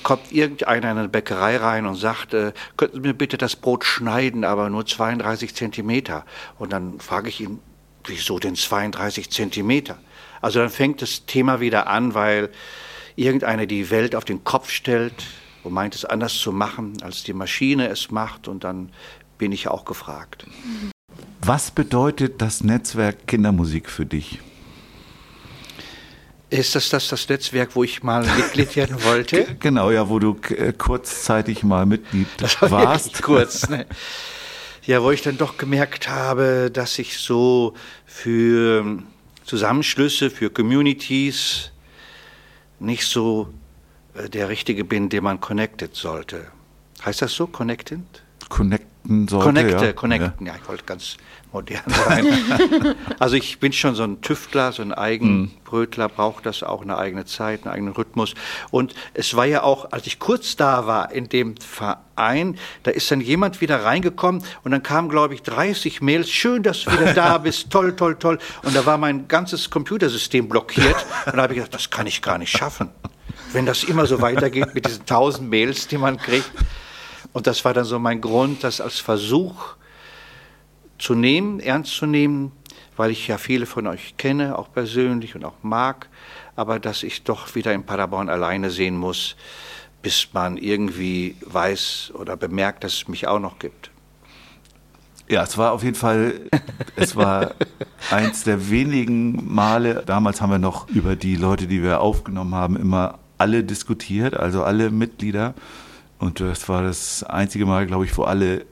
kommt 0.04 0.32
irgendeiner 0.32 0.92
in 0.92 0.98
eine 0.98 1.10
Bäckerei 1.10 1.58
rein 1.58 1.86
und 1.86 1.96
sagt, 1.96 2.34
äh, 2.34 2.54
könnten 2.78 2.98
Sie 2.98 3.02
mir 3.02 3.14
bitte 3.14 3.38
das 3.38 3.56
Brot 3.56 3.86
schneiden, 3.86 4.44
aber 4.44 4.70
nur 4.70 4.86
32 4.86 5.56
Zentimeter. 5.56 6.26
Und 6.60 6.74
dann 6.74 7.00
frage 7.00 7.30
ich 7.30 7.42
ihn, 7.42 7.60
wieso 8.06 8.40
denn 8.40 8.56
32 8.56 9.30
Zentimeter? 9.30 9.98
Also 10.42 10.60
dann 10.60 10.70
fängt 10.70 11.02
das 11.02 11.26
Thema 11.26 11.60
wieder 11.60 11.88
an, 11.88 12.14
weil 12.14 12.50
irgendeiner 13.16 13.66
die 13.66 13.90
Welt 13.90 14.16
auf 14.16 14.26
den 14.26 14.44
Kopf 14.44 14.70
stellt 14.70 15.14
und 15.64 15.74
meint 15.74 15.96
es 15.96 16.06
anders 16.06 16.38
zu 16.38 16.52
machen, 16.52 16.98
als 17.04 17.24
die 17.24 17.34
Maschine 17.34 17.88
es 17.90 18.12
macht. 18.12 18.48
Und 18.48 18.64
dann 18.64 18.90
bin 19.38 19.52
ich 19.52 19.68
auch 19.68 19.86
gefragt. 19.86 20.46
Was 21.42 21.72
bedeutet 21.72 22.42
das 22.42 22.64
Netzwerk 22.64 23.28
Kindermusik 23.28 23.90
für 23.90 24.06
dich? 24.06 24.40
Ist 26.52 26.76
das 26.76 26.90
das, 26.90 27.08
das 27.08 27.30
Netzwerk, 27.30 27.78
wo 27.78 27.84
ich 27.86 28.04
mal 28.04 28.26
Mitglied 28.36 28.76
werden 28.76 29.02
wollte? 29.06 29.56
Genau, 29.60 29.90
ja, 29.90 30.10
wo 30.10 30.20
du 30.20 30.38
äh, 30.50 30.74
kurzzeitig 30.74 31.64
mal 31.64 31.86
Mitglied 31.86 32.28
das 32.38 32.62
war 32.62 32.72
warst. 32.72 33.24
kurz, 33.24 33.70
ne? 33.70 33.86
Ja, 34.84 35.02
wo 35.02 35.12
ich 35.12 35.22
dann 35.22 35.38
doch 35.38 35.58
gemerkt 35.58 36.10
habe, 36.10 36.70
dass 36.70 37.00
ich 37.00 37.18
so 37.20 37.74
für 38.06 39.02
Zusammenschlüsse, 39.46 40.30
für 40.30 40.50
Communities 40.50 41.72
nicht 42.80 43.06
so 43.06 43.54
äh, 44.16 44.28
der 44.28 44.50
Richtige 44.50 44.84
bin, 44.84 45.08
dem 45.08 45.24
man 45.24 45.40
connected 45.40 45.96
sollte. 45.96 46.48
Heißt 47.06 47.22
das 47.22 47.34
so, 47.34 47.48
connected? 47.48 48.02
Connecten 48.50 49.30
sollte, 49.30 49.46
Connecte, 49.46 49.86
ja. 49.86 49.94
connecten, 49.94 50.48
ja. 50.48 50.56
ich 50.62 50.68
wollte 50.68 50.84
ganz 50.84 51.16
modern 51.54 51.84
sein. 51.88 52.96
also 53.20 53.36
ich 53.36 53.60
bin 53.60 53.74
schon 53.74 53.96
so 53.96 54.04
ein 54.04 54.22
Tüftler, 54.22 54.72
so 54.72 54.82
ein 54.82 54.94
Eigenbrötler, 54.94 56.10
braucht 56.10 56.46
das 56.46 56.64
auch 56.64 56.82
eine 56.82 56.98
eigene 56.98 57.26
Zeit, 57.26 57.64
einen 57.64 57.74
eigenen 57.74 57.94
Rhythmus. 57.94 58.34
Und 58.72 58.96
es 59.14 59.36
war 59.36 59.46
ja 59.46 59.64
auch, 59.64 59.92
als 59.92 60.08
ich 60.08 60.20
kurz 60.20 60.56
da 60.56 60.88
war 60.88 61.12
in 61.12 61.30
dem 61.30 61.56
Verein, 61.58 62.58
da 62.84 62.92
ist 62.92 63.12
dann 63.12 63.22
jemand 63.22 63.62
wieder 63.62 63.84
reingekommen 63.84 64.44
und 64.64 64.72
dann 64.72 64.84
kamen, 64.84 65.10
glaube 65.10 65.34
ich, 65.34 65.44
30 65.44 66.02
Mails, 66.02 66.30
schön, 66.30 66.64
dass 66.64 66.84
du 66.84 66.92
wieder 66.92 67.14
da 67.14 67.38
bist, 67.40 67.70
toll, 67.70 67.96
toll, 67.96 68.16
toll. 68.18 68.40
Und 68.64 68.76
da 68.76 68.86
war 68.86 68.98
mein 68.98 69.28
ganzes 69.28 69.70
Computersystem 69.70 70.48
blockiert 70.48 71.06
und 71.26 71.36
da 71.36 71.44
habe 71.44 71.54
ich 71.54 71.58
gedacht, 71.58 71.74
das 71.74 71.90
kann 71.90 72.08
ich 72.08 72.22
gar 72.22 72.38
nicht 72.38 72.52
schaffen. 72.52 72.90
Wenn 73.54 73.66
das 73.66 73.84
immer 73.84 74.06
so 74.06 74.22
weitergeht 74.22 74.74
mit 74.74 74.86
diesen 74.86 75.02
1000 75.02 75.50
Mails, 75.50 75.88
die 75.88 75.98
man 75.98 76.18
kriegt. 76.18 76.52
Und 77.34 77.48
das 77.48 77.64
war 77.66 77.74
dann 77.74 77.86
so 77.86 78.00
mein 78.00 78.22
Grund, 78.22 78.64
das 78.64 78.82
als 78.82 79.00
Versuch 79.00 79.76
zu 81.02 81.16
nehmen, 81.16 81.60
ernst 81.60 81.96
zu 81.96 82.06
nehmen, 82.06 82.52
weil 82.96 83.12
ich 83.12 83.28
ja 83.28 83.38
viele 83.38 83.66
von 83.66 83.88
euch 83.88 84.16
kenne, 84.18 84.58
auch 84.58 84.72
persönlich 84.72 85.36
und 85.36 85.44
auch 85.44 85.64
mag, 85.64 86.08
aber 86.56 86.80
dass 86.80 87.04
ich 87.04 87.24
doch 87.24 87.56
wieder 87.56 87.74
in 87.74 87.84
Paderborn 87.84 88.30
alleine 88.30 88.70
sehen 88.70 88.96
muss, 88.96 89.36
bis 90.02 90.30
man 90.34 90.58
irgendwie 90.58 91.36
weiß 91.46 92.14
oder 92.16 92.38
bemerkt, 92.38 92.84
dass 92.84 92.94
es 92.94 93.08
mich 93.08 93.28
auch 93.28 93.40
noch 93.40 93.60
gibt. 93.60 93.90
Ja, 95.28 95.44
es 95.44 95.58
war 95.58 95.72
auf 95.72 95.84
jeden 95.84 95.96
Fall, 95.96 96.42
es 96.96 97.16
war 97.16 97.56
eins 98.12 98.44
der 98.44 98.70
wenigen 98.70 99.54
Male, 99.54 100.04
damals 100.06 100.42
haben 100.42 100.52
wir 100.52 100.60
noch 100.60 100.88
über 100.90 101.16
die 101.16 101.36
Leute, 101.36 101.68
die 101.68 101.82
wir 101.82 102.02
aufgenommen 102.02 102.54
haben, 102.54 102.76
immer 102.76 103.20
alle 103.38 103.64
diskutiert, 103.64 104.36
also 104.38 104.64
alle 104.64 104.92
Mitglieder. 104.92 105.56
Und 106.20 106.40
das 106.40 106.70
war 106.70 106.84
das 106.84 107.24
einzige 107.24 107.66
Mal, 107.66 107.88
glaube 107.88 108.06
ich, 108.06 108.16
wo 108.16 108.24
alle 108.24 108.66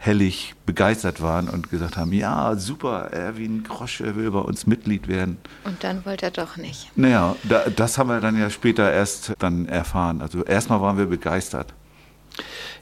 einhellig 0.00 0.54
begeistert 0.64 1.20
waren 1.20 1.48
und 1.48 1.70
gesagt 1.70 1.96
haben, 1.96 2.12
ja, 2.12 2.56
super, 2.56 3.08
Erwin 3.12 3.62
Grosche 3.62 4.16
will 4.16 4.30
bei 4.30 4.38
uns 4.38 4.66
Mitglied 4.66 5.08
werden. 5.08 5.38
Und 5.64 5.84
dann 5.84 6.04
wollte 6.06 6.26
er 6.26 6.30
doch 6.30 6.56
nicht. 6.56 6.90
Naja, 6.96 7.36
da, 7.44 7.64
das 7.68 7.98
haben 7.98 8.08
wir 8.08 8.20
dann 8.20 8.38
ja 8.38 8.48
später 8.48 8.90
erst 8.90 9.34
dann 9.38 9.66
erfahren. 9.66 10.22
Also 10.22 10.42
erstmal 10.42 10.80
waren 10.80 10.96
wir 10.96 11.06
begeistert. 11.06 11.74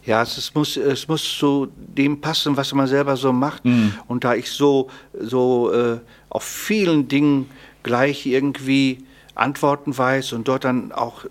Ja, 0.04 0.22
es, 0.22 0.38
es, 0.38 0.54
muss, 0.54 0.76
es 0.76 1.08
muss 1.08 1.38
zu 1.38 1.68
dem 1.76 2.20
passen, 2.20 2.56
was 2.56 2.72
man 2.72 2.86
selber 2.86 3.16
so 3.16 3.32
macht. 3.32 3.64
Mhm. 3.64 3.94
Und 4.06 4.22
da 4.22 4.34
ich 4.34 4.50
so, 4.50 4.88
so 5.18 5.72
äh, 5.72 5.98
auf 6.28 6.44
vielen 6.44 7.08
Dingen 7.08 7.50
gleich 7.82 8.26
irgendwie 8.26 9.04
Antworten 9.34 9.96
weiß 9.96 10.34
und 10.34 10.46
dort 10.46 10.64
dann 10.64 10.92
auch 10.92 11.24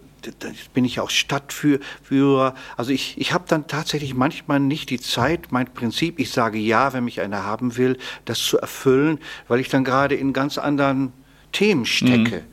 bin 0.73 0.85
ich 0.85 0.99
auch 0.99 1.09
Stadtführer. 1.09 2.53
Also 2.75 2.91
ich, 2.91 3.17
ich 3.17 3.33
habe 3.33 3.45
dann 3.47 3.65
tatsächlich 3.67 4.13
manchmal 4.13 4.59
nicht 4.59 4.89
die 4.89 4.99
Zeit, 4.99 5.51
mein 5.51 5.73
Prinzip, 5.73 6.19
ich 6.19 6.31
sage 6.31 6.57
ja, 6.57 6.91
wenn 6.93 7.05
mich 7.05 7.21
einer 7.21 7.43
haben 7.43 7.77
will, 7.77 7.97
das 8.25 8.39
zu 8.39 8.57
erfüllen, 8.57 9.19
weil 9.47 9.59
ich 9.59 9.69
dann 9.69 9.83
gerade 9.83 10.15
in 10.15 10.33
ganz 10.33 10.57
anderen 10.57 11.13
Themen 11.51 11.85
stecke. 11.85 12.37
Mhm. 12.37 12.45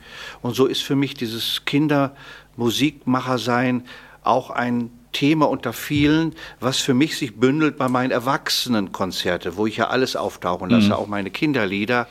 Und 0.43 0.55
so 0.55 0.67
ist 0.67 0.83
für 0.83 0.97
mich 0.97 1.15
dieses 1.15 1.65
Kindermusikmacher-Sein 1.65 3.85
auch 4.23 4.51
ein 4.51 4.91
Thema 5.13 5.49
unter 5.49 5.73
vielen, 5.73 6.35
was 6.61 6.81
für 6.81 6.93
mich 6.93 7.17
sich 7.17 7.37
bündelt 7.37 7.79
bei 7.79 7.89
meinen 7.89 8.11
Erwachsenenkonzerte, 8.11 9.57
wo 9.57 9.67
ich 9.67 9.79
ja 9.79 9.89
alles 9.89 10.17
auftauchen 10.17 10.69
lasse, 10.69 10.89
mhm. 10.89 10.93
auch 10.93 11.07
meine 11.07 11.31
Kinderlieder. 11.31 12.07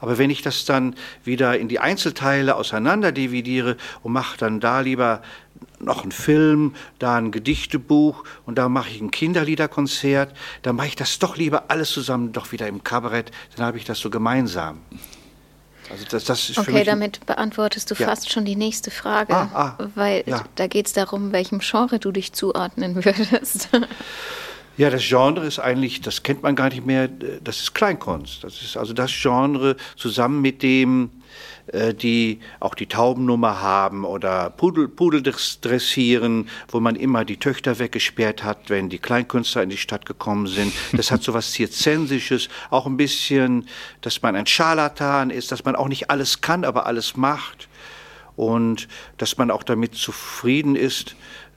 Aber 0.00 0.18
wenn 0.18 0.30
ich 0.30 0.42
das 0.42 0.64
dann 0.64 0.94
wieder 1.24 1.58
in 1.58 1.68
die 1.68 1.78
Einzelteile 1.78 2.56
auseinander 2.56 3.12
dividiere 3.12 3.76
und 4.02 4.12
mache 4.12 4.38
dann 4.38 4.60
da 4.60 4.80
lieber 4.80 5.22
noch 5.78 6.02
einen 6.02 6.12
Film, 6.12 6.74
da 6.98 7.16
ein 7.16 7.30
Gedichtebuch 7.30 8.24
und 8.46 8.56
da 8.56 8.68
mache 8.68 8.90
ich 8.90 9.00
ein 9.00 9.10
Kinderliederkonzert, 9.10 10.34
dann 10.62 10.76
mache 10.76 10.88
ich 10.88 10.96
das 10.96 11.18
doch 11.18 11.36
lieber 11.36 11.64
alles 11.68 11.90
zusammen 11.90 12.32
doch 12.32 12.52
wieder 12.52 12.66
im 12.66 12.84
Kabarett, 12.84 13.30
dann 13.56 13.66
habe 13.66 13.78
ich 13.78 13.84
das 13.84 13.98
so 13.98 14.10
gemeinsam. 14.10 14.80
Also 15.90 16.04
das, 16.08 16.24
das 16.24 16.56
okay, 16.56 16.84
damit 16.84 17.26
beantwortest 17.26 17.90
du 17.90 17.94
ja. 17.96 18.06
fast 18.06 18.30
schon 18.30 18.44
die 18.44 18.54
nächste 18.54 18.92
Frage, 18.92 19.34
ah, 19.34 19.76
ah, 19.78 19.88
weil 19.96 20.22
ja. 20.24 20.44
da 20.54 20.68
geht 20.68 20.86
es 20.86 20.92
darum, 20.92 21.32
welchem 21.32 21.58
Genre 21.58 21.98
du 21.98 22.12
dich 22.12 22.32
zuordnen 22.32 22.94
würdest. 23.04 23.68
Ja, 24.80 24.88
das 24.88 25.06
Genre 25.06 25.44
ist 25.44 25.58
eigentlich, 25.58 26.00
das 26.00 26.22
kennt 26.22 26.42
man 26.42 26.56
gar 26.56 26.70
nicht 26.70 26.86
mehr, 26.86 27.06
das 27.44 27.60
ist 27.60 27.74
Kleinkunst. 27.74 28.42
Das 28.42 28.62
ist 28.62 28.78
also 28.78 28.94
das 28.94 29.12
Genre 29.12 29.76
zusammen 29.94 30.40
mit 30.40 30.62
dem, 30.62 31.10
äh, 31.66 31.92
die 31.92 32.40
auch 32.60 32.74
die 32.74 32.86
Taubennummer 32.86 33.60
haben 33.60 34.06
oder 34.06 34.48
Pudel, 34.48 34.88
Pudel 34.88 35.22
dressieren, 35.22 36.48
wo 36.68 36.80
man 36.80 36.96
immer 36.96 37.26
die 37.26 37.36
Töchter 37.36 37.78
weggesperrt 37.78 38.42
hat, 38.42 38.70
wenn 38.70 38.88
die 38.88 38.98
Kleinkünstler 38.98 39.64
in 39.64 39.68
die 39.68 39.76
Stadt 39.76 40.06
gekommen 40.06 40.46
sind. 40.46 40.72
Das 40.92 41.10
hat 41.10 41.22
so 41.24 41.34
was 41.34 41.52
Zirzensisches, 41.52 42.48
auch 42.70 42.86
ein 42.86 42.96
bisschen, 42.96 43.68
dass 44.00 44.22
man 44.22 44.34
ein 44.34 44.46
Scharlatan 44.46 45.28
ist, 45.28 45.52
dass 45.52 45.62
man 45.62 45.76
auch 45.76 45.88
nicht 45.88 46.08
alles 46.08 46.40
kann, 46.40 46.64
aber 46.64 46.86
alles 46.86 47.18
macht 47.18 47.68
und 48.40 48.88
dass 49.18 49.36
man 49.36 49.50
auch 49.50 49.62
damit 49.62 49.94
zufrieden 49.94 50.74
ist, 50.74 51.10
äh, 51.10 51.49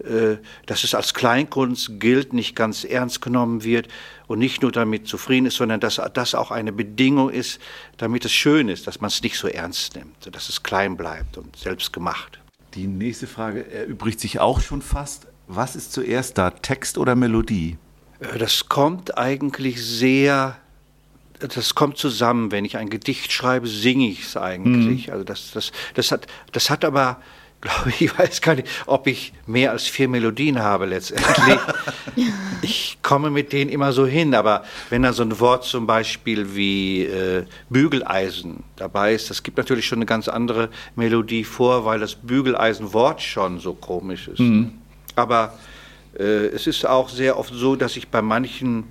dass 0.66 0.84
es 0.84 0.94
als 0.94 1.14
Kleinkunst 1.14 2.00
gilt, 2.00 2.34
nicht 2.34 2.56
ganz 2.56 2.84
ernst 2.84 3.22
genommen 3.22 3.64
wird 3.64 3.88
und 4.28 4.40
nicht 4.40 4.62
nur 4.62 4.72
damit 4.72 5.08
zufrieden 5.08 5.46
ist, 5.46 5.56
sondern 5.56 5.80
dass 5.80 6.02
das 6.14 6.36
auch 6.36 6.52
eine 6.52 6.74
Bedingung 6.74 7.30
ist, 7.30 7.62
damit 7.98 8.26
es 8.26 8.32
schön 8.32 8.70
ist, 8.70 8.88
dass 8.88 9.02
man 9.02 9.08
es 9.08 9.22
nicht 9.22 9.38
so 9.38 9.48
ernst 9.48 9.96
nimmt, 9.96 10.36
dass 10.36 10.50
es 10.50 10.64
klein 10.64 10.98
bleibt 10.98 11.38
und 11.38 11.56
selbst 11.56 11.94
gemacht. 11.94 12.40
Die 12.74 12.88
nächste 12.88 13.28
Frage 13.28 13.70
erübrigt 13.72 14.20
sich 14.20 14.40
auch 14.40 14.60
schon 14.60 14.82
fast. 14.82 15.28
Was 15.48 15.76
ist 15.76 15.94
zuerst 15.94 16.38
da, 16.38 16.50
Text 16.50 16.98
oder 16.98 17.16
Melodie? 17.16 17.78
Äh, 18.20 18.38
das 18.40 18.68
kommt 18.68 19.18
eigentlich 19.18 19.84
sehr 19.84 20.58
das 21.40 21.76
kommt 21.76 21.98
zusammen. 21.98 22.52
Wenn 22.52 22.66
ich 22.66 22.78
ein 22.78 22.90
Gedicht 22.90 23.32
schreibe, 23.32 23.68
singe 23.68 24.08
ich 24.08 24.24
es 24.24 24.38
eigentlich. 24.38 25.08
Mhm. 25.08 25.14
Also 25.14 25.26
das, 25.26 25.52
das, 25.52 25.72
das, 25.94 26.12
hat, 26.12 26.28
das 26.52 26.70
hat 26.70 26.86
aber, 26.86 27.22
glaube 27.64 27.90
ich, 27.90 28.02
ich 28.02 28.20
weiß 28.20 28.42
gar 28.42 28.56
nicht, 28.56 28.68
ob 28.86 29.08
ich 29.08 29.34
mehr 29.48 29.72
als 29.72 29.84
vier 29.84 30.08
Melodien 30.08 30.60
habe 30.60 30.86
letztendlich. 30.86 31.60
ich 32.62 32.98
komme 33.02 33.30
mit 33.30 33.54
denen 33.54 33.72
immer 33.72 33.94
so 33.94 34.06
hin, 34.06 34.36
aber 34.36 34.64
wenn 34.90 35.04
da 35.04 35.14
so 35.14 35.24
ein 35.24 35.40
Wort 35.40 35.64
zum 35.64 35.88
Beispiel 35.88 36.56
wie 36.56 37.04
äh, 37.04 37.46
Bügeleisen 37.70 38.64
dabei 38.76 39.14
ist, 39.14 39.30
das 39.30 39.44
gibt 39.44 39.58
natürlich 39.58 39.88
schon 39.88 40.00
eine 40.00 40.06
ganz 40.06 40.28
andere 40.28 40.70
Melodie 40.96 41.44
vor, 41.44 41.86
weil 41.86 42.00
das 42.00 42.16
Bügeleisenwort 42.16 43.22
schon 43.22 43.60
so 43.60 43.74
komisch 43.74 44.28
ist. 44.28 44.40
Mhm. 44.40 44.74
Aber 45.16 45.58
äh, 46.18 46.48
es 46.48 46.68
ist 46.68 46.86
auch 46.86 47.10
sehr 47.10 47.38
oft 47.38 47.54
so, 47.54 47.76
dass 47.76 47.96
ich 47.96 48.10
bei 48.10 48.22
manchen 48.22 48.86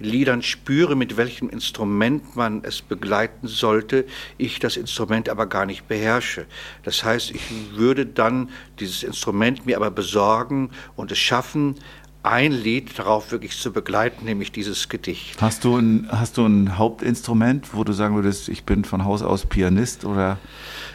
Liedern 0.00 0.42
spüre, 0.42 0.94
mit 0.96 1.16
welchem 1.16 1.48
Instrument 1.48 2.36
man 2.36 2.62
es 2.64 2.82
begleiten 2.82 3.48
sollte, 3.48 4.04
ich 4.36 4.58
das 4.58 4.76
Instrument 4.76 5.28
aber 5.28 5.46
gar 5.46 5.66
nicht 5.66 5.88
beherrsche. 5.88 6.46
Das 6.84 7.04
heißt, 7.04 7.30
ich 7.30 7.42
würde 7.74 8.06
dann 8.06 8.50
dieses 8.78 9.02
Instrument 9.02 9.66
mir 9.66 9.76
aber 9.76 9.90
besorgen 9.90 10.70
und 10.96 11.12
es 11.12 11.18
schaffen, 11.18 11.76
ein 12.22 12.52
Lied 12.52 12.98
darauf 12.98 13.30
wirklich 13.30 13.56
zu 13.56 13.72
begleiten, 13.72 14.24
nämlich 14.24 14.52
dieses 14.52 14.88
Gedicht. 14.88 15.40
Hast 15.40 15.64
du, 15.64 15.76
ein, 15.76 16.08
hast 16.10 16.36
du 16.36 16.44
ein 16.44 16.76
Hauptinstrument, 16.76 17.74
wo 17.74 17.84
du 17.84 17.92
sagen 17.92 18.16
würdest, 18.16 18.48
ich 18.48 18.64
bin 18.64 18.84
von 18.84 19.04
Haus 19.04 19.22
aus 19.22 19.46
Pianist 19.46 20.04
oder? 20.04 20.38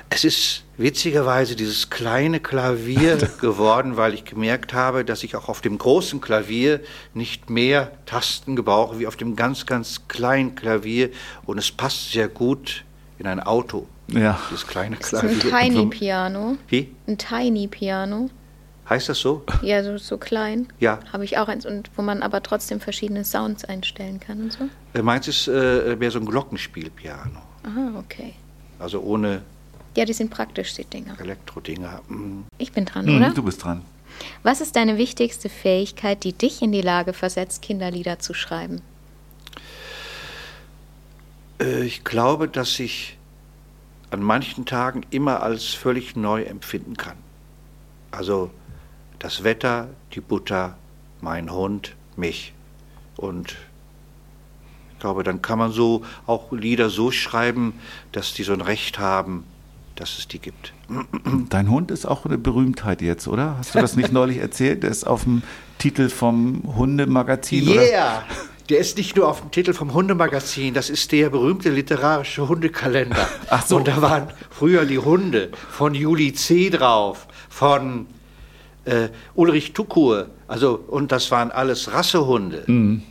Es 0.09 0.23
ist 0.23 0.63
witzigerweise 0.77 1.55
dieses 1.55 1.89
kleine 1.89 2.39
Klavier 2.39 3.17
geworden, 3.41 3.97
weil 3.97 4.13
ich 4.13 4.25
gemerkt 4.25 4.73
habe, 4.73 5.03
dass 5.05 5.23
ich 5.23 5.35
auch 5.35 5.49
auf 5.49 5.61
dem 5.61 5.77
großen 5.77 6.21
Klavier 6.21 6.81
nicht 7.13 7.49
mehr 7.49 7.91
Tasten 8.05 8.55
gebrauche 8.55 8.99
wie 8.99 9.07
auf 9.07 9.15
dem 9.15 9.35
ganz, 9.35 9.65
ganz 9.65 10.07
kleinen 10.07 10.55
Klavier. 10.55 11.09
Und 11.45 11.57
es 11.57 11.71
passt 11.71 12.11
sehr 12.11 12.27
gut 12.27 12.83
in 13.17 13.27
ein 13.27 13.39
Auto. 13.39 13.87
Ja. 14.07 14.39
Dieses 14.49 14.67
kleine 14.67 14.97
Das 14.97 15.13
ist 15.13 15.23
ein 15.23 15.39
Klavier. 15.39 15.71
Tiny 15.71 15.85
Piano. 15.87 16.57
Wie? 16.67 16.93
Ein 17.07 17.17
Tiny 17.17 17.67
Piano. 17.67 18.29
Heißt 18.89 19.07
das 19.07 19.19
so? 19.19 19.43
Ja, 19.61 19.81
so, 19.81 19.97
so 19.97 20.17
klein. 20.17 20.67
Ja. 20.79 20.99
Habe 21.13 21.23
ich 21.23 21.37
auch 21.37 21.47
eins 21.47 21.65
und 21.65 21.89
wo 21.95 22.01
man 22.01 22.21
aber 22.21 22.43
trotzdem 22.43 22.81
verschiedene 22.81 23.23
Sounds 23.23 23.63
einstellen 23.63 24.19
kann 24.19 24.41
und 24.41 24.51
so. 24.51 24.65
Äh, 24.93 25.01
Meins 25.01 25.27
ist 25.27 25.47
äh, 25.47 25.95
mehr 25.97 26.11
so 26.11 26.19
ein 26.19 26.25
Glockenspielpiano. 26.25 27.39
Aha, 27.63 27.93
okay. 27.97 28.33
Also 28.79 28.99
ohne 29.01 29.41
Ja, 29.95 30.05
die 30.05 30.13
sind 30.13 30.29
praktisch, 30.31 30.73
die 30.73 30.85
Dinger. 30.85 31.19
Elektrodinger. 31.19 32.01
Mm. 32.07 32.43
Ich 32.57 32.71
bin 32.71 32.85
dran, 32.85 33.05
Hm, 33.05 33.17
oder? 33.17 33.29
Du 33.31 33.43
bist 33.43 33.63
dran. 33.63 33.81
Was 34.43 34.61
ist 34.61 34.75
deine 34.75 34.97
wichtigste 34.97 35.49
Fähigkeit, 35.49 36.23
die 36.23 36.33
dich 36.33 36.61
in 36.61 36.71
die 36.71 36.81
Lage 36.81 37.13
versetzt, 37.13 37.61
Kinderlieder 37.61 38.19
zu 38.19 38.33
schreiben? 38.33 38.81
Äh, 41.59 41.83
Ich 41.85 42.03
glaube, 42.03 42.47
dass 42.47 42.79
ich 42.79 43.17
an 44.11 44.21
manchen 44.21 44.65
Tagen 44.65 45.05
immer 45.09 45.41
als 45.41 45.69
völlig 45.73 46.15
neu 46.15 46.43
empfinden 46.43 46.95
kann. 46.97 47.17
Also 48.11 48.51
das 49.19 49.43
Wetter, 49.43 49.89
die 50.13 50.21
Butter, 50.21 50.77
mein 51.21 51.51
Hund, 51.51 51.95
mich. 52.15 52.53
Und 53.17 53.55
ich 54.93 54.99
glaube, 54.99 55.23
dann 55.23 55.41
kann 55.41 55.57
man 55.57 55.71
so 55.71 56.05
auch 56.27 56.51
Lieder 56.51 56.89
so 56.89 57.09
schreiben, 57.11 57.79
dass 58.11 58.33
die 58.33 58.43
so 58.43 58.53
ein 58.53 58.61
Recht 58.61 58.99
haben, 58.99 59.43
dass 60.03 60.17
es 60.17 60.27
die 60.27 60.39
gibt. 60.39 60.73
Dein 61.49 61.69
Hund 61.69 61.89
ist 61.89 62.05
auch 62.05 62.25
eine 62.25 62.37
Berühmtheit 62.37 63.01
jetzt, 63.01 63.25
oder? 63.29 63.57
Hast 63.57 63.73
du 63.73 63.79
das 63.79 63.95
nicht 63.95 64.11
neulich 64.11 64.37
erzählt? 64.37 64.83
Der 64.83 64.91
ist 64.91 65.07
auf 65.07 65.23
dem 65.23 65.43
Titel 65.77 66.09
vom 66.09 66.61
Hundemagazin, 66.75 67.69
oder? 67.69 67.81
Yeah! 67.81 68.23
Der 68.67 68.79
ist 68.79 68.97
nicht 68.97 69.15
nur 69.15 69.29
auf 69.29 69.39
dem 69.39 69.51
Titel 69.51 69.71
vom 69.73 69.93
Hundemagazin, 69.93 70.73
das 70.73 70.89
ist 70.89 71.13
der 71.13 71.29
berühmte 71.29 71.69
literarische 71.69 72.49
Hundekalender. 72.49 73.29
Ach 73.49 73.65
so. 73.65 73.77
Und 73.77 73.87
da 73.87 74.01
waren 74.01 74.27
früher 74.49 74.85
die 74.85 74.99
Hunde 74.99 75.51
von 75.69 75.95
Juli 75.95 76.33
C. 76.33 76.69
drauf, 76.69 77.27
von 77.47 78.05
äh, 78.83 79.07
Ulrich 79.35 79.71
Tukur, 79.71 80.27
also, 80.49 80.83
und 80.87 81.13
das 81.13 81.31
waren 81.31 81.49
alles 81.51 81.93
Rassehunde. 81.93 82.65
Mhm. 82.67 83.03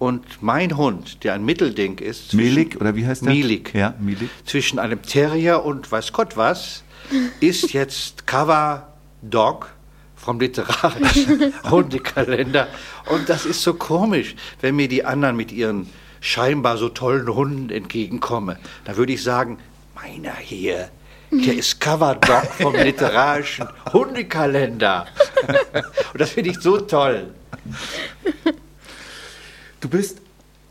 Und 0.00 0.42
mein 0.42 0.76
Hund, 0.78 1.22
der 1.24 1.34
ein 1.34 1.44
Mittelding 1.44 1.98
ist, 1.98 2.30
zwischen- 2.30 2.54
Milik, 2.54 2.80
oder 2.80 2.96
wie 2.96 3.06
heißt 3.06 3.22
der? 3.22 3.32
Milik. 3.32 3.74
Ja, 3.74 3.94
Milik. 4.00 4.30
zwischen 4.46 4.78
einem 4.80 5.02
Terrier 5.02 5.62
und 5.64 5.92
weiß 5.92 6.12
Gott 6.12 6.36
was, 6.36 6.82
ist 7.40 7.72
jetzt 7.74 8.26
Cover 8.26 8.88
Dog 9.22 9.68
vom 10.16 10.40
literarischen 10.40 11.52
Hundekalender. 11.70 12.66
Und 13.06 13.28
das 13.28 13.44
ist 13.46 13.62
so 13.62 13.74
komisch, 13.74 14.34
wenn 14.62 14.74
mir 14.76 14.88
die 14.88 15.04
anderen 15.04 15.36
mit 15.36 15.52
ihren 15.52 15.86
scheinbar 16.20 16.76
so 16.78 16.88
tollen 16.88 17.28
Hunden 17.34 17.70
entgegenkommen. 17.70 18.56
Da 18.86 18.96
würde 18.96 19.12
ich 19.12 19.22
sagen, 19.22 19.58
meiner 19.94 20.34
hier, 20.34 20.88
der 21.30 21.54
ist 21.54 21.78
Cover 21.80 22.14
Dog 22.14 22.46
vom 22.58 22.74
literarischen 22.88 23.68
Hundekalender. 23.92 25.06
Und 26.12 26.20
das 26.20 26.30
finde 26.30 26.50
ich 26.50 26.58
so 26.60 26.78
toll. 26.80 27.34
Du 29.80 29.88
bist 29.88 30.20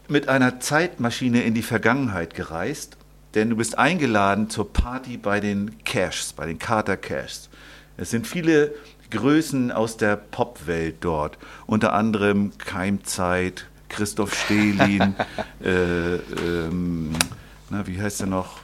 mit 0.08 0.30
einer 0.30 0.60
Zeitmaschine 0.60 1.42
in 1.42 1.56
die 1.56 1.64
Vergangenheit 1.64 2.36
gereist, 2.36 2.96
denn 3.34 3.50
du 3.50 3.56
bist 3.56 3.76
eingeladen 3.76 4.52
zur 4.52 4.72
Party 4.72 5.18
bei 5.18 5.40
den 5.40 5.84
Cashs, 5.84 6.32
bei 6.34 6.46
den 6.46 6.60
Carter 6.60 6.96
Cashs. 6.96 7.50
Es 7.98 8.12
sind 8.12 8.28
viele 8.28 8.76
Größen 9.10 9.72
aus 9.72 9.98
der 9.98 10.16
Popwelt 10.16 10.98
dort, 11.02 11.40
unter 11.66 11.94
anderem 11.94 12.56
Keimzeit, 12.60 13.66
Christoph 13.90 14.36
Stehlin, 14.36 15.16
äh, 15.64 16.16
ähm, 16.16 17.16
na, 17.72 17.88
wie 17.88 18.00
heißt 18.00 18.22
er 18.22 18.28
noch, 18.28 18.60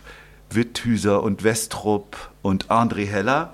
Witthüser 0.52 1.24
und 1.24 1.44
Westrup 1.44 2.30
und 2.44 2.68
André 2.68 3.08
Heller. 3.08 3.52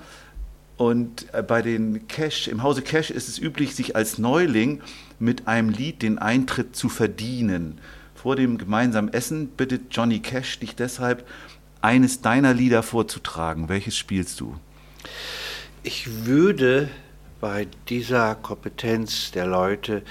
Und 0.76 1.32
äh, 1.32 1.42
bei 1.42 1.62
den 1.62 2.06
Cash, 2.06 2.48
im 2.48 2.62
Hause 2.62 2.82
Cash 2.82 3.10
ist 3.10 3.28
es 3.28 3.38
üblich, 3.38 3.74
sich 3.74 3.96
als 3.96 4.18
Neuling 4.18 4.82
mit 5.22 5.46
einem 5.46 5.68
Lied 5.68 6.02
den 6.02 6.18
Eintritt 6.18 6.74
zu 6.74 6.88
verdienen. 6.88 7.80
Vor 8.14 8.36
dem 8.36 8.58
gemeinsamen 8.58 9.12
Essen 9.12 9.48
bittet 9.48 9.82
Johnny 9.90 10.18
Cash 10.18 10.58
dich 10.58 10.74
deshalb, 10.74 11.26
eines 11.80 12.20
deiner 12.20 12.52
Lieder 12.52 12.82
vorzutragen. 12.82 13.68
Welches 13.68 13.96
spielst 13.96 14.40
du? 14.40 14.56
Ich 15.84 16.26
würde 16.26 16.88
bei 17.40 17.68
dieser 17.88 18.34
Kompetenz 18.34 19.30
der 19.30 19.46
Leute 19.46 20.02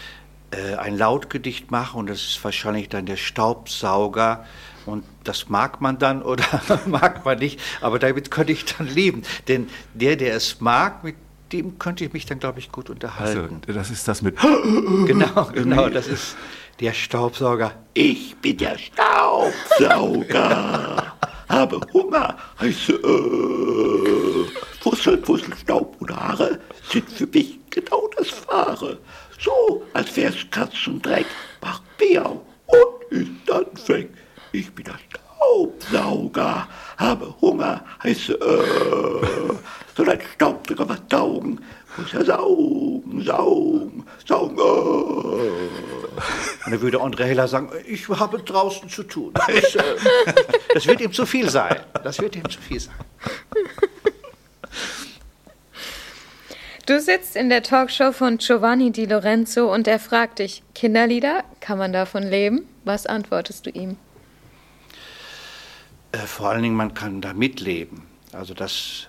äh, 0.52 0.76
ein 0.76 0.98
Lautgedicht 0.98 1.72
machen 1.72 2.00
und 2.00 2.10
das 2.10 2.22
ist 2.22 2.44
wahrscheinlich 2.44 2.90
dann 2.90 3.06
der 3.06 3.18
Staubsauger 3.18 4.46
und 4.86 5.04
das 5.24 5.50
mag 5.50 5.82
man 5.82 5.98
dann 5.98 6.24
oder 6.24 6.44
mag 6.88 7.26
man 7.26 7.40
nicht, 7.40 7.60
aber 7.82 8.00
damit 8.00 8.32
könnte 8.32 8.52
ich 8.54 8.66
dann 8.66 8.88
leben, 8.88 9.24
denn 9.48 9.70
der, 9.94 10.16
der 10.16 10.36
es 10.36 10.60
mag, 10.62 11.04
mit 11.04 11.16
dem 11.52 11.78
könnte 11.80 12.06
ich 12.06 12.14
mich 12.14 12.26
dann, 12.26 12.40
glaube 12.40 12.60
ich, 12.60 12.72
gut 12.72 12.90
unterhalten. 12.90 13.62
Also, 13.68 13.78
das 13.78 13.92
ist 13.92 14.08
das 14.08 14.22
mit. 14.22 14.38
Genau, 15.06 15.46
genau, 15.54 15.90
das 15.90 16.08
ist 16.08 16.38
der 16.80 16.94
Staubsauger. 16.94 17.74
Ich 17.94 18.36
bin 18.38 18.58
der 18.58 18.78
Staubsauger, 18.78 19.54
habe 21.50 21.82
Hunger, 21.94 22.38
heiße 22.60 22.94
äh, 22.94 24.46
Fussel, 24.82 25.24
Fussel, 25.24 25.56
Staub 25.56 25.96
und 26.00 26.16
Haare 26.16 26.60
sind 26.90 27.10
für 27.10 27.28
mich 27.28 27.60
genau 27.70 28.10
das 28.18 28.48
Wahre. 28.48 28.98
So, 29.40 29.84
als 29.94 30.16
wär's 30.16 30.50
Katzendreck, 30.52 31.26
macht 31.62 31.84
Miau 32.00 32.46
und 32.68 33.04
ist 33.10 33.32
dann 33.46 33.66
weg. 33.88 34.10
Ich 34.52 34.72
bin 34.74 34.86
der 34.86 35.00
Staubsauger, 35.10 36.68
habe 37.02 37.34
Hunger, 37.42 37.84
heiße 38.04 38.34
äh, 38.34 39.56
soll 39.98 40.10
ein 40.10 40.20
Staubsauger 40.36 40.88
was 40.88 41.00
saugen, 41.10 41.60
muss 41.98 42.14
er 42.14 42.26
saugen, 42.26 43.24
saugen, 43.24 44.06
saugen. 44.26 44.58
Äh. 44.58 44.62
Und 46.66 46.72
dann 46.72 46.82
würde 46.82 47.00
André 47.00 47.24
Heller 47.24 47.48
sagen, 47.48 47.70
ich 47.86 48.08
habe 48.08 48.40
draußen 48.40 48.88
zu 48.90 49.04
tun. 49.04 49.34
Das, 49.48 49.50
ist, 49.50 49.76
äh, 49.76 49.82
das 50.74 50.86
wird 50.86 51.02
ihm 51.02 51.12
zu 51.12 51.26
viel 51.26 51.50
sein. 51.50 51.78
Das 52.04 52.20
wird 52.20 52.36
ihm 52.36 52.50
zu 52.50 52.62
viel 52.62 52.80
sein. 52.80 52.96
Du 56.86 57.00
sitzt 57.00 57.36
in 57.36 57.50
der 57.50 57.64
Talkshow 57.64 58.12
von 58.12 58.38
Giovanni 58.38 58.92
Di 58.92 59.06
Lorenzo 59.06 59.72
und 59.72 59.88
er 59.88 60.00
fragt 60.00 60.40
dich, 60.40 60.64
Kinderlieder, 60.74 61.44
kann 61.60 61.78
man 61.78 61.94
davon 61.94 62.24
leben? 62.24 62.68
Was 62.84 63.06
antwortest 63.06 63.66
du 63.66 63.70
ihm? 63.70 63.98
Äh, 66.12 66.18
vor 66.20 66.50
allen 66.50 66.64
Dingen, 66.64 66.76
man 66.76 66.94
kann 66.94 67.22
da 67.22 67.34
mitleben. 67.34 68.04
Also 68.34 68.54
das, 68.54 69.08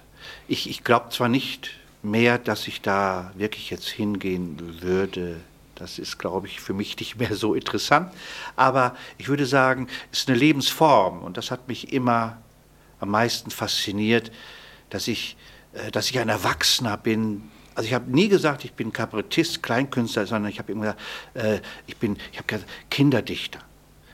ich, 0.49 0.69
ich 0.69 0.85
glaube 0.85 1.11
zwar 1.11 1.29
nicht 1.29 1.71
mehr, 2.03 2.39
dass 2.39 2.69
ich 2.69 2.81
da 2.81 3.33
wirklich 3.35 3.71
jetzt 3.71 3.89
hingehen 3.89 4.81
würde. 4.81 5.41
Das 5.75 5.99
ist, 5.99 6.19
glaube 6.19 6.47
ich, 6.47 6.61
für 6.61 6.75
mich 6.75 6.97
nicht 7.01 7.19
mehr 7.19 7.35
so 7.35 7.55
interessant. 7.55 8.13
Aber 8.57 8.97
ich 9.19 9.29
würde 9.29 9.47
sagen, 9.47 9.89
es 10.13 10.21
ist 10.21 10.29
eine 10.29 10.39
Lebensform 10.39 11.23
und 11.23 11.37
das 11.37 11.51
hat 11.51 11.69
mich 11.69 11.93
immer 11.93 12.39
am 13.01 13.11
meisten 13.11 13.51
fasziniert, 13.51 14.31
dass 14.91 15.09
ich, 15.09 15.37
äh, 15.73 15.91
dass 15.91 16.11
ich 16.11 16.19
ein 16.21 16.29
Erwachsener 16.29 16.97
bin. 16.97 17.51
Also 17.75 17.89
ich 17.89 17.95
habe 17.95 18.11
nie 18.11 18.29
gesagt, 18.29 18.65
ich 18.65 18.75
bin 18.75 18.93
Kabarettist, 18.93 19.63
Kleinkünstler, 19.63 20.27
sondern 20.27 20.53
ich 20.53 20.59
habe 20.59 20.71
immer 20.71 20.83
gesagt, 20.83 21.01
äh, 21.35 21.61
ich 21.87 21.97
bin, 21.97 22.17
ich 22.31 22.39
habe 22.39 22.47
gesagt, 22.47 22.71
Kinderdichter 22.91 23.61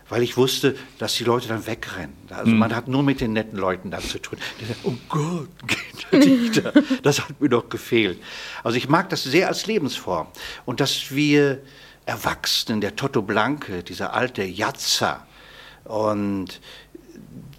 weil 0.08 0.22
ich 0.22 0.36
wusste, 0.36 0.74
dass 0.98 1.14
die 1.14 1.24
Leute 1.24 1.48
dann 1.48 1.66
wegrennen. 1.66 2.16
Also 2.30 2.50
Mhm. 2.50 2.58
man 2.58 2.74
hat 2.74 2.88
nur 2.88 3.02
mit 3.02 3.20
den 3.20 3.32
netten 3.32 3.58
Leuten 3.58 3.90
dann 3.90 4.02
zu 4.02 4.18
tun. 4.18 4.38
Die 4.60 4.64
sagen, 4.64 4.80
oh 4.84 4.94
Gott, 5.08 5.48
Kinderdichter, 6.10 6.72
das 7.02 7.20
hat 7.20 7.40
mir 7.40 7.48
doch 7.48 7.68
gefehlt. 7.68 8.18
Also 8.64 8.76
ich 8.78 8.88
mag 8.88 9.08
das 9.10 9.24
sehr 9.24 9.48
als 9.48 9.66
Lebensform. 9.66 10.28
Und 10.64 10.80
dass 10.80 11.10
wir 11.14 11.60
Erwachsenen, 12.06 12.80
der 12.80 12.96
Toto 12.96 13.20
Blanke, 13.22 13.82
dieser 13.82 14.14
alte 14.14 14.42
Jatzer, 14.44 15.26
und 15.84 16.60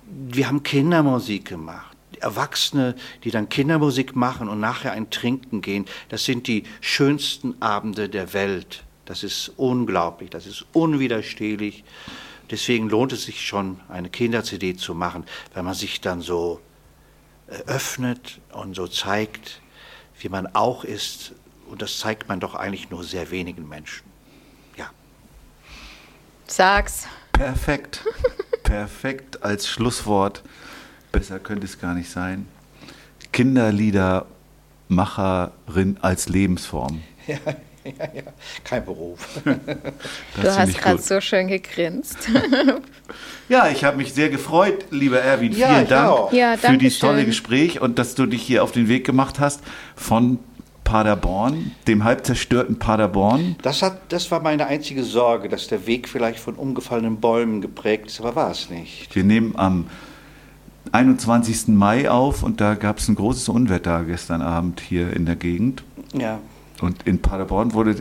wir 0.05 0.47
haben 0.47 0.63
Kindermusik 0.63 1.45
gemacht. 1.45 1.95
Erwachsene, 2.19 2.95
die 3.23 3.31
dann 3.31 3.47
Kindermusik 3.49 4.15
machen 4.15 4.49
und 4.49 4.59
nachher 4.59 4.91
ein 4.91 5.09
Trinken 5.09 5.61
gehen, 5.61 5.85
das 6.09 6.25
sind 6.25 6.47
die 6.47 6.63
schönsten 6.81 7.61
Abende 7.61 8.09
der 8.09 8.33
Welt. 8.33 8.83
Das 9.05 9.23
ist 9.23 9.53
unglaublich, 9.55 10.29
das 10.29 10.45
ist 10.45 10.65
unwiderstehlich. 10.73 11.83
Deswegen 12.51 12.89
lohnt 12.89 13.13
es 13.13 13.23
sich 13.23 13.45
schon, 13.45 13.79
eine 13.89 14.09
Kinder-CD 14.09 14.75
zu 14.75 14.95
machen, 14.95 15.25
wenn 15.53 15.65
man 15.65 15.75
sich 15.75 16.01
dann 16.01 16.21
so 16.21 16.59
äh, 17.47 17.53
öffnet 17.67 18.39
und 18.51 18.75
so 18.75 18.87
zeigt, 18.87 19.61
wie 20.19 20.29
man 20.29 20.47
auch 20.55 20.83
ist, 20.83 21.33
Und 21.69 21.83
das 21.83 21.99
zeigt 21.99 22.27
man 22.27 22.39
doch 22.39 22.55
eigentlich 22.55 22.89
nur 22.89 23.03
sehr 23.03 23.29
wenigen 23.29 23.69
Menschen. 23.69 24.03
Ja. 24.75 24.89
Sag's. 26.47 27.05
Perfekt. 27.31 28.03
Perfekt 28.63 29.43
als 29.43 29.67
Schlusswort. 29.67 30.41
Besser 31.11 31.39
könnte 31.39 31.65
es 31.65 31.79
gar 31.79 31.93
nicht 31.93 32.09
sein. 32.09 32.47
Kinderliedermacherin 33.31 35.97
als 36.01 36.27
Lebensform. 36.27 37.03
Ja, 37.27 37.37
ja, 37.99 38.05
ja. 38.13 38.23
Kein 38.63 38.85
Beruf. 38.85 39.19
Du 39.45 40.47
hast 40.47 40.77
gerade 40.77 41.01
so 41.01 41.21
schön 41.21 41.47
gegrinst. 41.47 42.17
Ja, 43.49 43.67
ich 43.67 43.83
habe 43.83 43.97
mich 43.97 44.13
sehr 44.13 44.29
gefreut, 44.29 44.85
lieber 44.91 45.19
Erwin. 45.19 45.53
Ja, 45.53 45.69
Vielen 45.73 45.87
Dank. 45.87 46.33
Ja, 46.33 46.55
für 46.55 46.77
dieses 46.77 46.99
tolle. 46.99 47.25
Gespräch 47.25 47.81
und 47.81 47.97
dass 47.97 48.13
du 48.13 48.27
dich 48.27 48.43
hier 48.43 48.63
auf 48.63 48.71
den 48.71 48.87
Weg 48.87 49.07
gemacht 49.07 49.39
hast 49.39 49.61
von 49.95 50.37
Paderborn, 50.83 51.71
dem 51.87 52.03
halb 52.03 52.25
zerstörten 52.27 52.77
Paderborn. 52.77 53.55
Das, 53.63 53.81
hat, 53.81 53.99
das 54.09 54.29
war 54.29 54.41
meine 54.41 54.67
einzige 54.67 55.03
Sorge, 55.03 55.49
dass 55.49 55.67
der 55.67 55.87
Weg 55.87 56.07
vielleicht 56.07 56.39
von 56.39 56.53
umgefallenen 56.53 57.19
Bäumen 57.19 57.61
geprägt 57.61 58.05
ist, 58.07 58.19
aber 58.19 58.35
war 58.35 58.51
es 58.51 58.69
nicht. 58.69 59.15
Wir 59.15 59.23
nehmen 59.23 59.55
am 59.55 59.87
21. 60.91 61.67
Mai 61.69 62.09
auf 62.09 62.43
und 62.43 62.61
da 62.61 62.75
gab 62.75 62.99
es 62.99 63.07
ein 63.07 63.15
großes 63.15 63.49
Unwetter 63.49 64.03
gestern 64.03 64.41
Abend 64.41 64.79
hier 64.79 65.13
in 65.13 65.25
der 65.25 65.35
Gegend. 65.35 65.83
Ja. 66.13 66.39
Und 66.81 67.05
in 67.05 67.21
Paderborn 67.21 67.73
wurde 67.73 67.95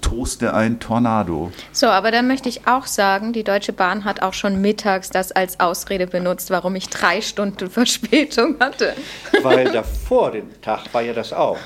toste 0.00 0.52
ein 0.54 0.80
Tornado. 0.80 1.50
So, 1.72 1.86
aber 1.86 2.10
dann 2.10 2.26
möchte 2.26 2.48
ich 2.48 2.66
auch 2.66 2.86
sagen, 2.86 3.32
die 3.32 3.44
Deutsche 3.44 3.72
Bahn 3.72 4.04
hat 4.04 4.22
auch 4.22 4.34
schon 4.34 4.60
mittags 4.60 5.10
das 5.10 5.32
als 5.32 5.60
Ausrede 5.60 6.06
benutzt, 6.06 6.50
warum 6.50 6.76
ich 6.76 6.88
drei 6.88 7.20
Stunden 7.20 7.70
Verspätung 7.70 8.56
hatte. 8.60 8.94
Weil 9.42 9.72
davor 9.72 10.32
den 10.32 10.60
Tag 10.60 10.92
war 10.92 11.02
ja 11.02 11.12
das 11.12 11.32
auch. 11.32 11.58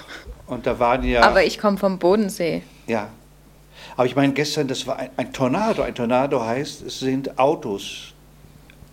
Und 0.46 0.66
da 0.66 0.78
waren 0.78 1.02
ja. 1.04 1.22
Aber 1.22 1.44
ich 1.44 1.58
komme 1.58 1.78
vom 1.78 1.98
Bodensee. 1.98 2.62
Ja. 2.86 3.08
Aber 3.96 4.06
ich 4.06 4.16
meine, 4.16 4.32
gestern, 4.32 4.68
das 4.68 4.86
war 4.86 4.98
ein, 4.98 5.10
ein 5.16 5.32
Tornado. 5.32 5.82
Ein 5.82 5.94
Tornado 5.94 6.44
heißt, 6.44 6.82
es 6.82 7.00
sind 7.00 7.38
Autos 7.38 8.12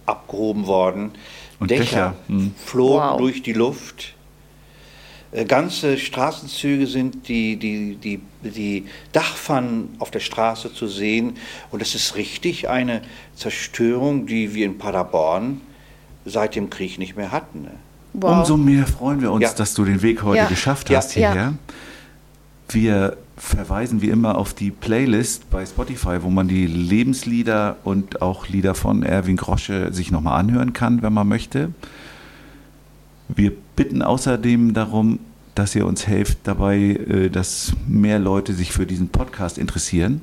abgehoben 0.06 0.68
worden. 0.68 1.12
Und 1.60 1.72
Dächer, 1.72 1.84
Dächer, 1.84 2.16
hm. 2.28 2.56
flogen 2.58 3.10
Wow. 3.10 3.18
durch 3.18 3.44
die 3.44 3.54
Luft. 3.54 4.16
Äh, 5.32 5.46
Ganze 5.46 5.98
Straßenzüge 5.98 6.88
sind 6.88 7.28
die, 7.28 7.56
die, 7.58 7.96
die, 7.96 8.20
die 8.44 8.86
Dachpfannen 9.12 9.90
auf 10.00 10.12
der 10.12 10.20
Straße 10.20 10.74
zu 10.74 10.88
sehen. 10.88 11.34
Und 11.72 11.82
es 11.82 11.96
ist 11.96 12.16
richtig 12.16 12.70
eine 12.70 13.02
Zerstörung, 13.36 14.26
die 14.26 14.54
wir 14.54 14.66
in 14.66 14.78
Paderborn 14.78 15.62
seit 16.26 16.56
dem 16.56 16.70
Krieg 16.70 17.00
nicht 17.00 17.16
mehr 17.16 17.32
hatten. 17.32 17.64
Ne? 17.64 17.72
Wow. 18.14 18.40
Umso 18.40 18.58
mehr 18.58 18.86
freuen 18.88 19.22
wir 19.22 19.32
uns, 19.32 19.44
Ja. 19.44 19.54
dass 19.54 19.74
du 19.74 19.86
den 19.86 20.02
Weg 20.02 20.24
heute 20.24 20.38
Ja. 20.38 20.46
geschafft 20.48 20.90
Ja. 20.90 20.98
hast 20.98 21.12
hierher. 21.14 21.36
Ja. 21.36 21.54
Wir 22.70 23.18
verweisen 23.38 24.02
wie 24.02 24.10
immer 24.10 24.38
auf 24.38 24.54
die 24.54 24.70
Playlist 24.70 25.50
bei 25.50 25.66
Spotify, 25.66 26.22
wo 26.22 26.30
man 26.30 26.48
die 26.48 26.68
Lebenslieder 26.68 27.78
und 27.84 28.22
auch 28.22 28.48
Lieder 28.48 28.76
von 28.76 29.02
Erwin 29.02 29.38
Grosche 29.38 29.94
sich 29.94 30.12
nochmal 30.12 30.40
anhören 30.40 30.74
kann, 30.74 31.02
wenn 31.02 31.14
man 31.14 31.28
möchte. 31.28 31.72
Wir 33.30 33.52
bitten 33.76 34.02
außerdem 34.02 34.74
darum, 34.74 35.20
dass 35.60 35.76
ihr 35.76 35.86
uns 35.86 36.08
helft 36.08 36.38
dabei, 36.46 36.78
äh, 36.78 37.30
dass 37.30 37.74
mehr 37.86 38.18
Leute 38.18 38.54
sich 38.54 38.72
für 38.72 38.86
diesen 38.86 39.10
Podcast 39.10 39.58
interessieren. 39.58 40.22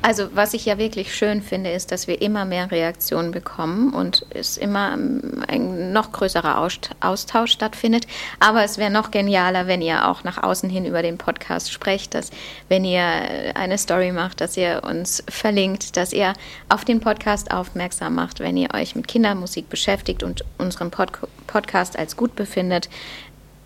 Also 0.00 0.28
was 0.34 0.54
ich 0.54 0.64
ja 0.64 0.78
wirklich 0.78 1.14
schön 1.14 1.42
finde, 1.42 1.70
ist, 1.70 1.92
dass 1.92 2.06
wir 2.06 2.22
immer 2.22 2.44
mehr 2.46 2.70
Reaktionen 2.70 3.30
bekommen 3.30 3.92
und 3.92 4.24
es 4.30 4.56
immer 4.56 4.94
ähm, 4.94 5.44
ein 5.46 5.92
noch 5.92 6.12
größerer 6.12 6.58
Aust- 6.58 6.90
Austausch 7.00 7.52
stattfindet. 7.52 8.06
Aber 8.40 8.64
es 8.64 8.78
wäre 8.78 8.90
noch 8.90 9.10
genialer, 9.10 9.66
wenn 9.66 9.82
ihr 9.82 10.08
auch 10.08 10.24
nach 10.24 10.42
außen 10.42 10.70
hin 10.70 10.86
über 10.86 11.02
den 11.02 11.18
Podcast 11.18 11.70
sprecht, 11.70 12.14
dass 12.14 12.30
wenn 12.68 12.84
ihr 12.84 13.02
äh, 13.02 13.52
eine 13.54 13.76
Story 13.76 14.10
macht, 14.10 14.40
dass 14.40 14.56
ihr 14.56 14.82
uns 14.88 15.22
verlinkt, 15.28 15.96
dass 15.96 16.12
ihr 16.12 16.32
auf 16.68 16.84
den 16.84 17.00
Podcast 17.00 17.50
aufmerksam 17.50 18.14
macht, 18.14 18.40
wenn 18.40 18.56
ihr 18.56 18.72
euch 18.74 18.96
mit 18.96 19.06
Kindermusik 19.06 19.68
beschäftigt 19.68 20.22
und 20.22 20.44
unseren 20.56 20.90
Pod 20.90 21.10
Podcast 21.46 21.98
als 21.98 22.14
gut 22.14 22.36
befindet, 22.36 22.90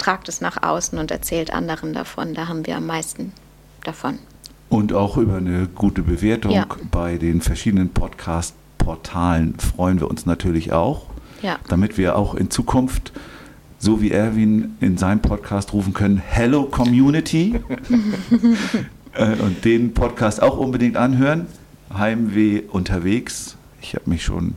tragt 0.03 0.29
es 0.29 0.41
nach 0.41 0.63
außen 0.63 0.99
und 0.99 1.11
erzählt 1.13 1.53
anderen 1.53 1.93
davon. 1.93 2.35
Da 2.35 2.49
haben 2.49 2.67
wir 2.67 2.77
am 2.77 2.87
meisten 2.87 3.33
davon. 3.85 4.19
Und 4.69 4.93
auch 4.93 5.17
über 5.17 5.37
eine 5.37 5.69
gute 5.69 6.03
Bewertung 6.03 6.51
Ja. 6.53 6.67
bei 6.91 7.19
den 7.19 7.41
verschiedenen 7.41 7.91
Podcast-Portalen 7.91 9.55
freuen 9.59 10.01
wir 10.01 10.09
uns 10.11 10.27
natürlich 10.27 10.73
auch, 10.73 11.07
Ja. 11.41 11.59
damit 11.69 11.99
wir 11.99 12.17
auch 12.17 12.35
in 12.35 12.51
Zukunft, 12.51 13.13
so 13.79 14.01
wie 14.03 14.11
Erwin 14.11 14.77
in 14.81 14.99
seinem 14.99 15.21
Podcast 15.21 15.73
rufen 15.73 15.93
können, 15.93 16.17
Hello 16.25 16.65
Community 16.65 17.61
äh, 19.15 19.37
und 19.37 19.65
den 19.65 19.95
Podcast 19.95 20.43
auch 20.43 20.57
unbedingt 20.57 20.97
anhören. 20.97 21.47
Heimweh 21.97 22.63
unterwegs. 22.71 23.57
Ich 23.83 23.95
habe 23.95 24.09
mich 24.11 24.25
schon, 24.25 24.55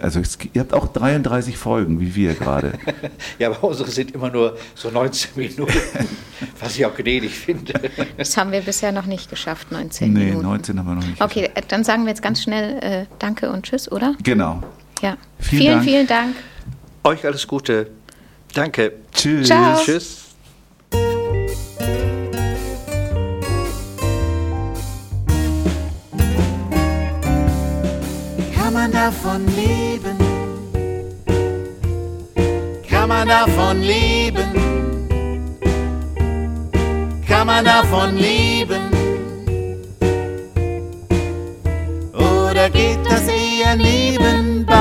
also 0.00 0.20
es, 0.20 0.38
ihr 0.52 0.60
habt 0.60 0.72
auch 0.72 0.88
33 0.88 1.58
Folgen, 1.58 2.00
wie 2.00 2.14
wir 2.14 2.34
gerade. 2.34 2.72
Ja, 3.38 3.50
aber 3.50 3.64
unsere 3.64 3.90
sind 3.90 4.12
immer 4.12 4.30
nur 4.30 4.56
so 4.74 4.90
19 4.90 5.30
Minuten, 5.36 5.72
was 6.60 6.76
ich 6.76 6.86
auch 6.86 6.94
gnädig 6.94 7.32
finde. 7.32 7.74
Das 8.16 8.36
haben 8.36 8.52
wir 8.52 8.60
bisher 8.60 8.92
noch 8.92 9.06
nicht 9.06 9.28
geschafft, 9.28 9.72
19 9.72 10.12
nee, 10.12 10.24
Minuten. 10.26 10.46
19 10.46 10.78
haben 10.78 10.86
wir 10.86 10.94
noch 10.94 11.06
nicht. 11.06 11.20
Okay, 11.20 11.50
äh, 11.54 11.62
dann 11.66 11.84
sagen 11.84 12.04
wir 12.04 12.10
jetzt 12.10 12.22
ganz 12.22 12.42
schnell 12.42 12.78
äh, 12.82 13.06
Danke 13.18 13.50
und 13.50 13.64
Tschüss, 13.64 13.90
oder? 13.90 14.14
Genau. 14.22 14.62
Ja. 15.02 15.16
Vielen 15.38 15.60
vielen, 15.60 15.72
Dank. 15.74 15.84
vielen 15.84 16.06
Dank. 16.06 16.36
Euch 17.04 17.26
alles 17.26 17.46
Gute. 17.46 17.90
Danke. 18.54 18.92
Tschüss. 19.12 19.48
Ciao. 19.48 19.78
Tschüss. 19.82 20.31
Davon 29.06 29.44
leben? 29.56 30.16
Kann 32.88 33.08
man 33.08 33.26
davon 33.26 33.82
leben? 33.82 34.50
Kann 37.26 37.46
man 37.48 37.64
davon 37.64 38.16
leben? 38.16 38.82
Oder 42.14 42.70
geht 42.70 43.04
das 43.04 43.26
eher 43.26 43.74
nebenbei? 43.76 44.71